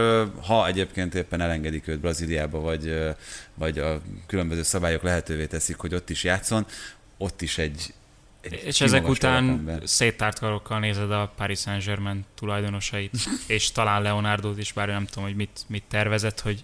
ha 0.47 0.67
egyébként 0.67 1.15
éppen 1.15 1.41
elengedik 1.41 1.87
őt 1.87 1.99
Brazíliába, 1.99 2.59
vagy, 2.59 2.99
vagy 3.53 3.79
a 3.79 4.01
különböző 4.27 4.63
szabályok 4.63 5.01
lehetővé 5.01 5.45
teszik, 5.45 5.77
hogy 5.77 5.95
ott 5.95 6.09
is 6.09 6.23
játszon, 6.23 6.65
ott 7.17 7.41
is 7.41 7.57
egy, 7.57 7.93
egy 8.41 8.61
és 8.63 8.81
ezek 8.81 9.07
után 9.07 9.43
alapember. 9.43 9.81
széttárt 9.85 10.39
karokkal 10.39 10.79
nézed 10.79 11.11
a 11.11 11.33
Paris 11.35 11.59
Saint-Germain 11.59 12.25
tulajdonosait, 12.35 13.17
és 13.47 13.71
talán 13.71 14.01
Leonardo 14.01 14.53
is, 14.57 14.73
bár 14.73 14.87
nem 14.87 15.05
tudom, 15.05 15.23
hogy 15.23 15.35
mit, 15.35 15.59
mit 15.67 15.83
tervezett, 15.87 16.39
hogy 16.39 16.63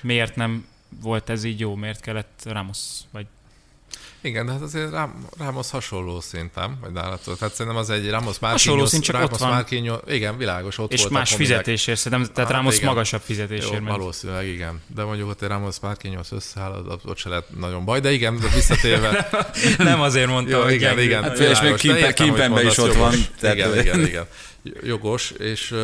miért 0.00 0.36
nem 0.36 0.66
volt 1.00 1.30
ez 1.30 1.44
így 1.44 1.60
jó, 1.60 1.74
miért 1.74 2.00
kellett 2.00 2.42
Ramos, 2.44 2.78
vagy 3.10 3.26
igen, 4.22 4.46
de 4.46 4.52
hát 4.52 4.62
azért 4.62 4.90
Rám, 4.90 5.26
Ramos 5.38 5.70
hasonló 5.70 6.20
szintem, 6.20 6.78
vagy 6.80 6.92
nálatok. 6.92 7.38
Tehát 7.38 7.54
szerintem 7.54 7.80
az 7.80 7.90
egy 7.90 8.10
Ramos 8.10 8.38
Márkényos. 8.38 8.64
Hasonló 8.64 8.86
szint, 8.86 9.02
csak 9.04 9.14
Ramos 9.14 9.30
ott 9.30 9.38
van. 9.38 9.50
Márkényos, 9.50 9.98
igen, 10.06 10.36
világos, 10.36 10.78
ott 10.78 10.92
És 10.92 11.00
volt 11.00 11.12
más 11.12 11.34
fizetésért, 11.34 11.98
szerintem, 11.98 12.32
tehát 12.34 12.50
hát, 12.50 12.58
Ramos 12.58 12.76
igen. 12.76 12.88
magasabb 12.88 13.20
fizetésért. 13.20 13.72
Jó, 13.72 13.84
valószínűleg 13.84 14.46
igen. 14.46 14.82
De 14.86 15.04
mondjuk 15.04 15.28
ott 15.28 15.42
egy 15.42 15.48
Ramos 15.48 15.80
Márkényos 15.80 16.26
összeáll, 16.30 17.00
ott 17.04 17.16
se 17.16 17.28
lehet 17.28 17.44
nagyon 17.58 17.84
baj, 17.84 18.00
de 18.00 18.12
igen, 18.12 18.38
de 18.40 18.48
visszatérve. 18.54 19.28
nem 19.78 20.00
azért 20.00 20.28
mondtam. 20.28 20.60
Jó, 20.60 20.68
igen, 20.68 20.98
igen. 20.98 21.22
Hát, 21.22 21.38
és 21.38 21.60
még 21.60 21.74
Kimpen, 21.74 22.14
Kimpenben 22.14 22.66
is 22.66 22.78
ott 22.78 22.94
van. 22.94 23.14
Igen, 23.42 23.78
igen, 23.78 24.00
igen. 24.00 24.26
Jogos, 24.82 25.30
és 25.30 25.74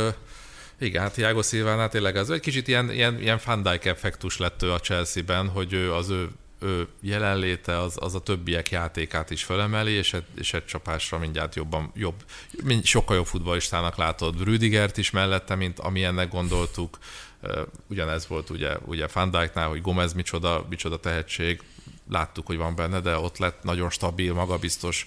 igen, 0.80 1.02
hát 1.02 1.12
Thiago 1.12 1.42
Silvánál 1.42 1.88
tényleg 1.88 2.16
az 2.16 2.30
egy 2.30 2.40
kicsit 2.40 2.68
ilyen, 2.68 2.90
ilyen, 2.90 3.20
ilyen 3.20 3.40
Van 3.44 3.62
Dijk 3.62 3.84
effektus 3.84 4.38
lett 4.38 4.62
ő 4.62 4.72
a 4.72 4.78
Chelsea-ben, 4.78 5.48
hogy 5.48 5.72
ő 5.72 5.92
az 5.92 6.10
ő 6.10 6.28
ő 6.64 6.88
jelenléte 7.00 7.78
az, 7.78 7.96
az 8.00 8.14
a 8.14 8.20
többiek 8.20 8.70
játékát 8.70 9.30
is 9.30 9.44
felemeli, 9.44 9.92
és 9.92 10.12
egy, 10.12 10.24
és 10.34 10.54
egy 10.54 10.64
csapásra 10.64 11.18
mindjárt 11.18 11.54
jobban, 11.54 11.92
jobb, 11.94 12.24
mind, 12.62 12.84
sokkal 12.84 13.16
jobb 13.16 13.26
futballistának 13.26 13.96
látod 13.96 14.42
Rüdigert 14.42 14.96
is 14.96 15.10
mellette, 15.10 15.54
mint 15.54 15.78
amilyennek 15.78 16.28
gondoltuk. 16.28 16.98
Ugyanez 17.86 18.26
volt 18.26 18.50
ugye, 18.50 18.76
ugye 18.84 19.06
Van 19.12 19.30
Dijknál, 19.30 19.68
hogy 19.68 19.80
Gomez 19.82 20.12
micsoda, 20.12 20.66
micsoda 20.68 21.00
tehetség, 21.00 21.62
láttuk, 22.10 22.46
hogy 22.46 22.56
van 22.56 22.74
benne, 22.74 23.00
de 23.00 23.16
ott 23.16 23.38
lett 23.38 23.62
nagyon 23.62 23.90
stabil, 23.90 24.32
magabiztos, 24.32 25.06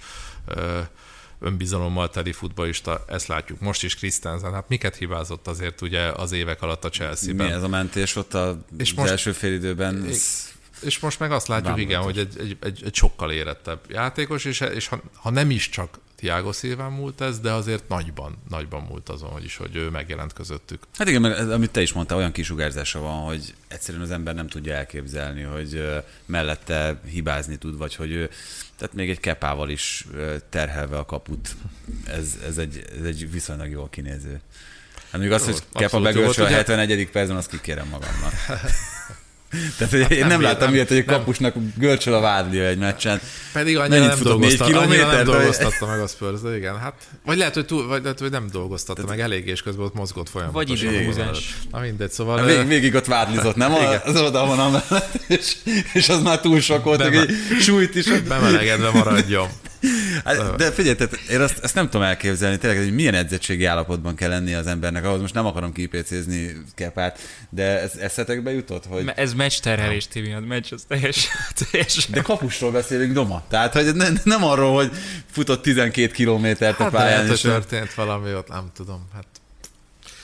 önbizalommal 1.40 2.10
teli 2.10 2.32
futbalista, 2.32 3.06
ezt 3.08 3.28
látjuk 3.28 3.60
most 3.60 3.84
is 3.84 3.96
Christensen, 3.96 4.54
hát 4.54 4.70
miket 4.70 4.96
hibázott 4.96 5.48
azért 5.48 5.82
ugye 5.82 6.02
az 6.02 6.32
évek 6.32 6.62
alatt 6.62 6.86
a 6.86 6.90
Chelsea-ben. 6.90 7.48
Mi 7.48 7.54
ez 7.54 7.64
a 7.64 7.68
mentés 7.68 8.16
ott 8.16 8.34
a, 8.34 8.66
és 8.78 8.92
az 8.92 8.98
most, 8.98 9.10
első 9.10 9.32
félidőben? 9.32 10.04
Ez 10.04 10.56
és 10.82 11.00
most 11.00 11.20
meg 11.20 11.32
azt 11.32 11.48
látjuk, 11.48 11.80
igen, 11.80 12.02
hogy 12.02 12.18
egy, 12.18 12.36
egy, 12.40 12.58
egy, 12.62 12.82
egy 12.86 12.96
sokkal 12.96 13.32
érettebb 13.32 13.80
játékos, 13.90 14.46
és, 14.46 14.60
és 14.60 14.88
ha, 14.88 15.02
ha 15.14 15.30
nem 15.30 15.50
is 15.50 15.70
csak 15.70 16.00
Tiago 16.18 16.54
Szilván 16.54 16.92
múlt 16.92 17.22
ez, 17.22 17.40
de 17.40 17.52
azért 17.52 17.88
nagyban, 17.88 18.38
nagyban 18.50 18.82
múlt 18.82 19.10
azon, 19.10 19.30
hogy 19.30 19.44
is, 19.44 19.58
hogy 19.58 19.76
ő 19.76 19.90
megjelent 19.90 20.34
közöttük. 20.34 20.84
Hát 20.94 21.08
igen, 21.08 21.22
mert 21.22 21.52
amit 21.52 21.72
te 21.72 21.82
is 21.82 21.94
mondtál, 21.94 22.18
olyan 22.18 22.32
kisugárzása 22.32 23.00
van, 23.00 23.24
hogy 23.24 23.54
egyszerűen 23.68 24.04
az 24.04 24.12
ember 24.12 24.36
nem 24.36 24.48
tudja 24.48 24.74
elképzelni, 24.74 25.42
hogy 25.42 26.04
mellette 26.26 27.02
hibázni 27.10 27.58
tud, 27.58 27.78
vagy 27.78 27.96
hogy 27.96 28.12
ő, 28.12 28.30
tehát 28.78 28.94
még 28.94 29.10
egy 29.10 29.20
kepával 29.20 29.70
is 29.70 30.08
terhelve 30.50 30.98
a 30.98 31.06
kaput. 31.06 31.56
Ez, 32.06 32.38
ez, 32.48 32.58
egy, 32.58 32.86
ez 33.00 33.06
egy 33.06 33.32
viszonylag 33.32 33.70
jól 33.70 33.90
kinéző. 33.90 34.42
Hát 35.12 35.22
még 35.22 35.32
azt, 35.32 35.46
hogy 35.46 35.64
Kepa 35.74 36.00
begölcsön 36.00 36.46
a 36.46 36.48
71. 36.48 37.10
percben, 37.10 37.38
azt 37.38 37.50
kikérem 37.50 37.88
magamnak. 37.88 38.34
Tehát 39.78 39.94
hogy 39.94 40.12
én 40.12 40.20
nem, 40.20 40.28
nem 40.28 40.42
láttam 40.42 40.74
ilyet, 40.74 40.88
hogy 40.88 40.98
a 40.98 41.06
kapusnak 41.06 41.56
görcsöl 41.78 42.14
a 42.14 42.20
vádlia 42.20 42.66
egy 42.66 42.78
meccsen. 42.78 43.22
Pedig 43.54 43.78
annyira 43.78 44.06
nem, 44.06 44.20
dolgozta, 44.22 44.66
annyira 44.66 45.12
nem 45.12 45.24
dolgoztatta 45.26 45.86
meg 45.86 46.00
a 46.00 46.08
Spurs, 46.08 46.42
de 46.42 46.56
igen. 46.56 46.80
Hát, 46.80 46.94
vagy 47.26 47.38
lehet, 47.38 47.54
hogy, 47.54 47.66
túl, 47.66 47.88
vagy 47.88 48.02
lehet, 48.02 48.20
hogy 48.20 48.32
nem 48.32 48.48
dolgoztatta 48.52 49.02
Tehát, 49.02 49.18
meg 49.18 49.26
elég, 49.26 49.48
és 49.48 49.62
közben 49.62 49.86
ott 49.86 49.94
mozgott 49.94 50.30
folyamatosan. 50.30 50.76
Vagy 50.76 50.94
időhúzás. 50.94 51.58
Na 51.72 51.80
mindegy, 51.80 52.12
szóval... 52.12 52.46
Vég, 52.46 52.68
végig 52.68 52.96
ott 52.96 53.06
vádlizott, 53.06 53.56
nem? 53.56 53.74
Az 54.04 54.16
oldalon 54.22 54.60
amellett, 54.60 55.20
és, 55.38 55.56
és 55.94 56.10
az 56.10 56.22
már 56.22 56.40
túl 56.40 56.60
sok 56.60 56.84
volt, 56.84 57.02
hogy 57.02 57.30
súlyt 57.60 57.96
is. 57.96 58.06
Bemelegedve 58.22 58.90
maradjon. 58.92 59.48
Hát, 60.24 60.56
de 60.56 60.72
figyelj, 60.72 60.96
tehát 60.96 61.16
én 61.30 61.42
azt, 61.42 61.60
azt, 61.64 61.76
nem 61.76 61.86
tudom 61.86 62.02
elképzelni, 62.02 62.58
tényleg, 62.58 62.80
hogy 62.80 62.94
milyen 62.94 63.14
edzettségi 63.14 63.66
állapotban 63.66 64.16
kell 64.16 64.30
lenni 64.30 64.54
az 64.54 64.68
embernek, 64.68 65.06
ahhoz 65.06 65.22
most 65.22 65.34
nem 65.34 65.46
akarom 65.46 65.74
kipécézni 65.74 66.56
Kepát, 66.76 67.20
de 67.50 67.82
ez 67.82 67.96
eszetekbe 67.96 68.52
jutott, 68.52 68.86
hogy... 68.86 69.12
Ez 69.16 69.34
meccs 69.34 69.60
terhelés, 69.60 70.08
Tibi, 70.08 70.32
a 70.32 70.40
meccs 70.40 70.74
az 70.74 70.84
teljes, 70.88 71.28
teljes. 71.72 72.08
De 72.10 72.22
kapusról 72.22 72.72
beszélünk 72.72 73.14
doma, 73.14 73.44
tehát 73.50 73.74
hogy 73.74 73.96
ne, 73.96 74.08
nem 74.24 74.44
arról, 74.44 74.74
hogy 74.74 74.92
futott 75.32 75.62
12 75.62 76.12
kilométert 76.12 76.78
hát 76.78 76.88
a 76.88 76.92
pályán. 76.92 77.28
Hát 77.28 77.42
történt 77.42 77.94
valami 77.94 78.34
ott, 78.34 78.48
nem 78.48 78.72
tudom, 78.74 79.08
hát 79.14 79.26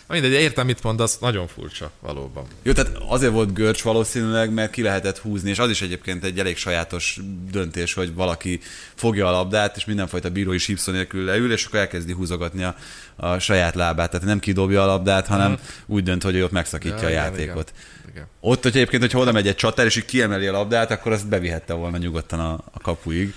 Mindegy, 0.08 0.32
értem, 0.32 0.66
mit 0.66 0.84
mondasz, 0.84 1.20
nagyon 1.20 1.48
furcsa, 1.48 1.92
valóban. 2.00 2.46
Jó, 2.62 2.72
tehát 2.72 2.92
azért 3.08 3.32
volt 3.32 3.54
görcs 3.54 3.82
valószínűleg, 3.82 4.54
mert 4.54 4.72
ki 4.72 4.82
lehetett 4.82 5.18
húzni, 5.18 5.50
és 5.50 5.60
az 5.60 5.70
is 5.70 5.82
egyébként 5.82 6.24
egy 6.24 6.40
elég 6.40 6.58
sajátos 6.58 7.20
döntés, 7.52 7.94
hogy 7.94 8.14
valaki 8.14 8.60
fogja 8.96 9.28
a 9.28 9.32
labdát, 9.32 9.76
és 9.78 9.86
mindenfajta 9.86 10.30
bírói 10.30 10.58
sípszó 10.58 10.92
nélkül 10.92 11.26
leül, 11.26 11.52
és 11.52 11.66
akkor 11.66 11.80
elkezdi 11.80 12.14
húzogatni 12.14 12.64
a, 12.64 12.76
a 13.16 13.40
saját 13.40 13.76
lábát. 13.76 14.12
Tehát 14.12 14.26
nem 14.26 14.40
kidobja 14.40 14.84
a 14.84 14.86
labdát, 14.86 15.28
hanem 15.28 15.52
uh-huh. 15.52 15.68
úgy 15.86 16.04
dönt, 16.04 16.24
hogy 16.24 16.42
ott 16.42 16.52
megszakítja 16.52 17.08
ja, 17.10 17.20
a 17.20 17.24
játékot. 17.24 17.74
Igen, 18.02 18.12
igen. 18.12 18.28
Ott, 18.40 18.64
hogy 18.64 18.76
egyébként, 18.76 19.12
hogy 19.12 19.22
oda 19.22 19.32
megy 19.32 19.48
egy 19.48 19.56
csatár, 19.56 19.86
és 19.86 19.96
így 19.96 20.06
kiemeli 20.06 20.48
a 20.48 20.52
labdát, 20.52 20.92
akkor 20.92 21.12
azt 21.12 21.28
bevihette 21.28 21.74
volna 21.74 21.98
nyugodtan 21.98 22.40
a, 22.40 22.52
a 22.72 22.80
kapuig. 22.82 23.34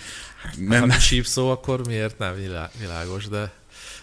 Nem. 0.58 0.90
Ha 0.90 0.98
sípszó, 0.98 1.50
akkor 1.50 1.86
miért 1.86 2.18
nem 2.18 2.34
világos, 2.78 3.28
de 3.28 3.52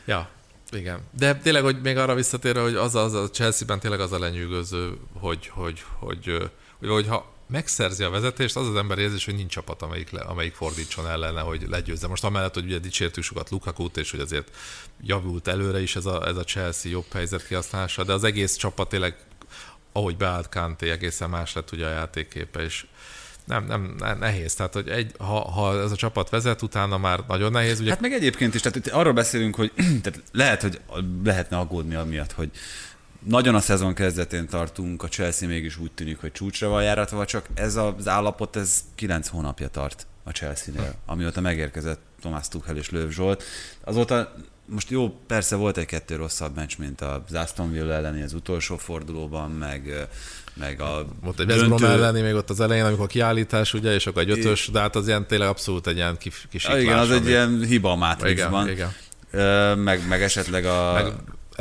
ja, 0.05 0.29
igen. 0.75 0.99
De 1.17 1.35
tényleg, 1.35 1.63
hogy 1.63 1.81
még 1.81 1.97
arra 1.97 2.15
visszatérve, 2.15 2.61
hogy 2.61 2.75
az, 2.75 2.95
az 2.95 3.13
a 3.13 3.29
Chelsea-ben 3.29 3.79
tényleg 3.79 3.99
az 3.99 4.11
a 4.11 4.19
lenyűgöző, 4.19 4.97
hogy, 5.19 5.47
hogy, 5.47 5.83
hogy, 5.99 6.37
hogy, 6.79 6.89
hogy 6.89 7.07
ha 7.07 7.33
megszerzi 7.47 8.03
a 8.03 8.09
vezetést, 8.09 8.55
az 8.55 8.67
az 8.67 8.75
ember 8.75 8.97
érzés, 8.97 9.25
hogy 9.25 9.35
nincs 9.35 9.51
csapat, 9.51 9.81
amelyik, 9.81 10.09
le, 10.09 10.21
amelyik 10.21 10.53
fordítson 10.53 11.07
ellene, 11.07 11.41
hogy 11.41 11.65
legyőzze. 11.69 12.07
Most 12.07 12.23
amellett, 12.23 12.53
hogy 12.53 12.65
ugye 12.65 12.77
dicsértük 12.79 13.23
sokat 13.23 13.49
Lukaku-t, 13.49 13.97
és 13.97 14.11
hogy 14.11 14.19
azért 14.19 14.51
javult 15.01 15.47
előre 15.47 15.81
is 15.81 15.95
ez 15.95 16.05
a, 16.05 16.27
ez 16.27 16.37
a 16.37 16.43
Chelsea 16.43 16.91
jobb 16.91 17.11
helyzet 17.11 17.47
kihasználása, 17.47 18.03
de 18.03 18.13
az 18.13 18.23
egész 18.23 18.55
csapat 18.55 18.89
tényleg, 18.89 19.15
ahogy 19.91 20.17
beállt 20.17 20.49
Kanté, 20.49 20.89
egészen 20.89 21.29
más 21.29 21.53
lett 21.53 21.71
ugye 21.71 21.85
a 21.85 21.89
játékképe, 21.89 22.63
és 22.63 22.85
nem, 23.45 23.65
nem, 23.65 23.95
nehéz. 24.19 24.53
Tehát, 24.53 24.73
hogy 24.73 24.87
egy, 24.87 25.11
ha, 25.17 25.51
ha 25.51 25.81
ez 25.81 25.91
a 25.91 25.95
csapat 25.95 26.29
vezet, 26.29 26.61
utána 26.61 26.97
már 26.97 27.19
nagyon 27.27 27.51
nehéz. 27.51 27.79
Ugye... 27.79 27.89
Hát 27.89 28.01
meg 28.01 28.13
egyébként 28.13 28.55
is, 28.55 28.61
tehát 28.61 28.87
arról 28.87 29.13
beszélünk, 29.13 29.55
hogy 29.55 29.71
tehát 30.03 30.21
lehet, 30.31 30.61
hogy 30.61 30.79
lehetne 31.23 31.57
aggódni 31.57 31.95
amiatt, 31.95 32.31
hogy 32.31 32.51
nagyon 33.25 33.55
a 33.55 33.59
szezon 33.59 33.93
kezdetén 33.93 34.47
tartunk, 34.47 35.03
a 35.03 35.07
Chelsea 35.07 35.47
mégis 35.47 35.77
úgy 35.77 35.91
tűnik, 35.91 36.19
hogy 36.19 36.31
csúcsra 36.31 36.67
van 36.67 36.83
járatva, 36.83 37.25
csak 37.25 37.47
ez 37.53 37.75
az 37.75 38.07
állapot, 38.07 38.55
ez 38.55 38.83
kilenc 38.95 39.27
hónapja 39.27 39.67
tart 39.67 40.07
a 40.23 40.31
Chelsea-nél, 40.31 40.95
amióta 41.05 41.41
megérkezett 41.41 41.99
Tomás 42.21 42.47
Tuchel 42.47 42.77
és 42.77 42.89
Löv 42.89 43.09
Zsolt. 43.09 43.43
Azóta 43.83 44.33
most 44.65 44.89
jó, 44.89 45.09
persze 45.27 45.55
volt 45.55 45.77
egy-kettő 45.77 46.15
rosszabb 46.15 46.55
meccs, 46.55 46.77
mint 46.77 47.01
az 47.01 47.33
Aston 47.33 47.71
Villa 47.71 47.93
elleni 47.93 48.21
az 48.21 48.33
utolsó 48.33 48.77
fordulóban, 48.77 49.51
meg 49.51 50.07
meg 50.53 50.81
a 50.81 51.05
Volt 51.21 51.39
egy 51.39 51.49
West 51.49 51.65
Brom 51.65 51.83
elleni 51.83 52.21
még 52.21 52.33
ott 52.33 52.49
az 52.49 52.59
elején, 52.59 52.85
amikor 52.85 53.07
kiállítás, 53.07 53.73
ugye, 53.73 53.93
és 53.93 54.07
akkor 54.07 54.21
egy 54.21 54.29
ötös, 54.29 54.69
de 54.71 54.79
hát 54.79 54.95
az 54.95 55.07
ilyen 55.07 55.27
tényleg 55.27 55.47
abszolút 55.47 55.87
egy 55.87 55.95
ilyen 55.95 56.17
kis, 56.17 56.47
kis 56.49 56.63
ja, 56.63 56.79
Igen, 56.79 56.97
az 56.97 57.11
egy 57.11 57.27
ilyen 57.27 57.63
hiba 57.67 57.91
a 57.91 57.95
Matrixban. 57.95 58.69
Igen, 58.69 58.91
igen. 59.31 59.77
Meg, 59.77 60.07
meg 60.07 60.21
esetleg 60.21 60.65
a... 60.65 60.93
Meg 60.93 61.13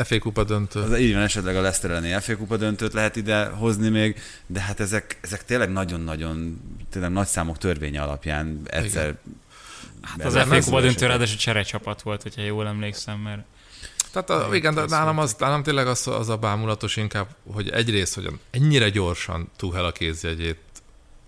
FA 0.07 0.18
kupa 0.18 0.45
döntő. 0.45 0.80
Az, 0.80 0.99
így 0.99 1.12
van, 1.12 1.22
esetleg 1.22 1.57
a 1.57 1.61
Leicester 1.61 1.90
elleni 1.90 2.20
FA 2.20 2.36
kupa 2.36 2.57
döntőt 2.57 2.93
lehet 2.93 3.16
ide 3.16 3.45
hozni 3.45 3.88
még, 3.88 4.20
de 4.47 4.61
hát 4.61 4.80
ezek, 4.80 5.18
ezek 5.20 5.45
tényleg 5.45 5.72
nagyon-nagyon, 5.72 6.61
tényleg 6.90 7.11
nagy 7.11 7.26
számok 7.26 7.59
törvénye 7.59 8.03
alapján 8.03 8.61
egyszer 8.64 9.03
Igen. 9.03 9.18
Hát 10.03 10.24
az 10.24 10.36
FA 10.36 10.61
kupa 10.61 10.80
döntő 10.80 11.07
ráadásul 11.07 11.36
cserecsapat 11.36 12.03
volt, 12.03 12.22
hogyha 12.22 12.43
jól 12.43 12.66
emlékszem, 12.66 13.18
mert 13.18 13.43
tehát 14.13 14.31
a, 14.31 14.55
igen, 14.55 14.75
de 14.75 14.85
nálam, 14.87 15.19
az, 15.19 15.37
nálam 15.39 15.63
tényleg 15.63 15.87
az, 15.87 16.07
az 16.07 16.29
a 16.29 16.37
bámulatos 16.37 16.97
inkább, 16.97 17.29
hogy 17.53 17.71
egyrészt, 17.71 18.15
hogy 18.15 18.29
ennyire 18.51 18.89
gyorsan 18.89 19.51
Tuchel 19.57 19.85
a 19.85 19.93
kézjegyét 19.93 20.72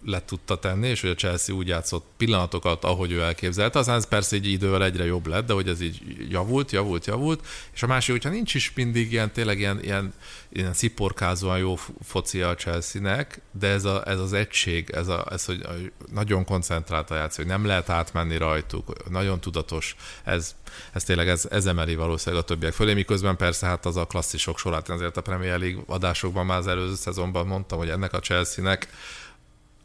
le 0.04 0.24
tudta 0.24 0.58
tenni, 0.58 0.88
és 0.88 1.00
hogy 1.00 1.10
a 1.10 1.14
Chelsea 1.14 1.54
úgy 1.54 1.68
játszott 1.68 2.06
pillanatokat, 2.16 2.84
ahogy 2.84 3.12
ő 3.12 3.20
elképzelte. 3.20 3.78
Aztán 3.78 3.96
ez 3.96 4.08
persze 4.08 4.36
egy 4.36 4.46
idővel 4.46 4.84
egyre 4.84 5.04
jobb 5.04 5.26
lett, 5.26 5.46
de 5.46 5.52
hogy 5.52 5.68
ez 5.68 5.80
így 5.80 6.26
javult, 6.30 6.72
javult, 6.72 7.06
javult. 7.06 7.46
És 7.74 7.82
a 7.82 7.86
másik, 7.86 8.10
hogyha 8.10 8.30
nincs 8.30 8.54
is 8.54 8.72
mindig 8.74 9.12
ilyen, 9.12 9.32
tényleg 9.32 9.58
ilyen, 9.58 9.82
ilyen, 9.82 10.14
ilyen 10.48 10.72
sziporkázóan 10.72 11.58
jó 11.58 11.78
focia 12.02 12.48
a 12.48 12.54
Chelsea-nek, 12.54 13.40
de 13.50 13.68
ez, 13.68 13.84
a, 13.84 14.08
ez 14.08 14.18
az 14.18 14.32
egység, 14.32 14.90
ez, 14.90 15.08
a, 15.08 15.26
ez 15.30 15.44
hogy 15.44 15.66
nagyon 16.12 16.44
koncentrált 16.44 17.10
a 17.10 17.14
játszó, 17.14 17.36
hogy 17.42 17.50
nem 17.50 17.66
lehet 17.66 17.88
átmenni 17.88 18.36
rajtuk, 18.36 19.10
nagyon 19.10 19.40
tudatos, 19.40 19.96
ez, 20.24 20.54
ez 20.92 21.04
tényleg 21.04 21.28
ez, 21.28 21.48
ez 21.50 21.66
emeli 21.66 21.94
valószínűleg 21.94 22.44
a 22.44 22.46
többiek 22.46 22.72
fölé, 22.72 22.94
miközben 22.94 23.36
persze 23.36 23.66
hát 23.66 23.86
az 23.86 23.96
a 23.96 24.04
klasszisok 24.04 24.58
sorát, 24.58 24.88
azért 24.88 25.16
a 25.16 25.20
Premier 25.20 25.58
League 25.58 25.82
adásokban 25.86 26.46
már 26.46 26.58
az 26.58 26.66
előző 26.66 26.94
szezonban 26.94 27.46
mondtam, 27.46 27.78
hogy 27.78 27.88
ennek 27.88 28.12
a 28.12 28.20
Chelsea-nek 28.20 28.88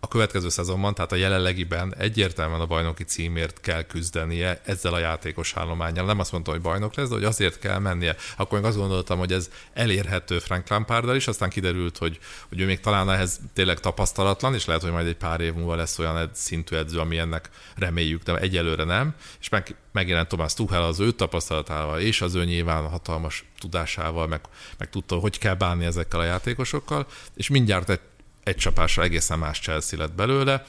következő 0.09 0.49
szezonban, 0.49 0.93
tehát 0.93 1.11
a 1.11 1.15
jelenlegiben 1.15 1.95
egyértelműen 1.97 2.59
a 2.59 2.65
bajnoki 2.65 3.03
címért 3.03 3.59
kell 3.61 3.83
küzdenie 3.83 4.61
ezzel 4.65 4.93
a 4.93 4.99
játékos 4.99 5.53
állományjal. 5.55 6.05
Nem 6.05 6.19
azt 6.19 6.31
mondtam, 6.31 6.53
hogy 6.53 6.63
bajnok 6.63 6.95
lesz, 6.95 7.07
de 7.07 7.13
hogy 7.13 7.23
azért 7.23 7.59
kell 7.59 7.79
mennie. 7.79 8.15
Akkor 8.37 8.59
még 8.59 8.67
azt 8.67 8.77
gondoltam, 8.77 9.17
hogy 9.19 9.33
ez 9.33 9.49
elérhető 9.73 10.39
Frank 10.39 10.67
Lamparddal 10.67 11.15
is, 11.15 11.27
aztán 11.27 11.49
kiderült, 11.49 11.97
hogy, 11.97 12.19
hogy 12.49 12.59
ő 12.59 12.65
még 12.65 12.79
talán 12.79 13.11
ehhez 13.11 13.39
tényleg 13.53 13.79
tapasztalatlan, 13.79 14.53
és 14.53 14.65
lehet, 14.65 14.81
hogy 14.81 14.91
majd 14.91 15.07
egy 15.07 15.17
pár 15.17 15.41
év 15.41 15.53
múlva 15.53 15.75
lesz 15.75 15.99
olyan 15.99 16.29
szintű 16.33 16.75
edző, 16.75 16.99
ami 16.99 17.17
ennek 17.17 17.49
reméljük, 17.75 18.23
de 18.23 18.35
egyelőre 18.35 18.83
nem. 18.83 19.15
És 19.39 19.49
meg, 19.49 19.75
megjelent 19.91 20.27
Tomás 20.27 20.53
Tuchel 20.53 20.83
az 20.83 20.99
ő 20.99 21.11
tapasztalatával, 21.11 21.99
és 21.99 22.21
az 22.21 22.35
ő 22.35 22.45
nyilván 22.45 22.87
hatalmas 22.87 23.45
tudásával, 23.59 24.27
meg, 24.27 24.41
meg 24.77 24.89
tudta, 24.89 25.15
hogy 25.15 25.37
kell 25.37 25.55
bánni 25.55 25.85
ezekkel 25.85 26.19
a 26.19 26.23
játékosokkal, 26.23 27.07
és 27.35 27.49
mindjárt 27.49 27.89
egy 27.89 27.99
egy 28.49 28.55
csapásra 28.55 29.03
egészen 29.03 29.39
más 29.39 29.59
Chelsea 29.59 29.99
lett 29.99 30.13
belőle, 30.13 30.65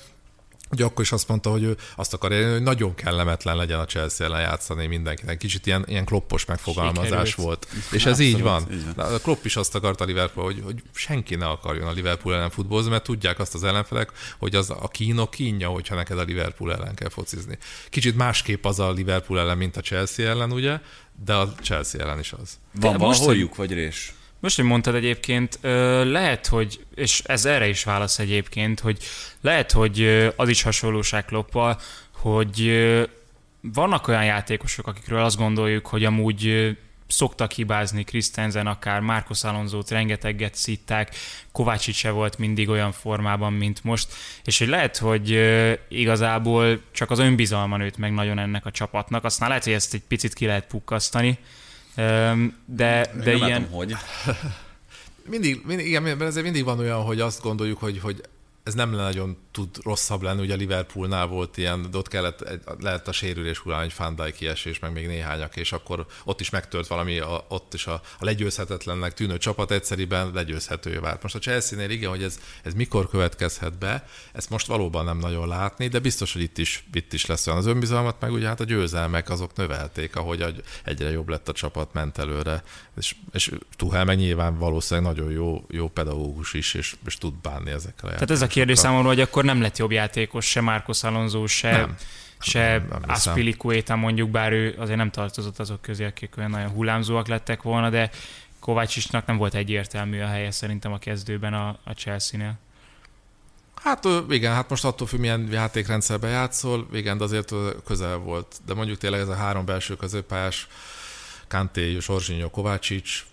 Ugye 0.72 0.84
akkor 0.84 1.04
is 1.04 1.12
azt 1.12 1.28
mondta, 1.28 1.50
hogy 1.50 1.62
ő 1.62 1.76
azt 1.96 2.14
akar 2.14 2.32
elérni, 2.32 2.52
hogy 2.52 2.62
nagyon 2.62 2.94
kellemetlen 2.94 3.56
legyen 3.56 3.78
a 3.78 3.84
Chelsea 3.84 4.26
ellen 4.26 4.40
játszani 4.40 4.86
mindenkinek. 4.86 5.38
Kicsit 5.38 5.66
ilyen, 5.66 5.84
ilyen 5.88 6.04
kloppos 6.04 6.44
megfogalmazás 6.44 7.28
Sikerült. 7.28 7.34
volt. 7.36 7.68
És 7.92 8.06
ez 8.06 8.18
így 8.18 8.42
van. 8.42 8.66
így 8.72 8.94
van. 8.94 9.14
A 9.14 9.18
Klopp 9.18 9.44
is 9.44 9.56
azt 9.56 9.74
akarta 9.74 10.04
a 10.04 10.06
Liverpool, 10.06 10.44
hogy, 10.44 10.62
hogy 10.64 10.82
senki 10.92 11.34
ne 11.34 11.46
akarjon 11.46 11.86
a 11.86 11.92
Liverpool 11.92 12.34
ellen 12.34 12.50
futbolzni, 12.50 12.90
mert 12.90 13.02
tudják 13.02 13.38
azt 13.38 13.54
az 13.54 13.64
ellenfelek, 13.64 14.12
hogy 14.38 14.54
az 14.54 14.70
a 14.70 14.88
kínok 14.88 15.30
kínja, 15.30 15.68
hogyha 15.68 15.94
neked 15.94 16.18
a 16.18 16.22
Liverpool 16.22 16.72
ellen 16.72 16.94
kell 16.94 17.08
focizni. 17.08 17.58
Kicsit 17.88 18.16
másképp 18.16 18.64
az 18.64 18.80
a 18.80 18.90
Liverpool 18.90 19.40
ellen, 19.40 19.56
mint 19.56 19.76
a 19.76 19.80
Chelsea 19.80 20.28
ellen, 20.28 20.52
ugye? 20.52 20.80
De 21.24 21.34
a 21.34 21.52
Chelsea 21.62 22.00
ellen 22.00 22.18
is 22.18 22.32
az. 22.32 22.58
Van, 22.80 22.96
van 22.96 23.14
holjuk 23.14 23.56
vagy 23.56 23.72
rés? 23.72 24.14
Most, 24.40 24.56
hogy 24.56 24.64
mondtad 24.64 24.94
egyébként, 24.94 25.58
lehet, 26.02 26.46
hogy, 26.46 26.84
és 26.94 27.22
ez 27.24 27.44
erre 27.44 27.68
is 27.68 27.84
válasz 27.84 28.18
egyébként, 28.18 28.80
hogy 28.80 28.98
lehet, 29.40 29.72
hogy 29.72 30.30
az 30.36 30.48
is 30.48 30.62
hasonlóság 30.62 31.24
Kloppal, 31.24 31.80
hogy 32.12 32.86
vannak 33.60 34.08
olyan 34.08 34.24
játékosok, 34.24 34.86
akikről 34.86 35.24
azt 35.24 35.36
gondoljuk, 35.36 35.86
hogy 35.86 36.04
amúgy 36.04 36.76
szoktak 37.06 37.52
hibázni, 37.52 38.04
Christensen 38.04 38.66
akár, 38.66 39.00
Marcos 39.00 39.44
Alonso-t 39.44 39.90
rengeteget 39.90 40.54
szitták, 40.54 41.14
Kovácsics 41.52 41.96
se 41.96 42.10
volt 42.10 42.38
mindig 42.38 42.68
olyan 42.68 42.92
formában, 42.92 43.52
mint 43.52 43.84
most, 43.84 44.12
és 44.44 44.58
hogy 44.58 44.68
lehet, 44.68 44.96
hogy 44.96 45.38
igazából 45.88 46.80
csak 46.92 47.10
az 47.10 47.18
önbizalma 47.18 47.76
nőtt 47.76 47.96
meg 47.96 48.12
nagyon 48.12 48.38
ennek 48.38 48.66
a 48.66 48.70
csapatnak, 48.70 49.24
aztán 49.24 49.48
lehet, 49.48 49.64
hogy 49.64 49.72
ezt 49.72 49.94
egy 49.94 50.02
picit 50.08 50.34
ki 50.34 50.46
lehet 50.46 50.66
pukkasztani, 50.66 51.38
de, 52.64 53.10
de 53.24 53.34
ilyen... 53.34 53.38
Látom, 53.38 53.70
hogy. 53.70 53.94
mindig, 55.30 55.62
mindig, 55.66 55.86
igen, 55.86 56.22
ezért 56.22 56.44
mindig 56.44 56.64
van 56.64 56.78
olyan, 56.78 57.02
hogy 57.02 57.20
azt 57.20 57.42
gondoljuk, 57.42 57.78
hogy, 57.78 57.98
hogy 57.98 58.20
ez 58.62 58.74
nem 58.74 58.90
nagyon 58.90 59.36
tud 59.52 59.76
rosszabb 59.82 60.22
lenni, 60.22 60.40
ugye 60.40 60.54
Liverpoolnál 60.54 61.26
volt 61.26 61.56
ilyen, 61.56 61.90
de 61.90 61.98
ott 61.98 62.08
kellett, 62.08 62.44
lehet 62.80 63.08
a 63.08 63.12
sérülés 63.12 63.64
után 63.64 63.82
egy 63.82 63.92
Fandai 63.92 64.32
kiesés, 64.32 64.78
meg 64.78 64.92
még 64.92 65.06
néhányak, 65.06 65.56
és 65.56 65.72
akkor 65.72 66.06
ott 66.24 66.40
is 66.40 66.50
megtört 66.50 66.86
valami, 66.86 67.18
a, 67.18 67.44
ott 67.48 67.74
is 67.74 67.86
a, 67.86 67.92
a 68.18 68.24
legyőzhetetlennek 68.24 69.14
tűnő 69.14 69.38
csapat 69.38 69.70
egyszeriben 69.70 70.30
legyőzhető 70.34 71.00
vált. 71.00 71.22
Most 71.22 71.34
a 71.34 71.38
Chelsea-nél 71.38 71.90
igen, 71.90 72.10
hogy 72.10 72.22
ez, 72.22 72.40
ez 72.62 72.74
mikor 72.74 73.08
következhet 73.08 73.78
be, 73.78 74.06
ezt 74.32 74.50
most 74.50 74.66
valóban 74.66 75.04
nem 75.04 75.18
nagyon 75.18 75.48
látni, 75.48 75.88
de 75.88 75.98
biztos, 75.98 76.32
hogy 76.32 76.42
itt 76.42 76.58
is, 76.58 76.84
itt 76.92 77.12
is 77.12 77.26
lesz 77.26 77.46
olyan. 77.46 77.58
Az 77.58 77.66
önbizalmat, 77.66 78.20
meg 78.20 78.32
ugye 78.32 78.46
hát 78.46 78.60
a 78.60 78.64
győzelmek 78.64 79.30
azok 79.30 79.56
növelték, 79.56 80.16
ahogy 80.16 80.62
egyre 80.84 81.10
jobb 81.10 81.28
lett 81.28 81.48
a 81.48 81.52
csapat, 81.52 81.92
ment 81.92 82.18
előre, 82.18 82.62
és, 82.96 83.14
és 83.32 83.50
Tuhel 83.76 84.04
meg 84.04 84.16
nyilván 84.16 84.58
valószínűleg 84.58 85.14
nagyon 85.14 85.32
jó, 85.32 85.64
jó 85.68 85.88
pedagógus 85.88 86.54
is, 86.54 86.74
és, 86.74 86.94
és 87.06 87.18
tud 87.18 87.34
bánni 87.34 87.70
ezekkel 87.70 88.10
Tehát 88.10 88.30
ez 88.30 88.42
a 88.42 88.46
kérdés 88.46 88.78
számomra, 88.78 89.08
hogy 89.08 89.20
akkor 89.20 89.39
nem 89.44 89.60
lett 89.60 89.76
jobb 89.76 89.90
játékos, 89.90 90.46
se 90.46 90.60
Marcos 90.60 91.02
Alonso, 91.02 91.46
se, 91.46 91.70
nem. 91.70 91.96
se 92.38 92.84
Aspilicueta 93.06 93.96
mondjuk, 93.96 94.30
bár 94.30 94.52
ő 94.52 94.74
azért 94.78 94.96
nem 94.96 95.10
tartozott 95.10 95.58
azok 95.58 95.82
közé, 95.82 96.04
akik 96.04 96.36
olyan 96.36 96.50
nagyon 96.50 96.68
hullámzóak 96.68 97.28
lettek 97.28 97.62
volna, 97.62 97.90
de 97.90 98.10
Kovácsisnak 98.58 99.26
nem 99.26 99.36
volt 99.36 99.54
egyértelmű 99.54 100.20
a 100.20 100.26
helye 100.26 100.50
szerintem 100.50 100.92
a 100.92 100.98
kezdőben 100.98 101.54
a, 101.54 101.68
a 101.84 101.90
Chelsea-nél. 101.90 102.58
Hát 103.82 104.06
igen, 104.28 104.54
hát 104.54 104.68
most 104.68 104.84
attól 104.84 105.06
függ, 105.06 105.20
milyen 105.20 105.48
játékrendszerben 105.50 106.30
játszol, 106.30 106.88
igen, 106.92 107.18
de 107.18 107.24
azért 107.24 107.54
közel 107.84 108.16
volt. 108.16 108.56
De 108.66 108.74
mondjuk 108.74 108.98
tényleg 108.98 109.20
ez 109.20 109.28
a 109.28 109.34
három 109.34 109.64
belső 109.64 109.96
középpályás, 109.96 110.68
Kanté, 111.48 111.98
Zsorzsinyó, 111.98 112.50
Kovácsics, 112.50 113.26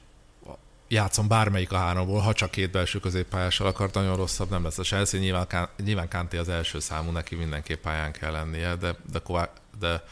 játszom 0.88 1.28
bármelyik 1.28 1.72
a 1.72 1.78
háromból, 1.78 2.20
ha 2.20 2.34
csak 2.34 2.52
két 2.52 2.72
belső 2.72 3.00
középpályással 3.00 3.68
akart, 3.68 3.94
nagyon 3.94 4.16
rosszabb 4.16 4.50
nem 4.50 4.64
lesz 4.64 4.78
a 4.78 4.84
Chelsea. 4.84 5.20
Nyilván, 5.20 5.70
nyilván 5.84 6.08
Kanté 6.10 6.38
az 6.38 6.50
első 6.50 6.80
számú, 6.80 7.12
neki 7.12 7.36
mindenképp 7.36 7.84
pályán 7.84 8.12
kell 8.12 8.32
lennie, 8.32 8.76
de, 8.76 8.96
de, 9.12 9.22
de 9.80 10.04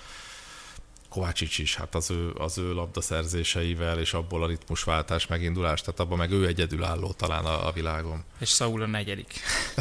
Kovácsics 1.15 1.57
is, 1.57 1.75
hát 1.75 1.95
az 1.95 2.11
ő, 2.11 2.31
az 2.37 2.57
ő 2.57 2.73
labdaszerzéseivel, 2.73 3.99
és 3.99 4.13
abból 4.13 4.43
a 4.43 4.47
ritmusváltás 4.47 5.27
megindulás, 5.27 5.81
tehát 5.81 5.99
abban 5.99 6.17
meg 6.17 6.31
ő 6.31 6.45
egyedülálló 6.45 7.11
talán 7.11 7.45
a, 7.45 7.67
a 7.67 7.71
világon. 7.71 8.23
És 8.39 8.49
Saul 8.49 8.81
a 8.81 8.85
negyedik. 8.85 9.33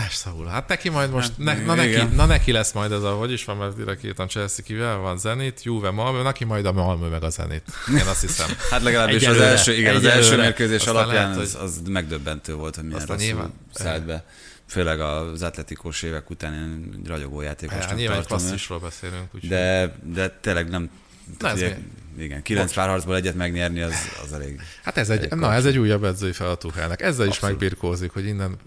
És 0.09 0.15
Saul, 0.15 0.47
hát 0.47 0.69
neki 0.69 0.89
majd 0.89 1.11
most, 1.11 1.29
hát, 1.29 1.39
ne, 1.39 1.65
na, 1.65 1.75
neki, 1.75 2.15
na 2.15 2.27
neki 2.27 2.53
lesz 2.53 2.73
majd 2.73 2.93
ez 2.93 3.03
a, 3.03 3.15
hogy 3.15 3.33
is 3.33 3.45
van, 3.45 3.57
mert 3.57 3.77
direkt 3.77 4.19
a 4.19 4.27
Chelsea 4.27 4.65
kivel 4.65 4.97
van 4.97 5.19
Zenit, 5.19 5.63
Juve, 5.63 5.91
Malmö, 5.91 6.23
neki 6.23 6.45
majd 6.45 6.67
a 6.67 6.73
Malmö 6.73 7.09
meg 7.09 7.23
a 7.23 7.31
Zenit. 7.31 7.63
Én 7.89 8.07
azt 8.07 8.21
hiszem. 8.21 8.49
hát 8.71 8.83
legalábbis 8.83 9.27
az 9.27 9.41
első, 9.41 9.73
igen, 9.77 9.95
az 9.95 10.05
első 10.05 10.37
mérkőzés 10.37 10.87
alapján 10.87 11.31
lehet, 11.31 11.37
az, 11.37 11.55
az, 11.61 11.81
megdöbbentő 11.89 12.55
volt, 12.55 12.75
hogy 12.75 12.85
milyen 12.85 13.01
rosszul 13.01 13.17
nyilván, 13.17 13.53
szállt 13.73 14.05
be 14.05 14.25
főleg 14.67 15.01
az 15.01 15.43
atletikós 15.43 16.03
évek 16.03 16.31
után 16.31 16.55
én 16.55 17.03
ragyogó 17.07 17.41
játékosnak 17.41 17.89
hát, 17.89 17.97
nyilván 17.97 18.25
klasszisról 18.25 18.79
beszélünk. 18.79 19.35
Úgy 19.35 19.49
de, 19.49 19.95
de 20.03 20.29
tényleg 20.29 20.69
nem 20.69 20.91
Na, 21.39 21.49
ez 21.49 21.57
ugye, 21.57 21.77
igen, 22.19 22.43
kilenc 22.43 22.73
párharcból 22.73 23.17
egyet 23.17 23.35
megnyerni, 23.35 23.81
az, 23.81 23.95
az 24.25 24.33
elég. 24.33 24.61
Hát 24.83 24.97
ez 24.97 25.11
egy, 25.11 25.29
na, 25.29 25.53
ez 25.53 25.65
egy 25.65 25.79
újabb 25.79 26.05
edzői 26.05 26.33
feladat 26.33 27.01
Ezzel 27.01 27.27
is 27.27 27.41
megbirkózik, 27.41 28.11
hogy 28.11 28.27
innen 28.27 28.59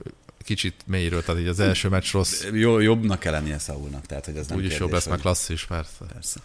kicsit 0.48 0.74
mélyről, 0.86 1.24
tehát 1.24 1.42
így 1.42 1.48
az 1.48 1.60
első 1.60 1.90
meccs 1.90 2.12
rossz. 2.12 2.46
Jó, 2.52 2.80
jobbnak 2.80 3.20
kell 3.20 3.32
lennie 3.32 3.58
Saulnak, 3.58 4.06
tehát 4.06 4.26
hogy 4.26 4.38
az 4.38 4.48
nem 4.48 4.58
Úgyis 4.58 4.78
jobb 4.78 4.92
lesz, 4.92 5.08
meg 5.08 5.20
klasszis, 5.20 5.66
persze. 5.66 6.06
persze. 6.14 6.40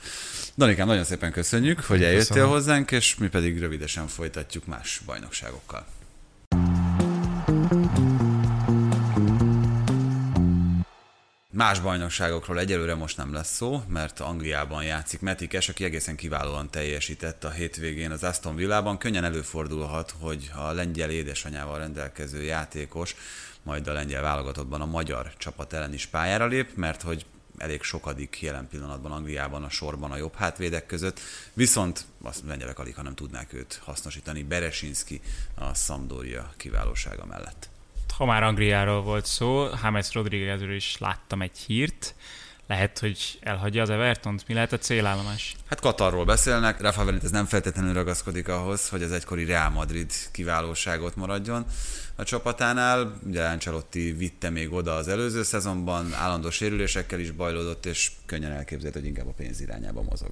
Danikám, 0.56 0.86
nagyon 0.86 1.04
szépen 1.04 1.32
köszönjük, 1.32 1.80
hogy 1.80 2.02
eljöttél 2.02 2.26
Köszönöm. 2.26 2.48
hozzánk, 2.48 2.90
és 2.90 3.16
mi 3.16 3.28
pedig 3.28 3.58
rövidesen 3.58 4.06
folytatjuk 4.06 4.66
más 4.66 5.00
bajnokságokkal. 5.06 5.86
Más 11.54 11.80
bajnokságokról 11.80 12.58
egyelőre 12.58 12.94
most 12.94 13.16
nem 13.16 13.32
lesz 13.32 13.54
szó, 13.54 13.82
mert 13.88 14.20
Angliában 14.20 14.84
játszik 14.84 15.20
Metikes, 15.20 15.68
aki 15.68 15.84
egészen 15.84 16.16
kiválóan 16.16 16.70
teljesített 16.70 17.44
a 17.44 17.50
hétvégén 17.50 18.10
az 18.10 18.22
Aston 18.22 18.54
Villában. 18.54 18.98
Könnyen 18.98 19.24
előfordulhat, 19.24 20.14
hogy 20.20 20.50
a 20.54 20.70
lengyel 20.70 21.10
édesanyával 21.10 21.78
rendelkező 21.78 22.42
játékos 22.42 23.16
majd 23.62 23.88
a 23.88 23.92
lengyel 23.92 24.22
válogatottban 24.22 24.80
a 24.80 24.86
magyar 24.86 25.32
csapat 25.36 25.72
ellen 25.72 25.92
is 25.92 26.06
pályára 26.06 26.46
lép, 26.46 26.74
mert 26.74 27.02
hogy 27.02 27.26
elég 27.56 27.82
sokadik 27.82 28.40
jelen 28.40 28.68
pillanatban 28.68 29.12
Angliában 29.12 29.64
a 29.64 29.70
sorban 29.70 30.10
a 30.10 30.16
jobb 30.16 30.34
hátvédek 30.34 30.86
között, 30.86 31.20
viszont 31.52 32.04
azt 32.22 32.42
lengyelek 32.46 32.78
alig, 32.78 32.94
ha 32.94 33.02
nem 33.02 33.14
tudnák 33.14 33.52
őt 33.52 33.80
hasznosítani. 33.84 34.42
Beresinski 34.42 35.20
a 35.54 35.74
Sampdoria 35.74 36.52
kiválósága 36.56 37.24
mellett. 37.24 37.71
Ha 38.22 38.28
már 38.28 38.42
Angliáról 38.42 39.02
volt 39.02 39.26
szó, 39.26 39.66
James 39.82 40.14
Rodriguezről 40.14 40.74
is 40.74 40.96
láttam 40.98 41.42
egy 41.42 41.58
hírt, 41.58 42.14
lehet, 42.66 42.98
hogy 42.98 43.38
elhagyja 43.40 43.82
az 43.82 43.90
Evertont? 43.90 44.48
Mi 44.48 44.54
lehet 44.54 44.72
a 44.72 44.78
célállomás? 44.78 45.56
Hát 45.66 45.80
Katarról 45.80 46.24
beszélnek, 46.24 46.80
Rafa 46.80 47.04
Benitez 47.04 47.30
nem 47.30 47.44
feltétlenül 47.44 47.92
ragaszkodik 47.92 48.48
ahhoz, 48.48 48.88
hogy 48.88 49.02
az 49.02 49.12
egykori 49.12 49.44
Real 49.44 49.70
Madrid 49.70 50.12
kiválóságot 50.32 51.16
maradjon 51.16 51.66
a 52.16 52.22
csapatánál. 52.22 53.18
Ugye 53.26 53.44
Ancelotti 53.44 54.12
vitte 54.12 54.50
még 54.50 54.72
oda 54.72 54.94
az 54.94 55.08
előző 55.08 55.42
szezonban, 55.42 56.14
állandó 56.14 56.50
sérülésekkel 56.50 57.20
is 57.20 57.30
bajlódott, 57.30 57.86
és 57.86 58.10
könnyen 58.26 58.52
elképzelhető, 58.52 58.98
hogy 58.98 59.08
inkább 59.08 59.28
a 59.28 59.32
pénz 59.36 59.60
irányába 59.60 60.02
mozog. 60.02 60.30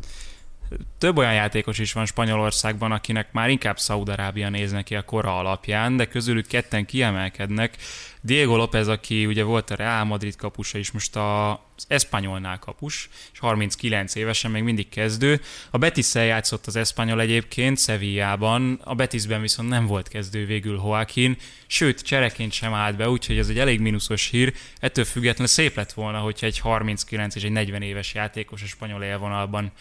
Több 0.99 1.16
olyan 1.16 1.35
játékos 1.35 1.79
is 1.79 1.93
van 1.93 2.07
Spanyolországban, 2.07 2.93
akinek 2.93 3.33
már 3.33 3.51
inkább 3.51 3.79
Szaudarábia 3.79 4.49
néz 4.49 4.73
neki 4.73 4.95
a 4.95 5.05
kora 5.05 5.39
alapján, 5.39 5.97
de 5.97 6.07
közülük 6.07 6.47
ketten 6.47 6.87
kiemelkednek. 6.87 7.77
Diego 8.21 8.57
López, 8.57 8.89
aki 8.89 9.27
ugye 9.27 9.43
volt 9.43 9.71
a 9.71 9.75
Real 9.75 10.05
Madrid 10.05 10.37
kapusa, 10.37 10.79
és 10.79 10.91
most 10.91 11.16
a 11.16 11.61
az 11.81 11.87
Espanyolnál 11.89 12.59
kapus, 12.59 13.09
és 13.33 13.39
39 13.39 14.14
évesen 14.14 14.51
még 14.51 14.62
mindig 14.62 14.89
kezdő. 14.89 15.41
A 15.71 15.79
betis 15.79 16.14
játszott 16.14 16.66
az 16.66 16.77
Espanyol 16.77 17.21
egyébként 17.21 17.79
Sevillában, 17.79 18.81
a 18.85 18.95
Betisben 18.95 19.41
viszont 19.41 19.68
nem 19.68 19.87
volt 19.87 20.09
kezdő 20.09 20.47
végül 20.47 20.75
Joaquin, 20.75 21.37
sőt, 21.66 22.01
csereként 22.01 22.53
sem 22.53 22.75
állt 22.75 22.97
be, 22.97 23.09
úgyhogy 23.09 23.39
ez 23.39 23.49
egy 23.49 23.59
elég 23.59 23.81
mínuszos 23.81 24.29
hír. 24.29 24.55
Ettől 24.79 25.05
függetlenül 25.05 25.47
szép 25.47 25.77
lett 25.77 25.93
volna, 25.93 26.18
hogyha 26.18 26.47
egy 26.47 26.59
39 26.59 27.35
és 27.35 27.43
egy 27.43 27.53
40 27.53 27.83
éves 27.83 28.14
játékos 28.14 28.62
a 28.62 28.66
spanyol 28.66 29.03
élvonalban 29.03 29.73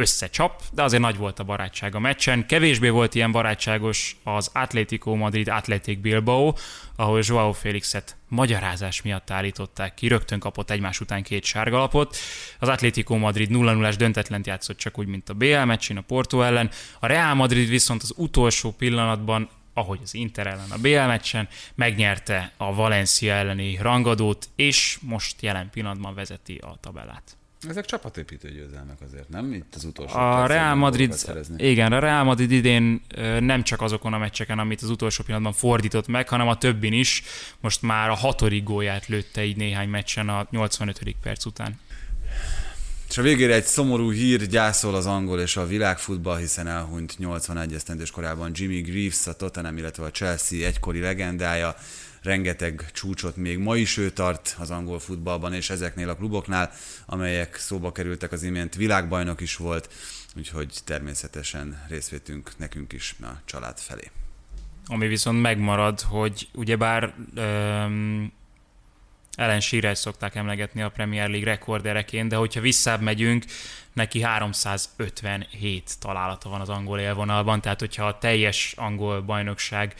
összecsap, 0.00 0.62
de 0.72 0.82
azért 0.82 1.02
nagy 1.02 1.16
volt 1.16 1.38
a 1.38 1.44
barátság 1.44 1.94
a 1.94 1.98
meccsen. 1.98 2.46
Kevésbé 2.46 2.88
volt 2.88 3.14
ilyen 3.14 3.32
barátságos 3.32 4.16
az 4.24 4.50
Atlético 4.52 5.14
Madrid 5.14 5.48
Atletic 5.48 6.00
Bilbao, 6.00 6.54
ahol 6.96 7.20
Joao 7.22 7.52
Félixet 7.52 8.16
magyarázás 8.28 9.02
miatt 9.02 9.30
állították 9.30 9.94
ki, 9.94 10.08
rögtön 10.08 10.38
kapott 10.38 10.70
egymás 10.70 11.00
után 11.00 11.22
két 11.22 11.44
sárgalapot. 11.44 12.16
Az 12.58 12.68
Atlético 12.68 13.16
Madrid 13.16 13.48
0-0-ás 13.52 13.96
döntetlent 13.96 14.46
játszott 14.46 14.76
csak 14.76 14.98
úgy, 14.98 15.06
mint 15.06 15.28
a 15.28 15.34
BL 15.34 15.58
meccsen 15.58 15.96
a 15.96 16.00
Porto 16.00 16.42
ellen. 16.42 16.70
A 17.00 17.06
Real 17.06 17.34
Madrid 17.34 17.68
viszont 17.68 18.02
az 18.02 18.12
utolsó 18.16 18.72
pillanatban 18.72 19.48
ahogy 19.74 20.00
az 20.02 20.14
Inter 20.14 20.46
ellen 20.46 20.70
a 20.70 20.78
BL 20.78 21.00
meccsen, 21.00 21.48
megnyerte 21.74 22.52
a 22.56 22.74
Valencia 22.74 23.34
elleni 23.34 23.78
rangadót, 23.80 24.48
és 24.56 24.98
most 25.00 25.42
jelen 25.42 25.70
pillanatban 25.70 26.14
vezeti 26.14 26.56
a 26.56 26.76
tabellát. 26.80 27.38
Ezek 27.68 27.84
csapatépítő 27.84 28.50
győzelmek 28.50 29.00
azért, 29.00 29.28
nem? 29.28 29.52
Itt 29.52 29.74
az 29.74 29.84
utolsó. 29.84 30.16
A 30.16 30.46
Real 30.46 30.74
Madrid, 30.74 31.14
igen, 31.56 31.92
a 31.92 31.98
Real 31.98 32.24
Madrid 32.24 32.50
idén 32.50 33.02
nem 33.40 33.62
csak 33.62 33.80
azokon 33.80 34.12
a 34.12 34.18
meccseken, 34.18 34.58
amit 34.58 34.82
az 34.82 34.90
utolsó 34.90 35.22
pillanatban 35.24 35.52
fordított 35.52 36.06
meg, 36.06 36.28
hanem 36.28 36.48
a 36.48 36.58
többin 36.58 36.92
is. 36.92 37.22
Most 37.60 37.82
már 37.82 38.08
a 38.08 38.14
hatodik 38.14 38.64
gólját 38.64 39.06
lőtte 39.06 39.44
így 39.44 39.56
néhány 39.56 39.88
meccsen 39.88 40.28
a 40.28 40.46
85. 40.50 41.16
perc 41.22 41.44
után. 41.44 41.80
És 43.08 43.18
a 43.18 43.22
végére 43.22 43.54
egy 43.54 43.64
szomorú 43.64 44.10
hír 44.10 44.46
gyászol 44.46 44.94
az 44.94 45.06
angol 45.06 45.40
és 45.40 45.56
a 45.56 45.66
világfutball, 45.66 46.38
hiszen 46.38 46.66
elhunyt 46.66 47.18
81 47.18 47.72
esztendős 47.72 48.10
korában 48.10 48.50
Jimmy 48.54 48.80
Greaves, 48.80 49.26
a 49.26 49.32
Tottenham, 49.32 49.76
illetve 49.76 50.04
a 50.04 50.10
Chelsea 50.10 50.66
egykori 50.66 51.00
legendája 51.00 51.76
rengeteg 52.22 52.84
csúcsot 52.92 53.36
még 53.36 53.58
ma 53.58 53.76
is 53.76 53.96
ő 53.96 54.10
tart 54.10 54.56
az 54.58 54.70
angol 54.70 54.98
futballban, 54.98 55.54
és 55.54 55.70
ezeknél 55.70 56.08
a 56.08 56.16
kluboknál, 56.16 56.72
amelyek 57.06 57.56
szóba 57.56 57.92
kerültek 57.92 58.32
az 58.32 58.42
imént, 58.42 58.74
világbajnok 58.74 59.40
is 59.40 59.56
volt, 59.56 59.92
úgyhogy 60.36 60.78
természetesen 60.84 61.84
részvétünk 61.88 62.50
nekünk 62.56 62.92
is 62.92 63.16
a 63.22 63.40
család 63.44 63.78
felé. 63.78 64.10
Ami 64.86 65.06
viszont 65.06 65.40
megmarad, 65.40 66.00
hogy 66.00 66.48
ugyebár 66.52 67.14
um, 67.36 68.32
ellen 69.38 69.60
Shearer 69.60 69.96
szokták 69.96 70.34
emlegetni 70.34 70.82
a 70.82 70.88
Premier 70.88 71.28
League 71.28 71.50
rekordereként, 71.50 72.28
de 72.28 72.36
hogyha 72.36 72.60
visszább 72.60 73.00
megyünk, 73.00 73.44
neki 73.92 74.22
357 74.22 75.98
találata 75.98 76.48
van 76.48 76.60
az 76.60 76.68
angol 76.68 76.98
élvonalban, 76.98 77.60
tehát 77.60 77.80
hogyha 77.80 78.06
a 78.06 78.18
teljes 78.18 78.74
angol 78.76 79.20
bajnokság 79.20 79.94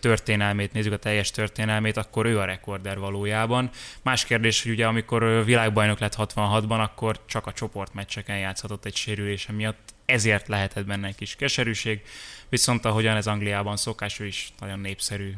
történelmét 0.00 0.72
nézzük, 0.72 0.92
a 0.92 0.96
teljes 0.96 1.30
történelmét, 1.30 1.96
akkor 1.96 2.26
ő 2.26 2.38
a 2.38 2.44
rekorder 2.44 2.98
valójában. 2.98 3.70
Más 4.02 4.24
kérdés, 4.24 4.62
hogy 4.62 4.72
ugye 4.72 4.86
amikor 4.86 5.44
világbajnok 5.44 5.98
lett 5.98 6.14
66-ban, 6.18 6.82
akkor 6.82 7.20
csak 7.26 7.46
a 7.46 7.52
csoportmeccseken 7.52 8.38
játszhatott 8.38 8.84
egy 8.84 8.96
sérülése 8.96 9.52
miatt, 9.52 9.94
ezért 10.04 10.48
lehetett 10.48 10.86
benne 10.86 11.06
egy 11.06 11.16
kis 11.16 11.36
keserűség, 11.36 12.00
viszont 12.48 12.84
ahogyan 12.84 13.16
ez 13.16 13.26
Angliában 13.26 13.76
szokás, 13.76 14.20
ő 14.20 14.26
is 14.26 14.52
nagyon 14.60 14.78
népszerű 14.78 15.34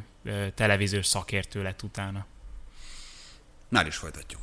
televíziós 0.55 1.05
szakértő 1.05 1.63
lett 1.63 1.83
utána. 1.83 2.25
Már 3.69 3.87
is 3.87 3.95
folytatjuk. 3.95 4.41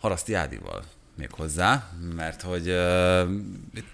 Haraszti 0.00 0.34
Ádival 0.34 0.84
még 1.16 1.30
hozzá, 1.30 1.90
mert 2.16 2.42
hogy 2.42 2.68
uh, 2.68 3.28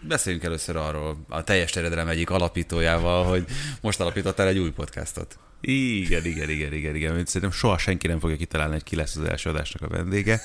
beszéljünk 0.01 0.45
először 0.45 0.77
arról 0.77 1.25
a 1.29 1.45
teljes 1.45 1.71
terjedelem 1.71 2.09
egyik 2.09 2.31
alapítójával, 2.31 3.25
hogy 3.25 3.45
most 3.81 4.01
alapítottál 4.01 4.49
egy 4.49 4.59
új 4.59 4.71
podcastot. 4.71 5.39
Igen, 5.61 6.25
igen, 6.25 6.51
igen, 6.51 6.73
igen, 6.73 6.95
igen. 6.95 7.25
Szerintem 7.25 7.51
soha 7.51 7.79
senki 7.79 8.07
nem 8.07 8.19
fogja 8.19 8.37
kitalálni, 8.37 8.73
hogy 8.73 8.83
ki 8.83 8.97
lesz 8.97 9.17
az 9.17 9.25
első 9.25 9.51
adásnak 9.51 9.83
a 9.83 9.95
vendége. 9.95 10.41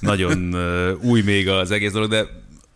Nagyon 0.00 0.54
uh, 0.54 1.04
új 1.04 1.22
még 1.22 1.48
az 1.48 1.70
egész 1.70 1.92
dolog, 1.92 2.10
de 2.10 2.26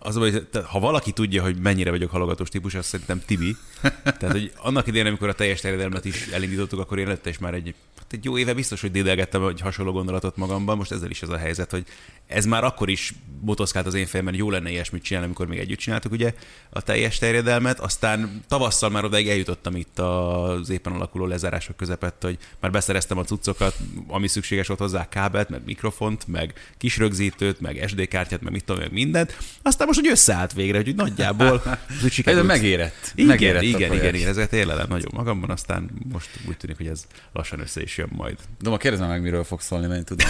az, 0.03 0.17
hogy 0.17 0.47
ha 0.65 0.81
valaki 0.81 1.13
tudja, 1.13 1.43
hogy 1.43 1.57
mennyire 1.57 1.91
vagyok 1.91 2.11
halogatós 2.11 2.49
típus, 2.49 2.75
azt 2.75 2.89
szerintem 2.89 3.23
Tibi. 3.27 3.57
Tehát, 4.03 4.31
hogy 4.31 4.53
annak 4.57 4.87
idején, 4.87 5.07
amikor 5.07 5.29
a 5.29 5.35
teljes 5.35 5.61
terjedelmet 5.61 6.05
is 6.05 6.27
elindítottuk, 6.27 6.81
akkor 6.81 6.99
én 6.99 7.07
lett 7.07 7.27
is 7.27 7.39
már 7.39 7.55
egy, 7.55 7.75
egy 8.13 8.25
jó 8.25 8.39
éve 8.39 8.55
biztos, 8.55 8.81
hogy 8.81 8.91
dédelgettem 8.91 9.47
egy 9.47 9.61
hasonló 9.61 9.93
gondolatot 9.93 10.37
magamban. 10.37 10.77
Most 10.77 10.93
ezzel 10.93 11.11
is 11.11 11.23
ez 11.23 11.29
a 11.29 11.37
helyzet, 11.37 11.71
hogy 11.71 11.85
ez 12.27 12.45
már 12.45 12.65
akkor 12.65 12.89
is 12.89 13.15
motoszkált 13.41 13.87
az 13.87 13.95
én 13.95 14.07
fejemben, 14.07 14.35
jó 14.35 14.51
lenne 14.51 14.71
ilyesmit 14.71 15.03
csinálni, 15.03 15.27
amikor 15.27 15.47
még 15.47 15.59
együtt 15.59 15.79
csináltuk 15.79 16.13
ugye 16.13 16.35
a 16.71 16.81
teljes 16.81 17.19
terjedelmet. 17.19 17.81
Aztán 17.81 18.43
tavasszal 18.49 18.91
már 18.91 19.05
odaig 19.05 19.29
eljutottam 19.29 19.77
itt 19.77 19.99
az 19.99 20.71
éppen 20.71 20.93
alakuló 20.93 21.27
lezárások 21.27 21.77
közepett, 21.77 22.23
hogy 22.23 22.39
már 22.61 22.71
beszereztem 22.71 23.19
a 23.19 23.25
cuccokat, 23.25 23.77
ami 24.07 24.29
szükséges 24.29 24.67
volt 24.67 24.81
hozzá, 24.81 25.09
kábelt, 25.09 25.49
meg 25.49 25.61
mikrofont, 25.65 26.27
meg 26.27 26.53
kis 26.79 26.97
rögzítőt, 26.97 27.61
meg 27.61 27.85
SD 27.87 28.09
kártyát, 28.09 28.41
meg 28.43 28.53
mit 28.53 28.65
tudom, 28.65 28.81
meg 28.81 28.93
mindent. 28.93 29.37
Aztán 29.63 29.87
most, 29.87 30.01
hogy 30.01 30.09
összeállt 30.11 30.53
végre, 30.53 30.77
hogy 30.77 30.95
nagyjából 30.95 31.63
hogy 32.03 32.13
sikerült. 32.13 32.47
megérett. 32.47 33.13
Igen, 33.15 33.27
megérett 33.27 33.63
igen, 33.63 33.93
igen, 33.93 34.15
igen, 34.15 34.29
ezeket 34.29 34.53
élelem 34.53 34.89
nagyon 34.89 35.11
magamban, 35.15 35.51
aztán 35.51 35.91
most 36.13 36.29
úgy 36.49 36.57
tűnik, 36.57 36.77
hogy 36.77 36.87
ez 36.87 37.07
lassan 37.33 37.61
össze 37.61 37.83
is 37.83 37.97
jön 38.03 38.17
majd. 38.17 38.37
De 38.61 38.71
ma 38.71 38.77
kérdezem 38.77 39.09
meg, 39.09 39.23
miről 39.23 39.45
fog 39.45 39.61
szólni, 39.61 39.87
mert 39.87 39.99
én 39.99 40.05
tudom. 40.05 40.29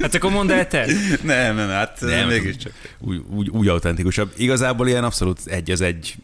hát 0.00 0.14
akkor 0.14 0.30
mondd 0.30 0.50
el 0.50 0.66
te. 0.66 0.86
Nem, 1.22 1.56
nem, 1.56 1.68
hát 1.68 2.00
nem, 2.00 2.28
mégiscsak. 2.28 2.72
Úgy, 2.98 3.22
úgy, 3.28 3.48
úgy 3.48 3.68
autentikusabb. 3.68 4.32
Igazából 4.36 4.88
ilyen 4.88 5.04
abszolút 5.04 5.40
egy 5.46 5.70
az 5.70 5.80
egy 5.80 6.14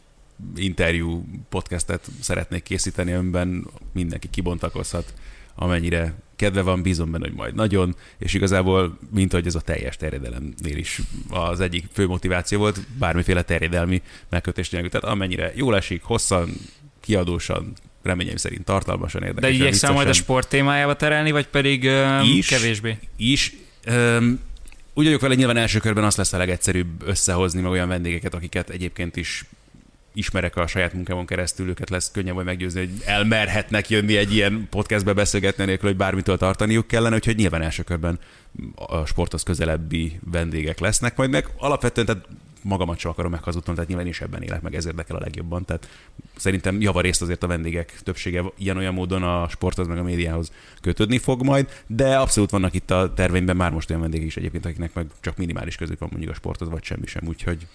interjú 0.57 1.25
podcastet 1.49 2.07
szeretnék 2.21 2.63
készíteni, 2.63 3.13
amiben 3.13 3.67
mindenki 3.93 4.29
kibontakozhat, 4.31 5.15
amennyire 5.55 6.15
kedve 6.37 6.63
van, 6.63 6.83
bízom 6.83 7.11
benne, 7.11 7.27
hogy 7.27 7.37
majd 7.37 7.55
nagyon, 7.55 7.97
és 8.19 8.35
igazából, 8.35 8.99
mint 9.11 9.33
hogy 9.33 9.47
ez 9.47 9.55
a 9.55 9.61
teljes 9.61 9.97
terjedelemnél 9.97 10.77
is 10.77 11.01
az 11.31 11.61
egyik 11.61 11.87
fő 11.93 12.07
motiváció 12.07 12.59
volt, 12.59 12.81
bármiféle 12.99 13.43
terjedelmi 13.43 14.03
megkötés 14.29 14.71
nélkül. 14.71 14.91
Tehát 14.91 15.07
amennyire 15.07 15.53
jól 15.55 15.77
esik, 15.77 16.03
hosszan, 16.03 16.51
kiadósan, 17.01 17.73
reményeim 18.09 18.37
szerint 18.37 18.65
tartalmasan 18.65 19.23
érdekes. 19.23 19.51
De 19.51 19.57
igyekszem 19.57 19.93
majd 19.93 20.09
a 20.09 20.13
sport 20.13 20.49
témájába 20.49 20.97
terelni, 20.97 21.31
vagy 21.31 21.47
pedig 21.47 21.85
um, 21.85 22.37
is, 22.37 22.47
kevésbé? 22.47 22.99
Is. 23.17 23.55
Um, 23.91 24.41
úgy 24.95 25.05
vagyok 25.05 25.21
vele, 25.21 25.35
nyilván 25.35 25.57
első 25.57 25.79
körben 25.79 26.05
azt 26.05 26.17
lesz 26.17 26.33
a 26.33 26.39
legegyszerűbb 26.39 27.03
összehozni 27.07 27.61
meg 27.61 27.71
olyan 27.71 27.89
vendégeket, 27.89 28.35
akiket 28.35 28.71
egyébként 28.71 29.17
is 29.17 29.45
ismerek 30.15 30.57
a 30.57 30.67
saját 30.67 30.93
munkámon 30.93 31.27
keresztül, 31.27 31.69
őket 31.69 31.91
lesz 31.91 32.11
könnyebb 32.11 32.35
majd 32.35 32.47
meggyőzni, 32.47 32.81
hogy 32.81 32.91
elmerhetnek 33.05 33.91
jönni 33.91 34.17
egy 34.17 34.35
ilyen 34.35 34.67
podcastbe 34.71 35.13
beszélgetni, 35.13 35.65
nélkül, 35.65 35.89
hogy 35.89 35.99
bármitől 35.99 36.37
tartaniuk 36.37 36.87
kellene, 36.87 37.15
úgyhogy 37.15 37.37
nyilván 37.37 37.63
első 37.63 37.83
körben 37.83 38.19
a 38.75 39.05
sporthoz 39.05 39.43
közelebbi 39.43 40.19
vendégek 40.31 40.79
lesznek, 40.79 41.17
majd 41.17 41.31
meg 41.31 41.49
alapvetően 41.57 42.07
tehát 42.07 42.27
magamat 42.63 42.99
sem 42.99 43.11
akarom 43.11 43.31
meghazudnom, 43.31 43.75
tehát 43.75 43.89
nyilván 43.91 44.07
is 44.07 44.21
ebben 44.21 44.43
élek 44.43 44.61
meg, 44.61 44.75
ez 44.75 44.87
érdekel 44.87 45.17
a 45.17 45.21
legjobban. 45.21 45.65
Tehát 45.65 45.89
szerintem 46.37 46.81
javarészt 46.81 47.23
azért 47.23 47.43
a 47.43 47.47
vendégek 47.47 48.01
többsége 48.03 48.45
ilyen-olyan 48.57 48.95
módon 48.95 49.23
a 49.23 49.49
sporthoz 49.49 49.87
meg 49.87 49.99
a 49.99 50.03
médiához 50.03 50.53
kötődni 50.81 51.19
fog 51.19 51.43
majd, 51.43 51.83
de 51.87 52.17
abszolút 52.17 52.51
vannak 52.51 52.75
itt 52.75 52.91
a 52.91 53.13
terveimben 53.15 53.57
már 53.57 53.71
most 53.71 53.91
olyan 53.91 54.03
vendégek 54.03 54.27
is 54.27 54.37
egyébként, 54.37 54.65
akiknek 54.65 54.95
meg 54.95 55.07
csak 55.21 55.37
minimális 55.37 55.77
közük 55.77 55.99
van 55.99 56.09
mondjuk 56.11 56.33
a 56.33 56.35
sporthoz, 56.35 56.69
vagy 56.69 56.83
semmi 56.83 57.07
sem, 57.07 57.27
úgyhogy 57.27 57.67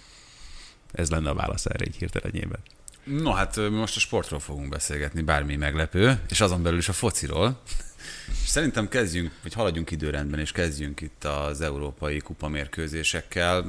ez 0.92 1.10
lenne 1.10 1.30
a 1.30 1.34
válasz 1.34 1.66
erre 1.66 1.86
egy 1.86 1.96
hirtelenjében. 1.96 2.60
No 3.04 3.32
hát 3.32 3.70
most 3.70 3.96
a 3.96 4.00
sportról 4.00 4.40
fogunk 4.40 4.70
beszélgetni, 4.70 5.22
bármi 5.22 5.56
meglepő, 5.56 6.20
és 6.30 6.42
azon 6.42 6.64
belül 6.64 6.78
is 6.78 6.90
a 6.90 6.94
fociról. 6.94 7.60
És 8.44 8.50
szerintem 8.50 8.88
kezdjünk, 8.88 9.32
vagy 9.44 9.54
haladjunk 9.54 9.92
időrendben, 9.92 10.40
és 10.40 10.52
kezdjünk 10.52 11.02
itt 11.02 11.24
az 11.24 11.62
európai 11.62 12.18
kupamérkőzésekkel. 12.18 13.62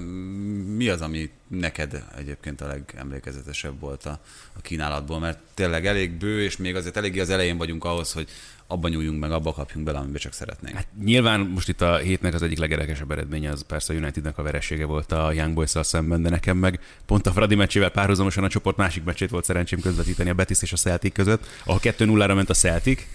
Mi 0.77 0.89
az, 0.89 1.01
ami 1.01 1.31
neked 1.49 2.05
egyébként 2.19 2.61
a 2.61 2.67
legemlékezetesebb 2.67 3.81
volt 3.81 4.05
a, 4.05 4.21
a 4.53 4.61
kínálatból? 4.61 5.19
Mert 5.19 5.39
tényleg 5.55 5.87
elég 5.87 6.11
bő, 6.11 6.43
és 6.43 6.57
még 6.57 6.77
azért 6.77 6.97
eléggé 6.97 7.21
az 7.21 7.31
elején 7.31 7.57
vagyunk 7.57 7.85
ahhoz, 7.85 8.13
hogy 8.13 8.29
abban 8.67 8.91
nyúljunk 8.91 9.21
meg, 9.21 9.33
abba 9.33 9.53
kapjunk 9.53 9.87
bele, 9.87 9.99
amiben 9.99 10.21
csak 10.21 10.33
szeretnénk. 10.33 10.77
Hát 10.77 10.87
nyilván 11.05 11.41
most 11.41 11.69
itt 11.69 11.81
a 11.81 11.97
hétnek 11.97 12.35
az 12.35 12.43
egyik 12.43 12.59
legerekesebb 12.59 13.11
eredménye 13.11 13.51
az 13.51 13.63
persze 13.63 13.93
a 13.93 13.97
Unitednek 13.97 14.39
a 14.39 14.43
veresége 14.43 14.85
volt 14.85 15.13
a 15.13 15.33
Young 15.33 15.55
boys 15.55 15.73
szemben, 15.81 16.23
de 16.23 16.29
nekem 16.29 16.57
meg 16.57 16.81
pont 17.07 17.27
a 17.27 17.33
Fradi 17.33 17.55
meccsével 17.55 17.91
párhuzamosan 17.91 18.45
a 18.45 18.49
csoport 18.49 18.77
másik 18.77 19.05
meccsét 19.05 19.31
volt 19.31 19.45
szerencsém 19.45 19.81
közvetíteni 19.81 20.31
a 20.31 20.35
Betis 20.35 20.63
és 20.63 20.73
a 20.73 20.77
Celtic 20.77 21.15
között, 21.15 21.47
ahol 21.65 21.81
2-0-ra 21.83 22.35
ment 22.35 22.51
a 22.51 22.55
Celtic, 22.55 23.07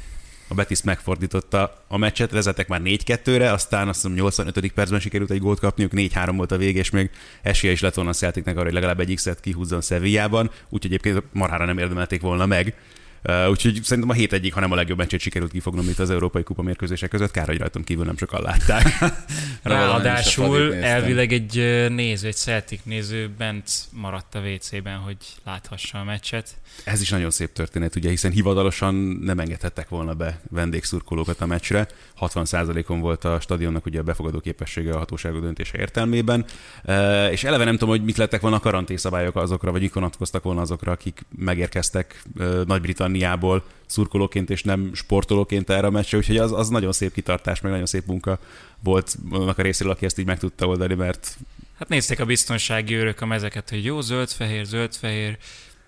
a 0.50 0.54
Betis 0.54 0.82
megfordította 0.82 1.84
a 1.88 1.98
meccset, 1.98 2.32
vezetek 2.32 2.68
már 2.68 2.82
4-2-re, 2.84 3.52
aztán 3.52 3.88
azt 3.88 4.02
hiszem 4.02 4.18
85. 4.18 4.72
percben 4.72 5.00
sikerült 5.00 5.32
egy 5.32 5.40
gólt 5.40 5.60
kapniuk, 5.60 5.92
4-3 5.96 6.34
volt 6.36 6.52
a 6.52 6.58
vég, 6.58 6.76
és 6.76 6.90
még 6.90 7.10
esélye 7.42 7.74
is 7.74 7.82
lett 7.82 7.94
volna 7.94 8.10
a 8.10 8.14
Celticnek 8.14 8.56
arra, 8.56 8.66
hogy 8.66 8.74
legalább 8.74 9.00
egy 9.00 9.14
X-et 9.14 9.40
kihúzzon 9.40 9.82
Sevillában, 9.82 10.52
úgyhogy 10.70 10.94
egyébként 10.94 11.24
marhára 11.34 11.66
nem 11.66 11.78
érdemelték 11.78 12.22
volna 12.22 12.46
meg. 12.46 12.76
Uh, 13.24 13.50
úgyhogy 13.50 13.80
szerintem 13.84 14.10
a 14.10 14.14
hét 14.14 14.34
egyik, 14.34 14.54
hanem 14.54 14.72
a 14.72 14.76
legjobb 14.76 14.98
meccsét 14.98 15.20
sikerült 15.20 15.52
kifognom 15.52 15.90
itt 15.90 16.00
az 16.00 16.10
Európai 16.10 16.44
Kupa 16.44 16.62
mérkőzések 16.62 17.10
között. 17.10 17.32
Kár, 17.32 17.48
hogy 17.48 17.58
rajtam 17.58 17.84
kívül 17.84 18.06
nem 18.06 18.18
sokan 18.18 18.42
látták. 18.42 18.88
Ráadásul 19.64 20.76
elvileg 20.76 21.32
egy 21.32 21.56
néző, 21.90 22.28
egy 22.28 22.36
Celtic 22.36 22.82
néző 22.84 23.30
bent 23.38 23.72
maradt 23.92 24.36
a 24.36 24.40
WC-ben, 24.40 24.98
hogy 24.98 25.18
láthassa 25.46 26.00
a 26.00 26.04
meccset. 26.04 26.56
Ez 26.84 27.02
is 27.02 27.10
nagyon 27.10 27.30
szép 27.30 27.54
történet, 27.54 27.96
ugye, 27.96 28.10
hiszen 28.10 28.32
hivatalosan 28.32 28.96
nem 29.22 29.40
engedhettek 29.40 29.90
volna 29.90 30.14
be 30.14 30.40
vendégszurkolókat 30.50 31.42
a 31.42 31.46
meccsre. 31.46 31.88
60%-on 32.20 33.00
volt 33.00 33.24
a 33.24 33.40
stadionnak 33.40 33.86
ugye 33.86 34.00
a 34.00 34.04
befogadó 34.04 34.40
képessége 34.40 34.94
a 34.94 34.98
hatóságok 34.98 35.42
döntése 35.42 35.78
értelmében. 35.78 36.46
Uh, 36.84 37.32
és 37.32 37.44
eleve 37.44 37.64
nem 37.64 37.78
tudom, 37.78 37.90
hogy 37.90 38.04
mit 38.04 38.18
lettek 38.18 38.42
volna 38.42 38.56
a 38.56 38.60
karanténszabályok 38.60 39.36
azokra, 39.36 39.72
vagy 39.72 39.84
ikonatkoztak 39.84 40.44
volna 40.44 40.62
azokra, 40.62 40.92
akik 40.92 41.26
megérkeztek 41.38 42.22
uh, 42.38 42.64
Nagy-Britanniából 42.66 43.18
Britanniából 43.20 43.64
szurkolóként 43.86 44.50
és 44.50 44.64
nem 44.64 44.92
sportolóként 44.94 45.70
erre 45.70 45.88
a 45.88 45.90
meccsre, 45.90 46.18
úgyhogy 46.18 46.38
az, 46.38 46.52
az 46.52 46.70
nagyon 46.70 46.92
szép 46.92 47.14
kitartás, 47.14 47.62
meg 47.62 47.72
nagyon 47.72 47.88
szép 47.88 48.06
munka 48.06 48.40
volt 48.84 49.16
annak 49.32 49.58
a 49.58 49.62
részéről, 49.62 49.92
aki 49.94 50.06
ezt 50.06 50.20
így 50.20 50.26
meg 50.26 50.40
tudta 50.40 50.66
oldani, 50.66 50.94
mert... 50.94 51.38
Hát 51.80 51.90
nézték 51.90 52.20
a 52.20 52.26
biztonsági 52.26 52.94
őrök 52.94 53.22
a 53.22 53.26
mezeket, 53.26 53.70
hogy 53.70 53.86
jó, 53.86 54.02
zöld-fehér, 54.02 54.66
zöld-fehér, 54.66 55.38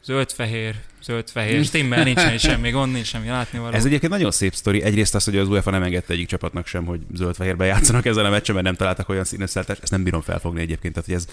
zöld-fehér, 0.03 0.75
zöld-fehér, 1.03 1.65
stimmel, 1.65 2.03
nincsen 2.03 2.37
semmi 2.37 2.69
gond, 2.69 2.91
nincs 2.91 3.07
semmi 3.07 3.27
látnivaló. 3.27 3.75
Ez 3.75 3.85
egyébként 3.85 4.11
nagyon 4.11 4.31
szép 4.31 4.53
sztori. 4.53 4.81
Egyrészt 4.81 5.15
az, 5.15 5.23
hogy 5.23 5.37
az 5.37 5.47
UEFA 5.47 5.71
nem 5.71 5.83
engedte 5.83 6.13
egyik 6.13 6.27
csapatnak 6.27 6.67
sem, 6.67 6.85
hogy 6.85 7.01
zöld-fehérbe 7.13 7.65
játszanak 7.65 8.05
ezen 8.05 8.25
a 8.25 8.29
meccsen, 8.29 8.55
mert 8.55 8.67
nem 8.67 8.75
találtak 8.75 9.09
olyan 9.09 9.23
színes 9.23 9.55
ezt 9.55 9.91
nem 9.91 10.03
bírom 10.03 10.21
felfogni 10.21 10.61
egyébként. 10.61 10.93
Tehát, 10.93 11.09
hogy 11.09 11.17
ez 11.17 11.27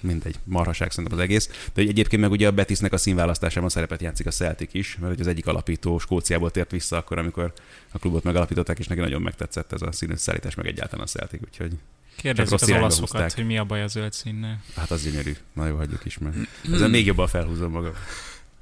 mindegy, 0.00 0.36
marhaság 0.44 0.90
szerintem 0.90 1.18
az 1.18 1.24
egész. 1.24 1.50
De 1.74 1.82
egyébként 1.82 2.22
meg 2.22 2.30
ugye 2.30 2.46
a 2.46 2.50
Betisnek 2.50 2.92
a 2.92 2.96
színválasztásában 2.96 3.68
szerepet 3.68 4.02
játszik 4.02 4.26
a 4.26 4.30
Celtic 4.30 4.74
is, 4.74 4.96
mert 5.00 5.12
hogy 5.12 5.20
az 5.20 5.26
egyik 5.26 5.46
alapító 5.46 5.98
Skóciából 5.98 6.50
tért 6.50 6.70
vissza 6.70 6.96
akkor, 6.96 7.18
amikor 7.18 7.52
a 7.92 7.98
klubot 7.98 8.22
megalapították, 8.22 8.78
és 8.78 8.86
neki 8.86 9.00
nagyon 9.00 9.22
megtetszett 9.22 9.72
ez 9.72 9.82
a 9.82 9.92
színű 9.92 10.14
szállítás, 10.14 10.54
meg 10.54 10.66
egyáltalán 10.66 11.04
a 11.04 11.08
Celtic, 11.08 11.40
úgyhogy 11.44 11.72
Kérdezzük 12.22 12.60
az 12.60 12.70
olaszokat, 12.70 13.10
húzták. 13.10 13.34
hogy 13.34 13.46
mi 13.46 13.58
a 13.58 13.64
baj 13.64 13.82
a 13.82 13.86
zöld 13.86 14.12
színnel. 14.12 14.60
Hát 14.76 14.90
az 14.90 15.02
gyönyörű. 15.02 15.36
Na 15.52 15.66
jó, 15.66 15.76
hagyjuk 15.76 16.04
is, 16.04 16.18
mert 16.18 16.36
ezen 16.72 16.90
még 16.90 17.06
jobban 17.06 17.26
felhúzom 17.26 17.70
magam. 17.70 17.92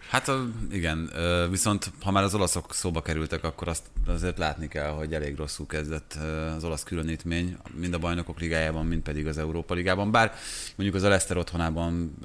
Hát 0.09 0.31
igen, 0.71 1.11
viszont 1.51 1.93
ha 2.03 2.11
már 2.11 2.23
az 2.23 2.35
olaszok 2.35 2.75
szóba 2.75 3.03
kerültek, 3.03 3.45
akkor 3.45 3.69
azt 3.69 3.83
azért 4.07 4.39
látni 4.39 4.69
kell, 4.69 4.91
hogy 4.91 5.15
elég 5.15 5.37
rosszul 5.37 5.67
kezdett 5.67 6.19
az 6.57 6.65
olasz 6.65 6.83
különítmény, 6.83 7.57
mind 7.75 7.95
a 7.95 7.99
bajnokok 7.99 8.41
ligájában, 8.41 8.87
mind 8.87 9.03
pedig 9.03 9.27
az 9.27 9.39
Európa 9.39 9.75
ligában. 9.75 10.11
Bár 10.11 10.35
mondjuk 10.75 10.99
az 10.99 11.03
a 11.03 11.09
Leicester 11.09 11.37
otthonában 11.37 12.19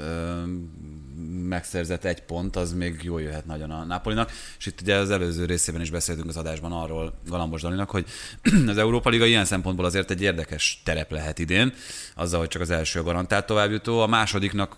megszerzett 1.48 2.04
egy 2.04 2.24
pont, 2.24 2.56
az 2.56 2.74
még 2.74 3.00
jól 3.04 3.22
jöhet 3.22 3.46
nagyon 3.46 3.72
a 3.72 3.84
Napolinak. 3.84 4.32
És 4.58 4.66
itt 4.66 4.82
ugye 4.82 4.96
az 4.96 5.10
előző 5.10 5.46
részében 5.46 5.82
is 5.82 5.90
beszéltünk 5.90 6.28
az 6.28 6.38
adásban 6.38 6.72
arról 6.72 7.14
Galambos 7.28 7.62
Dalinak, 7.62 7.90
hogy 7.90 8.06
az 8.68 8.78
Európa 8.78 9.10
Liga 9.10 9.26
ilyen 9.26 9.46
szempontból 9.46 9.86
azért 9.86 10.12
egy 10.12 10.22
érdekes 10.22 10.82
terep 10.86 11.12
lehet 11.12 11.40
idén, 11.40 11.74
azzal, 12.16 12.40
hogy 12.40 12.50
csak 12.50 12.62
az 12.62 12.70
első 12.70 13.02
garantált 13.02 13.46
továbbjutó, 13.46 14.00
a 14.00 14.08
másodiknak 14.08 14.78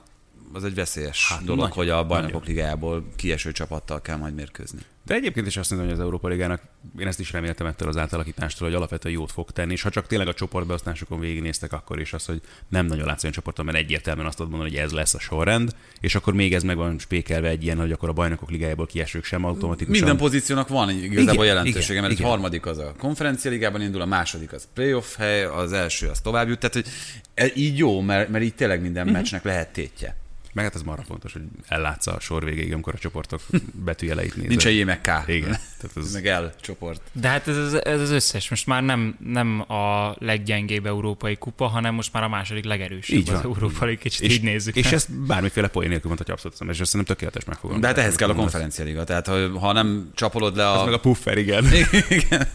az 0.53 0.63
egy 0.63 0.75
veszélyes 0.75 1.29
hát, 1.29 1.43
dolog, 1.43 1.63
nagy, 1.63 1.73
hogy 1.73 1.89
a 1.89 2.05
bajnokok 2.05 2.45
ligájából 2.45 3.05
kieső 3.15 3.51
csapattal 3.51 4.01
kell 4.01 4.17
majd 4.17 4.33
mérkőzni. 4.33 4.79
De 5.05 5.13
egyébként 5.13 5.47
is 5.47 5.57
azt 5.57 5.69
mondom, 5.69 5.87
hogy 5.87 5.97
az 5.97 6.03
Európa 6.03 6.27
Ligának, 6.27 6.61
én 6.99 7.07
ezt 7.07 7.19
is 7.19 7.31
reméltem 7.31 7.67
ettől 7.67 7.87
az 7.87 7.97
átalakítástól, 7.97 8.67
hogy 8.67 8.75
alapvetően 8.75 9.13
jót 9.13 9.31
fog 9.31 9.51
tenni, 9.51 9.71
és 9.71 9.81
ha 9.81 9.89
csak 9.89 10.07
tényleg 10.07 10.27
a 10.27 10.33
csoportbeosztásokon 10.33 11.19
végignéztek, 11.19 11.73
akkor 11.73 11.99
is 11.99 12.13
az, 12.13 12.25
hogy 12.25 12.41
nem 12.69 12.85
nagyon 12.85 13.05
látsz 13.05 13.23
olyan 13.23 13.35
csoporton, 13.35 13.65
mert 13.65 13.77
egyértelműen 13.77 14.27
azt 14.27 14.39
mondani, 14.39 14.61
hogy 14.61 14.75
ez 14.75 14.91
lesz 14.91 15.13
a 15.13 15.19
sorrend, 15.19 15.75
és 15.99 16.15
akkor 16.15 16.33
még 16.33 16.53
ez 16.53 16.63
meg 16.63 16.77
van 16.77 16.99
spékelve 16.99 17.47
egy 17.47 17.63
ilyen, 17.63 17.77
hogy 17.77 17.91
akkor 17.91 18.09
a 18.09 18.13
bajnokok 18.13 18.49
ligájából 18.49 18.85
kiesők 18.85 19.23
sem 19.23 19.45
automatikusan. 19.45 20.03
Minden 20.03 20.17
pozíciónak 20.17 20.67
van 20.67 20.89
igazából 20.89 21.45
igen, 21.45 21.55
jelentősége, 21.55 22.01
mert 22.01 22.13
igen. 22.13 22.25
a 22.25 22.29
harmadik 22.29 22.65
az 22.65 22.77
a 22.77 22.93
konferencia 22.97 23.51
ligában 23.51 23.81
indul, 23.81 24.01
a 24.01 24.05
második 24.05 24.53
az 24.53 24.67
playoff 24.73 25.15
hely, 25.15 25.43
az 25.43 25.71
első 25.71 26.07
az 26.07 26.19
tovább 26.19 26.47
jut, 26.47 26.59
tehát 26.59 26.73
hogy 26.73 26.87
e- 27.33 27.51
így 27.55 27.77
jó, 27.77 28.01
mert, 28.01 28.29
mert 28.29 28.43
így 28.43 28.55
tényleg 28.55 28.81
minden 28.81 29.03
uh-huh. 29.03 29.17
meccsnek 29.17 29.43
lehet 29.43 29.73
tétje. 29.73 30.21
Meg 30.53 30.63
hát 30.63 30.75
ez 30.75 30.81
marra 30.81 31.03
fontos, 31.03 31.33
hogy 31.33 31.41
ellátsz 31.67 32.07
a 32.07 32.19
sor 32.19 32.43
végéig, 32.43 32.73
amikor 32.73 32.93
a 32.93 32.97
csoportok 32.97 33.41
betűjeleit 33.85 34.35
nézel. 34.35 34.49
Nincs 34.49 34.65
egy 34.65 34.85
meg 34.85 35.01
K. 35.01 35.07
Igen. 35.27 35.49
Tehát 35.81 35.97
ez... 35.97 36.13
meg 36.13 36.25
L 36.25 36.53
csoport. 36.61 37.01
De 37.11 37.27
hát 37.27 37.47
ez, 37.47 37.73
ez, 37.73 37.99
az 37.99 38.09
összes. 38.09 38.49
Most 38.49 38.67
már 38.67 38.83
nem, 38.83 39.17
nem 39.19 39.71
a 39.71 40.15
leggyengébb 40.19 40.85
európai 40.85 41.35
kupa, 41.35 41.67
hanem 41.67 41.93
most 41.93 42.13
már 42.13 42.23
a 42.23 42.27
második 42.27 42.65
legerősebb 42.65 43.17
így 43.17 43.27
van. 43.27 43.35
az 43.35 43.43
európai, 43.43 43.97
kicsit 43.97 44.21
és, 44.21 44.33
így 44.33 44.43
nézzük. 44.43 44.75
És 44.75 44.91
ezt 44.91 45.11
bármiféle 45.11 45.67
poén 45.67 45.89
nélkül 45.89 46.07
mondhatja 46.07 46.33
abszolút, 46.33 46.73
és 46.75 46.79
ezt 46.79 46.89
szerintem 46.89 47.15
tökéletes 47.15 47.45
megfogom. 47.45 47.79
De 47.79 47.87
hát 47.87 47.97
ehhez 47.97 48.15
kell 48.15 48.29
a 48.29 48.35
konferencia 48.35 48.85
liga. 48.85 49.03
Tehát 49.03 49.27
ha, 49.27 49.59
ha 49.59 49.71
nem 49.71 50.09
csapolod 50.15 50.55
le 50.55 50.69
a... 50.69 50.79
Ez 50.79 50.85
meg 50.85 50.93
a 50.93 50.99
puffer, 50.99 51.37
igen. 51.37 51.65
igen. 52.09 52.47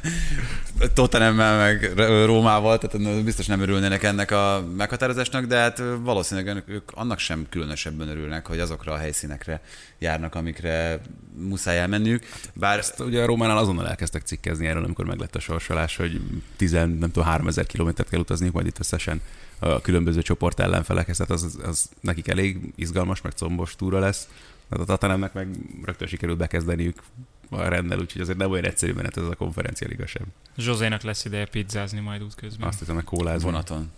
Tottenhammel, 0.95 1.59
meg 1.59 1.93
Rómával, 2.25 2.79
tehát 2.79 3.25
biztos 3.25 3.47
nem 3.47 3.61
örülnének 3.61 4.03
ennek 4.03 4.31
a 4.31 4.67
meghatározásnak, 4.77 5.45
de 5.45 5.57
hát 5.57 5.83
valószínűleg 6.01 6.63
ők 6.67 6.91
annak 6.95 7.19
sem 7.19 7.47
különösebben 7.89 8.09
örülnek, 8.09 8.47
hogy 8.47 8.61
azokra 8.61 8.93
a 8.93 8.97
helyszínekre 8.97 9.61
járnak, 9.99 10.35
amikre 10.35 11.01
muszáj 11.37 11.79
elmenniük. 11.79 12.25
Bár 12.55 12.79
ezt 12.79 13.01
ugye 13.01 13.23
a 13.23 13.27
Rómánál 13.27 13.59
azonnal 13.59 13.89
elkezdtek 13.89 14.23
cikkezni 14.23 14.67
erről, 14.67 14.85
amikor 14.85 15.05
meglett 15.05 15.35
a 15.35 15.41
sorsolás, 15.41 15.97
hogy 15.97 16.21
10, 16.57 16.73
nem 16.73 17.01
tudom, 17.01 17.25
3000 17.25 17.67
kilométert 17.67 18.09
kell 18.09 18.21
utazniuk 18.21 18.55
majd 18.55 18.67
itt 18.67 18.79
összesen 18.79 19.21
a 19.59 19.81
különböző 19.81 20.23
csoport 20.23 20.61
ellenfelekhez, 20.61 21.17
tehát 21.17 21.33
az, 21.33 21.59
az 21.63 21.91
nekik 22.01 22.29
elég 22.29 22.73
izgalmas, 22.75 23.21
meg 23.21 23.33
combos 23.33 23.77
túra 23.77 23.99
lesz. 23.99 24.29
Tehát 24.69 24.85
a 24.85 24.87
Tatanemnek 24.87 25.33
meg 25.33 25.49
rögtön 25.85 26.09
sikerült 26.09 26.39
bekezdeniük 26.39 27.03
a 27.51 27.63
rendel, 27.63 27.99
úgyhogy 27.99 28.21
azért 28.21 28.39
nem 28.39 28.51
olyan 28.51 28.65
egyszerű 28.65 28.93
menet 28.93 29.17
ez 29.17 29.25
a 29.25 29.35
konferencia 29.35 29.89
liga 29.89 30.07
sem. 30.07 30.23
Zsozénak 30.57 31.03
lesz 31.03 31.25
ideje 31.25 31.47
pizzázni 31.47 32.01
majd 32.01 32.23
útközben. 32.23 32.69
Azt 32.69 32.79
hiszem, 32.79 32.95
hogy 32.95 33.05
kólázni. 33.05 33.45
Vonaton. 33.45 33.91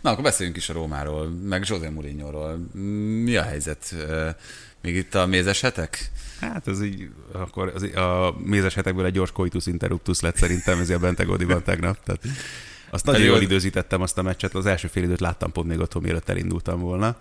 Na, 0.00 0.10
akkor 0.10 0.22
beszéljünk 0.22 0.58
is 0.58 0.68
a 0.68 0.72
Rómáról, 0.72 1.28
meg 1.28 1.64
José 1.66 1.88
Mourinho-ról. 1.88 2.68
Mi 3.22 3.36
a 3.36 3.42
helyzet? 3.42 3.94
Még 4.82 4.96
itt 4.96 5.14
a 5.14 5.26
mézes 5.26 5.60
hetek? 5.60 6.10
Hát 6.40 6.68
ez 6.68 6.82
így, 6.82 7.08
akkor 7.32 7.72
az, 7.74 7.82
a 7.82 8.34
mézes 8.44 8.74
hetekből 8.74 9.04
egy 9.04 9.12
gyors 9.12 9.32
coitus 9.32 9.66
interruptus 9.66 10.20
lett 10.20 10.36
szerintem, 10.36 10.80
ez 10.80 10.90
a 10.90 10.98
Bentegódiban 10.98 11.62
tegnap. 11.62 12.02
Tehát 12.04 12.22
azt 12.90 13.04
nagyon 13.04 13.26
jól 13.26 13.40
időzítettem 13.40 14.00
azt 14.00 14.18
a 14.18 14.22
meccset, 14.22 14.54
az 14.54 14.66
első 14.66 14.88
fél 14.88 15.02
időt 15.02 15.20
láttam 15.20 15.52
pont 15.52 15.68
még 15.68 15.78
otthon, 15.78 16.02
mielőtt 16.02 16.28
elindultam 16.28 16.80
volna. 16.80 17.16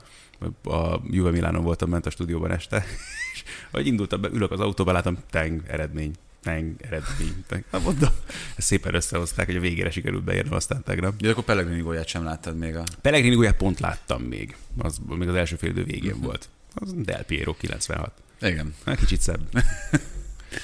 A 0.64 1.00
Juve 1.10 1.32
Milánon 1.32 1.64
voltam 1.64 1.90
ment 1.90 2.06
a 2.06 2.10
stúdióban 2.10 2.52
este, 2.52 2.86
és 3.34 3.44
ahogy 3.72 3.88
indultam 3.88 4.22
be, 4.22 4.30
ülök 4.34 4.52
az 4.52 4.60
autóba, 4.60 4.92
látom, 4.92 5.18
teng, 5.30 5.62
eredmény 5.68 6.14
teng, 6.46 6.76
eredmény. 6.82 7.46
Na 7.72 7.80
mondom, 7.80 8.10
ezt 8.56 8.68
szépen 8.68 8.94
összehozták, 8.94 9.46
hogy 9.46 9.56
a 9.56 9.60
végére 9.60 9.92
sikerült 9.92 10.24
beérnem 10.24 10.54
aztán 10.54 10.84
tegnap. 10.84 11.16
De 11.16 11.30
akkor 11.30 11.44
Pellegrini 11.44 11.82
gólját 11.82 12.08
sem 12.08 12.24
láttad 12.24 12.58
még 12.58 12.76
a... 12.76 12.84
Pellegrini 13.02 13.36
gólját 13.36 13.58
pont 13.58 13.80
láttam 13.80 14.22
még. 14.22 14.56
Az 14.78 14.98
még 15.06 15.28
az 15.28 15.36
első 15.36 15.56
fél 15.56 15.70
idő 15.70 15.84
végén 15.84 16.10
uh-huh. 16.10 16.26
volt. 16.26 16.50
Az 16.74 16.94
Del 16.96 17.24
Piero 17.24 17.56
96. 17.56 18.12
Igen. 18.42 18.76
Na, 18.84 18.96
kicsit 18.96 19.22
szebb. 19.22 19.40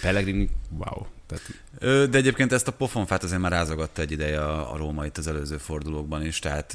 Pellegrini, 0.01 0.49
wow. 0.77 1.05
Tehát... 1.27 2.09
De 2.09 2.17
egyébként 2.17 2.51
ezt 2.51 2.67
a 2.67 2.71
pofonfát 2.71 3.23
azért 3.23 3.41
már 3.41 3.51
rázogatta 3.51 4.01
egy 4.01 4.11
ideje 4.11 4.45
a, 4.45 4.73
a 4.73 4.77
Róma 4.77 5.05
itt 5.05 5.17
az 5.17 5.27
előző 5.27 5.57
fordulókban 5.57 6.25
is, 6.25 6.39
tehát 6.39 6.73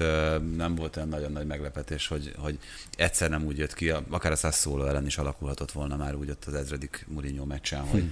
nem 0.57 0.75
volt 0.75 0.97
olyan 0.97 1.09
nagyon 1.09 1.33
nagy 1.33 1.47
meglepetés, 1.47 2.07
hogy, 2.07 2.35
hogy 2.37 2.59
egyszer 2.97 3.31
nem 3.31 3.45
úgy 3.45 3.59
jött 3.59 3.75
ki, 3.75 3.91
akár 3.91 4.33
a 4.33 4.51
szóló 4.51 4.87
ellen 4.87 5.07
is 5.07 5.19
alakulhatott 5.19 5.73
volna 5.73 5.97
már 5.97 6.15
úgy 6.15 6.31
ott 6.31 6.45
az 6.45 6.55
ezredik 6.55 7.07
Mourinho 7.09 7.45
meccsen, 7.45 7.81
hogy, 7.81 8.01
hm 8.01 8.09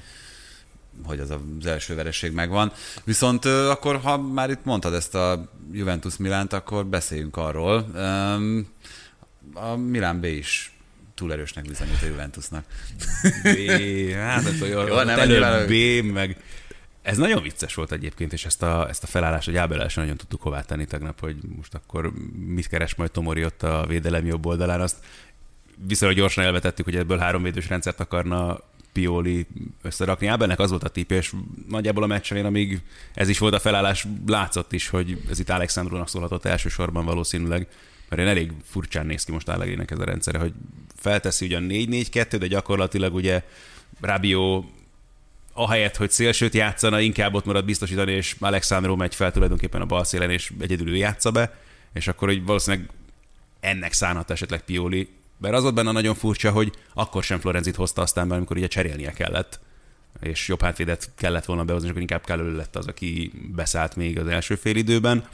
hogy 1.05 1.21
az 1.21 1.31
az 1.31 1.67
első 1.67 1.95
vereség 1.95 2.33
megvan. 2.33 2.73
Viszont 3.05 3.45
akkor, 3.45 3.97
ha 3.97 4.19
már 4.19 4.51
itt 4.51 4.65
mondtad 4.65 4.95
ezt 4.95 5.15
a 5.15 5.51
Juventus 5.73 6.17
Milánt, 6.17 6.53
akkor 6.53 6.87
beszéljünk 6.87 7.37
arról. 7.37 7.87
A 9.55 9.77
Milán 9.77 10.21
B 10.21 10.25
is 10.25 10.73
túl 11.15 11.33
erősnek 11.33 11.65
bizonyult 11.65 12.03
a 12.03 12.07
Juventusnak. 12.07 12.65
B, 13.43 13.47
hát 14.13 14.43
nem 14.43 14.57
tudom, 14.59 14.87
Jó, 14.89 15.03
nem, 15.03 15.19
előbb 15.19 15.69
B, 15.69 16.13
meg 16.13 16.37
ez 17.03 17.17
nagyon 17.17 17.43
vicces 17.43 17.75
volt 17.75 17.93
egyébként, 17.93 18.33
és 18.33 18.45
ezt 18.45 18.63
a, 18.63 18.89
ezt 18.89 19.03
a 19.03 19.07
felállást, 19.07 19.47
hogy 19.47 19.57
Ábel 19.57 19.89
sem 19.89 20.03
nagyon 20.03 20.19
tudtuk 20.19 20.43
hová 20.43 20.61
tenni 20.61 20.85
tegnap, 20.85 21.21
hogy 21.21 21.37
most 21.57 21.75
akkor 21.75 22.13
mit 22.47 22.67
keres 22.67 22.95
majd 22.95 23.11
Tomori 23.11 23.45
ott 23.45 23.63
a 23.63 23.85
védelem 23.89 24.27
jobb 24.27 24.47
oldalán, 24.47 24.81
azt 24.81 24.97
viszonylag 25.87 26.19
gyorsan 26.19 26.45
elvetettük, 26.45 26.85
hogy 26.85 26.97
ebből 26.97 27.19
háromvédős 27.19 27.69
rendszert 27.69 28.01
akarna 28.01 28.59
Pioli 28.95 29.47
összerakni. 29.83 30.27
Ábelnek 30.27 30.59
az 30.59 30.71
volt 30.71 30.85
a 30.85 30.89
tipp, 30.89 31.11
és 31.11 31.33
nagyjából 31.69 32.03
a 32.03 32.07
meccsen, 32.07 32.45
amíg 32.45 32.81
ez 33.15 33.29
is 33.29 33.39
volt 33.39 33.55
a 33.55 33.59
felállás, 33.59 34.07
látszott 34.27 34.73
is, 34.73 34.89
hogy 34.89 35.23
ez 35.31 35.39
itt 35.39 35.51
Alexandrónak 35.51 36.09
szólhatott 36.09 36.45
elsősorban 36.45 37.05
valószínűleg, 37.05 37.69
mert 38.09 38.23
én 38.23 38.29
elég 38.29 38.53
furcsán 38.65 39.07
néz 39.07 39.25
ki 39.25 39.33
most 39.33 39.49
Allegrinek 39.49 39.91
ez 39.91 39.99
a 39.99 40.05
rendszere, 40.05 40.39
hogy 40.39 40.53
felteszi 40.97 41.47
ugyan 41.47 41.67
4-4-2, 41.69 42.37
de 42.39 42.47
gyakorlatilag 42.47 43.15
ugye 43.15 43.43
Rabiot 44.01 44.65
ahelyett, 45.55 45.97
hogy 45.97 46.11
szélsőt 46.11 46.55
játszana, 46.55 47.01
inkább 47.01 47.35
ott 47.35 47.45
marad 47.45 47.65
biztosítani, 47.65 48.13
és 48.13 48.37
Alexandro 48.39 48.97
megy 48.97 49.15
fel 49.15 49.33
tulajdonképpen 49.33 49.81
a 49.81 49.87
bal 49.87 50.05
szélen, 50.05 50.31
és 50.31 50.53
egyedül 50.61 50.89
ő 50.89 50.97
játsza 50.97 51.31
be, 51.31 51.59
és 51.93 52.09
akkor 52.09 52.29
hogy 52.29 52.45
valószínűleg 52.45 52.91
ennek 53.61 53.93
szánhat 53.93 54.31
esetleg 54.31 54.61
Pioli. 54.65 55.09
Mert 55.39 55.55
az 55.55 55.63
volt 55.63 55.75
benne 55.75 55.93
nagyon 55.93 56.15
furcsa, 56.15 56.51
hogy 56.51 56.73
akkor 56.95 57.23
sem 57.23 57.41
Florenzit 57.41 57.77
hozta 57.77 58.03
aztán 58.03 58.29
be, 58.29 58.35
amikor 58.35 58.57
ugye 58.57 58.67
cserélnie 58.67 59.13
kellett, 59.13 59.61
és 60.21 60.49
jobb 60.49 60.63
hátvédet 60.63 61.11
kellett 61.17 61.45
volna 61.45 61.65
behozni, 61.65 61.87
és 61.87 61.91
akkor 61.91 62.03
inkább 62.03 62.25
kellő 62.25 62.57
lett 62.57 62.77
az, 62.77 62.87
aki 62.87 63.33
beszállt 63.55 63.97
még 63.97 64.19
az 64.19 64.27
első 64.27 64.55
fél 64.55 64.77
időben. 64.77 65.29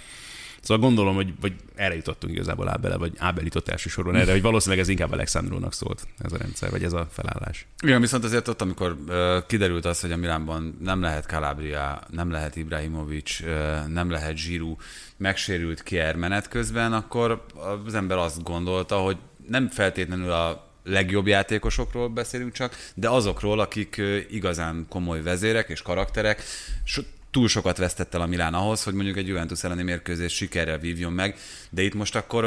Szóval 0.61 0.87
gondolom, 0.87 1.15
hogy, 1.15 1.33
hogy 1.41 1.55
erre 1.75 1.95
jutottunk 1.95 2.33
igazából 2.33 2.69
Ábele, 2.69 2.97
vagy 2.97 3.13
Ábel 3.19 3.45
jutott 3.45 3.69
elsősorban 3.69 4.17
erre, 4.17 4.33
hogy 4.33 4.43
valószínűleg 4.43 4.83
ez 4.83 4.89
inkább 4.89 5.13
Alexandrónak 5.13 5.73
szólt 5.73 6.07
ez 6.19 6.33
a 6.33 6.37
rendszer, 6.37 6.71
vagy 6.71 6.85
ez 6.85 6.93
a 6.93 7.09
felállás. 7.11 7.67
Igen, 7.83 8.01
viszont 8.01 8.25
azért 8.25 8.49
ott, 8.49 8.61
amikor 8.61 8.97
uh, 9.07 9.47
kiderült 9.47 9.85
az, 9.85 10.01
hogy 10.01 10.13
a 10.13 10.17
Milánban 10.17 10.79
nem 10.81 11.01
lehet 11.01 11.27
Calabria, 11.27 12.01
nem 12.11 12.31
lehet 12.31 12.57
Ibrahimovic, 12.57 13.41
uh, 13.41 13.87
nem 13.87 14.11
lehet 14.11 14.45
Giroud, 14.45 14.77
megsérült 15.17 15.83
Kier 15.83 16.17
menet 16.17 16.49
közben, 16.49 16.93
akkor 16.93 17.45
az 17.87 17.95
ember 17.95 18.17
azt 18.17 18.43
gondolta, 18.43 18.97
hogy 18.97 19.17
nem 19.51 19.69
feltétlenül 19.69 20.33
a 20.33 20.69
legjobb 20.85 21.27
játékosokról 21.27 22.09
beszélünk 22.09 22.53
csak, 22.53 22.91
de 22.95 23.09
azokról, 23.09 23.61
akik 23.61 24.01
igazán 24.31 24.87
komoly 24.89 25.23
vezérek 25.23 25.69
és 25.69 25.83
karakterek, 25.83 26.43
so, 26.85 27.03
túl 27.31 27.49
sokat 27.49 27.77
vesztett 27.77 28.15
el 28.15 28.21
a 28.21 28.27
Milán 28.27 28.55
ahhoz, 28.55 28.83
hogy 28.83 28.95
mondjuk 28.95 29.17
egy 29.17 29.27
Juventus 29.27 29.65
elleni 29.65 29.83
mérkőzés 29.83 30.35
sikerrel 30.35 30.79
vívjon 30.79 31.13
meg, 31.13 31.37
de 31.71 31.83
itt 31.83 31.95
most 31.95 32.17
akkor 32.17 32.45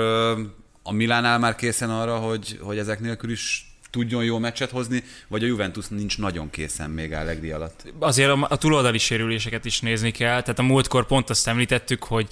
a 0.83 0.91
Milánál 0.91 1.39
már 1.39 1.55
készen 1.55 1.89
arra, 1.89 2.17
hogy, 2.17 2.57
hogy 2.61 2.77
ezek 2.77 2.99
nélkül 2.99 3.31
is 3.31 3.67
tudjon 3.89 4.23
jó 4.23 4.37
meccset 4.37 4.69
hozni, 4.69 5.03
vagy 5.27 5.43
a 5.43 5.47
Juventus 5.47 5.87
nincs 5.87 6.17
nagyon 6.17 6.49
készen 6.49 6.89
még 6.89 7.13
Allegri 7.13 7.51
alatt? 7.51 7.93
Azért 7.99 8.29
a, 8.29 8.47
a 8.49 8.57
túloldali 8.57 8.97
sérüléseket 8.97 9.65
is 9.65 9.79
nézni 9.79 10.11
kell. 10.11 10.41
Tehát 10.41 10.59
a 10.59 10.63
múltkor 10.63 11.05
pont 11.05 11.29
azt 11.29 11.47
említettük, 11.47 12.03
hogy 12.03 12.27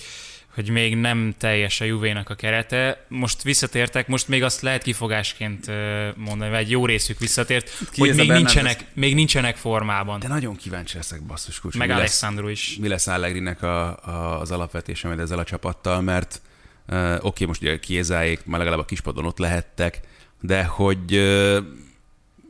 hogy 0.54 0.70
még 0.70 0.96
nem 0.96 1.34
teljes 1.38 1.82
a 1.82 1.86
Juvénak 1.86 2.30
a 2.30 2.36
kerete. 2.36 3.06
Most 3.08 3.44
visszatértek, 3.44 4.08
most 4.08 4.28
még 4.28 4.44
azt 4.44 4.62
lehet 4.62 4.84
kifogásként 4.84 5.72
mondani, 6.16 6.52
vagy 6.52 6.60
egy 6.60 6.70
jó 6.70 6.86
részük 6.86 7.20
visszatért, 7.20 7.78
Ki 7.92 8.00
hogy 8.00 8.16
még 8.16 8.32
nincsenek, 8.32 8.86
még 8.94 9.16
nincsenek 9.16 9.56
formában. 9.56 10.20
De 10.20 10.28
nagyon 10.28 10.56
kíváncsi 10.56 10.96
leszek, 10.96 11.22
basszus 11.22 11.60
kulcs, 11.60 11.78
Meg 11.78 11.88
lesz, 11.88 11.98
Alexandru 11.98 12.48
is. 12.48 12.78
mi 12.82 12.88
lesz 12.88 13.08
Allegrinek 13.08 13.64
a, 13.64 14.06
a, 14.06 14.40
az 14.40 14.52
alapvetése 14.52 15.08
majd 15.08 15.20
ezzel 15.20 15.40
a 15.40 15.44
csapattal, 15.44 16.02
mert 16.02 16.42
uh, 16.88 17.14
oké, 17.16 17.28
okay, 17.28 17.48
most 17.48 17.62
ugye 17.62 17.80
Kiezáék 17.80 18.46
már 18.46 18.60
legalább 18.60 18.80
a 18.80 18.86
kispadon 18.86 19.26
ott 19.26 19.38
lehettek, 19.38 20.00
de 20.42 20.64
hogy 20.64 21.16
uh, 21.16 21.58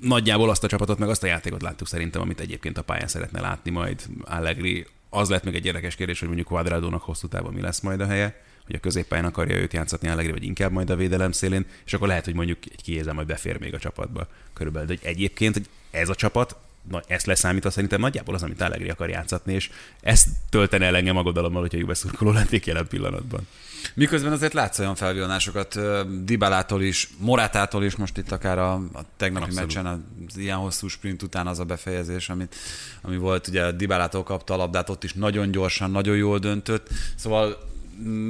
nagyjából 0.02 0.50
azt 0.50 0.64
a 0.64 0.68
csapatot, 0.68 0.98
meg 0.98 1.10
azt 1.10 1.24
a 1.24 1.28
játékot 1.28 1.62
láttuk 1.62 1.88
szerintem, 1.88 2.22
amit 2.22 2.40
egyébként 2.40 2.78
a 2.78 2.82
pályán 2.82 3.08
szeretne 3.08 3.42
látni 3.42 3.72
majd 3.72 4.02
Allegri. 4.22 4.86
Az 5.14 5.30
lett 5.30 5.44
még 5.44 5.56
egy 5.56 5.66
érdekes 5.66 5.96
kérdés, 5.96 6.20
hogy 6.20 6.28
mondjuk 6.28 6.48
Quadradónak 6.48 7.02
hosszú 7.02 7.28
távon 7.28 7.54
mi 7.54 7.62
lesz 7.62 7.80
majd 7.80 8.02
a 8.02 8.06
helye, 8.06 8.42
hogy 8.66 8.76
a 8.76 8.80
középpályán 8.80 9.26
akarja 9.26 9.56
őt 9.56 9.74
játszatni 9.74 10.08
Allegri, 10.08 10.32
vagy 10.32 10.44
inkább 10.44 10.72
majd 10.72 10.90
a 10.90 10.96
védelem 10.96 11.32
szélén, 11.32 11.66
és 11.86 11.94
akkor 11.94 12.08
lehet, 12.08 12.26
hogy 12.26 12.34
mondjuk 12.34 12.58
egy 12.72 12.82
kiézem 12.82 13.16
majd 13.16 13.28
befér 13.28 13.60
még 13.60 13.74
a 13.74 13.80
csapatba 13.80 14.28
körülbelül. 14.54 14.96
De 14.96 15.08
egyébként 15.08 15.54
hogy 15.54 15.70
ez 15.92 16.10
a 16.10 16.16
csapat, 16.16 16.58
na, 16.90 17.02
ezt 17.08 17.26
leszámítva 17.26 17.70
szerintem 17.70 18.00
nagyjából 18.00 18.36
az, 18.36 18.44
amit 18.44 18.62
Allegri 18.62 18.90
akar 18.90 19.10
játszatni, 19.10 19.54
és 19.54 19.70
ezt 20.02 20.28
töltene 20.50 20.86
el 20.86 20.96
engem 20.96 21.18
aggodalommal, 21.18 21.62
hogyha 21.62 21.78
Juve 21.78 21.94
szurkoló 21.94 22.32
lennék 22.32 22.66
jelen 22.66 22.88
pillanatban. 22.88 23.48
Miközben 23.94 24.32
azért 24.32 24.54
látsz 24.54 24.80
olyan 24.80 24.96
felvillonásokat 24.96 25.76
ö, 25.76 26.02
Dybalától 26.24 26.82
is, 26.82 27.10
Morátától 27.18 27.84
is, 27.84 27.96
most 27.96 28.18
itt 28.18 28.32
akár 28.32 28.60
a, 28.60 28.74
a 28.74 29.02
tegnapi 29.18 29.46
Abszolút. 29.46 29.74
meccsen 29.74 29.86
az 30.28 30.38
ilyen 30.38 30.58
hosszú 30.58 30.88
sprint 30.88 31.24
után 31.24 31.48
az 31.48 31.60
a 31.60 31.66
befejezés, 31.66 32.30
amit, 32.30 32.56
ami 33.02 33.18
volt, 33.18 33.48
ugye 33.48 33.72
Dybalától 33.72 34.24
kapta 34.24 34.54
a 34.54 34.58
labdát, 34.58 34.90
ott 34.90 35.04
is 35.04 35.14
nagyon 35.14 35.52
gyorsan, 35.52 35.92
nagyon 35.92 36.16
jól 36.16 36.40
döntött, 36.40 36.90
szóval 37.16 37.70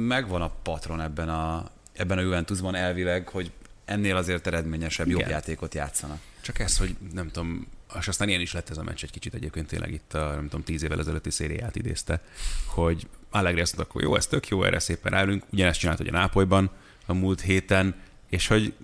megvan 0.06 0.42
a 0.42 0.50
patron 0.62 1.00
ebben 1.00 1.28
a, 1.28 1.70
ebben 1.92 2.18
a 2.18 2.20
Juventusban 2.20 2.74
elvileg, 2.74 3.28
hogy 3.28 3.50
ennél 3.84 4.16
azért 4.16 4.46
eredményesebb, 4.46 5.08
jobb 5.08 5.18
Igen. 5.18 5.30
játékot 5.30 5.74
játszanak. 5.74 6.18
Csak 6.40 6.58
ez, 6.58 6.78
hogy 6.78 6.96
nem 7.12 7.30
tudom, 7.30 7.66
és 7.98 8.08
aztán 8.08 8.28
ilyen 8.28 8.40
is 8.40 8.52
lett 8.52 8.70
ez 8.70 8.76
a 8.76 8.82
meccs 8.82 9.02
egy 9.02 9.10
kicsit 9.10 9.34
egyébként 9.34 9.66
tényleg 9.66 9.92
itt 9.92 10.14
a, 10.14 10.34
nem 10.34 10.42
tudom, 10.42 10.64
tíz 10.64 10.82
évvel 10.82 10.98
ezelőtti 10.98 11.30
szériát 11.30 11.76
idézte, 11.76 12.22
hogy 12.66 13.06
Allegri 13.30 13.60
azt 13.60 13.76
mondta, 13.76 13.90
akkor 13.90 14.02
jó, 14.02 14.16
ez 14.16 14.26
tök 14.26 14.48
jó, 14.48 14.62
erre 14.62 14.78
szépen 14.78 15.14
állunk. 15.14 15.44
Ugyanezt 15.52 15.78
csinált 15.78 16.00
ugye 16.00 16.10
Nápolyban 16.10 16.70
a 17.06 17.12
múlt 17.12 17.40
héten, 17.40 17.94
és 18.28 18.46
hogy 18.46 18.74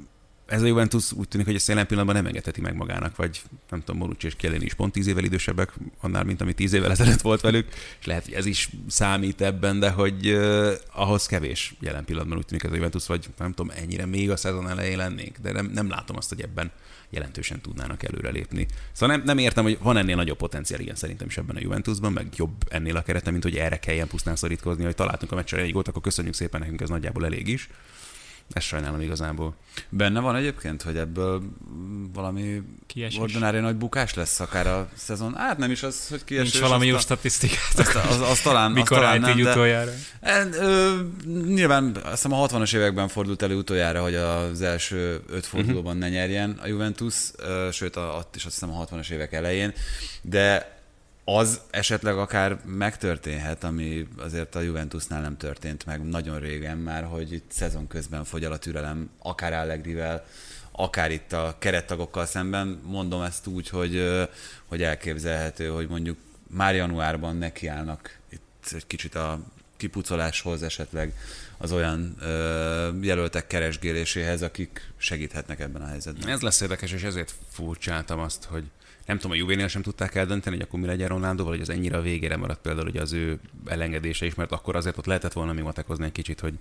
ez 0.48 0.62
a 0.62 0.66
Juventus 0.66 1.12
úgy 1.12 1.28
tűnik, 1.28 1.46
hogy 1.46 1.54
ezt 1.54 1.68
jelen 1.68 1.86
pillanatban 1.86 2.16
nem 2.16 2.26
engedheti 2.26 2.61
meg 2.61 2.74
magának, 2.74 3.16
vagy 3.16 3.42
nem 3.70 3.80
tudom, 3.80 4.00
Bonucci 4.00 4.26
és 4.26 4.36
Chiellini 4.36 4.64
is 4.64 4.74
pont 4.74 4.92
tíz 4.92 5.06
évvel 5.06 5.24
idősebbek 5.24 5.72
annál, 6.00 6.24
mint 6.24 6.40
ami 6.40 6.52
tíz 6.52 6.72
évvel 6.72 6.90
ezelőtt 6.90 7.20
volt 7.20 7.40
velük, 7.40 7.68
és 8.00 8.06
lehet, 8.06 8.24
hogy 8.24 8.32
ez 8.32 8.46
is 8.46 8.68
számít 8.88 9.40
ebben, 9.40 9.78
de 9.80 9.90
hogy 9.90 10.30
uh, 10.30 10.72
ahhoz 10.92 11.26
kevés 11.26 11.74
jelen 11.80 12.04
pillanatban 12.04 12.38
úgy 12.38 12.46
tűnik 12.46 12.64
ez 12.64 12.70
a 12.70 12.74
Juventus, 12.74 13.06
vagy 13.06 13.26
nem 13.38 13.54
tudom, 13.54 13.72
ennyire 13.76 14.06
még 14.06 14.30
a 14.30 14.36
szezon 14.36 14.68
elején 14.68 14.96
lennénk, 14.96 15.38
de 15.38 15.52
nem, 15.52 15.66
nem 15.66 15.88
látom 15.88 16.16
azt, 16.16 16.28
hogy 16.28 16.40
ebben 16.40 16.70
jelentősen 17.11 17.61
tudnának 17.61 18.02
előrelépni. 18.02 18.66
Szóval 18.92 19.16
nem, 19.16 19.24
nem 19.26 19.38
értem, 19.38 19.64
hogy 19.64 19.78
van 19.82 19.96
ennél 19.96 20.16
nagyobb 20.16 20.36
potenciál, 20.36 20.80
igen, 20.80 20.94
szerintem 20.94 21.26
is 21.26 21.36
ebben 21.36 21.56
a 21.56 21.61
Juventusban, 21.61 22.12
meg 22.12 22.26
jobb 22.36 22.54
ennél 22.68 22.96
a 22.96 23.02
kerete, 23.02 23.30
mint 23.30 23.42
hogy 23.42 23.56
erre 23.56 23.78
kelljen 23.78 24.09
pusztán 24.09 24.36
szorítkozni, 24.36 24.84
hogy 24.84 24.94
találtunk 24.94 25.32
a 25.32 25.34
meccsre 25.34 25.61
egy 25.61 25.72
gólt, 25.72 25.88
akkor 25.88 26.02
köszönjük 26.02 26.34
szépen, 26.34 26.61
nekünk 26.61 26.80
ez 26.80 26.88
nagyjából 26.88 27.24
elég 27.24 27.48
is. 27.48 27.68
Ezt 28.53 28.66
sajnálom 28.66 29.01
igazából. 29.01 29.55
Benne 29.88 30.20
van 30.20 30.36
egyébként, 30.36 30.82
hogy 30.82 30.96
ebből 30.96 31.42
valami 32.12 32.62
Kiesés. 32.86 33.18
ordinári 33.18 33.59
nagy 33.59 33.76
bukás 33.76 34.14
lesz 34.14 34.40
akár 34.40 34.66
a 34.66 34.88
szezon? 34.94 35.34
Hát 35.34 35.59
nem 35.59 35.70
is 35.70 35.82
az, 35.82 36.09
hogy 36.09 36.24
kiesés. 36.24 36.53
Nincs 36.53 36.64
valami 36.64 36.86
jó 36.86 36.94
a- 36.94 36.99
statisztikát. 36.99 37.78
azt, 37.78 37.94
az, 37.94 38.20
az, 38.20 38.40
talán, 38.40 38.70
az 38.70 38.74
Mikor 38.76 38.96
talán 38.96 39.11
állt 39.12 39.20
nem, 39.20 39.38
így 39.38 39.44
de- 39.44 39.51
utoljára? 39.51 39.90
E, 40.20 40.46
ö, 40.53 40.96
nyilván 41.46 41.96
azt 41.96 42.11
hiszem 42.11 42.32
a 42.32 42.46
60-as 42.46 42.74
években 42.74 43.09
fordult 43.09 43.42
elő 43.42 43.57
utoljára, 43.57 44.03
hogy 44.03 44.14
az 44.14 44.62
első 44.62 45.20
öt 45.28 45.46
fordulóban 45.46 45.96
ne 45.96 46.09
nyerjen 46.09 46.59
a 46.62 46.66
Juventus, 46.66 47.14
ö, 47.36 47.68
sőt 47.72 47.96
a, 47.96 48.14
ott 48.18 48.36
is 48.36 48.44
azt 48.44 48.55
hiszem 48.55 48.70
a 48.74 48.84
60-as 48.86 49.11
évek 49.11 49.32
elején, 49.32 49.72
de 50.22 50.76
az 51.37 51.61
esetleg 51.70 52.18
akár 52.18 52.59
megtörténhet, 52.64 53.64
ami 53.64 54.09
azért 54.16 54.55
a 54.55 54.61
Juventusnál 54.61 55.20
nem 55.20 55.37
történt 55.37 55.87
meg 55.87 56.09
nagyon 56.09 56.39
régen 56.39 56.79
már, 56.79 57.05
hogy 57.05 57.33
itt 57.33 57.51
szezon 57.51 57.87
közben 57.87 58.24
fogy 58.24 58.45
el 58.45 58.53
a 58.53 58.59
türelem, 58.59 59.11
akár 59.18 59.53
Allegrivel, 59.53 60.26
akár 60.72 61.11
itt 61.11 61.33
a 61.33 61.57
kerettagokkal 61.59 62.26
szemben. 62.26 62.81
Mondom 62.85 63.22
ezt 63.22 63.47
úgy, 63.47 63.68
hogy, 63.68 64.26
hogy 64.66 64.83
elképzelhető, 64.83 65.68
hogy 65.68 65.89
mondjuk 65.89 66.16
már 66.47 66.74
januárban 66.74 67.37
nekiállnak 67.37 68.18
itt 68.29 68.70
egy 68.70 68.87
kicsit 68.87 69.14
a 69.14 69.41
kipucoláshoz 69.76 70.62
esetleg 70.62 71.12
az 71.59 71.72
olyan 71.72 72.16
ö, 72.20 72.91
jelöltek 73.01 73.47
keresgéléséhez, 73.47 74.43
akik 74.43 74.93
segíthetnek 74.97 75.61
ebben 75.61 75.83
a 75.83 75.87
helyzetben. 75.87 76.29
Ez 76.29 76.41
lesz 76.41 76.61
érdekes, 76.61 76.93
és 76.93 77.03
ezért 77.03 77.35
furcsáltam 77.51 78.18
azt, 78.18 78.45
hogy 78.45 78.64
nem 79.09 79.16
tudom, 79.16 79.32
a 79.32 79.40
Juvénél 79.40 79.68
sem 79.68 79.82
tudták 79.82 80.14
eldönteni, 80.14 80.56
hogy 80.56 80.64
akkor 80.64 80.80
mi 80.80 80.86
legyen 80.86 81.09
Ronaldóval, 81.09 81.52
hogy 81.52 81.61
az 81.61 81.70
ennyire 81.70 81.96
a 81.96 82.00
végére 82.00 82.36
maradt 82.36 82.61
például 82.61 82.86
ugye 82.86 83.00
az 83.00 83.12
ő 83.12 83.40
elengedése 83.66 84.26
is, 84.26 84.34
mert 84.34 84.52
akkor 84.52 84.76
azért 84.76 84.98
ott 84.98 85.06
lehetett 85.06 85.32
volna 85.32 85.52
még 85.52 85.62
matekozni 85.62 86.04
egy 86.04 86.12
kicsit, 86.12 86.40
hogy 86.40 86.59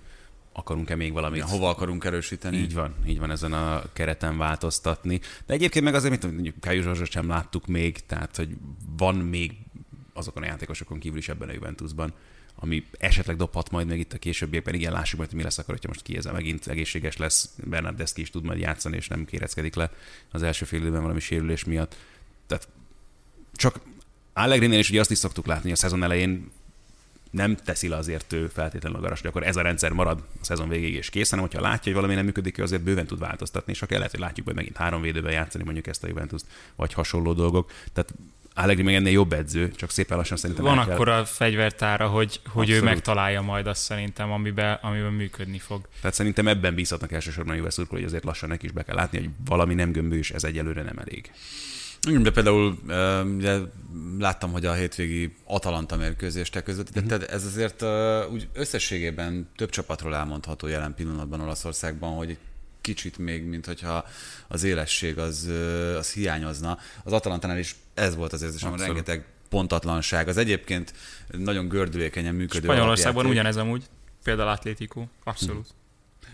akarunk-e 0.52 0.94
még 0.94 1.12
valamit. 1.12 1.42
Hova 1.42 1.68
akarunk 1.68 2.04
erősíteni? 2.04 2.56
Így 2.56 2.74
van, 2.74 2.94
így 3.06 3.18
van 3.18 3.30
ezen 3.30 3.52
a 3.52 3.82
kereten 3.92 4.38
változtatni. 4.38 5.20
De 5.46 5.54
egyébként 5.54 5.84
meg 5.84 5.94
azért, 5.94 6.22
mint 6.22 6.34
mondjuk 6.34 6.60
Kájú 6.60 6.82
Zsorzsot 6.82 7.10
sem 7.10 7.28
láttuk 7.28 7.66
még, 7.66 8.06
tehát 8.06 8.36
hogy 8.36 8.56
van 8.96 9.14
még 9.14 9.52
azokon 10.12 10.42
a 10.42 10.46
játékosokon 10.46 10.98
kívül 10.98 11.18
is 11.18 11.28
ebben 11.28 11.48
a 11.48 11.52
Juventusban, 11.52 12.12
ami 12.54 12.86
esetleg 12.98 13.36
dobhat 13.36 13.70
majd 13.70 13.86
még 13.86 13.98
itt 13.98 14.12
a 14.12 14.18
későbbiekben. 14.18 14.74
Igen, 14.74 14.92
lássuk 14.92 15.18
majd, 15.18 15.30
hogy 15.30 15.38
mi 15.38 15.44
lesz 15.44 15.58
akkor, 15.58 15.74
hogyha 15.74 15.88
most 15.88 16.02
kiézze 16.02 16.32
megint 16.32 16.66
egészséges 16.66 17.16
lesz, 17.16 17.54
Bernardeschi 17.64 18.20
is 18.20 18.30
tud 18.30 18.44
majd 18.44 18.60
játszani, 18.60 18.96
és 18.96 19.08
nem 19.08 19.24
kéreckedik 19.24 19.74
le 19.74 19.90
az 20.30 20.42
első 20.42 20.64
fél 20.64 20.80
időben 20.80 21.02
valami 21.02 21.20
sérülés 21.20 21.64
miatt. 21.64 21.96
Tehát 22.48 22.68
csak 23.56 23.80
Allegri-nél 24.32 24.78
is 24.78 24.90
ugye 24.90 25.00
azt 25.00 25.10
is 25.10 25.18
szoktuk 25.18 25.46
látni, 25.46 25.62
hogy 25.62 25.72
a 25.72 25.76
szezon 25.76 26.02
elején 26.02 26.50
nem 27.30 27.56
teszi 27.56 27.88
le 27.88 27.96
azért 27.96 28.32
ő 28.32 28.46
feltétlenül 28.46 28.98
a 28.98 29.00
garas, 29.00 29.20
hogy 29.20 29.30
akkor 29.30 29.42
ez 29.42 29.56
a 29.56 29.62
rendszer 29.62 29.92
marad 29.92 30.22
a 30.40 30.44
szezon 30.44 30.68
végéig 30.68 30.94
és 30.94 31.10
kész, 31.10 31.30
hanem 31.30 31.44
hogyha 31.44 31.60
látja, 31.60 31.82
hogy 31.84 31.94
valami 31.94 32.14
nem 32.14 32.24
működik, 32.24 32.58
azért 32.58 32.82
bőven 32.82 33.06
tud 33.06 33.18
változtatni, 33.18 33.72
és 33.72 33.82
akár 33.82 33.96
lehet, 33.96 34.12
hogy 34.12 34.20
látjuk, 34.20 34.46
hogy 34.46 34.54
megint 34.54 34.76
három 34.76 35.00
védőben 35.00 35.32
játszani 35.32 35.64
mondjuk 35.64 35.86
ezt 35.86 36.04
a 36.04 36.08
juventus 36.08 36.40
vagy 36.76 36.92
hasonló 36.92 37.32
dolgok. 37.32 37.72
Tehát 37.92 38.14
Allegri 38.54 38.82
még 38.82 38.94
ennél 38.94 39.12
jobb 39.12 39.32
edző, 39.32 39.70
csak 39.70 39.90
szépen 39.90 40.16
lassan 40.16 40.36
szerintem 40.36 40.64
Van 40.64 40.84
kell... 40.84 40.94
akkor 40.94 41.08
a 41.08 41.24
fegyvertára, 41.24 42.08
hogy, 42.08 42.40
hogy 42.46 42.70
ő 42.70 42.82
megtalálja 42.82 43.42
majd 43.42 43.66
azt 43.66 43.82
szerintem, 43.82 44.32
amiben, 44.32 44.78
amiben 44.82 45.12
működni 45.12 45.58
fog. 45.58 45.88
Tehát 46.00 46.16
szerintem 46.16 46.48
ebben 46.48 46.74
bízhatnak 46.74 47.12
elsősorban 47.12 47.52
a 47.52 47.56
Juve 47.56 47.70
hogy 47.88 48.04
azért 48.04 48.24
lassan 48.24 48.48
neki 48.48 48.66
is 48.66 48.72
be 48.72 48.82
kell 48.82 48.94
látni, 48.94 49.18
hogy 49.18 49.28
valami 49.44 49.74
nem 49.74 49.92
gömbős, 49.92 50.30
ez 50.30 50.44
egyelőre 50.44 50.82
nem 50.82 50.98
elég. 50.98 51.30
De 52.00 52.30
például 52.30 52.78
ugye, 53.36 53.58
láttam, 54.18 54.52
hogy 54.52 54.66
a 54.66 54.72
hétvégi 54.72 55.34
Atalanta 55.44 55.96
mérkőzést 55.96 56.52
te 56.52 56.62
közvetítetted, 56.62 57.26
ez 57.30 57.44
azért 57.44 57.82
úgy 58.30 58.48
összességében 58.52 59.48
több 59.56 59.70
csapatról 59.70 60.14
elmondható 60.14 60.66
jelen 60.66 60.94
pillanatban 60.94 61.40
Olaszországban, 61.40 62.14
hogy 62.16 62.38
kicsit 62.80 63.18
még, 63.18 63.44
mint 63.44 63.66
hogyha 63.66 64.04
az 64.48 64.62
élesség 64.62 65.18
az, 65.18 65.50
az 65.98 66.12
hiányozna. 66.12 66.78
Az 67.04 67.12
Atalantánál 67.12 67.58
is 67.58 67.76
ez 67.94 68.14
volt 68.14 68.32
az 68.32 68.42
érzésem, 68.42 68.76
rengeteg 68.76 69.24
pontatlanság. 69.48 70.28
Az 70.28 70.36
egyébként 70.36 70.92
nagyon 71.28 71.68
gördülékenyen 71.68 72.34
működő 72.34 72.66
Spanyolországban 72.66 73.26
ugyanez 73.26 73.56
amúgy, 73.56 73.84
például 74.22 74.48
Atlético, 74.48 75.06
abszolút. 75.24 75.66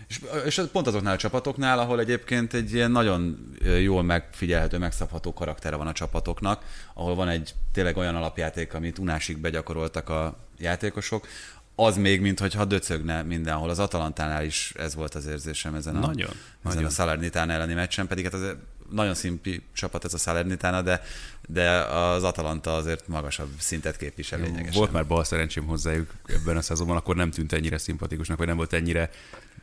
És, 0.07 0.21
és 0.45 0.61
pont 0.71 0.87
azoknál 0.87 1.13
a 1.13 1.17
csapatoknál, 1.17 1.79
ahol 1.79 1.99
egyébként 1.99 2.53
egy 2.53 2.73
ilyen 2.73 2.91
nagyon 2.91 3.51
jól 3.81 4.03
megfigyelhető, 4.03 4.77
megszabható 4.77 5.33
karaktere 5.33 5.75
van 5.75 5.87
a 5.87 5.91
csapatoknak, 5.91 6.63
ahol 6.93 7.15
van 7.15 7.27
egy 7.27 7.53
tényleg 7.71 7.97
olyan 7.97 8.15
alapjáték, 8.15 8.73
amit 8.73 8.99
unásig 8.99 9.37
begyakoroltak 9.37 10.09
a 10.09 10.37
játékosok, 10.57 11.27
az 11.75 11.97
még, 11.97 12.21
mintha 12.21 12.65
döcögne 12.65 13.21
mindenhol. 13.21 13.69
Az 13.69 13.79
Atalantánál 13.79 14.43
is 14.43 14.73
ez 14.77 14.95
volt 14.95 15.15
az 15.15 15.25
érzésem 15.25 15.75
ezen 15.75 15.95
a, 15.95 15.99
nagyon, 15.99 16.29
ezen 16.29 16.37
nagyon. 16.61 16.85
a 16.85 16.89
Salernitán 16.89 17.49
elleni 17.49 17.73
meccsen, 17.73 18.07
pedig 18.07 18.23
hát 18.23 18.33
az 18.33 18.55
nagyon 18.91 19.13
szimpi 19.13 19.63
csapat 19.73 20.05
ez 20.05 20.13
a 20.13 20.17
Salernitana, 20.17 20.81
de, 20.81 21.01
de 21.47 21.69
az 21.79 22.23
Atalanta 22.23 22.75
azért 22.75 23.07
magasabb 23.07 23.49
szintet 23.59 23.97
képvisel 23.97 24.39
lényegesen. 24.39 24.73
Volt 24.73 24.91
már 24.91 25.07
bal 25.07 25.23
szerencsém 25.23 25.65
hozzájuk 25.65 26.13
ebben 26.27 26.57
a 26.57 26.61
szezonban, 26.61 26.97
akkor 26.97 27.15
nem 27.15 27.31
tűnt 27.31 27.53
ennyire 27.53 27.77
szimpatikusnak, 27.77 28.37
vagy 28.37 28.47
nem 28.47 28.55
volt 28.55 28.73
ennyire 28.73 29.09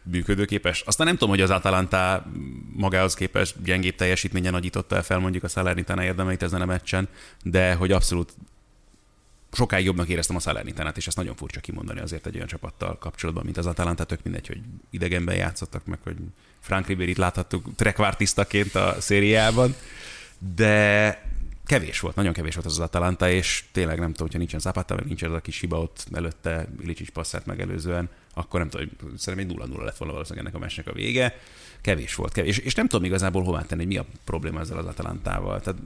működőképes. 0.03 0.81
Aztán 0.81 1.07
nem 1.07 1.17
tudom, 1.17 1.31
hogy 1.31 1.41
az 1.41 1.51
Atalanta 1.51 2.27
magához 2.73 3.15
képest 3.15 3.63
gyengébb 3.63 3.95
teljesítménye 3.95 4.51
nagyította 4.51 4.97
el 4.97 5.03
fel 5.03 5.19
mondjuk 5.19 5.45
a 5.45 5.49
Salernitana 5.49 6.05
érdemeit 6.05 6.43
ezen 6.43 6.61
a 6.61 6.65
meccsen, 6.65 7.09
de 7.43 7.75
hogy 7.75 7.93
abszolút 7.93 8.35
sokáig 9.53 9.85
jobbnak 9.85 10.09
éreztem 10.09 10.37
a 10.37 10.41
Salernitánát, 10.41 10.97
és 10.97 11.07
ezt 11.07 11.17
nagyon 11.17 11.37
furcsa 11.37 11.61
kimondani 11.61 12.01
azért 12.01 12.27
egy 12.27 12.35
olyan 12.35 12.47
csapattal 12.47 12.99
kapcsolatban, 12.99 13.45
mint 13.45 13.57
az 13.57 13.67
Atalanta, 13.67 14.05
tök 14.05 14.23
mindegy, 14.23 14.47
hogy 14.47 14.61
idegenben 14.91 15.37
játszottak, 15.37 15.87
meg 15.87 15.99
hogy 16.03 16.17
Frank 16.61 16.87
Ribéryt 16.87 17.17
láthattuk 17.17 17.75
trekvártisztaként 17.77 18.75
a 18.75 18.97
szériában, 18.99 19.75
de 20.55 21.31
kevés 21.67 22.01
volt, 22.01 22.15
nagyon 22.15 22.33
kevés 22.33 22.55
volt 22.55 22.67
az 22.67 22.73
az 22.73 22.85
Atalanta, 22.85 23.31
és 23.31 23.65
tényleg 23.73 23.99
nem 23.99 24.11
tudom, 24.11 24.27
hogyha 24.27 24.39
nincsen 24.39 24.61
Zapata, 24.61 24.95
meg 24.95 25.05
nincs 25.05 25.25
ez 25.25 25.33
a 25.33 25.41
kis 25.41 25.61
hiba 25.61 25.81
ott 25.81 26.07
előtte, 26.13 26.69
Ilicsics 26.81 27.11
passzát 27.11 27.47
megelőzően, 27.47 28.09
akkor 28.35 28.61
nem 28.61 28.69
tudom, 28.69 28.89
szerintem 29.17 29.51
egy 29.51 29.71
0-0 29.71 29.85
lett 29.85 29.97
volna 29.97 30.13
valószínűleg 30.13 30.47
ennek 30.47 30.61
a 30.61 30.65
meccsnek 30.65 30.87
a 30.87 30.93
vége. 30.93 31.39
Kevés 31.81 32.15
volt, 32.15 32.33
kevés. 32.33 32.59
És 32.59 32.75
nem 32.75 32.89
tudom 32.89 33.05
igazából 33.05 33.43
hová 33.43 33.63
tenni, 33.63 33.83
hogy 33.83 33.93
mi 33.93 33.99
a 33.99 34.07
probléma 34.25 34.61
ezzel 34.61 34.79
az 34.79 34.87
Atalantával. 34.87 35.61
Tehát 35.61 35.81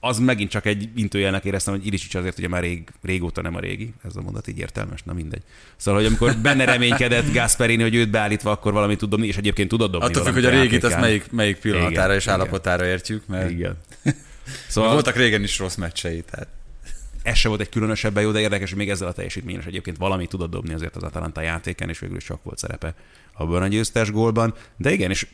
az 0.00 0.18
megint 0.18 0.50
csak 0.50 0.66
egy 0.66 0.88
intőjelnek 0.94 1.44
éreztem, 1.44 1.74
hogy 1.74 1.86
Ilisics 1.86 2.14
azért 2.14 2.38
ugye 2.38 2.48
már 2.48 2.62
rég, 2.62 2.88
régóta 3.02 3.42
nem 3.42 3.54
a 3.54 3.60
régi, 3.60 3.92
ez 4.04 4.16
a 4.16 4.20
mondat 4.20 4.48
így 4.48 4.58
értelmes, 4.58 5.02
na 5.02 5.12
mindegy. 5.12 5.42
Szóval, 5.76 6.00
hogy 6.00 6.08
amikor 6.08 6.36
benne 6.36 6.64
reménykedett 6.64 7.32
Gasperini, 7.32 7.82
hogy 7.82 7.94
őt 7.94 8.10
beállítva, 8.10 8.50
akkor 8.50 8.72
valami 8.72 8.96
tud 8.96 9.08
dobni, 9.08 9.26
és 9.26 9.36
egyébként 9.36 9.68
tudod 9.68 9.90
dobni. 9.90 10.06
Attól 10.06 10.24
függ, 10.24 10.34
hogy 10.34 10.44
a 10.44 10.50
régit 10.50 10.84
az 10.84 10.94
melyik, 10.94 11.30
melyik 11.30 11.56
pillanatára 11.56 12.04
igen, 12.04 12.16
és 12.16 12.22
igen. 12.22 12.34
állapotára 12.34 12.86
értjük, 12.86 13.26
mert 13.26 13.50
igen. 13.50 13.76
Szóval 14.68 14.92
voltak 14.92 15.16
régen 15.16 15.42
is 15.42 15.58
rossz 15.58 15.74
meccsei, 15.74 16.22
tehát 16.30 16.48
ez 17.26 17.36
se 17.36 17.48
volt 17.48 17.60
egy 17.60 17.68
különösebben 17.68 18.22
jó, 18.22 18.30
de 18.30 18.40
érdekes, 18.40 18.68
hogy 18.68 18.78
még 18.78 18.90
ezzel 18.90 19.08
a 19.08 19.12
teljesítményes 19.12 19.64
egyébként 19.64 19.96
valamit 19.96 20.28
tudott 20.28 20.50
dobni 20.50 20.74
azért 20.74 20.96
az 20.96 21.02
Atalanta 21.02 21.40
játéken, 21.40 21.88
és 21.88 21.98
végül 21.98 22.16
is 22.16 22.24
csak 22.24 22.42
volt 22.42 22.58
szerepe 22.58 22.94
abban 23.32 23.62
a 23.62 23.66
győztes 23.66 24.10
gólban. 24.10 24.54
De 24.76 24.92
igen, 24.92 25.10
és 25.10 25.26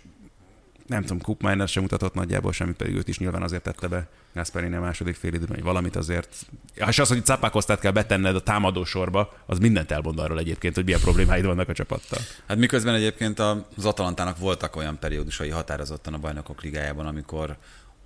nem 0.86 1.02
tudom, 1.02 1.20
Cook 1.20 1.66
sem 1.66 1.82
mutatott 1.82 2.14
nagyjából 2.14 2.52
semmit, 2.52 2.76
pedig 2.76 2.94
őt 2.94 3.08
is 3.08 3.18
nyilván 3.18 3.42
azért 3.42 3.62
tette 3.62 3.86
be 3.88 4.08
Gasperini 4.34 4.76
a 4.76 4.80
második 4.80 5.14
fél 5.14 5.34
időben, 5.34 5.54
hogy 5.54 5.64
valamit 5.64 5.96
azért. 5.96 6.46
És 6.88 6.98
az, 6.98 7.08
hogy 7.08 7.24
Capakosztát 7.24 7.80
kell 7.80 7.92
betenned 7.92 8.34
a 8.34 8.42
támadó 8.42 8.84
sorba, 8.84 9.34
az 9.46 9.58
mindent 9.58 9.90
elmond 9.90 10.18
arról 10.18 10.38
egyébként, 10.38 10.74
hogy 10.74 10.84
milyen 10.84 11.00
problémáid 11.00 11.44
vannak 11.44 11.68
a 11.68 11.72
csapattal. 11.72 12.18
Hát 12.46 12.56
miközben 12.56 12.94
egyébként 12.94 13.38
az 13.38 13.84
Atalantának 13.84 14.38
voltak 14.38 14.76
olyan 14.76 14.98
periódusai 14.98 15.48
határozottan 15.48 16.14
a 16.14 16.18
bajnokok 16.18 16.62
ligájában, 16.62 17.06
amikor 17.06 17.56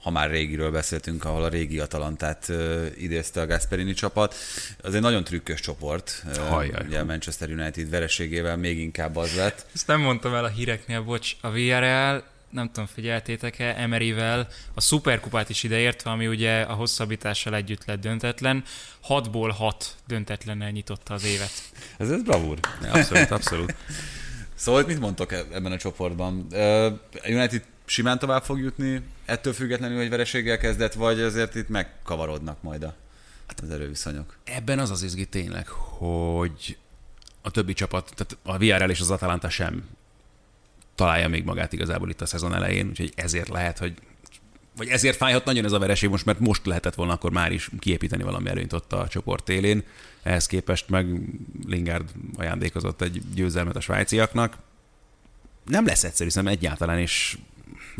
ha 0.07 0.12
már 0.12 0.30
régiről 0.30 0.70
beszéltünk, 0.70 1.24
ahol 1.24 1.44
a 1.44 1.48
régi 1.48 1.78
Atalantát 1.78 2.46
uh, 2.48 2.86
idézte 2.98 3.40
a 3.40 3.46
Gasperini 3.46 3.92
csapat. 3.92 4.34
Az 4.80 4.94
egy 4.94 5.00
nagyon 5.00 5.24
trükkös 5.24 5.61
csoport. 5.61 6.22
Uh, 6.50 6.64
ugye 6.86 6.98
a 6.98 7.04
Manchester 7.04 7.50
United 7.50 7.90
vereségével 7.90 8.57
még 8.57 8.78
inkább 8.78 9.16
az 9.16 9.34
lett. 9.34 9.66
Ezt 9.74 9.86
nem 9.86 10.00
mondtam 10.00 10.34
el 10.34 10.44
a 10.44 10.48
híreknél, 10.48 11.02
bocs. 11.02 11.36
A 11.40 11.50
Villarreal 11.50 12.24
nem 12.50 12.66
tudom, 12.66 12.86
figyeltétek-e, 12.94 13.74
Emeryvel 13.78 14.48
a 14.74 14.80
szuperkupát 14.80 15.48
is 15.48 15.62
ideértve, 15.62 16.11
ami 16.11 16.26
ugye 16.26 16.61
a 16.61 16.72
hosszabbítással 16.72 17.54
együtt 17.54 17.84
lett 17.84 18.00
döntetlen, 18.00 18.64
hatból 19.00 19.50
hat 19.50 19.94
döntetlennel 20.07 20.70
nyitotta 20.70 21.14
az 21.14 21.24
évet. 21.24 21.52
Ez, 21.98 22.11
ez 22.11 22.22
bravúr. 22.22 22.59
Abszolút, 22.92 23.30
abszolút. 23.30 23.74
szóval 24.54 24.84
mit 24.86 25.00
mondtok 25.00 25.32
e- 25.32 25.44
ebben 25.52 25.72
a 25.72 25.76
csoportban? 25.76 26.46
United 27.28 27.62
simán 27.84 28.18
tovább 28.18 28.42
fog 28.42 28.59
jutni, 28.59 29.02
ettől 29.27 29.53
függetlenül, 29.53 29.97
hogy 29.97 30.09
vereséggel 30.09 30.59
kezdett, 30.59 30.93
vagy 30.93 31.20
azért 31.20 31.55
itt 31.55 31.68
megkavarodnak 31.68 32.62
majd 32.62 32.83
a, 32.83 32.95
az 33.62 33.70
erőviszonyok? 33.70 34.37
Ebben 34.45 34.79
az 34.79 34.91
az 34.91 35.03
izgi 35.03 35.27
tényleg, 35.27 35.68
hogy 35.68 36.79
a 37.43 37.51
többi 37.51 37.72
csapat, 37.72 38.12
tehát 38.14 38.37
a 38.43 38.59
VRL 38.59 38.91
és 38.91 39.01
az 39.01 39.11
Atalanta 39.11 39.49
sem 39.49 39.89
találja 40.95 41.29
még 41.29 41.45
magát 41.45 41.72
igazából 41.72 42.11
itt 42.11 42.20
a 42.20 42.27
szezon 42.27 42.55
elején, 42.55 42.89
úgyhogy 42.89 43.12
ezért 43.16 43.49
lehet, 43.49 43.79
hogy 43.79 43.95
vagy 44.77 44.89
ezért 44.89 45.16
fájhat 45.16 45.45
nagyon 45.45 45.64
ez 45.64 45.72
a 45.72 45.79
vereség 45.79 46.11
most, 46.11 46.24
mert 46.24 46.39
most 46.39 46.66
lehetett 46.66 46.95
volna 46.95 47.12
akkor 47.12 47.31
már 47.31 47.53
is 47.53 47.70
kiépíteni 47.79 48.22
valami 48.22 48.49
előnyt 48.49 48.72
ott 48.72 48.93
a 48.93 49.09
csoport 49.09 49.49
élén. 49.49 49.83
Ehhez 50.22 50.47
képest 50.47 50.89
meg 50.89 51.07
Lingard 51.66 52.11
ajándékozott 52.37 53.03
egy 53.03 53.22
győzelmet 53.35 53.77
a 53.77 53.81
svájciaknak. 53.81 54.57
Nem 55.64 55.87
lesz 55.87 56.05
egyszerű, 56.05 56.29
szerintem 56.29 56.59
egyáltalán, 56.59 56.99
és 56.99 57.39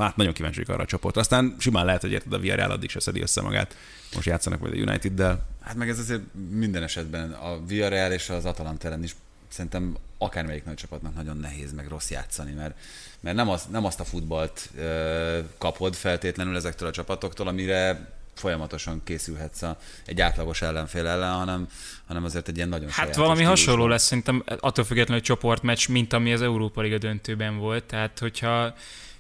hát 0.05 0.17
nagyon 0.17 0.33
kíváncsi 0.33 0.63
arra 0.67 0.83
a 0.83 0.87
csoport. 0.87 1.17
Aztán 1.17 1.57
simán 1.59 1.85
lehet, 1.85 2.01
hogy 2.01 2.13
érted 2.13 2.33
a 2.33 2.39
Villarreal 2.39 2.71
addig 2.71 2.91
se 2.91 3.01
szedi 3.01 3.21
össze 3.21 3.41
magát. 3.41 3.77
Most 4.15 4.27
játszanak 4.27 4.61
majd 4.61 4.73
a 4.73 4.77
United-del. 4.77 5.47
Hát 5.61 5.75
meg 5.75 5.89
ez 5.89 5.99
azért 5.99 6.23
minden 6.51 6.83
esetben 6.83 7.33
a 7.33 7.67
Villarreal 7.67 8.13
és 8.13 8.29
az 8.29 8.45
Atalanta 8.45 8.87
ellen 8.87 9.03
is 9.03 9.15
szerintem 9.49 9.97
akármelyik 10.19 10.65
nagy 10.65 10.75
csapatnak 10.75 11.15
nagyon 11.15 11.37
nehéz 11.37 11.73
meg 11.73 11.89
rossz 11.89 12.11
játszani, 12.11 12.53
mert, 12.53 12.75
mert 13.21 13.37
nem, 13.37 13.49
az, 13.49 13.67
nem 13.71 13.85
azt 13.85 14.01
a 14.01 14.05
futballt 14.05 14.71
ö, 14.79 15.39
kapod 15.59 15.95
feltétlenül 15.95 16.57
ezektől 16.57 16.89
a 16.89 16.93
csapatoktól, 16.93 17.49
amire 17.49 18.15
folyamatosan 18.35 19.01
készülhetsz 19.05 19.63
a, 19.63 19.79
egy 20.07 20.21
átlagos 20.21 20.63
ellenfél 20.63 21.07
ellen, 21.07 21.33
hanem, 21.33 21.69
hanem 22.07 22.25
azért 22.25 22.49
egy 22.49 22.57
ilyen 22.57 22.69
nagyon 22.69 22.89
Hát 22.91 23.17
valami 23.17 23.35
stílusban. 23.35 23.67
hasonló 23.67 23.87
lesz 23.87 24.05
szerintem 24.05 24.45
attól 24.47 24.85
függetlenül, 24.85 25.23
hogy 25.23 25.37
csoportmeccs, 25.37 25.89
mint 25.89 26.13
ami 26.13 26.33
az 26.33 26.43
Európa 26.43 26.81
Liga 26.81 26.99
döntőben 26.99 27.59
volt. 27.59 27.85
Tehát, 27.85 28.19
hogyha 28.19 28.75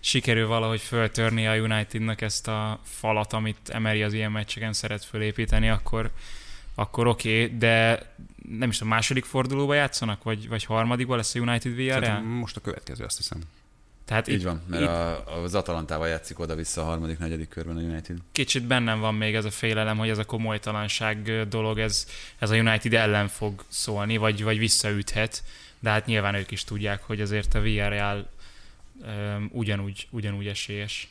sikerül 0.06 0.46
valahogy 0.46 0.80
föltörni 0.80 1.46
a 1.46 1.54
Unitednak 1.54 2.20
ezt 2.20 2.48
a 2.48 2.80
falat, 2.84 3.32
amit 3.32 3.68
Emery 3.68 4.02
az 4.02 4.12
ilyen 4.12 4.32
meccseken 4.32 4.72
szeret 4.72 5.04
fölépíteni, 5.04 5.68
akkor, 5.68 6.10
akkor 6.74 7.06
oké, 7.06 7.44
okay, 7.44 7.58
de 7.58 8.02
nem 8.58 8.68
is 8.68 8.80
a 8.80 8.84
második 8.84 9.24
fordulóba 9.24 9.74
játszanak, 9.74 10.22
vagy, 10.22 10.48
vagy 10.48 10.64
harmadikba 10.64 11.16
lesz 11.16 11.34
a 11.34 11.38
United 11.38 11.74
VRL? 11.74 12.20
Most 12.20 12.56
a 12.56 12.60
következő, 12.60 13.04
azt 13.04 13.16
hiszem. 13.16 13.40
Tehát 14.04 14.28
Így 14.28 14.34
itt, 14.34 14.42
van, 14.42 14.62
mert 14.66 14.82
itt, 14.82 14.88
a, 14.88 15.42
az 15.42 15.54
Atalantával 15.54 16.08
játszik 16.08 16.38
oda-vissza 16.38 16.82
a 16.82 16.84
harmadik, 16.84 17.18
negyedik 17.18 17.48
körben 17.48 17.76
a 17.76 17.80
United. 17.80 18.16
Kicsit 18.32 18.66
bennem 18.66 19.00
van 19.00 19.14
még 19.14 19.34
ez 19.34 19.44
a 19.44 19.50
félelem, 19.50 19.98
hogy 19.98 20.08
ez 20.08 20.18
a 20.18 20.24
komolytalanság 20.24 21.48
dolog, 21.48 21.78
ez, 21.78 22.06
ez 22.38 22.50
a 22.50 22.56
United 22.56 22.94
ellen 22.94 23.28
fog 23.28 23.64
szólni, 23.68 24.16
vagy, 24.16 24.42
vagy 24.42 24.58
visszaüthet, 24.58 25.42
de 25.78 25.90
hát 25.90 26.06
nyilván 26.06 26.34
ők 26.34 26.50
is 26.50 26.64
tudják, 26.64 27.02
hogy 27.02 27.20
azért 27.20 27.54
a 27.54 27.58
um, 27.58 28.35
ugyanúgy, 29.50 30.06
ugyanúgy 30.10 30.46
esélyes. 30.46 31.08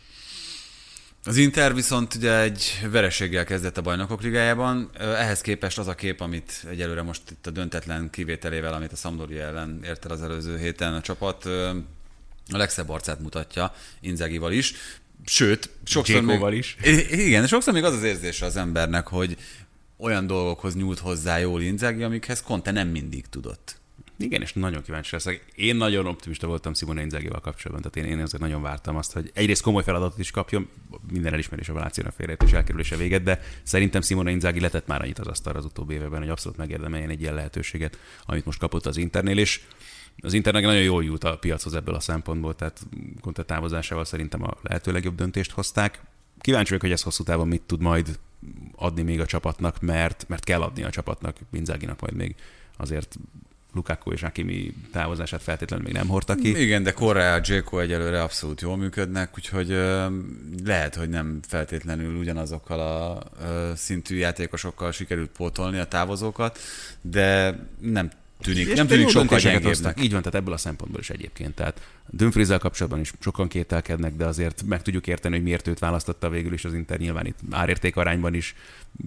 Az 1.28 1.38
Inter 1.38 1.74
viszont 1.74 2.16
ugye 2.16 2.40
egy 2.40 2.88
vereséggel 2.92 3.46
kezdett 3.46 3.78
a 3.78 3.82
bajnokok 3.82 4.22
ligájában. 4.22 4.90
Ehhez 5.00 5.42
képest 5.42 5.78
az 5.78 5.88
a 5.88 5.96
kép, 5.96 6.22
amit 6.22 6.66
egyelőre 6.70 7.02
most 7.02 7.22
itt 7.32 7.48
a 7.48 7.50
döntetlen 7.50 8.10
kivételével, 8.10 8.74
amit 8.74 8.92
a 8.92 8.96
Sampdoria 8.96 9.44
ellen 9.44 9.80
ért 9.84 10.06
el 10.06 10.12
az 10.12 10.22
előző 10.22 10.58
héten 10.58 10.94
a 10.94 11.02
csapat, 11.02 11.46
a 11.46 12.58
legszebb 12.58 12.90
arcát 12.90 13.20
mutatja 13.20 13.74
Inzegival 14.00 14.52
is. 14.52 14.74
Sőt, 15.26 15.70
sokszor 15.84 16.22
még, 16.22 16.54
is. 16.54 16.78
Igen, 17.10 17.48
sokszor 17.48 17.74
még 17.74 17.84
az 17.84 17.94
az 17.94 18.04
érzése 18.04 18.46
az 18.46 18.56
embernek, 18.56 19.08
hogy 19.08 19.38
olyan 19.98 20.28
dolgokhoz 20.28 20.76
nyújt 20.76 21.00
hozzá 21.00 21.38
jól 21.38 21.62
Inzaghi, 21.62 22.04
amikhez 22.04 22.42
Conte 22.42 22.72
nem 22.72 22.88
mindig 22.88 23.26
tudott. 23.30 23.80
Igen, 24.18 24.42
és 24.42 24.54
nagyon 24.54 24.82
kíváncsi 24.82 25.10
leszek. 25.12 25.46
Én 25.56 25.76
nagyon 25.76 26.06
optimista 26.06 26.48
voltam 26.48 26.74
Simone 26.74 27.02
Inzaghi-val 27.02 27.40
kapcsolatban, 27.40 27.92
tehát 27.92 28.10
én, 28.10 28.18
én 28.18 28.24
azért 28.24 28.42
nagyon 28.42 28.62
vártam 28.62 28.96
azt, 28.96 29.14
hogy 29.14 29.32
egyrészt 29.34 29.62
komoly 29.62 29.84
feladatot 29.84 30.20
is 30.20 30.32
kapjon, 30.32 30.70
minden 31.12 31.34
elismerés 31.34 31.70
a 31.70 31.74
Valációnak 31.74 32.14
félrejét 32.14 32.44
és 32.44 32.52
elkerülése 32.52 32.96
véget, 32.96 33.24
de 33.24 33.42
szerintem 33.64 34.02
Simone 34.02 34.32
Inzaghi 34.32 34.60
letett 34.60 34.88
már 34.88 35.02
annyit 35.02 35.20
az 35.20 35.28
asztalra 35.28 35.60
az 35.60 35.66
utóbbi 35.66 35.94
években, 35.94 36.20
hogy 36.20 36.30
abszolút 36.30 36.58
megérdemeljen 36.58 37.10
egy 37.10 37.22
ilyen 37.22 37.34
lehetőséget, 37.34 37.98
amit 38.26 38.46
most 38.46 38.60
kapott 38.60 38.86
az 38.86 38.98
Internél, 38.98 39.38
és 39.38 39.62
az 40.18 40.34
Internek 40.34 40.64
nagyon 40.64 40.82
jól 40.82 41.04
jut 41.04 41.24
a 41.24 41.38
piachoz 41.38 41.74
ebből 41.74 41.96
a 41.96 42.00
szempontból, 42.00 42.56
tehát 42.56 42.88
Conte 43.22 43.44
távozásával 43.44 44.06
szerintem 44.06 44.44
a 44.44 44.58
lehető 44.62 44.92
legjobb 44.92 45.16
döntést 45.16 45.52
hozták. 45.52 46.02
Kíváncsi 46.40 46.68
vagyok, 46.68 46.84
hogy 46.84 46.92
ez 46.92 47.02
hosszú 47.02 47.24
távon 47.24 47.48
mit 47.48 47.62
tud 47.62 47.82
majd 47.82 48.20
adni 48.76 49.02
még 49.02 49.20
a 49.20 49.26
csapatnak, 49.26 49.82
mert, 49.82 50.26
mert 50.28 50.44
kell 50.44 50.62
adni 50.62 50.84
a 50.84 50.90
csapatnak, 50.90 51.38
Inzaghi-nak 51.52 52.02
majd 52.02 52.14
még 52.14 52.36
azért 52.78 53.18
Lukaku 53.76 54.12
és 54.12 54.24
Akimi 54.24 54.74
távozását 54.92 55.42
feltétlenül 55.42 55.86
még 55.86 55.94
nem 55.94 56.08
hordta 56.08 56.36
ki. 56.36 56.62
Igen, 56.62 56.84
de 56.84 56.92
Correa, 56.92 57.40
Dzeko 57.40 57.80
egyelőre 57.80 58.22
abszolút 58.22 58.62
jól 58.62 58.78
működnek, 58.78 59.30
úgyhogy 59.38 59.72
ö, 59.72 60.06
lehet, 60.66 60.96
hogy 60.96 61.10
nem 61.10 61.40
feltétlenül 61.48 62.16
ugyanazokkal 62.16 62.80
a 62.80 63.24
ö, 63.42 63.72
szintű 63.76 64.16
játékosokkal 64.16 64.92
sikerült 64.92 65.30
pótolni 65.30 65.80
a 65.80 65.86
távozókat, 65.86 66.60
de 67.02 67.60
nem 67.80 68.10
tűnik, 68.42 68.68
És 68.68 68.78
nem 68.78 68.88
tűnik 68.88 69.10
sokkal 69.10 69.40
gyengébbnek. 69.40 70.02
Így 70.02 70.12
van, 70.12 70.22
tehát 70.22 70.36
ebből 70.36 70.54
a 70.54 70.58
szempontból 70.58 71.00
is 71.00 71.10
egyébként. 71.10 71.56
Tehát 71.56 71.82
Dumfrieszel 72.10 72.60
kapcsolatban 72.60 73.02
is 73.02 73.14
sokan 73.20 73.48
kételkednek, 73.48 74.16
de 74.16 74.26
azért 74.26 74.64
meg 74.66 74.82
tudjuk 74.82 75.08
érteni, 75.08 75.36
hogy 75.36 75.44
miért 75.44 75.68
őt 75.68 75.80
választotta 75.80 76.30
végül 76.30 76.54
is 76.54 76.66
az 76.66 76.74
Inter. 76.74 77.00
Nyilván 77.00 77.26
itt 77.26 77.40
árérték 77.52 77.96
arányban 77.96 78.34
is 78.34 78.56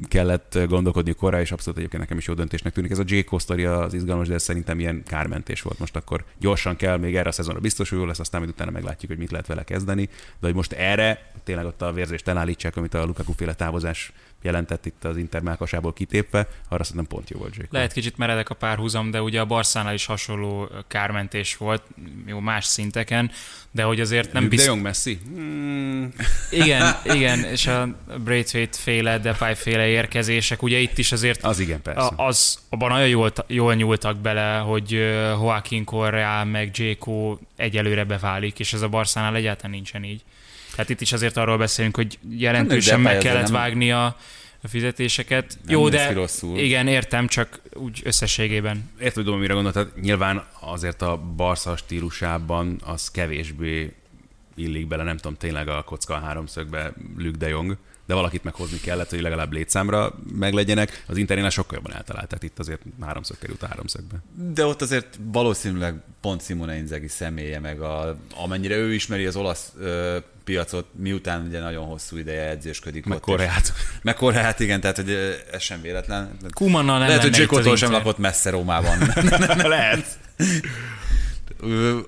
kellett 0.08 0.58
gondolkodni 0.68 1.12
korra, 1.12 1.40
és 1.40 1.52
abszolút 1.52 1.78
egyébként 1.78 2.02
nekem 2.02 2.18
is 2.18 2.26
jó 2.26 2.34
döntésnek 2.34 2.72
tűnik. 2.72 2.90
Ez 2.90 2.98
a 2.98 3.04
J. 3.06 3.18
sztori 3.36 3.64
az 3.64 3.94
izgalmas, 3.94 4.28
de 4.28 4.34
ez 4.34 4.42
szerintem 4.42 4.80
ilyen 4.80 5.02
kármentés 5.06 5.62
volt. 5.62 5.78
Most 5.78 5.96
akkor 5.96 6.24
gyorsan 6.38 6.76
kell, 6.76 6.96
még 6.96 7.16
erre 7.16 7.28
a 7.28 7.32
szezonra 7.32 7.60
biztos, 7.60 7.88
hogy 7.88 7.98
jó 7.98 8.04
lesz, 8.04 8.18
aztán 8.18 8.40
majd 8.40 8.52
utána 8.52 8.70
meglátjuk, 8.70 9.10
hogy 9.10 9.20
mit 9.20 9.30
lehet 9.30 9.46
vele 9.46 9.64
kezdeni. 9.64 10.08
De 10.40 10.46
hogy 10.46 10.54
most 10.54 10.72
erre 10.72 11.30
tényleg 11.44 11.66
ott 11.66 11.82
a 11.82 11.92
vérzést 11.92 12.28
elállítsák, 12.28 12.76
amit 12.76 12.94
a 12.94 13.04
Lukaku 13.04 13.32
féle 13.32 13.54
távozás 13.54 14.12
jelentett 14.42 14.86
itt 14.86 15.04
az 15.04 15.16
Inter 15.16 15.40
melkasából 15.40 15.92
kitépve, 15.92 16.48
arra 16.68 16.84
szerintem 16.84 17.06
pont 17.06 17.30
jó 17.30 17.38
volt 17.38 17.56
J. 17.56 17.60
Lehet 17.70 17.92
kicsit 17.92 18.16
meredek 18.16 18.50
a 18.50 18.54
párhuzam, 18.54 19.10
de 19.10 19.22
ugye 19.22 19.40
a 19.40 19.44
Barszánál 19.44 19.94
is 19.94 20.06
hasonló 20.06 20.68
kármentés 20.88 21.56
volt, 21.56 21.82
jó 22.26 22.38
más 22.38 22.64
szinteken, 22.64 23.30
de 23.70 23.82
hogy 23.82 24.00
azért 24.00 24.32
nem 24.32 24.42
De 24.42 24.48
biztos... 24.48 24.68
Jong 24.68 24.82
Messi? 24.82 25.18
Hmm. 25.24 26.12
Igen, 26.50 26.96
igen, 27.04 27.44
és 27.44 27.66
a 27.66 27.88
Braithwaite 28.24 28.78
féle, 28.78 29.18
Depay 29.18 29.54
féle 29.54 29.86
érkezések, 29.86 30.62
ugye 30.62 30.78
itt 30.78 30.98
is 30.98 31.12
azért 31.12 31.44
Az 31.44 31.58
igen, 31.58 31.82
persze. 31.82 32.12
az, 32.16 32.58
abban 32.68 32.90
nagyon 32.90 33.08
jól, 33.08 33.32
jól 33.46 33.74
nyúltak 33.74 34.18
bele, 34.18 34.58
hogy 34.58 34.90
Joaquin 34.90 35.84
Correa 35.84 36.44
meg 36.44 36.78
Jéko 36.78 37.38
egyelőre 37.56 38.04
beválik, 38.04 38.58
és 38.58 38.72
ez 38.72 38.82
a 38.82 38.88
Barszánál 38.88 39.36
egyáltalán 39.36 39.70
nincsen 39.70 40.04
így. 40.04 40.22
Tehát 40.78 40.92
itt 40.92 41.00
is 41.00 41.12
azért 41.12 41.36
arról 41.36 41.58
beszélünk, 41.58 41.96
hogy 41.96 42.18
jelentősen 42.30 43.00
meg 43.00 43.18
kellett 43.18 43.48
vágni 43.48 43.92
a, 43.92 44.04
a 44.62 44.68
fizetéseket. 44.68 45.58
Nem 45.64 45.74
Jó, 45.74 45.88
de 45.88 46.12
rosszul. 46.12 46.58
igen, 46.58 46.86
értem, 46.86 47.26
csak 47.26 47.60
úgy 47.72 48.00
összességében. 48.04 48.90
Értem, 49.00 49.24
tudom, 49.24 49.40
mire 49.40 49.54
gondoltad. 49.54 49.92
Nyilván 50.00 50.44
azért 50.60 51.02
a 51.02 51.16
Barca 51.36 51.76
stílusában 51.76 52.80
az 52.84 53.10
kevésbé 53.10 53.92
illik 54.54 54.86
bele, 54.86 55.02
nem 55.02 55.16
tudom, 55.16 55.36
tényleg 55.36 55.68
a 55.68 55.82
kocka 55.82 56.14
a 56.14 56.18
háromszögbe 56.18 56.92
Luke 57.16 57.38
de 57.38 57.48
Jong, 57.48 57.76
de 58.08 58.14
valakit 58.14 58.44
meghozni 58.44 58.80
kellett, 58.80 59.10
hogy 59.10 59.20
legalább 59.20 59.52
létszámra 59.52 60.14
meglegyenek. 60.32 61.04
Az 61.06 61.16
Internél 61.16 61.50
sokkal 61.50 61.74
jobban 61.76 61.96
eltalálták, 61.96 62.42
itt 62.42 62.58
azért 62.58 62.80
háromszög 63.00 63.38
került 63.38 63.62
a 63.62 63.66
háromszögbe. 63.66 64.16
De 64.52 64.64
ott 64.64 64.82
azért 64.82 65.18
valószínűleg 65.32 65.94
pont 66.20 66.44
Simone 66.44 66.76
Inzaghi 66.76 67.08
személye, 67.08 67.60
meg 67.60 67.80
a, 67.80 68.16
amennyire 68.36 68.76
ő 68.76 68.94
ismeri 68.94 69.26
az 69.26 69.36
olasz 69.36 69.72
ö, 69.78 70.18
piacot, 70.44 70.86
miután 70.96 71.46
ugye 71.46 71.60
nagyon 71.60 71.84
hosszú 71.84 72.16
ideje 72.16 72.48
edzősködik 72.48 73.04
Meg 73.04 73.16
ott, 73.16 73.22
Koreát. 73.22 73.72
És, 73.76 73.82
meg 74.02 74.14
Koreát, 74.14 74.60
igen, 74.60 74.80
tehát 74.80 74.96
hogy 74.96 75.10
ez 75.52 75.62
sem 75.62 75.80
véletlen. 75.80 76.36
Kumannal 76.50 76.98
nem 76.98 77.06
Lehet, 77.06 77.22
hogy 77.22 77.30
Dzsikótól 77.30 77.76
sem 77.76 77.90
lakott 77.90 78.18
messze 78.18 78.50
Rómában. 78.50 78.98
Lehet. 79.76 80.18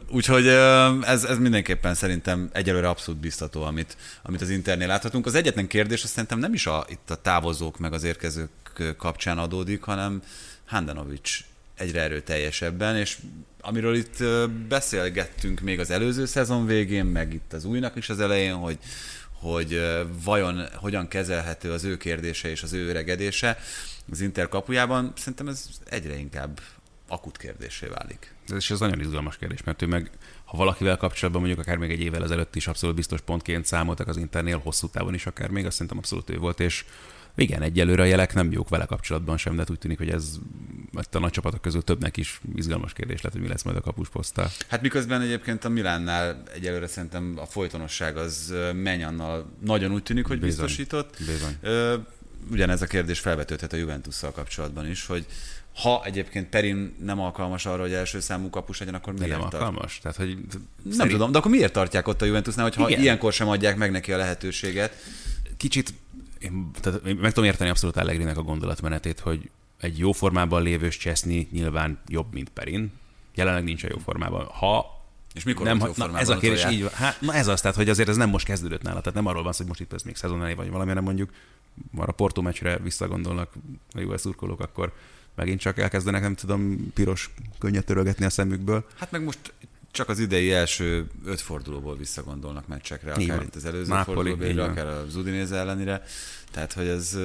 Úgyhogy 0.09 0.46
ez, 1.03 1.24
ez 1.24 1.38
mindenképpen 1.38 1.94
szerintem 1.94 2.51
egyelőre 2.53 2.88
abszolút 2.88 3.20
biztató, 3.20 3.62
amit, 3.62 3.96
amit 4.22 4.40
az 4.40 4.51
Internél 4.51 4.86
láthatunk. 4.86 5.26
Az 5.26 5.34
egyetlen 5.34 5.66
kérdés, 5.66 6.03
azt 6.03 6.12
szerintem 6.12 6.38
nem 6.38 6.53
is 6.55 6.66
a, 6.66 6.86
itt 6.88 7.11
a 7.11 7.20
távozók 7.20 7.78
meg 7.78 7.92
az 7.92 8.05
érkezők 8.05 8.51
kapcsán 8.96 9.38
adódik, 9.38 9.82
hanem 9.82 10.22
Handanovics 10.66 11.44
egyre 11.76 12.01
erőteljesebben, 12.01 12.96
és 12.96 13.18
amiről 13.61 13.94
itt 13.94 14.24
beszélgettünk 14.68 15.61
még 15.61 15.80
az 15.80 15.90
előző 15.90 16.24
szezon 16.26 16.66
végén, 16.66 17.05
meg 17.05 17.34
itt 17.34 17.53
az 17.53 17.64
újnak 17.64 17.96
is 17.96 18.09
az 18.09 18.20
elején, 18.20 18.55
hogy, 18.55 18.78
hogy 19.32 19.80
vajon 20.24 20.66
hogyan 20.74 21.09
kezelhető 21.09 21.72
az 21.72 21.84
ő 21.84 21.96
kérdése 21.96 22.51
és 22.51 22.62
az 22.62 22.72
ő 22.72 22.88
öregedése 22.88 23.59
az 24.11 24.20
Inter 24.20 24.48
kapujában, 24.48 25.12
szerintem 25.16 25.48
ez 25.48 25.68
egyre 25.88 26.16
inkább 26.18 26.61
akut 27.11 27.36
kérdésé 27.36 27.86
válik. 27.86 28.34
Ez 28.48 28.56
is 28.56 28.70
ez 28.70 28.80
nagyon 28.80 29.00
izgalmas 29.00 29.36
kérdés, 29.36 29.62
mert 29.62 29.82
ő 29.82 29.86
meg, 29.86 30.11
ha 30.44 30.56
valakivel 30.56 30.96
kapcsolatban 30.96 31.42
mondjuk 31.42 31.62
akár 31.66 31.76
még 31.76 31.90
egy 31.90 32.00
évvel 32.00 32.22
ezelőtt 32.22 32.56
is 32.56 32.66
abszolút 32.66 32.96
biztos 32.96 33.20
pontként 33.20 33.66
számoltak 33.66 34.08
az 34.08 34.16
Internél, 34.16 34.58
hosszú 34.58 34.88
távon 34.88 35.14
is 35.14 35.26
akár 35.26 35.50
még, 35.50 35.66
azt 35.66 35.72
szerintem 35.72 35.98
abszolút 35.98 36.30
ő 36.30 36.38
volt, 36.38 36.61
és 36.61 36.84
igen, 37.34 37.62
egyelőre 37.62 38.02
a 38.02 38.06
jelek 38.06 38.34
nem 38.34 38.52
jók 38.52 38.68
vele 38.68 38.84
kapcsolatban 38.84 39.36
sem, 39.36 39.56
de 39.56 39.64
úgy 39.70 39.78
tűnik, 39.78 39.98
hogy 39.98 40.11
ez 40.11 40.38
a 41.11 41.18
nagy 41.18 41.30
csapatok 41.30 41.61
közül 41.61 41.82
többnek 41.82 42.16
is 42.16 42.40
izgalmas 42.54 42.92
kérdés 42.92 43.16
lehet, 43.16 43.32
hogy 43.32 43.40
mi 43.40 43.48
lesz 43.48 43.62
majd 43.62 43.76
a 43.76 43.80
kapusposzttal. 43.80 44.50
Hát 44.68 44.82
miközben 44.82 45.20
egyébként 45.20 45.64
a 45.64 45.68
Milánnál 45.68 46.42
egyelőre 46.54 46.86
szerintem 46.86 47.34
a 47.36 47.46
folytonosság 47.46 48.16
az 48.16 48.54
Menyannal 48.74 49.50
nagyon 49.64 49.92
úgy 49.92 50.02
tűnik, 50.02 50.26
hogy 50.26 50.40
Bizony. 50.40 50.64
biztosított. 50.64 51.16
Bizony. 51.18 51.56
Ö, 51.61 51.96
Ugyanez 52.50 52.82
a 52.82 52.86
kérdés 52.86 53.18
felvetődhet 53.20 53.72
a 53.72 53.76
Juventusszal 53.76 54.32
kapcsolatban 54.32 54.88
is, 54.88 55.06
hogy 55.06 55.26
ha 55.81 56.03
egyébként 56.05 56.49
Perin 56.49 56.95
nem 57.05 57.20
alkalmas 57.20 57.66
arra, 57.66 57.83
hogy 57.83 57.93
első 57.93 58.20
számú 58.20 58.51
kapus 58.51 58.78
legyen, 58.78 58.95
akkor 58.95 59.14
De 59.14 59.18
miért 59.24 59.39
nem 59.41 59.49
tart? 59.49 59.55
alkalmas? 59.62 59.99
Tehát, 59.99 60.16
hogy 60.16 60.28
Nem 60.83 60.93
szerint- 60.93 61.11
tudom, 61.12 61.33
de 61.33 61.39
akkor 61.39 61.51
miért 61.51 61.72
tartják 61.72 62.09
ott 62.09 62.22
a 62.22 62.24
Juventusnál, 62.24 62.64
hogyha 62.64 62.89
Igen. 62.89 63.01
ilyenkor 63.03 63.33
sem 63.33 63.49
adják 63.49 63.76
meg 63.76 63.91
neki 63.91 64.12
a 64.12 64.16
lehetőséget? 64.16 64.95
kicsit, 65.57 65.95
én, 66.39 66.70
tehát 66.81 67.07
én 67.07 67.16
meg 67.16 67.33
tudom 67.33 67.49
érteni 67.49 67.70
abszolút 67.70 67.97
Allegrinek 67.97 68.37
a 68.37 68.43
gondolatmenetét, 68.43 69.20
hogy 69.20 69.51
egy 69.81 69.99
jó 69.99 70.12
formában 70.12 70.62
lévős 70.62 70.97
Cseszni 70.97 71.49
nyilván 71.53 71.99
jobb, 72.09 72.33
mint 72.33 72.49
Perin. 72.49 72.93
Jelenleg 73.35 73.64
nincs 73.64 73.85
a 73.85 73.87
jó 73.91 73.99
formában. 73.99 74.45
Ha 74.45 75.03
És 75.35 75.43
mikor 75.45 75.66
nem, 75.66 75.78
jó 75.78 75.93
na, 76.07 76.18
ez 76.18 76.28
a 76.28 76.37
kérdés 76.39 76.66
így 76.70 76.83
van. 76.83 76.91
Hát, 76.93 77.20
na 77.20 77.35
ez 77.35 77.47
az, 77.47 77.61
tehát, 77.61 77.76
hogy 77.76 77.89
azért 77.89 78.09
ez 78.09 78.16
nem 78.16 78.28
most 78.28 78.47
kezdődött 78.47 78.83
nála, 78.83 78.99
tehát 79.01 79.14
nem 79.14 79.26
arról 79.26 79.43
van 79.43 79.53
szó, 79.53 79.59
hogy 79.59 79.68
most 79.68 79.81
itt 79.81 79.93
ez 79.93 80.03
még 80.03 80.16
szezon 80.16 80.43
elé 80.43 80.53
vagy 80.55 80.70
valami, 80.70 80.89
hanem 80.89 81.05
mondjuk 81.05 81.31
már 81.91 82.09
a 82.09 82.12
Porto 82.12 82.43
meccsre 82.43 82.78
visszagondolnak 82.78 83.53
a 83.93 84.01
jó 84.01 84.16
szurkolók, 84.16 84.61
akkor 84.61 84.93
megint 85.41 85.61
csak 85.61 85.78
elkezdenek, 85.78 86.20
nem 86.20 86.34
tudom, 86.34 86.93
piros 86.95 87.30
könnyet 87.59 87.84
törölgetni 87.84 88.24
a 88.24 88.30
szemükből. 88.30 88.84
Hát 88.99 89.11
meg 89.11 89.22
most 89.22 89.53
csak 89.91 90.09
az 90.09 90.18
idei 90.18 90.53
első 90.53 91.07
öt 91.24 91.41
fordulóból 91.41 91.97
visszagondolnak 91.97 92.66
meccsekre, 92.66 93.12
akár 93.12 93.36
van. 93.36 93.43
itt 93.43 93.55
az 93.55 93.64
előző 93.64 93.93
van. 94.55 94.70
akár 94.70 94.86
az 94.86 95.16
Udinéze 95.16 95.57
ellenére. 95.57 96.03
Tehát, 96.51 96.72
hogy 96.72 96.86
ez 96.86 97.18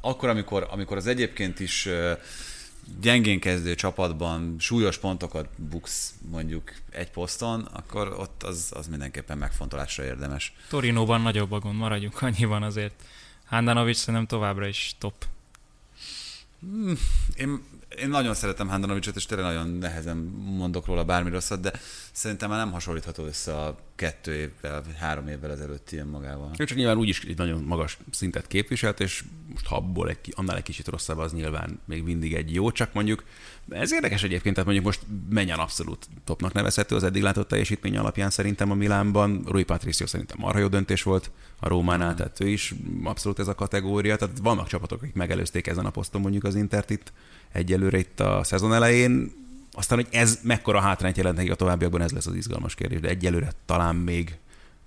akkor, 0.00 0.28
amikor, 0.28 0.66
amikor 0.70 0.96
az 0.96 1.06
egyébként 1.06 1.60
is 1.60 1.88
gyengén 3.00 3.40
kezdő 3.40 3.74
csapatban 3.74 4.56
súlyos 4.58 4.98
pontokat 4.98 5.48
buksz 5.56 6.14
mondjuk 6.30 6.72
egy 6.90 7.10
poszton, 7.10 7.60
akkor 7.60 8.16
ott 8.18 8.42
az, 8.42 8.72
az 8.74 8.86
mindenképpen 8.86 9.38
megfontolásra 9.38 10.04
érdemes. 10.04 10.54
Torinóban 10.68 11.20
nagyobb 11.20 11.52
a 11.52 11.58
gond, 11.58 11.76
maradjunk 11.76 12.22
annyiban 12.22 12.62
azért. 12.62 12.94
Handanovics 13.44 13.96
szerintem 13.96 14.26
továbbra 14.26 14.66
is 14.66 14.94
top. 14.98 15.24
Én, 17.34 17.62
én 17.98 18.08
nagyon 18.08 18.34
szeretem 18.34 18.68
Handanovicsot, 18.68 19.16
és 19.16 19.26
tényleg 19.26 19.46
nagyon 19.46 19.68
nehezen 19.68 20.16
mondok 20.44 20.86
róla 20.86 21.04
bármi 21.04 21.30
rosszat, 21.30 21.60
de 21.60 21.72
szerintem 22.12 22.48
már 22.48 22.58
nem 22.58 22.72
hasonlítható 22.72 23.24
össze 23.24 23.56
a 23.56 23.78
kettő 23.94 24.34
évvel, 24.34 24.82
vagy 24.82 24.96
három 24.98 25.28
évvel 25.28 25.50
ezelőtt 25.50 25.90
ilyen 25.90 26.06
magával. 26.06 26.50
Ő 26.58 26.64
csak 26.64 26.76
nyilván 26.76 26.96
úgyis 26.96 27.20
egy 27.20 27.36
nagyon 27.36 27.62
magas 27.62 27.98
szintet 28.10 28.46
képviselt, 28.46 29.00
és 29.00 29.24
most 29.52 29.66
ha 29.66 29.76
abból 29.76 30.08
egy, 30.08 30.32
annál 30.36 30.56
egy 30.56 30.62
kicsit 30.62 30.88
rosszabb, 30.88 31.18
az 31.18 31.32
nyilván 31.32 31.80
még 31.84 32.02
mindig 32.02 32.34
egy 32.34 32.54
jó, 32.54 32.70
csak 32.70 32.92
mondjuk 32.92 33.24
ez 33.68 33.92
érdekes 33.92 34.22
egyébként, 34.22 34.54
tehát 34.54 34.70
mondjuk 34.70 34.86
most 34.86 35.06
menjen 35.30 35.58
abszolút 35.58 36.08
topnak 36.24 36.52
nevezhető 36.52 36.94
az 36.94 37.04
eddig 37.04 37.22
látott 37.22 37.48
teljesítmény 37.48 37.96
alapján 37.96 38.30
szerintem 38.30 38.70
a 38.70 38.74
Milánban. 38.74 39.42
Rui 39.46 39.64
Patricio 39.64 40.06
szerintem 40.06 40.36
marha 40.40 40.58
jó 40.58 40.68
döntés 40.68 41.02
volt 41.02 41.30
a 41.60 41.68
Rómánál, 41.68 42.14
tehát 42.14 42.40
ő 42.40 42.48
is 42.48 42.74
abszolút 43.04 43.38
ez 43.38 43.48
a 43.48 43.54
kategória. 43.54 44.16
Tehát 44.16 44.38
vannak 44.42 44.66
csapatok, 44.66 45.02
akik 45.02 45.14
megelőzték 45.14 45.66
ezen 45.66 45.86
a 45.86 45.90
poszton 45.90 46.20
mondjuk 46.20 46.44
az 46.44 46.54
Intert 46.54 46.90
itt 46.90 47.12
egyelőre 47.52 47.98
itt 47.98 48.20
a 48.20 48.40
szezon 48.44 48.74
elején. 48.74 49.32
Aztán, 49.72 49.98
hogy 49.98 50.08
ez 50.10 50.38
mekkora 50.42 50.80
hátrányt 50.80 51.16
jelent 51.16 51.36
nekik 51.36 51.52
a 51.52 51.54
továbbiakban, 51.54 52.00
ez 52.00 52.10
lesz 52.10 52.26
az 52.26 52.34
izgalmas 52.34 52.74
kérdés, 52.74 53.00
de 53.00 53.08
egyelőre 53.08 53.52
talán 53.66 53.96
még 53.96 54.36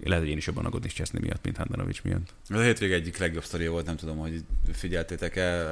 lehet, 0.04 0.24
hogy 0.24 0.32
én 0.32 0.38
is 0.38 0.46
jobban 0.46 0.66
aggódni 0.66 0.90
Cseszni 0.90 1.20
miatt, 1.22 1.44
mint 1.44 1.58
Handanovics 1.58 2.04
miatt. 2.04 2.34
A 2.50 2.58
hétvég 2.58 2.92
egyik 2.92 3.18
legjobb 3.18 3.44
sztoria 3.44 3.72
volt, 3.72 3.86
nem 3.86 3.96
tudom, 3.96 4.18
hogy 4.18 4.44
figyeltétek-e, 4.74 5.68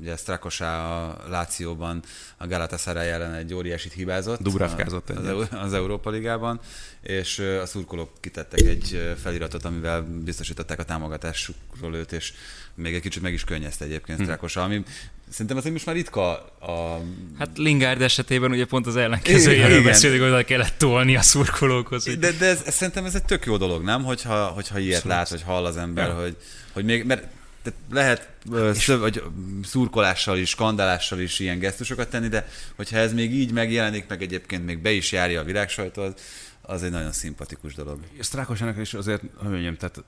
ugye 0.00 0.16
Strakosá 0.16 1.00
a 1.00 1.18
Lációban 1.28 2.02
a 2.36 2.46
Galatasaray 2.46 3.08
ellen 3.08 3.34
egy 3.34 3.54
óriásit 3.54 3.92
hibázott. 3.92 4.40
Dubravkázott 4.40 5.10
az, 5.10 5.48
az 5.50 5.72
Európa 5.72 6.10
Ligában, 6.10 6.60
és 7.02 7.38
a 7.38 7.66
szurkolók 7.66 8.10
kitettek 8.20 8.60
egy 8.60 9.14
feliratot, 9.22 9.64
amivel 9.64 10.02
biztosították 10.02 10.78
a 10.78 10.84
támogatásukról 10.84 11.94
őt, 11.94 12.12
és 12.12 12.32
még 12.74 12.94
egy 12.94 13.00
kicsit 13.00 13.22
meg 13.22 13.32
is 13.32 13.44
könnyezte 13.44 13.84
egyébként 13.84 14.18
hm. 14.18 14.24
Strakosá, 14.24 14.62
ami 14.62 14.82
Szerintem 15.32 15.56
az 15.56 15.64
most 15.64 15.86
már 15.86 15.94
ritka 15.94 16.30
a... 16.60 17.00
Hát 17.38 17.48
Lingard 17.56 18.02
esetében 18.02 18.50
ugye 18.50 18.64
pont 18.64 18.86
az 18.86 18.96
ellenkezőjéről 18.96 19.82
beszélünk, 19.82 20.22
hogy 20.22 20.30
oda 20.30 20.44
kellett 20.44 20.74
tolni 20.78 21.16
a 21.16 21.22
szurkolókhoz. 21.22 22.04
Hogy... 22.04 22.18
De, 22.18 22.32
de 22.32 22.46
ez, 22.46 22.62
ez, 22.66 22.74
szerintem 22.74 23.04
ez 23.04 23.14
egy 23.14 23.24
tök 23.24 23.44
jó 23.44 23.56
dolog, 23.56 23.82
nem? 23.82 24.04
Hogyha, 24.04 24.46
hogyha 24.46 24.78
ilyet 24.78 25.00
Szóval 25.00 25.16
lát, 25.16 25.28
hogy 25.28 25.42
hall 25.42 25.64
az 25.64 25.76
ember, 25.76 26.08
ja. 26.08 26.14
hogy, 26.14 26.36
hogy 26.72 26.84
még, 26.84 27.04
mert 27.04 27.26
tehát 27.62 27.78
lehet 27.90 28.28
szöv, 28.78 29.00
vagy 29.00 29.22
szurkolással 29.64 30.38
is, 30.38 30.48
skandálással 30.48 31.20
is 31.20 31.38
ilyen 31.38 31.58
gesztusokat 31.58 32.08
tenni, 32.08 32.28
de 32.28 32.48
hogyha 32.76 32.96
ez 32.96 33.12
még 33.12 33.34
így 33.34 33.52
megjelenik, 33.52 34.04
meg 34.08 34.22
egyébként 34.22 34.64
még 34.64 34.78
be 34.78 34.90
is 34.90 35.12
járja 35.12 35.40
a 35.40 35.44
világsajtó, 35.44 36.02
az, 36.02 36.14
az 36.62 36.82
egy 36.82 36.90
nagyon 36.90 37.12
szimpatikus 37.12 37.74
dolog. 37.74 37.98
Sztrákosának 38.20 38.78
is 38.78 38.94
azért, 38.94 39.22
hogy 39.36 39.50
mondjam, 39.50 39.76
tehát 39.76 40.02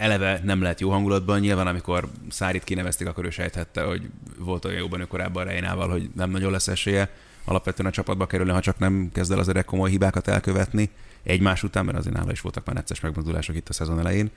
eleve 0.00 0.40
nem 0.44 0.62
lehet 0.62 0.80
jó 0.80 0.90
hangulatban. 0.90 1.40
Nyilván, 1.40 1.66
amikor 1.66 2.08
Szárit 2.28 2.64
kinevezték, 2.64 3.06
akkor 3.08 3.24
ő 3.24 3.30
sejthette, 3.30 3.82
hogy 3.82 4.10
volt 4.38 4.64
olyan 4.64 4.78
jóban 4.78 5.00
ő 5.00 5.06
korábban 5.06 5.44
Reinával, 5.44 5.88
hogy 5.88 6.10
nem 6.14 6.30
nagyon 6.30 6.50
lesz 6.50 6.68
esélye 6.68 7.10
alapvetően 7.44 7.88
a 7.88 7.92
csapatba 7.92 8.26
kerülni, 8.26 8.52
ha 8.52 8.60
csak 8.60 8.78
nem 8.78 9.10
kezd 9.12 9.32
el 9.32 9.38
azért 9.38 9.64
komoly 9.64 9.90
hibákat 9.90 10.28
elkövetni 10.28 10.90
egymás 11.22 11.62
után, 11.62 11.84
mert 11.84 11.98
azért 11.98 12.16
nála 12.16 12.30
is 12.30 12.40
voltak 12.40 12.64
már 12.64 12.74
necces 12.74 13.00
megmozdulások 13.00 13.56
itt 13.56 13.68
a 13.68 13.72
szezon 13.72 13.98
elején. 13.98 14.30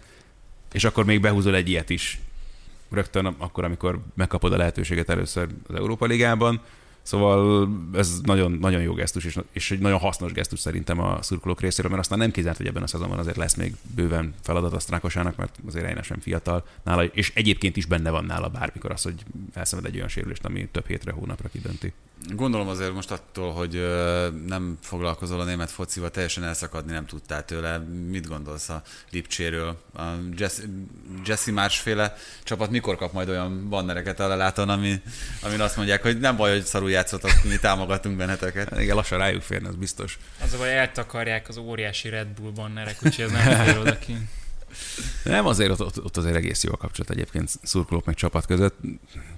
És 0.71 0.83
akkor 0.83 1.05
még 1.05 1.21
behúzol 1.21 1.55
egy 1.55 1.69
ilyet 1.69 1.89
is 1.89 2.19
rögtön 2.89 3.25
akkor, 3.25 3.63
amikor 3.63 3.99
megkapod 4.15 4.53
a 4.53 4.57
lehetőséget 4.57 5.09
először 5.09 5.47
az 5.67 5.75
Európa 5.75 6.05
Ligában, 6.05 6.61
Szóval 7.03 7.69
ez 7.93 8.19
nagyon, 8.21 8.51
nagyon 8.51 8.81
jó 8.81 8.93
gesztus, 8.93 9.25
és, 9.25 9.39
és 9.51 9.71
egy 9.71 9.79
nagyon 9.79 9.99
hasznos 9.99 10.31
gesztus 10.31 10.59
szerintem 10.59 10.99
a 10.99 11.21
szurkolók 11.21 11.61
részéről, 11.61 11.91
mert 11.91 12.03
aztán 12.03 12.17
nem 12.17 12.31
kizárt, 12.31 12.57
hogy 12.57 12.67
ebben 12.67 12.83
a 12.83 12.87
szezonban 12.87 13.19
azért 13.19 13.37
lesz 13.37 13.55
még 13.55 13.75
bőven 13.95 14.33
feladat 14.41 14.73
a 14.73 14.79
Strákosának, 14.79 15.35
mert 15.35 15.59
azért 15.67 15.85
Reina 15.85 16.03
sem 16.03 16.19
fiatal 16.19 16.65
nála, 16.83 17.03
és 17.03 17.31
egyébként 17.35 17.77
is 17.77 17.85
benne 17.85 18.09
van 18.09 18.25
nála 18.25 18.49
bármikor 18.49 18.91
az, 18.91 19.03
hogy 19.03 19.23
elszenved 19.53 19.89
egy 19.89 19.95
olyan 19.95 20.07
sérülést, 20.07 20.45
ami 20.45 20.67
több 20.71 20.87
hétre, 20.87 21.11
hónapra 21.11 21.49
kidönti. 21.49 21.93
Gondolom 22.29 22.67
azért 22.67 22.93
most 22.93 23.11
attól, 23.11 23.51
hogy 23.51 23.87
nem 24.47 24.77
foglalkozol 24.81 25.39
a 25.39 25.43
német 25.43 25.71
focival, 25.71 26.09
teljesen 26.11 26.43
elszakadni 26.43 26.91
nem 26.91 27.05
tudtál 27.05 27.45
tőle. 27.45 27.77
Mit 28.07 28.27
gondolsz 28.27 28.69
a 28.69 28.81
Lipcséről? 29.11 29.81
A 29.95 30.01
Jesse, 30.37 30.61
Jesse 31.25 31.51
másféle 31.51 32.15
csapat 32.43 32.69
mikor 32.69 32.95
kap 32.95 33.13
majd 33.13 33.29
olyan 33.29 33.69
bannereket 33.69 34.19
a 34.19 34.27
leláton, 34.27 34.69
ami, 34.69 35.01
amin 35.41 35.59
azt 35.59 35.75
mondják, 35.75 36.01
hogy 36.01 36.19
nem 36.19 36.35
baj, 36.35 36.51
hogy 36.51 36.63
szarul 36.63 36.91
játszotok, 36.91 37.31
mi 37.43 37.57
támogatunk 37.57 38.17
benneteket. 38.17 38.79
Igen, 38.79 38.95
lassan 38.95 39.17
rájuk 39.17 39.41
férne, 39.41 39.67
az 39.67 39.75
biztos. 39.75 40.17
Az 40.41 40.53
a 40.53 40.57
baj, 40.57 40.77
eltakarják 40.77 41.49
az 41.49 41.57
óriási 41.57 42.09
Red 42.09 42.27
Bull 42.27 42.51
bannerek, 42.51 42.97
úgyhogy 43.03 43.25
ez 43.25 43.31
nem 43.31 43.65
fér 43.65 43.77
oda 43.77 43.99
ki. 43.99 44.17
Nem, 45.23 45.45
azért 45.45 45.71
ott, 45.71 45.81
ott, 45.81 46.03
ott 46.03 46.17
azért 46.17 46.35
egész 46.35 46.63
jó 46.63 46.71
a 46.73 46.77
kapcsolat 46.77 47.11
egyébként 47.11 47.49
szurkolók 47.63 48.05
meg 48.05 48.15
csapat 48.15 48.45
között. 48.45 48.75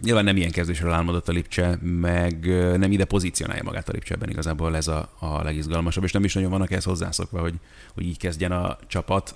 Nyilván 0.01 0.23
nem 0.23 0.37
ilyen 0.37 0.51
kezdésről 0.51 0.91
álmodott 0.91 1.29
a 1.29 1.31
Lipcse, 1.31 1.79
meg 1.81 2.45
nem 2.77 2.91
ide 2.91 3.05
pozícionálja 3.05 3.63
magát 3.63 3.89
a 3.89 3.91
Lipcseben 3.91 4.29
igazából 4.29 4.75
ez 4.75 4.87
a, 4.87 5.09
a 5.19 5.43
legizgalmasabb, 5.43 6.03
és 6.03 6.11
nem 6.11 6.23
is 6.23 6.33
nagyon 6.33 6.51
vannak 6.51 6.71
ehhez 6.71 6.83
hozzászokva, 6.83 7.39
hogy, 7.39 7.53
hogy 7.93 8.05
így 8.05 8.17
kezdjen 8.17 8.51
a 8.51 8.77
csapat 8.87 9.35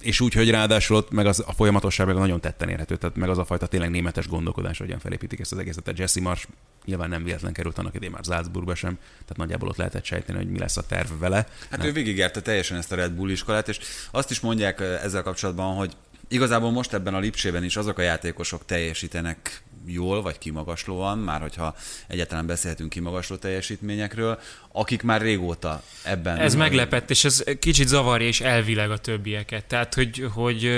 és 0.00 0.20
úgy, 0.20 0.34
hogy 0.34 0.50
ráadásul 0.50 0.96
ott 0.96 1.10
meg 1.10 1.26
az, 1.26 1.44
a 1.46 1.52
folyamatosság 1.52 2.06
meg 2.06 2.16
nagyon 2.16 2.40
tetten 2.40 2.68
érhető, 2.68 2.96
tehát 2.96 3.16
meg 3.16 3.28
az 3.28 3.38
a 3.38 3.44
fajta 3.44 3.66
tényleg 3.66 3.90
németes 3.90 4.28
gondolkodás, 4.28 4.78
hogyan 4.78 4.98
felépítik 4.98 5.40
ezt 5.40 5.52
az 5.52 5.58
egészet. 5.58 5.82
Tehát 5.82 5.98
Jesse 5.98 6.20
Marsh 6.20 6.46
nyilván 6.84 7.08
nem 7.08 7.24
véletlen 7.24 7.52
került 7.52 7.78
annak 7.78 7.94
idén 7.94 8.10
már 8.10 8.24
Salzburgba 8.24 8.74
sem, 8.74 8.98
tehát 9.10 9.36
nagyjából 9.36 9.68
ott 9.68 9.76
lehetett 9.76 10.04
sejteni, 10.04 10.38
hogy 10.38 10.50
mi 10.50 10.58
lesz 10.58 10.76
a 10.76 10.86
terv 10.86 11.10
vele. 11.18 11.46
Hát 11.70 11.78
nem. 11.78 11.86
ő 11.86 11.92
végigjárta 11.92 12.42
teljesen 12.42 12.76
ezt 12.76 12.92
a 12.92 12.96
Red 12.96 13.12
Bull 13.12 13.30
iskolát, 13.30 13.68
és 13.68 13.78
azt 14.10 14.30
is 14.30 14.40
mondják 14.40 14.80
ezzel 14.80 15.22
kapcsolatban, 15.22 15.76
hogy 15.76 15.96
igazából 16.28 16.70
most 16.70 16.92
ebben 16.92 17.14
a 17.14 17.18
Lipsében 17.18 17.64
is 17.64 17.76
azok 17.76 17.98
a 17.98 18.02
játékosok 18.02 18.64
teljesítenek 18.64 19.62
jól, 19.86 20.22
vagy 20.22 20.38
kimagaslóan, 20.38 21.18
már 21.18 21.40
hogyha 21.40 21.76
egyáltalán 22.06 22.46
beszélhetünk 22.46 22.90
kimagasló 22.90 23.36
teljesítményekről, 23.36 24.40
akik 24.72 25.02
már 25.02 25.20
régóta 25.20 25.82
ebben... 26.02 26.36
Ez 26.36 26.54
meglepett, 26.54 27.10
és 27.10 27.24
ez 27.24 27.44
kicsit 27.58 27.88
zavarja 27.88 28.26
és 28.26 28.40
elvileg 28.40 28.90
a 28.90 28.98
többieket. 28.98 29.64
Tehát, 29.64 29.94
hogy, 29.94 30.28
hogy 30.32 30.70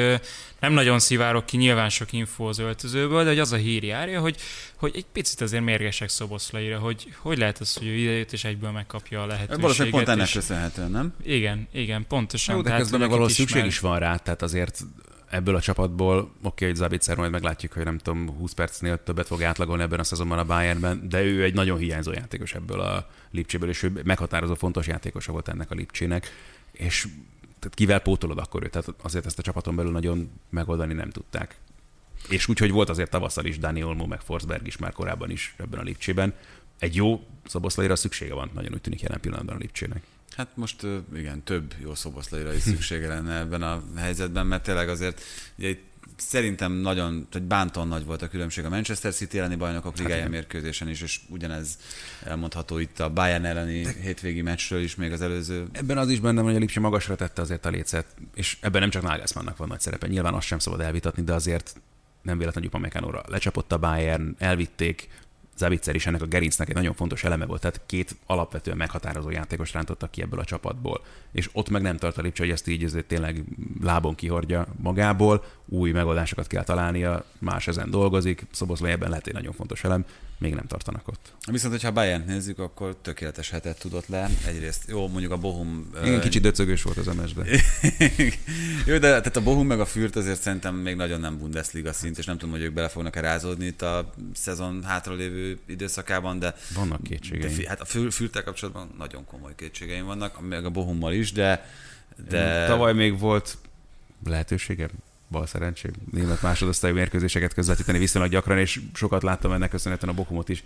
nem 0.61 0.73
nagyon 0.73 0.99
szivárok 0.99 1.47
ki 1.47 1.57
nyilván 1.57 1.89
sok 1.89 2.13
info 2.13 2.45
az 2.45 2.59
öltözőből, 2.59 3.23
de 3.23 3.29
hogy 3.29 3.39
az 3.39 3.53
a 3.53 3.57
hír 3.57 3.83
járja, 3.83 4.21
hogy, 4.21 4.37
hogy 4.77 4.93
egy 4.95 5.07
picit 5.13 5.41
azért 5.41 5.65
mérgesek 5.65 6.09
szoboszlaira, 6.09 6.79
hogy 6.79 7.15
hogy 7.17 7.39
lehet 7.39 7.59
az, 7.59 7.77
hogy 7.77 7.87
ő 7.87 7.95
idejött 7.95 8.33
és 8.33 8.45
egyből 8.45 8.71
megkapja 8.71 9.23
a 9.23 9.27
lehetőséget. 9.27 9.61
Valószínűleg 9.61 9.95
pont 9.95 10.09
ennek 10.09 10.31
köszönhetően, 10.33 10.91
nem? 10.91 11.15
Igen, 11.25 11.69
igen, 11.73 12.05
pontosan. 12.09 12.57
Jó, 12.57 12.63
de 12.63 12.77
közben 12.77 13.01
meg 13.01 13.09
valahol 13.09 13.31
szükség 13.31 13.65
is 13.65 13.79
van 13.79 13.99
rá, 13.99 14.17
tehát 14.17 14.43
azért 14.43 14.81
ebből 15.33 15.55
a 15.55 15.61
csapatból, 15.61 16.19
oké, 16.19 16.33
okay, 16.43 16.69
hogy 16.69 16.77
Zabitzer 16.77 17.17
majd 17.17 17.31
meglátjuk, 17.31 17.73
hogy 17.73 17.85
nem 17.85 17.99
tudom, 17.99 18.31
20 18.31 18.53
percnél 18.53 19.03
többet 19.03 19.27
fog 19.27 19.43
átlagolni 19.43 19.83
ebben 19.83 19.99
a 19.99 20.05
szezonban 20.05 20.39
a 20.39 20.45
Bayernben, 20.45 21.09
de 21.09 21.23
ő 21.23 21.43
egy 21.43 21.55
nagyon 21.55 21.79
hiányzó 21.79 22.13
játékos 22.13 22.55
ebből 22.55 22.81
a 22.81 23.09
Lipcséből, 23.31 23.69
és 23.69 23.83
ő 23.83 24.01
meghatározó 24.05 24.55
fontos 24.55 24.87
játékosa 24.87 25.33
volt 25.33 25.49
ennek 25.49 25.71
a 25.71 25.75
Lipcsének, 25.75 26.31
és 26.73 27.09
tehát 27.59 27.77
kivel 27.77 28.01
pótolod 28.01 28.39
akkor 28.39 28.63
őt? 28.63 28.71
Tehát 28.71 28.95
azért 29.03 29.27
ezt 29.27 29.39
a 29.39 29.43
csapaton 29.43 29.77
belül 29.77 29.93
nagyon 29.93 30.31
megoldani 30.51 30.93
nem 30.93 31.11
tudták. 31.11 31.57
És 32.29 32.49
úgy, 32.49 32.59
hogy 32.59 32.71
volt 32.71 32.89
azért 32.89 33.11
tavasszal 33.11 33.45
is 33.45 33.59
Dani 33.59 33.83
Olmo, 33.83 34.07
meg 34.07 34.21
Forsberg 34.21 34.67
is 34.67 34.77
már 34.77 34.93
korábban 34.93 35.31
is 35.31 35.55
ebben 35.59 35.81
a 35.81 35.83
Lipcsében. 35.83 36.35
Egy 36.79 36.97
jó 36.97 37.27
szoboszlaira 37.47 37.97
szüksége 37.97 38.35
van, 38.35 38.51
nagyon 38.55 38.73
úgy 38.73 38.81
tűnik 38.81 39.01
jelen 39.01 39.21
pillanatban 39.21 39.55
a 39.55 39.59
Lipcsének. 39.59 40.03
Hát 40.37 40.49
most 40.55 40.87
igen, 41.15 41.43
több 41.43 41.75
jó 41.83 41.95
szoboszlaira 41.95 42.55
is 42.55 42.63
szüksége 42.63 43.09
lenne 43.09 43.39
ebben 43.39 43.63
a 43.63 43.83
helyzetben, 43.97 44.47
mert 44.47 44.63
tényleg 44.63 44.89
azért 44.89 45.23
ugye 45.59 45.69
itt 45.69 45.91
szerintem 46.17 46.73
nagyon, 46.73 47.27
hogy 47.33 47.43
bántan 47.43 47.89
nagy 47.89 48.05
volt 48.05 48.23
a 48.23 48.29
különbség 48.29 48.65
a 48.65 48.69
Manchester 48.69 49.13
City 49.13 49.39
elleni 49.39 49.57
bajnokok 49.57 49.91
hát 49.91 49.99
ligája 49.99 50.23
hát 50.23 50.31
mérkőzésen 50.31 50.89
is, 50.89 51.01
és 51.01 51.21
ugyanez 51.29 51.79
elmondható 52.25 52.79
itt 52.79 53.01
a 53.01 53.11
Bayern 53.11 53.45
elleni 53.45 53.83
De 53.83 53.93
hétvégi 54.01 54.43
meccsről 54.43 54.83
is, 54.83 54.95
még 54.95 55.13
az 55.13 55.21
előző. 55.21 55.67
Ebben 55.73 55.99
az 55.99 56.09
is 56.09 56.21
bennem, 56.21 56.45
hogy 56.45 56.57
a 56.57 56.59
Lipsi 56.59 56.81
magasra 56.81 57.17
tette 57.17 57.43
azért 57.43 57.67
a 57.67 57.69
lécet, 57.69 58.07
és 58.35 58.59
ebben 58.61 58.81
nem 58.81 58.91
csak 58.91 59.03
Nagelsmannnak 59.03 59.57
van 59.57 59.69
nagy 59.69 59.81
szerepe. 59.81 60.07
Nyilván 60.07 60.35
azt 60.35 60.47
sem 60.47 60.59
szabad 60.59 60.81
elvitatni, 60.81 61.23
de 61.23 61.33
azért 61.33 61.81
nem 62.23 62.39
véletlenül 62.39 62.69
Upamecánóra 62.69 63.23
lecsapott 63.27 63.73
a 63.73 63.79
Bayern, 63.79 64.35
elvitték, 64.39 65.09
Zavitzer 65.63 65.95
is 65.95 66.07
ennek 66.07 66.23
a 66.23 66.27
gerincnek 66.27 66.69
egy 66.69 66.75
nagyon 66.75 66.95
fontos 66.95 67.25
eleme 67.25 67.47
volt, 67.47 67.61
tehát 67.61 67.81
két 67.87 68.17
alapvetően 68.27 68.77
meghatározó 68.77 69.31
játékos 69.31 69.73
rántottak 69.73 70.11
ki 70.11 70.23
ebből 70.23 70.41
a 70.41 70.45
csapatból. 70.45 71.01
És 71.33 71.49
ott 71.53 71.69
meg 71.69 71.83
nem 71.83 71.97
tart 71.97 72.19
a 72.19 72.23
Lipcse, 72.23 72.43
hogy 72.43 72.53
ezt 72.53 72.69
így 72.69 72.85
ezért 72.85 73.07
tényleg 73.07 73.45
lábon 73.83 74.15
kihordja 74.15 74.67
magából, 74.77 75.45
új 75.67 75.91
megoldásokat 75.91 76.47
kell 76.47 76.65
találnia, 76.65 77.25
más 77.39 77.69
ezen 77.69 77.91
dolgozik, 77.91 78.47
Szoboszlai 78.51 78.91
ebben 78.91 79.09
lehet 79.09 79.27
egy 79.27 79.35
nagyon 79.35 79.53
fontos 79.53 79.85
elem, 79.85 80.05
még 80.43 80.55
nem 80.55 80.67
tartanak 80.67 81.09
ott. 81.09 81.33
Viszont, 81.51 81.73
hogyha 81.73 81.93
Bayern 81.93 82.25
nézzük, 82.27 82.59
akkor 82.59 82.97
tökéletes 83.03 83.51
hetet 83.51 83.79
tudott 83.79 84.07
le. 84.07 84.31
Egyrészt, 84.47 84.85
jó, 84.89 85.09
mondjuk 85.09 85.33
a 85.33 85.37
Bohum... 85.37 85.91
Igen, 86.03 86.15
uh, 86.15 86.23
kicsit 86.23 86.43
döcögös 86.43 86.83
volt 86.83 86.97
az 86.97 87.09
a 87.09 87.15
mesben. 87.15 87.47
jó, 88.87 88.93
de 88.93 89.09
tehát 89.09 89.37
a 89.37 89.43
Bohum 89.43 89.67
meg 89.67 89.81
a 89.81 89.85
Fürt 89.85 90.17
azért 90.17 90.41
szerintem 90.41 90.75
még 90.75 90.97
nagyon 90.97 91.21
nem 91.21 91.39
Bundesliga 91.39 91.93
szint, 91.93 92.19
és 92.19 92.25
nem 92.25 92.39
tudom, 92.39 92.55
hogy 92.55 92.63
ők 92.63 92.73
bele 92.73 92.89
fognak-e 92.89 93.21
rázódni 93.21 93.67
itt 93.67 93.83
a 93.83 94.15
szezon 94.35 94.83
hátralévő 94.85 95.59
időszakában, 95.67 96.39
de... 96.39 96.55
Vannak 96.75 97.03
kétségeim. 97.03 97.57
De, 97.57 97.69
hát 97.69 97.81
a 97.81 97.85
Fürtel 97.85 98.43
kapcsolatban 98.45 98.95
nagyon 98.99 99.25
komoly 99.25 99.55
kétségeim 99.57 100.05
vannak, 100.05 100.49
meg 100.49 100.65
a 100.65 100.71
Bohummal 100.71 101.13
is, 101.13 101.33
de... 101.33 101.67
de... 102.29 102.67
Tavaly 102.67 102.93
még 102.93 103.19
volt 103.19 103.59
lehetőségem 104.25 104.91
bal 105.33 105.47
szerencsém 105.47 105.93
német 106.13 106.43
másodosztályú 106.43 106.95
mérkőzéseket 106.95 107.55
közvetíteni 107.55 107.99
viszonylag 107.99 108.31
gyakran, 108.31 108.59
és 108.59 108.81
sokat 108.95 109.23
láttam 109.23 109.53
ennek 109.53 109.71
köszönhetően 109.71 110.13
a 110.13 110.17
Bokumot 110.17 110.49
is, 110.49 110.63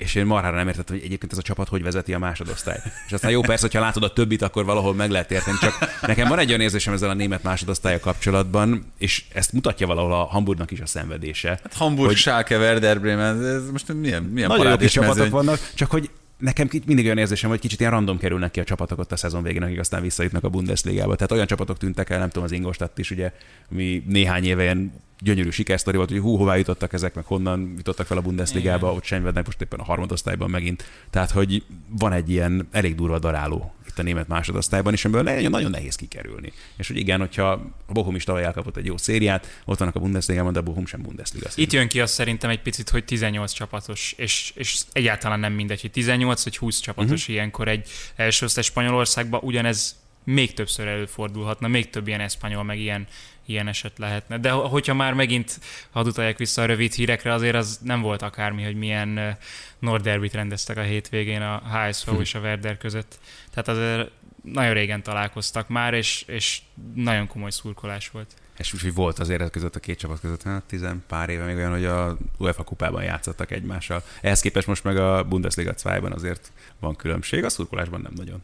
és 0.00 0.14
én 0.14 0.26
marhára 0.26 0.56
nem 0.56 0.68
értettem, 0.68 0.96
hogy 0.96 1.04
egyébként 1.04 1.32
ez 1.32 1.38
a 1.38 1.42
csapat 1.42 1.68
hogy 1.68 1.82
vezeti 1.82 2.14
a 2.14 2.18
másodosztályt. 2.18 2.82
És 3.06 3.12
aztán 3.12 3.30
jó, 3.30 3.40
persze, 3.40 3.62
hogyha 3.66 3.80
látod 3.80 4.02
a 4.02 4.12
többit, 4.12 4.42
akkor 4.42 4.64
valahol 4.64 4.94
meg 4.94 5.10
lehet 5.10 5.30
érteni, 5.30 5.56
csak 5.60 5.78
nekem 6.00 6.28
van 6.28 6.38
egy 6.38 6.48
olyan 6.48 6.60
érzésem 6.60 6.92
ezzel 6.92 7.10
a 7.10 7.14
német 7.14 7.42
másodosztálya 7.42 8.00
kapcsolatban, 8.00 8.92
és 8.98 9.24
ezt 9.32 9.52
mutatja 9.52 9.86
valahol 9.86 10.12
a 10.12 10.24
Hamburgnak 10.24 10.70
is 10.70 10.80
a 10.80 10.86
szenvedése. 10.86 11.48
Hát 11.48 11.74
Hamburg, 11.74 12.08
hogy... 12.08 12.16
Schalke, 12.16 12.58
Werder 12.58 13.00
Bremen, 13.00 13.44
ez 13.44 13.70
most 13.70 13.92
milyen, 13.92 14.22
milyen 14.22 14.48
Nagyon 14.48 14.70
jó 14.70 14.76
kis 14.76 14.92
csapatok 14.92 15.30
vannak, 15.30 15.58
csak 15.74 15.90
hogy 15.90 16.10
nekem 16.40 16.68
mindig 16.86 17.04
olyan 17.04 17.18
érzésem, 17.18 17.50
hogy 17.50 17.60
kicsit 17.60 17.80
ilyen 17.80 17.92
random 17.92 18.18
kerülnek 18.18 18.50
ki 18.50 18.60
a 18.60 18.64
csapatok 18.64 18.98
ott 18.98 19.12
a 19.12 19.16
szezon 19.16 19.42
végén, 19.42 19.62
akik 19.62 19.78
aztán 19.78 20.02
visszajutnak 20.02 20.44
a 20.44 20.48
Bundesligába. 20.48 21.14
Tehát 21.14 21.32
olyan 21.32 21.46
csapatok 21.46 21.78
tűntek 21.78 22.10
el, 22.10 22.18
nem 22.18 22.28
tudom, 22.28 22.44
az 22.44 22.52
Ingolstadt 22.52 22.98
is, 22.98 23.10
ugye, 23.10 23.32
mi 23.68 24.02
néhány 24.06 24.44
éve 24.44 24.62
ilyen 24.62 24.92
gyönyörű 25.20 25.50
sikersztori 25.50 25.96
volt, 25.96 26.10
hogy 26.10 26.18
hú, 26.18 26.36
hová 26.36 26.56
jutottak 26.56 26.92
ezek, 26.92 27.14
meg 27.14 27.24
honnan 27.24 27.74
jutottak 27.76 28.06
fel 28.06 28.16
a 28.16 28.20
Bundesligába, 28.20 28.86
Igen. 28.86 28.96
ott 28.96 29.04
senyvednek 29.04 29.44
most 29.44 29.60
éppen 29.60 29.78
a 29.78 29.84
harmadosztályban 29.84 30.50
megint. 30.50 30.84
Tehát, 31.10 31.30
hogy 31.30 31.64
van 31.88 32.12
egy 32.12 32.30
ilyen 32.30 32.68
elég 32.70 32.94
durva 32.94 33.18
daráló 33.18 33.72
itt 33.90 33.98
a 33.98 34.02
német 34.02 34.28
másodosztályban, 34.28 34.92
és 34.92 35.04
ebből 35.04 35.22
nagyon, 35.22 35.50
nagyon 35.50 35.70
nehéz 35.70 35.94
kikerülni. 35.96 36.52
És 36.76 36.86
hogy 36.86 36.96
igen, 36.96 37.20
hogyha 37.20 37.50
a 37.86 37.92
Bochum 37.92 38.14
is 38.14 38.24
tavaly 38.24 38.44
elkapott 38.44 38.76
egy 38.76 38.86
jó 38.86 38.96
szériát, 38.96 39.60
ott 39.64 39.78
vannak 39.78 39.94
a 39.94 40.00
Bundesliga-ban, 40.00 40.52
de 40.52 40.58
a 40.58 40.62
Bochum 40.62 40.86
sem 40.86 41.02
Bundesliga. 41.02 41.48
Itt 41.54 41.72
jön 41.72 41.88
ki 41.88 42.00
azt 42.00 42.14
szerintem 42.14 42.50
egy 42.50 42.62
picit, 42.62 42.90
hogy 42.90 43.04
18 43.04 43.52
csapatos, 43.52 44.14
és, 44.16 44.52
és 44.54 44.80
egyáltalán 44.92 45.40
nem 45.40 45.52
mindegy, 45.52 45.80
hogy 45.80 45.90
18 45.90 46.44
vagy 46.44 46.56
20 46.56 46.80
csapatos 46.80 47.20
uh-huh. 47.20 47.34
ilyenkor 47.34 47.68
egy 47.68 47.88
első 48.16 48.46
Spanyolországban, 48.46 49.40
ugyanez 49.42 49.98
még 50.24 50.54
többször 50.54 50.86
előfordulhatna, 50.86 51.68
még 51.68 51.90
több 51.90 52.08
ilyen 52.08 52.20
eszpanyol, 52.20 52.62
meg 52.62 52.78
ilyen, 52.78 53.06
ilyen 53.50 53.68
eset 53.68 53.98
lehetne. 53.98 54.38
De 54.38 54.50
hogyha 54.50 54.94
már 54.94 55.14
megint 55.14 55.60
hadd 55.90 56.06
utaljak 56.06 56.38
vissza 56.38 56.62
a 56.62 56.66
rövid 56.66 56.92
hírekre, 56.92 57.32
azért 57.32 57.56
az 57.56 57.78
nem 57.82 58.00
volt 58.00 58.22
akármi, 58.22 58.62
hogy 58.62 58.76
milyen 58.76 59.36
Norderbit 59.78 60.34
rendeztek 60.34 60.76
a 60.76 60.82
hétvégén 60.82 61.42
a 61.42 61.62
HSV 61.68 62.10
hm. 62.10 62.20
és 62.20 62.34
a 62.34 62.40
Werder 62.40 62.78
között. 62.78 63.18
Tehát 63.50 63.68
azért 63.68 64.10
nagyon 64.42 64.72
régen 64.72 65.02
találkoztak 65.02 65.68
már, 65.68 65.94
és, 65.94 66.24
és 66.26 66.60
nagyon 66.94 67.26
komoly 67.26 67.50
szurkolás 67.50 68.10
volt. 68.10 68.34
És 68.60 68.74
úgyhogy 68.74 68.94
volt 68.94 69.18
azért 69.18 69.50
között 69.50 69.76
a 69.76 69.80
két 69.80 69.98
csapat 69.98 70.20
között, 70.20 70.42
hát 70.42 70.62
tizen 70.62 71.04
pár 71.06 71.28
éve 71.28 71.44
még 71.44 71.56
olyan, 71.56 71.70
hogy 71.70 71.84
a 71.84 72.16
UEFA 72.38 72.62
kupában 72.62 73.02
játszottak 73.02 73.50
egymással. 73.50 74.02
Ehhez 74.20 74.40
képest 74.40 74.66
most 74.66 74.84
meg 74.84 74.96
a 74.96 75.24
Bundesliga 75.24 75.74
2-ban 75.76 76.14
azért 76.14 76.52
van 76.80 76.96
különbség, 76.96 77.44
a 77.44 77.48
szurkolásban 77.48 78.00
nem 78.00 78.12
nagyon. 78.16 78.42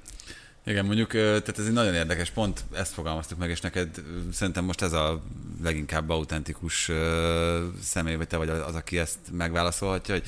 Igen, 0.69 0.85
mondjuk, 0.85 1.11
tehát 1.11 1.59
ez 1.59 1.67
egy 1.67 1.73
nagyon 1.73 1.95
érdekes 1.95 2.31
pont, 2.31 2.65
ezt 2.73 2.93
fogalmaztuk 2.93 3.39
meg, 3.39 3.51
és 3.51 3.61
neked 3.61 3.89
szerintem 4.33 4.65
most 4.65 4.83
ez 4.83 4.93
a 4.93 5.23
leginkább 5.63 6.11
autentikus 6.11 6.91
személy, 7.83 8.15
vagy 8.15 8.27
te 8.27 8.37
vagy 8.37 8.49
az, 8.49 8.75
aki 8.75 8.99
ezt 8.99 9.19
megválaszolhatja, 9.33 10.15
hogy 10.15 10.25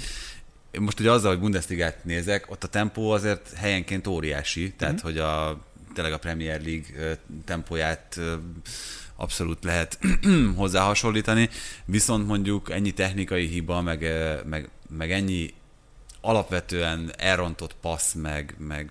most 0.80 1.00
ugye 1.00 1.10
azzal, 1.10 1.30
hogy 1.30 1.40
Bundesligát 1.40 2.04
nézek, 2.04 2.50
ott 2.50 2.64
a 2.64 2.68
tempó 2.68 3.10
azért 3.10 3.52
helyenként 3.52 4.06
óriási, 4.06 4.72
tehát 4.72 4.94
mm-hmm. 4.94 5.02
hogy 5.02 5.18
a, 5.18 5.60
tényleg 5.94 6.12
a 6.12 6.18
Premier 6.18 6.60
League 6.62 7.18
tempóját 7.44 8.20
abszolút 9.16 9.64
lehet 9.64 9.98
hozzá 10.56 10.82
hasonlítani, 10.82 11.48
viszont 11.84 12.26
mondjuk 12.26 12.70
ennyi 12.70 12.90
technikai 12.90 13.46
hiba, 13.46 13.82
meg, 13.82 14.06
meg, 14.44 14.68
meg 14.88 15.12
ennyi 15.12 15.54
alapvetően 16.20 17.12
elrontott 17.16 17.74
passz, 17.80 18.12
meg, 18.12 18.54
meg, 18.58 18.90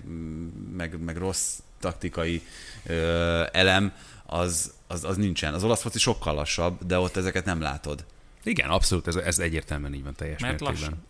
meg, 0.76 1.00
meg 1.04 1.18
rossz 1.18 1.60
taktikai 1.80 2.42
ö, 2.86 3.44
elem, 3.52 3.94
az, 4.26 4.74
az, 4.88 5.04
az 5.04 5.18
nincsen. 5.18 5.54
Az 5.54 5.64
olasz 5.64 5.82
foci 5.82 6.00
sokkal 6.00 6.34
lassabb, 6.34 6.86
de 6.86 7.00
ott 7.00 7.18
ezeket 7.18 7.46
nem 7.46 7.62
látod. 7.62 8.06
Igen, 8.44 8.70
abszolút, 8.70 9.08
ez, 9.08 9.16
ez 9.16 9.40
egyértelműen 9.40 9.94
így 9.94 10.04
van 10.04 10.14
teljes 10.16 10.42
Mert 10.42 10.60
mértékben. 10.60 10.90
Lassan. 10.90 11.06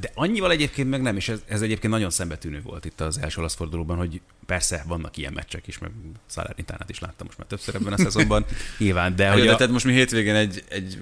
De 0.00 0.10
annyival 0.14 0.50
egyébként 0.50 0.90
meg 0.90 1.02
nem, 1.02 1.16
és 1.16 1.28
ez, 1.28 1.42
ez 1.46 1.62
egyébként 1.62 1.92
nagyon 1.92 2.10
szembetűnő 2.10 2.60
volt 2.62 2.84
itt 2.84 3.00
az 3.00 3.18
első 3.18 3.40
olasz 3.40 3.54
fordulóban, 3.54 3.96
hogy 3.96 4.20
persze 4.46 4.84
vannak 4.86 5.16
ilyen 5.16 5.32
meccsek 5.32 5.66
is, 5.66 5.78
meg 5.78 5.90
Salernitánát 6.26 6.90
is 6.90 6.98
láttam 6.98 7.26
most 7.26 7.38
már 7.38 7.46
többször 7.46 7.74
ebben 7.74 7.92
a 7.92 7.96
szezonban, 7.96 8.44
nyilván, 8.78 9.16
de... 9.16 9.30
Hogy 9.30 9.48
a... 9.48 9.56
tehát 9.56 9.72
most 9.72 9.84
mi 9.84 9.92
hétvégén 9.92 10.34
egy, 10.34 10.64
egy 10.68 10.98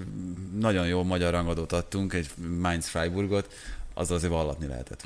nagyon 0.59 0.87
jó 0.87 1.03
magyar 1.03 1.31
rangadót 1.31 1.71
adtunk, 1.71 2.13
egy 2.13 2.29
Mainz 2.59 2.87
Freiburgot, 2.87 3.53
az 3.93 4.11
azért 4.11 4.31
vallatni 4.31 4.67
lehetett. 4.67 5.03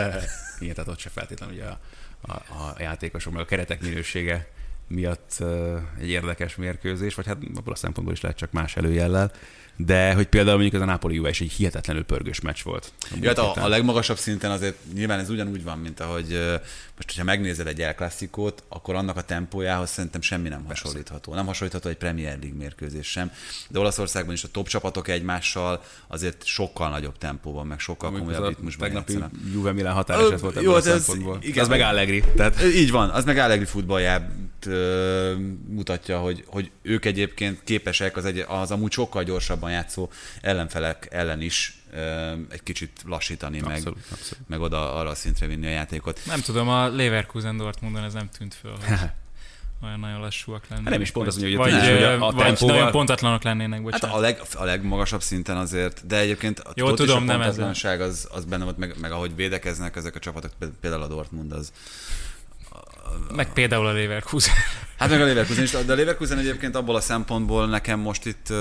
Igen, 0.60 0.74
tehát 0.74 0.90
ott 0.90 0.98
se 0.98 1.08
feltétlenül 1.08 1.54
ugye 1.54 1.64
a, 1.64 1.78
a, 2.20 2.32
a 2.32 2.76
játékosok, 2.78 3.32
meg 3.32 3.42
a 3.42 3.46
keretek 3.46 3.82
minősége 3.82 4.48
miatt 4.86 5.44
egy 6.00 6.08
érdekes 6.08 6.56
mérkőzés, 6.56 7.14
vagy 7.14 7.26
hát 7.26 7.36
abból 7.54 7.72
a 7.72 7.76
szempontból 7.76 8.14
is 8.14 8.20
lehet 8.20 8.36
csak 8.36 8.52
más 8.52 8.76
előjellel 8.76 9.32
de 9.84 10.14
hogy 10.14 10.26
például 10.26 10.58
mondjuk 10.58 10.82
ez 10.82 10.88
a 10.88 10.90
Napoli 10.90 11.14
Juve 11.14 11.28
is 11.28 11.40
egy 11.40 11.52
hihetetlenül 11.52 12.04
pörgős 12.04 12.40
meccs 12.40 12.62
volt. 12.62 12.92
Ja, 13.20 13.28
hát 13.28 13.38
a, 13.38 13.64
a 13.64 13.68
legmagasabb 13.68 14.16
szinten 14.16 14.50
azért 14.50 14.76
nyilván 14.94 15.18
ez 15.18 15.30
ugyanúgy 15.30 15.64
van, 15.64 15.78
mint 15.78 16.00
ahogy 16.00 16.38
most, 17.00 17.18
hogyha 17.18 17.36
megnézel 17.36 17.66
egy 17.66 17.80
El 17.80 17.94
Clasico-t, 17.94 18.62
akkor 18.68 18.94
annak 18.94 19.16
a 19.16 19.22
tempójához 19.22 19.90
szerintem 19.90 20.20
semmi 20.20 20.48
nem 20.48 20.66
Persze. 20.66 20.82
hasonlítható. 20.82 21.34
Nem 21.34 21.46
hasonlítható 21.46 21.88
egy 21.88 21.96
Premier 21.96 22.38
League 22.38 22.58
mérkőzés 22.58 23.06
sem. 23.06 23.32
De 23.68 23.78
Olaszországban 23.78 24.34
is 24.34 24.44
a 24.44 24.48
top 24.48 24.68
csapatok 24.68 25.08
egymással 25.08 25.82
azért 26.06 26.44
sokkal 26.44 26.90
nagyobb 26.90 27.18
tempóban, 27.18 27.66
meg 27.66 27.78
sokkal 27.78 28.10
komolyabb 28.10 28.48
ritmusban 28.48 28.88
Tegnapi 28.88 29.18
Juve 29.52 29.72
Milan 29.72 29.92
határeset 29.92 30.40
volt 30.40 30.56
ebből 30.56 30.74
a 30.74 30.80
szempontból. 30.80 31.38
Igen, 31.40 31.62
az 31.62 31.68
meg 31.68 31.80
Allegri. 31.80 32.24
Tehát... 32.36 32.62
Így 32.62 32.90
van, 32.90 33.10
az 33.10 33.24
meg 33.24 33.38
Allegri 33.38 33.64
futballját 33.64 34.30
mutatja, 35.68 36.18
hogy, 36.18 36.44
hogy 36.46 36.70
ők 36.82 37.04
egyébként 37.04 37.60
képesek 37.64 38.16
az, 38.16 38.24
egy, 38.24 38.44
az 38.48 38.70
amúgy 38.70 38.92
sokkal 38.92 39.24
gyorsabban 39.24 39.70
játszó 39.70 40.10
ellenfelek 40.40 41.08
ellen 41.10 41.40
is 41.40 41.79
egy 42.48 42.62
kicsit 42.62 43.02
lassítani, 43.06 43.60
abszolút, 43.60 43.84
meg, 43.84 43.94
abszolút. 44.12 44.48
meg 44.48 44.60
oda 44.60 44.94
arra 44.94 45.08
a 45.08 45.14
szintre 45.14 45.46
vinni 45.46 45.66
a 45.66 45.70
játékot. 45.70 46.20
Nem 46.26 46.40
tudom, 46.40 46.68
a 46.68 46.88
Leverkusen 46.88 47.56
Dortmundon 47.56 48.04
ez 48.04 48.12
nem 48.12 48.28
tűnt 48.38 48.54
föl, 48.54 48.76
hogy 48.84 48.98
olyan 49.82 50.00
nagyon 50.00 50.20
lassúak 50.20 50.62
lennének. 50.68 50.84
Hát 50.84 50.92
nem 50.92 51.02
is 51.02 51.10
pont 51.10 51.26
az, 51.26 51.38
hogy, 51.40 51.56
vagy, 51.56 51.72
hogy 51.72 52.02
a, 52.02 52.12
a 52.12 52.18
vagy 52.18 52.44
tempóval... 52.44 52.76
nagyon 52.76 52.90
pontatlanok 52.90 53.42
lennének, 53.42 53.82
bocsánat. 53.82 54.06
Hát 54.06 54.16
a, 54.16 54.20
leg, 54.20 54.40
a 54.54 54.64
legmagasabb 54.64 55.22
szinten 55.22 55.56
azért, 55.56 56.06
de 56.06 56.18
egyébként 56.18 56.58
a, 56.58 56.70
Jó, 56.74 56.94
tudom, 56.94 57.22
a 57.22 57.24
nem 57.24 57.40
ez 57.40 57.58
az, 57.58 58.28
az 58.32 58.44
benne 58.44 58.64
volt, 58.64 58.76
meg, 58.76 58.94
meg 59.00 59.12
ahogy 59.12 59.34
védekeznek 59.34 59.96
ezek 59.96 60.14
a 60.14 60.18
csapatok, 60.18 60.50
például 60.80 61.02
a 61.02 61.08
Dortmund 61.08 61.52
az, 61.52 61.72
meg 63.34 63.52
például 63.52 63.86
a 63.86 63.92
Leverkusen. 63.92 64.54
Hát 64.98 65.10
meg 65.10 65.20
a 65.20 65.24
Leverkusen 65.24 65.62
is, 65.62 65.70
de 65.70 65.92
a 65.92 65.96
Leverkusen 65.96 66.38
egyébként 66.38 66.76
abból 66.76 66.96
a 66.96 67.00
szempontból 67.00 67.66
nekem 67.66 68.00
most 68.00 68.26
itt 68.26 68.52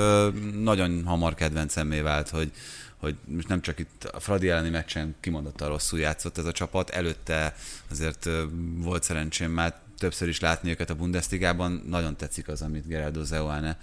nagyon 0.61 1.03
hamar 1.05 1.33
kedvencemmé 1.33 1.99
vált, 1.99 2.29
hogy, 2.29 2.51
hogy 2.99 3.15
most 3.25 3.47
nem 3.47 3.61
csak 3.61 3.79
itt 3.79 4.03
a 4.03 4.19
Fradi 4.19 4.49
elleni 4.49 4.69
meccsen 4.69 5.15
kimondottan 5.19 5.67
rosszul 5.67 5.99
játszott 5.99 6.37
ez 6.37 6.45
a 6.45 6.51
csapat, 6.51 6.89
előtte 6.89 7.55
azért 7.89 8.29
volt 8.75 9.03
szerencsém 9.03 9.51
már 9.51 9.79
többször 9.97 10.27
is 10.27 10.39
látni 10.39 10.69
őket 10.69 10.89
a 10.89 10.95
Bundesligában, 10.95 11.83
nagyon 11.87 12.15
tetszik 12.15 12.47
az, 12.47 12.61
amit 12.61 12.87
Gerardo 12.87 13.23
Zeuane 13.23 13.77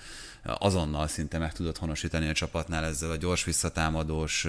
azonnal 0.59 1.07
szinte 1.07 1.39
meg 1.39 1.53
tudott 1.53 1.79
honosítani 1.79 2.29
a 2.29 2.33
csapatnál 2.33 2.85
ezzel 2.85 3.11
a 3.11 3.17
gyors 3.17 3.45
visszatámadós, 3.45 4.47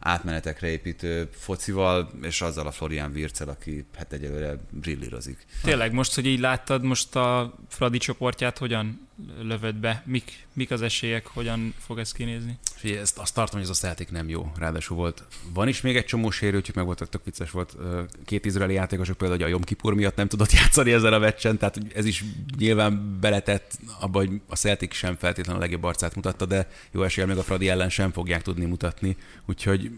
átmenetekre 0.00 0.68
építő 0.68 1.28
focival, 1.32 2.10
és 2.22 2.40
azzal 2.40 2.66
a 2.66 2.70
Florian 2.70 3.10
Wircel, 3.14 3.48
aki 3.48 3.84
hát 3.96 4.12
egyelőre 4.12 4.58
brillírozik. 4.70 5.46
Tényleg, 5.62 5.92
most, 5.92 6.14
hogy 6.14 6.26
így 6.26 6.40
láttad 6.40 6.82
most 6.82 7.16
a 7.16 7.54
Fradi 7.68 7.98
csoportját, 7.98 8.58
hogyan 8.58 9.08
lövöd 9.42 9.74
be? 9.74 10.02
Mik, 10.06 10.46
mik 10.52 10.70
az 10.70 10.82
esélyek, 10.82 11.26
hogyan 11.26 11.74
fog 11.78 11.98
ez 11.98 12.12
kinézni? 12.12 12.58
Figyelj, 12.74 13.00
ezt 13.00 13.18
azt 13.18 13.34
tartom, 13.34 13.60
hogy 13.60 13.68
ez 13.68 13.76
a 13.76 13.80
Celtic 13.80 14.10
nem 14.10 14.28
jó. 14.28 14.52
Ráadásul 14.56 14.96
volt. 14.96 15.24
Van 15.52 15.68
is 15.68 15.80
még 15.80 15.96
egy 15.96 16.04
csomó 16.04 16.30
sérültjük, 16.30 16.76
meg 16.76 16.84
volt, 16.84 17.08
tök 17.10 17.24
vicces 17.24 17.50
volt. 17.50 17.76
Két 18.24 18.44
izraeli 18.44 18.74
játékosok 18.74 19.16
például, 19.16 19.40
hogy 19.40 19.48
a 19.48 19.52
Jom 19.52 19.62
Kipur 19.62 19.94
miatt 19.94 20.16
nem 20.16 20.28
tudott 20.28 20.52
játszani 20.60 20.92
ezen 20.92 21.12
a 21.12 21.18
meccsen, 21.18 21.58
tehát 21.58 21.78
ez 21.94 22.04
is 22.04 22.24
nyilván 22.58 23.18
beletett 23.20 23.78
abba, 24.00 24.18
hogy 24.18 24.40
a 24.48 24.56
Celtic 24.56 24.94
sem 24.94 25.16
feltétlenül 25.16 25.60
a 25.60 25.64
legjobb 25.64 25.84
arcát 25.84 26.14
mutatta, 26.14 26.46
de 26.46 26.68
jó 26.90 27.02
eséllyel 27.02 27.30
még 27.30 27.38
a 27.38 27.42
Fradi 27.42 27.68
ellen 27.68 27.90
sem 27.90 28.12
fogják 28.12 28.42
tudni 28.42 28.64
mutatni. 28.64 29.16
Úgyhogy 29.46 29.90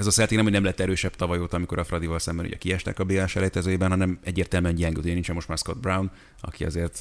ez 0.00 0.06
a 0.06 0.10
Celtic 0.10 0.34
nem, 0.34 0.44
hogy 0.44 0.52
nem 0.52 0.64
lett 0.64 0.80
erősebb 0.80 1.16
tavaly 1.16 1.38
óta, 1.38 1.56
amikor 1.56 1.78
a 1.78 1.84
Fradival 1.84 2.18
szemben 2.18 2.46
ugye 2.46 2.56
kiestek 2.56 2.98
a 2.98 3.04
BL 3.04 3.24
selejtezőjében, 3.24 3.88
hanem 3.88 4.18
egyértelműen 4.24 4.74
gyengült. 4.74 5.04
Ugye 5.04 5.14
nincsen 5.14 5.34
most 5.34 5.48
már 5.48 5.58
Scott 5.58 5.78
Brown, 5.80 6.10
aki 6.40 6.64
azért 6.64 7.00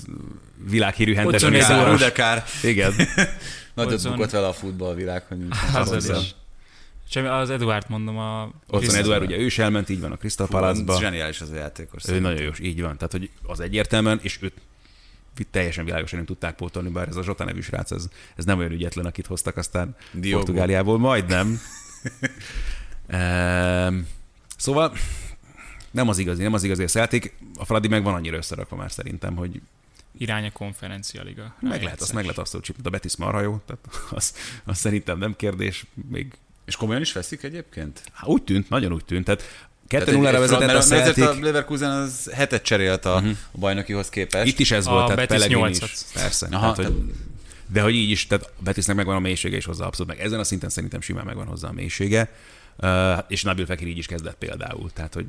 világhírű 0.70 1.14
hentes. 1.14 1.42
Rudekár. 1.42 2.44
Igen. 2.64 2.94
Nagyot 3.74 4.04
bukott 4.04 4.30
vele 4.30 4.48
a 4.48 4.54
futballvilág, 4.54 5.24
hogy 5.28 5.38
nincsen 5.38 5.76
az, 5.76 6.36
Csak 7.10 7.26
az 7.26 7.50
Eduard 7.50 7.86
mondom 7.90 8.18
a... 8.18 8.52
Ott 8.68 8.86
van 8.86 8.96
Eduard, 8.96 9.22
ugye 9.22 9.38
ő 9.38 9.46
is 9.46 9.58
elment, 9.58 9.90
így 9.90 10.00
van 10.00 10.12
a 10.12 10.18
Crystal 10.18 10.48
Palace-ba. 10.48 11.00
Zseniális 11.00 11.42
az 11.42 11.50
a 11.50 11.56
játékos. 11.56 12.08
Ő 12.08 12.20
nagyon 12.20 12.42
jó, 12.42 12.52
így 12.62 12.82
van. 12.82 12.96
Tehát, 12.98 13.12
hogy 13.12 13.30
az 13.44 13.60
egyértelműen, 13.60 14.20
és 14.22 14.38
őt 14.42 14.54
teljesen 15.52 15.86
világosan 15.86 16.18
nem 16.18 16.28
tudták 16.28 16.56
pótolni, 16.56 16.90
bár 16.90 17.08
ez 17.08 17.16
a 17.16 17.24
Zsota 17.24 17.44
nevű 17.44 17.62
srác, 17.62 17.92
ez, 17.92 18.08
ez 18.36 18.46
nem 18.46 18.58
olyan 18.58 18.72
ügyetlen, 18.72 19.06
akit 19.06 19.26
hoztak 19.26 19.58
aztán 19.58 19.96
Diogo. 20.12 20.38
Portugáliából, 20.38 20.98
majdnem. 20.98 21.60
ehm, 23.10 23.98
szóval 24.58 24.94
nem 25.92 26.10
az 26.10 26.18
igazi, 26.18 26.44
nem 26.44 26.54
az 26.54 26.64
igazi 26.64 26.84
a 26.84 26.88
Celtic. 26.88 27.32
A 27.58 27.66
Fradi 27.66 27.88
meg 27.88 28.04
van 28.04 28.14
annyira 28.14 28.38
összerakva 28.38 28.76
már 28.76 28.92
szerintem, 28.92 29.36
hogy 29.36 29.62
irány 30.18 30.46
a 30.46 30.52
konferencia 30.52 31.24
liga. 31.24 31.56
Meg 31.60 31.84
lehet, 31.84 32.02
azt 32.02 32.14
meg 32.14 32.24
lehet 32.24 32.38
azt, 32.38 32.52
hogy 32.52 32.76
a 32.84 32.90
Betis 32.90 33.16
marha 33.16 33.42
jó, 33.42 33.62
tehát 33.66 34.12
az, 34.12 34.34
az 34.66 34.78
szerintem 34.78 35.18
nem 35.18 35.36
kérdés. 35.36 35.86
Még... 36.10 36.34
És 36.66 36.76
komolyan 36.76 37.02
is 37.02 37.14
veszik 37.14 37.44
egyébként? 37.44 38.04
Há, 38.14 38.26
úgy 38.28 38.44
tűnt, 38.44 38.70
nagyon 38.70 38.94
úgy 38.94 39.06
tűnt. 39.06 39.26
Tehát 39.26 39.44
2 39.88 40.12
0 40.12 40.32
ra 40.32 40.40
vezetett 40.40 40.70
a 40.70 40.82
Celtic. 40.82 41.26
a 41.26 41.40
Leverkusen 41.40 41.92
az 41.92 42.32
hetet 42.34 42.64
cserélt 42.64 43.06
a, 43.06 43.16
uh-huh. 43.16 43.38
a 43.52 43.58
bajnokihoz 43.58 44.10
képest. 44.10 44.48
Itt 44.48 44.60
is 44.60 44.72
ez 44.72 44.88
a 44.88 44.92
volt, 44.92 45.08
tehát 45.08 45.28
Pellegrini 45.28 45.70
is. 45.70 45.80
Persze. 46.14 46.48
Aha, 46.52 46.74
tehát, 46.74 46.92
hogy, 46.92 47.14
de 47.68 47.82
hogy 47.82 47.94
így 47.94 48.10
is, 48.10 48.28
tehát 48.28 48.52
Betisnek 48.60 48.96
megvan 48.96 49.16
a 49.16 49.20
mélysége 49.20 49.56
és 49.56 49.66
hozzá 49.66 49.86
abszolút, 49.86 50.16
meg 50.16 50.26
ezen 50.26 50.40
a 50.40 50.44
szinten 50.44 50.70
szerintem 50.70 51.02
simán 51.02 51.26
megvan 51.26 51.46
hozzá 51.46 51.68
a 51.68 51.72
mélysége. 51.72 52.32
És 53.28 53.44
Nabil 53.44 53.66
Fekir 53.66 53.88
így 53.88 53.98
is 53.98 54.06
kezdett 54.06 54.38
például, 54.38 54.92
tehát 54.94 55.14
hogy 55.14 55.26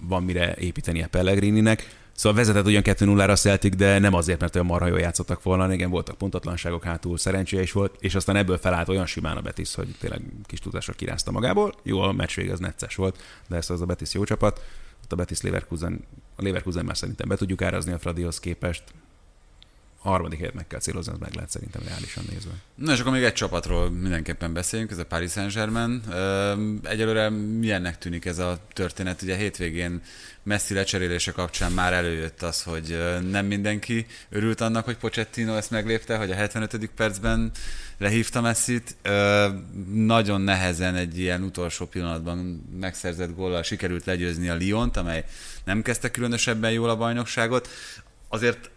van 0.00 0.22
mire 0.22 0.54
építeni 0.54 1.02
a 1.02 1.08
Pellegrininek. 1.08 1.96
Szóval 2.12 2.38
vezetett 2.38 2.66
ugyan 2.66 2.82
2-0-ra 2.84 3.30
a 3.30 3.36
Celtic, 3.36 3.76
de 3.76 3.98
nem 3.98 4.14
azért, 4.14 4.40
mert 4.40 4.54
olyan 4.54 4.66
marha 4.66 4.86
jól 4.86 5.00
játszottak 5.00 5.42
volna, 5.42 5.72
igen, 5.72 5.90
voltak 5.90 6.18
pontatlanságok 6.18 6.84
hátul, 6.84 7.18
szerencséje 7.18 7.62
is 7.62 7.72
volt, 7.72 7.96
és 7.98 8.14
aztán 8.14 8.36
ebből 8.36 8.58
felállt 8.58 8.88
olyan 8.88 9.06
simán 9.06 9.36
a 9.36 9.40
Betis, 9.40 9.74
hogy 9.74 9.94
tényleg 9.98 10.20
kis 10.44 10.58
tudásra 10.58 10.92
kirázta 10.92 11.30
magából. 11.30 11.74
Jó, 11.82 12.00
a 12.00 12.12
meccs 12.12 12.34
vég 12.34 12.50
az 12.50 12.58
necces 12.58 12.94
volt, 12.94 13.22
de 13.48 13.56
ez 13.56 13.70
az 13.70 13.80
a 13.80 13.84
Betis 13.84 14.14
jó 14.14 14.24
csapat. 14.24 14.64
ott 15.02 15.12
a 15.12 15.16
Betis 15.16 15.40
Leverkusen, 15.40 16.04
a 16.36 16.42
Leverkusen 16.42 16.84
már 16.84 16.96
szerintem 16.96 17.28
be 17.28 17.36
tudjuk 17.36 17.62
árazni 17.62 17.92
a 17.92 17.98
Fradihoz 17.98 18.40
képest, 18.40 18.82
harmadik 19.98 20.38
helyet 20.38 20.54
meg 20.54 20.66
kell 20.66 20.80
célozni, 20.80 21.12
az 21.12 21.18
meg 21.18 21.34
lehet 21.34 21.50
szerintem 21.50 21.82
reálisan 21.86 22.24
nézve. 22.30 22.50
Na 22.74 22.92
és 22.92 23.00
akkor 23.00 23.12
még 23.12 23.22
egy 23.22 23.32
csapatról 23.32 23.90
mindenképpen 23.90 24.52
beszéljünk, 24.52 24.90
ez 24.90 24.98
a 24.98 25.04
Paris 25.04 25.30
Saint-Germain. 25.30 26.02
Egyelőre 26.82 27.30
milyennek 27.30 27.98
tűnik 27.98 28.24
ez 28.24 28.38
a 28.38 28.58
történet? 28.72 29.22
Ugye 29.22 29.36
hétvégén 29.36 30.02
messzi 30.42 30.74
lecserélése 30.74 31.32
kapcsán 31.32 31.72
már 31.72 31.92
előjött 31.92 32.42
az, 32.42 32.62
hogy 32.62 32.98
nem 33.30 33.46
mindenki 33.46 34.06
örült 34.28 34.60
annak, 34.60 34.84
hogy 34.84 34.96
Pochettino 34.96 35.56
ezt 35.56 35.70
meglépte, 35.70 36.16
hogy 36.16 36.30
a 36.30 36.34
75. 36.34 36.90
percben 36.96 37.50
lehívta 37.98 38.40
Messit. 38.40 38.96
Nagyon 39.92 40.40
nehezen 40.40 40.94
egy 40.94 41.18
ilyen 41.18 41.42
utolsó 41.42 41.86
pillanatban 41.86 42.68
megszerzett 42.80 43.34
góllal 43.34 43.62
sikerült 43.62 44.04
legyőzni 44.04 44.48
a 44.48 44.56
Lyont, 44.58 44.96
amely 44.96 45.24
nem 45.64 45.82
kezdte 45.82 46.10
különösebben 46.10 46.70
jól 46.70 46.90
a 46.90 46.96
bajnokságot. 46.96 47.68
Azért 48.28 48.70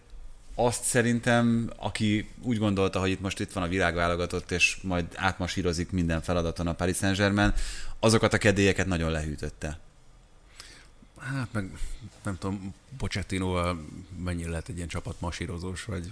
azt 0.65 0.83
szerintem, 0.83 1.69
aki 1.75 2.29
úgy 2.41 2.57
gondolta, 2.57 2.99
hogy 2.99 3.09
itt 3.09 3.21
most 3.21 3.39
itt 3.39 3.51
van 3.51 3.63
a 3.63 3.67
világválogatott, 3.67 4.51
és 4.51 4.77
majd 4.81 5.05
átmasírozik 5.15 5.91
minden 5.91 6.21
feladaton 6.21 6.67
a 6.67 6.73
Paris 6.73 6.97
Saint-Germain, 6.97 7.53
azokat 7.99 8.33
a 8.33 8.37
kedélyeket 8.37 8.85
nagyon 8.87 9.11
lehűtötte. 9.11 9.79
Hát 11.19 11.47
meg 11.51 11.71
nem 12.23 12.37
tudom, 12.37 12.73
Pochettino 12.97 13.73
mennyire 14.23 14.49
lehet 14.49 14.69
egy 14.69 14.75
ilyen 14.75 14.87
csapat 14.87 15.15
masírozós, 15.19 15.85
vagy 15.85 16.11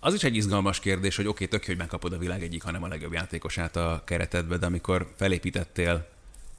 az 0.00 0.14
is 0.14 0.24
egy 0.24 0.36
izgalmas 0.36 0.80
kérdés, 0.80 1.16
hogy 1.16 1.26
oké, 1.26 1.44
okay, 1.44 1.58
tök 1.58 1.66
hogy 1.66 1.76
megkapod 1.76 2.12
a 2.12 2.18
világ 2.18 2.42
egyik, 2.42 2.62
hanem 2.62 2.82
a 2.82 2.88
legjobb 2.88 3.12
játékosát 3.12 3.76
a 3.76 4.02
keretedbe, 4.04 4.56
de 4.56 4.66
amikor 4.66 5.12
felépítettél 5.16 6.08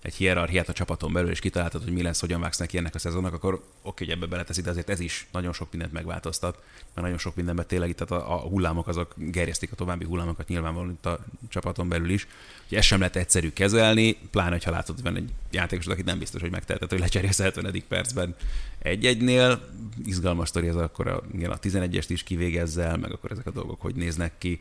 egy 0.06 0.15
hierarchiát 0.15 0.69
a 0.69 0.73
csapaton 0.73 1.14
belül, 1.14 1.30
és 1.30 1.40
kitaláltad, 1.40 1.84
hogy 1.84 1.94
mi 1.94 2.02
lesz, 2.02 2.19
hogyan 2.19 2.41
vágsz 2.41 2.57
neki 2.57 2.77
ennek 2.77 2.95
a 2.95 2.99
szezonnak, 2.99 3.34
akkor 3.34 3.64
oké, 3.82 4.06
hogy 4.06 4.14
ebbe 4.14 4.26
beleteszi, 4.26 4.61
de 4.61 4.69
azért 4.69 4.90
ez 4.90 4.99
is 4.99 5.27
nagyon 5.32 5.53
sok 5.53 5.72
mindent 5.72 5.94
megváltoztat, 5.94 6.64
mert 6.76 7.02
nagyon 7.02 7.18
sok 7.18 7.36
mindenben 7.36 7.68
tényleg 7.68 7.90
itt 7.90 8.02
a, 8.02 8.34
a 8.34 8.38
hullámok 8.38 8.88
azok 8.88 9.14
gerjesztik 9.18 9.72
a 9.72 9.76
további 9.76 10.06
hullámokat 10.06 10.48
nyilvánvalóan 10.48 10.91
itt 10.91 11.06
a 11.06 11.26
csapaton 11.49 11.90
belül 11.90 12.10
is. 12.10 12.27
Úgyhogy 12.64 12.77
ezt 12.77 12.88
sem 12.88 12.99
lehet 12.99 13.15
egyszerű 13.15 13.53
kezelni, 13.53 14.14
pláne, 14.32 14.60
ha 14.64 14.72
látod, 14.72 15.02
van 15.02 15.15
egy 15.15 15.30
játékos, 15.52 15.88
akit 15.88 16.06
nem 16.06 16.19
biztos, 16.19 16.41
hogy 16.41 16.52
megteheted, 16.52 16.90
hogy 16.90 16.99
lecserélsz 16.99 17.40
70. 17.41 17.84
percben 17.88 18.36
egy-egynél. 18.80 19.69
Izgalmas 20.06 20.49
sztori 20.49 20.68
ez 20.68 20.76
akkor 20.76 21.07
a, 21.07 21.22
igen, 21.34 21.52
a 21.52 21.60
11-est 21.60 22.07
is 22.07 22.23
kivégezzel, 22.23 22.98
meg 22.98 23.11
akkor 23.11 23.32
ezek 23.32 23.45
a 23.45 23.52
dolgok 23.52 23.82
hogy 23.82 23.95
néznek 23.95 24.34
ki. 24.38 24.60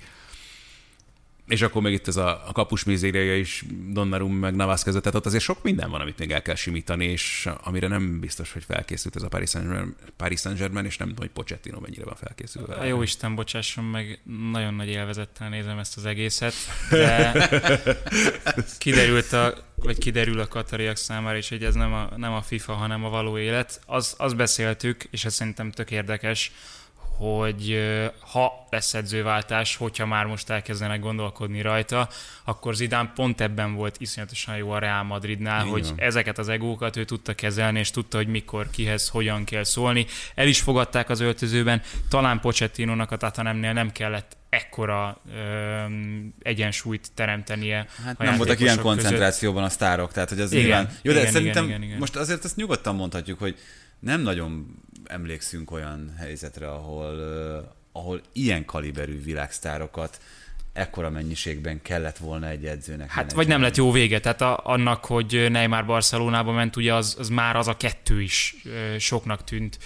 És 1.48 1.62
akkor 1.62 1.82
még 1.82 1.92
itt 1.92 2.08
ez 2.08 2.16
a, 2.16 2.42
a 2.46 2.52
kapus 2.52 2.84
mizériaja 2.84 3.36
is 3.36 3.64
Donnarum 3.88 4.34
meg 4.34 4.54
Navas 4.54 4.82
között, 4.82 5.02
tehát 5.02 5.18
ott 5.18 5.26
azért 5.26 5.42
sok 5.42 5.62
minden 5.62 5.90
van, 5.90 6.00
amit 6.00 6.18
még 6.18 6.30
el 6.30 6.42
kell 6.42 6.54
simítani, 6.54 7.04
és 7.04 7.48
amire 7.62 7.88
nem 7.88 8.20
biztos, 8.20 8.52
hogy 8.52 8.64
felkészült 8.64 9.16
ez 9.16 9.22
a 9.22 9.28
Paris 9.28 9.50
Saint-Germain, 9.50 9.94
Paris 10.16 10.40
Saint-Germain 10.40 10.84
és 10.84 10.96
nem 10.96 11.08
tudom, 11.08 11.24
hogy 11.24 11.34
Pochettino 11.34 11.80
mennyire 11.80 12.04
van 12.04 12.14
felkészülve. 12.14 12.74
A 12.74 12.84
jó 12.84 13.02
Isten, 13.02 13.34
bocsásson 13.34 13.84
meg, 13.84 14.20
nagyon 14.50 14.74
nagy 14.74 14.88
élvezettel 14.88 15.48
nézem 15.48 15.78
ezt 15.78 15.96
az 15.96 16.04
egészet, 16.04 16.54
de 16.90 17.32
kiderült 18.78 19.32
a, 19.32 19.54
vagy 19.74 19.98
kiderül 19.98 20.40
a 20.40 20.46
katariak 20.46 20.96
számára 20.96 21.36
is, 21.36 21.48
hogy 21.48 21.64
ez 21.64 21.74
nem 21.74 21.92
a, 21.92 22.08
nem 22.16 22.32
a 22.32 22.42
FIFA, 22.42 22.72
hanem 22.72 23.04
a 23.04 23.08
való 23.08 23.38
élet. 23.38 23.80
Az, 23.86 24.14
azt 24.16 24.36
beszéltük, 24.36 25.04
és 25.10 25.24
ez 25.24 25.34
szerintem 25.34 25.70
tök 25.70 25.90
érdekes, 25.90 26.52
hogy 27.16 27.78
ha 28.20 28.66
lesz 28.70 28.94
edzőváltás, 28.94 29.76
hogyha 29.76 30.06
már 30.06 30.26
most 30.26 30.50
elkezdenek 30.50 31.00
gondolkodni 31.00 31.60
rajta, 31.60 32.08
akkor 32.44 32.74
Zidán 32.74 33.12
pont 33.14 33.40
ebben 33.40 33.74
volt 33.74 33.96
iszonyatosan 33.98 34.56
jó 34.56 34.70
a 34.70 34.78
Real 34.78 35.02
Madridnál, 35.02 35.60
Igen. 35.60 35.72
hogy 35.72 35.92
ezeket 35.96 36.38
az 36.38 36.48
egókat 36.48 36.96
ő 36.96 37.04
tudta 37.04 37.34
kezelni, 37.34 37.78
és 37.78 37.90
tudta, 37.90 38.16
hogy 38.16 38.26
mikor, 38.26 38.70
kihez, 38.70 39.08
hogyan 39.08 39.44
kell 39.44 39.64
szólni. 39.64 40.06
El 40.34 40.46
is 40.46 40.60
fogadták 40.60 41.10
az 41.10 41.20
öltözőben, 41.20 41.82
talán 42.08 42.40
Pochettinónak 42.40 43.10
a 43.10 43.16
Tatanemnél 43.16 43.72
nem 43.72 43.92
kellett 43.92 44.36
ekkora 44.48 45.20
ö, 45.34 45.84
egyensúlyt 46.42 47.10
teremtenie. 47.14 47.86
Hát 48.04 48.18
nem 48.18 48.36
voltak 48.36 48.60
ilyen 48.60 48.80
koncentrációban 48.80 49.62
között. 49.62 49.70
a 49.70 49.74
sztárok, 49.74 50.12
tehát 50.12 50.28
hogy 50.28 50.40
az 50.40 50.52
igen, 50.52 50.64
nyilván... 50.64 50.90
Jó, 51.02 51.12
de 51.12 51.20
igen, 51.20 51.32
szerintem 51.32 51.64
igen, 51.64 51.76
igen, 51.76 51.86
igen. 51.88 51.98
most 51.98 52.16
azért 52.16 52.44
ezt 52.44 52.56
nyugodtan 52.56 52.94
mondhatjuk, 52.94 53.38
hogy 53.38 53.58
nem 53.98 54.20
nagyon 54.20 54.82
emlékszünk 55.04 55.70
olyan 55.70 56.14
helyzetre, 56.18 56.70
ahol, 56.70 57.20
ahol 57.92 58.20
ilyen 58.32 58.64
kaliberű 58.64 59.22
világsztárokat 59.22 60.20
ekkora 60.72 61.10
mennyiségben 61.10 61.82
kellett 61.82 62.16
volna 62.16 62.48
egy 62.48 62.64
edzőnek. 62.64 63.10
Hát 63.10 63.32
vagy 63.32 63.46
nem 63.46 63.60
lett 63.60 63.76
jó 63.76 63.90
vége, 63.90 64.20
tehát 64.20 64.40
a, 64.40 64.60
annak, 64.64 65.04
hogy 65.04 65.46
Neymar 65.50 65.86
Barcelonába 65.86 66.52
ment, 66.52 66.76
ugye 66.76 66.94
az, 66.94 67.16
az 67.18 67.28
már 67.28 67.56
az 67.56 67.68
a 67.68 67.76
kettő 67.76 68.22
is 68.22 68.56
soknak 68.98 69.44
tűnt. 69.44 69.78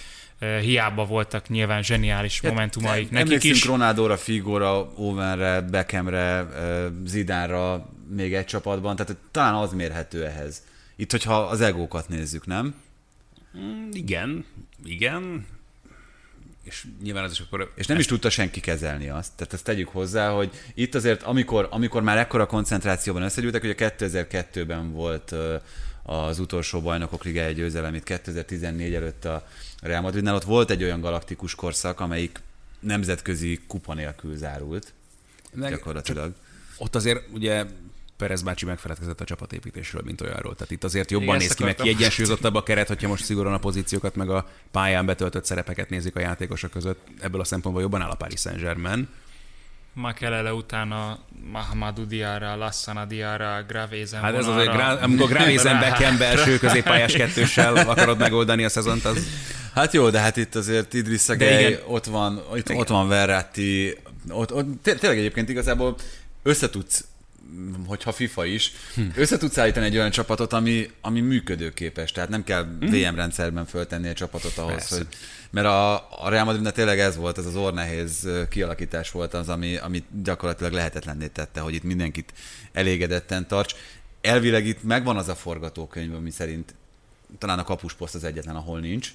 Hiába 0.61 1.05
voltak 1.05 1.49
nyilván 1.49 1.83
zseniális 1.83 2.39
ja, 2.41 2.49
momentumaik 2.49 3.09
nekik 3.11 3.43
is. 3.43 3.65
Ronaldóra, 3.65 4.17
Figóra, 4.17 4.91
Owenre, 4.95 5.61
Beckhamre, 5.61 6.47
Zidánra 7.05 7.89
még 8.15 8.33
egy 8.33 8.45
csapatban, 8.45 8.95
tehát 8.95 9.17
talán 9.31 9.53
az 9.53 9.73
mérhető 9.73 10.25
ehhez. 10.25 10.63
Itt, 10.95 11.11
hogyha 11.11 11.39
az 11.39 11.61
egókat 11.61 12.09
nézzük, 12.09 12.45
nem? 12.45 12.75
Mm, 13.57 13.89
igen, 13.91 14.45
igen, 14.83 15.45
és 16.63 16.85
nyilván 17.01 17.23
az 17.23 17.31
is 17.31 17.39
akkor... 17.39 17.71
És 17.75 17.85
nem 17.85 17.97
ezt... 17.97 18.05
is 18.05 18.11
tudta 18.11 18.29
senki 18.29 18.59
kezelni 18.59 19.09
azt. 19.09 19.33
Tehát 19.35 19.53
ezt 19.53 19.63
tegyük 19.63 19.87
hozzá, 19.87 20.29
hogy 20.29 20.49
itt 20.73 20.95
azért, 20.95 21.23
amikor, 21.23 21.67
amikor 21.71 22.01
már 22.01 22.17
ekkora 22.17 22.45
koncentrációban 22.45 23.21
összegyűltek, 23.21 23.63
ugye 23.63 23.75
2002-ben 23.77 24.91
volt 24.91 25.35
az 26.03 26.39
utolsó 26.39 26.81
bajnokok 26.81 27.23
ligája 27.23 27.51
győzelem, 27.51 27.95
itt 27.95 28.03
2014 28.03 28.93
előtt 28.93 29.25
a 29.25 29.47
Real 29.81 30.01
Madridnál, 30.01 30.35
ott 30.35 30.43
volt 30.43 30.69
egy 30.69 30.83
olyan 30.83 31.01
galaktikus 31.01 31.55
korszak, 31.55 31.99
amelyik 31.99 32.39
nemzetközi 32.79 33.59
kupa 33.67 33.93
nélkül 33.93 34.35
zárult. 34.37 34.93
Meg, 35.53 35.69
gyakorlatilag. 35.69 36.33
Ott 36.77 36.95
azért 36.95 37.27
ugye 37.33 37.65
Perez 38.19 38.41
bácsi 38.41 38.65
megfeledkezett 38.65 39.21
a 39.21 39.23
csapatépítésről, 39.23 40.01
mint 40.05 40.21
olyanról. 40.21 40.53
Tehát 40.53 40.71
itt 40.71 40.83
azért 40.83 41.11
jobban 41.11 41.27
Igen, 41.27 41.39
néz 41.39 41.53
ki, 41.53 41.63
meg 41.63 41.75
kiegyensúlyozottabb 41.75 42.55
a 42.55 42.63
keret, 42.63 42.87
hogyha 42.87 43.07
most 43.07 43.23
szigorúan 43.23 43.53
a 43.53 43.57
pozíciókat, 43.57 44.15
meg 44.15 44.29
a 44.29 44.47
pályán 44.71 45.05
betöltött 45.05 45.45
szerepeket 45.45 45.89
nézik 45.89 46.15
a 46.15 46.19
játékosok 46.19 46.71
között. 46.71 47.07
Ebből 47.19 47.41
a 47.41 47.43
szempontból 47.43 47.83
jobban 47.83 48.01
áll 48.01 48.09
a 48.09 48.15
Paris 48.15 48.39
Saint-Germain. 48.39 49.07
Makelele 49.93 50.53
utána 50.53 51.19
Mahamadou 51.51 52.05
Diarra, 52.05 52.55
Lassana 52.55 53.05
Diarra, 53.05 53.63
Gravézen 53.67 54.21
Hát 54.21 54.35
ez 54.35 54.47
az, 54.47 54.55
hogy 54.55 54.69
gra- 54.69 55.01
amikor 55.01 55.29
Gravézen 55.29 55.79
Beckham 55.83 56.17
belső 56.17 56.57
középpályás 56.57 57.13
kettőssel 57.13 57.75
akarod 57.75 58.17
megoldani 58.17 58.63
a 58.63 58.69
szezont, 58.69 59.05
az... 59.05 59.27
Hát 59.73 59.93
jó, 59.93 60.09
de 60.09 60.19
hát 60.19 60.37
itt 60.37 60.55
azért 60.55 60.93
Idris 60.93 61.21
Szegely, 61.21 61.83
ott 61.85 62.05
van, 62.05 62.41
itt, 62.55 62.69
ott 62.69 62.87
van 62.87 63.07
Verratti, 63.07 63.97
ott, 64.29 64.53
ott, 64.53 64.83
tényleg 64.83 65.17
egyébként 65.17 65.49
igazából 65.49 65.95
összetudsz 66.43 67.05
hogyha 67.87 68.11
FIFA 68.11 68.45
is, 68.45 68.71
össze 69.15 69.37
tudsz 69.37 69.57
állítani 69.57 69.85
egy 69.85 69.97
olyan 69.97 70.11
csapatot, 70.11 70.53
ami, 70.53 70.89
ami 71.01 71.19
működőképes. 71.19 72.11
Tehát 72.11 72.29
nem 72.29 72.43
kell. 72.43 72.67
VM 72.79 73.15
rendszerben 73.15 73.65
föltenni 73.65 74.07
egy 74.07 74.15
csapatot 74.15 74.57
ahhoz, 74.57 74.71
Persze. 74.71 74.95
hogy... 74.95 75.07
Mert 75.51 75.67
a, 75.67 75.93
a 76.25 76.29
Real 76.29 76.45
Madridnak 76.45 76.73
tényleg 76.73 76.99
ez 76.99 77.15
volt, 77.15 77.37
ez 77.37 77.45
az 77.45 77.55
ornehéz 77.55 78.27
kialakítás 78.49 79.11
volt 79.11 79.33
az, 79.33 79.49
ami, 79.49 79.77
ami 79.77 80.03
gyakorlatilag 80.23 80.71
lehetetlenné 80.71 81.27
tette, 81.27 81.59
hogy 81.59 81.73
itt 81.73 81.83
mindenkit 81.83 82.33
elégedetten 82.71 83.47
tarts. 83.47 83.75
Elvileg 84.21 84.65
itt 84.65 84.83
megvan 84.83 85.17
az 85.17 85.27
a 85.27 85.35
forgatókönyv, 85.35 86.13
ami 86.13 86.31
szerint 86.31 86.75
talán 87.37 87.59
a 87.59 87.63
kapusposzt 87.63 88.15
az 88.15 88.23
egyetlen, 88.23 88.55
ahol 88.55 88.79
nincs, 88.79 89.13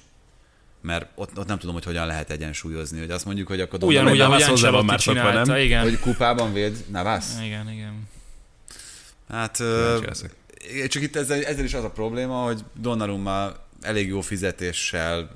mert 0.81 1.07
ott, 1.15 1.37
ott 1.37 1.47
nem 1.47 1.59
tudom, 1.59 1.73
hogy 1.73 1.83
hogyan 1.83 2.07
lehet 2.07 2.29
egyensúlyozni, 2.29 2.99
hogy 2.99 3.11
azt 3.11 3.25
mondjuk, 3.25 3.47
hogy 3.47 3.61
akkor... 3.61 3.83
Ugyan, 3.83 4.07
ugyan, 4.07 4.33
ugyan, 4.33 4.71
van 4.71 4.85
már 4.85 4.99
csinálta, 4.99 5.51
nem? 5.51 5.61
igen. 5.61 5.81
Hogy 5.81 5.99
kupában 5.99 6.53
véd 6.53 6.85
Navas? 6.91 7.25
Igen, 7.43 7.71
igen. 7.71 8.07
Hát 9.29 9.57
csak 10.87 11.01
itt 11.01 11.15
ezzel, 11.15 11.43
ezzel 11.43 11.63
is 11.63 11.73
az 11.73 11.83
a 11.83 11.89
probléma, 11.89 12.43
hogy 12.43 12.63
Donnarumma 12.73 13.51
elég 13.81 14.07
jó 14.07 14.21
fizetéssel, 14.21 15.31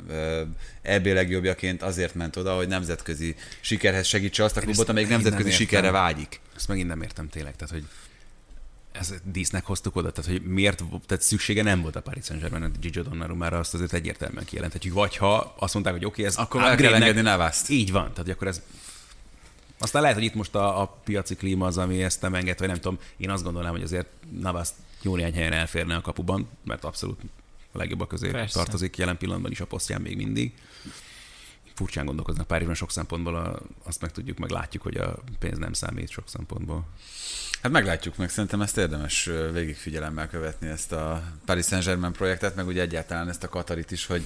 EB 0.81 1.05
legjobbjaként 1.05 1.81
azért 1.81 2.15
ment 2.15 2.35
oda, 2.35 2.55
hogy 2.55 2.67
nemzetközi 2.67 3.35
sikerhez 3.61 4.07
segítse 4.07 4.43
azt 4.43 4.57
a 4.57 4.61
klubot, 4.61 4.89
amelyik 4.89 5.09
nemzetközi 5.09 5.51
sikerre 5.51 5.91
vágyik. 5.91 6.39
Ezt 6.55 6.67
megint 6.67 6.87
nem 6.87 7.01
értem 7.01 7.29
tényleg, 7.29 7.55
tehát 7.55 7.73
hogy 7.73 7.83
ez 8.91 9.13
dísznek 9.23 9.65
hoztuk 9.65 9.95
oda, 9.95 10.11
tehát 10.11 10.31
hogy 10.31 10.41
miért, 10.41 10.83
tehát 11.05 11.23
szüksége 11.23 11.63
nem 11.63 11.81
volt 11.81 11.95
a 11.95 12.01
Paris 12.01 12.25
Saint-Germain 12.25 12.63
a 12.63 12.69
Gigi 12.79 13.01
Donnarummára, 13.01 13.59
azt 13.59 13.73
azért 13.73 13.93
egyértelműen 13.93 14.45
kijelenthetjük. 14.45 14.93
Vagy 14.93 15.17
ha 15.17 15.55
azt 15.59 15.73
mondták, 15.73 15.93
hogy 15.95 16.05
oké, 16.05 16.21
okay, 16.21 16.25
ez 16.25 16.35
akkor 16.35 16.61
el 16.61 16.75
kell 16.75 16.93
engedni 16.93 17.21
Navaszt. 17.21 17.69
Így 17.69 17.91
van, 17.91 18.13
tehát 18.13 18.29
akkor 18.29 18.47
ez 18.47 18.61
aztán 19.79 20.01
lehet, 20.01 20.17
hogy 20.17 20.25
itt 20.25 20.33
most 20.33 20.55
a, 20.55 20.81
a 20.81 20.85
piaci 21.03 21.35
klíma 21.35 21.65
az, 21.65 21.77
ami 21.77 22.03
ezt 22.03 22.21
nem 22.21 22.35
enged, 22.35 22.59
vagy 22.59 22.67
nem 22.67 22.79
tudom. 22.79 22.99
Én 23.17 23.29
azt 23.29 23.43
gondolnám, 23.43 23.71
hogy 23.71 23.83
azért 23.83 24.07
Navas 24.39 24.69
jó 25.01 25.15
néhány 25.15 25.33
helyen 25.33 25.53
elférne 25.53 25.95
a 25.95 26.01
kapuban, 26.01 26.47
mert 26.63 26.83
abszolút 26.83 27.19
a 27.71 27.77
legjobbak 27.77 28.07
közé 28.07 28.29
Persze. 28.31 28.57
tartozik 28.57 28.97
jelen 28.97 29.17
pillanatban 29.17 29.51
is 29.51 29.59
a 29.59 29.65
posztján 29.65 30.01
még 30.01 30.15
mindig. 30.15 30.53
Furcsán 31.79 32.05
gondolkoznak 32.05 32.47
pár 32.47 32.61
évben 32.61 32.75
sok 32.75 32.91
szempontból, 32.91 33.35
a, 33.35 33.59
azt 33.83 34.01
meg 34.01 34.11
tudjuk, 34.11 34.37
meg 34.37 34.49
látjuk, 34.49 34.83
hogy 34.83 34.97
a 34.97 35.15
pénz 35.39 35.57
nem 35.57 35.73
számít 35.73 36.09
sok 36.09 36.29
szempontból. 36.29 36.87
Hát 37.61 37.71
meglátjuk 37.71 38.17
meg, 38.17 38.29
szerintem 38.29 38.61
ezt 38.61 38.77
érdemes 38.77 39.29
végigfigyelemmel 39.53 40.27
követni 40.27 40.67
ezt 40.67 40.91
a 40.91 41.23
Paris 41.45 41.65
Saint-Germain 41.65 42.11
projektet, 42.11 42.55
meg 42.55 42.67
ugye 42.67 42.81
egyáltalán 42.81 43.29
ezt 43.29 43.43
a 43.43 43.49
Katarit 43.49 43.91
is, 43.91 44.05
hogy 44.05 44.23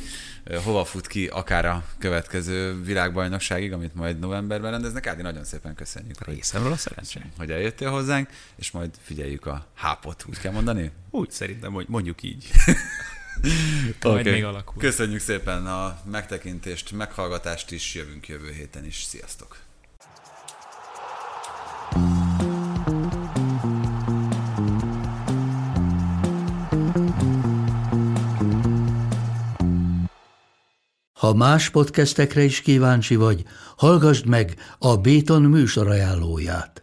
hova 0.64 0.86
fut 0.86 1.08
ki 1.08 1.28
akár 1.28 1.66
a 1.66 1.84
következő 1.98 2.84
világbajnokságig, 2.84 3.74
amit 3.74 3.96
majd 3.96 4.20
novemberben 4.20 4.72
rendeznek. 4.72 5.08
Ádi, 5.08 5.22
nagyon 5.22 5.44
szépen 5.44 5.76
köszönjük. 5.76 6.26
Részemről 6.26 6.72
a 6.72 6.78
szerencsé. 6.78 7.20
Hogy 7.38 7.52
eljöttél 7.52 7.90
hozzánk, 7.90 8.30
és 8.56 8.72
majd 8.72 8.90
figyeljük 9.02 9.46
a 9.46 9.68
hápot, 9.74 10.26
úgy 10.30 10.40
kell 10.40 10.52
mondani? 10.52 10.92
Úgy 11.10 11.32
szerintem, 11.32 11.74
hogy 11.74 11.86
mondjuk 11.90 12.24
így. 12.24 12.52
okay. 14.04 14.32
még 14.32 14.44
alakul. 14.44 14.82
Köszönjük 14.82 15.20
szépen 15.20 15.66
a 15.66 16.00
megtekintést, 16.12 16.92
meghallgatást 16.92 17.72
is, 17.72 17.96
jövünk 17.96 18.28
jövő 18.28 18.52
héten 18.52 18.86
is. 18.86 19.04
Sziasztok! 19.04 19.58
Ha 31.24 31.34
más 31.34 31.70
podcastekre 31.70 32.44
is 32.44 32.62
kíváncsi 32.62 33.16
vagy, 33.16 33.44
hallgassd 33.78 34.26
meg 34.26 34.56
a 34.80 34.98
Béton 34.98 35.42
műsor 35.42 35.88
ajánlóját. 35.88 36.83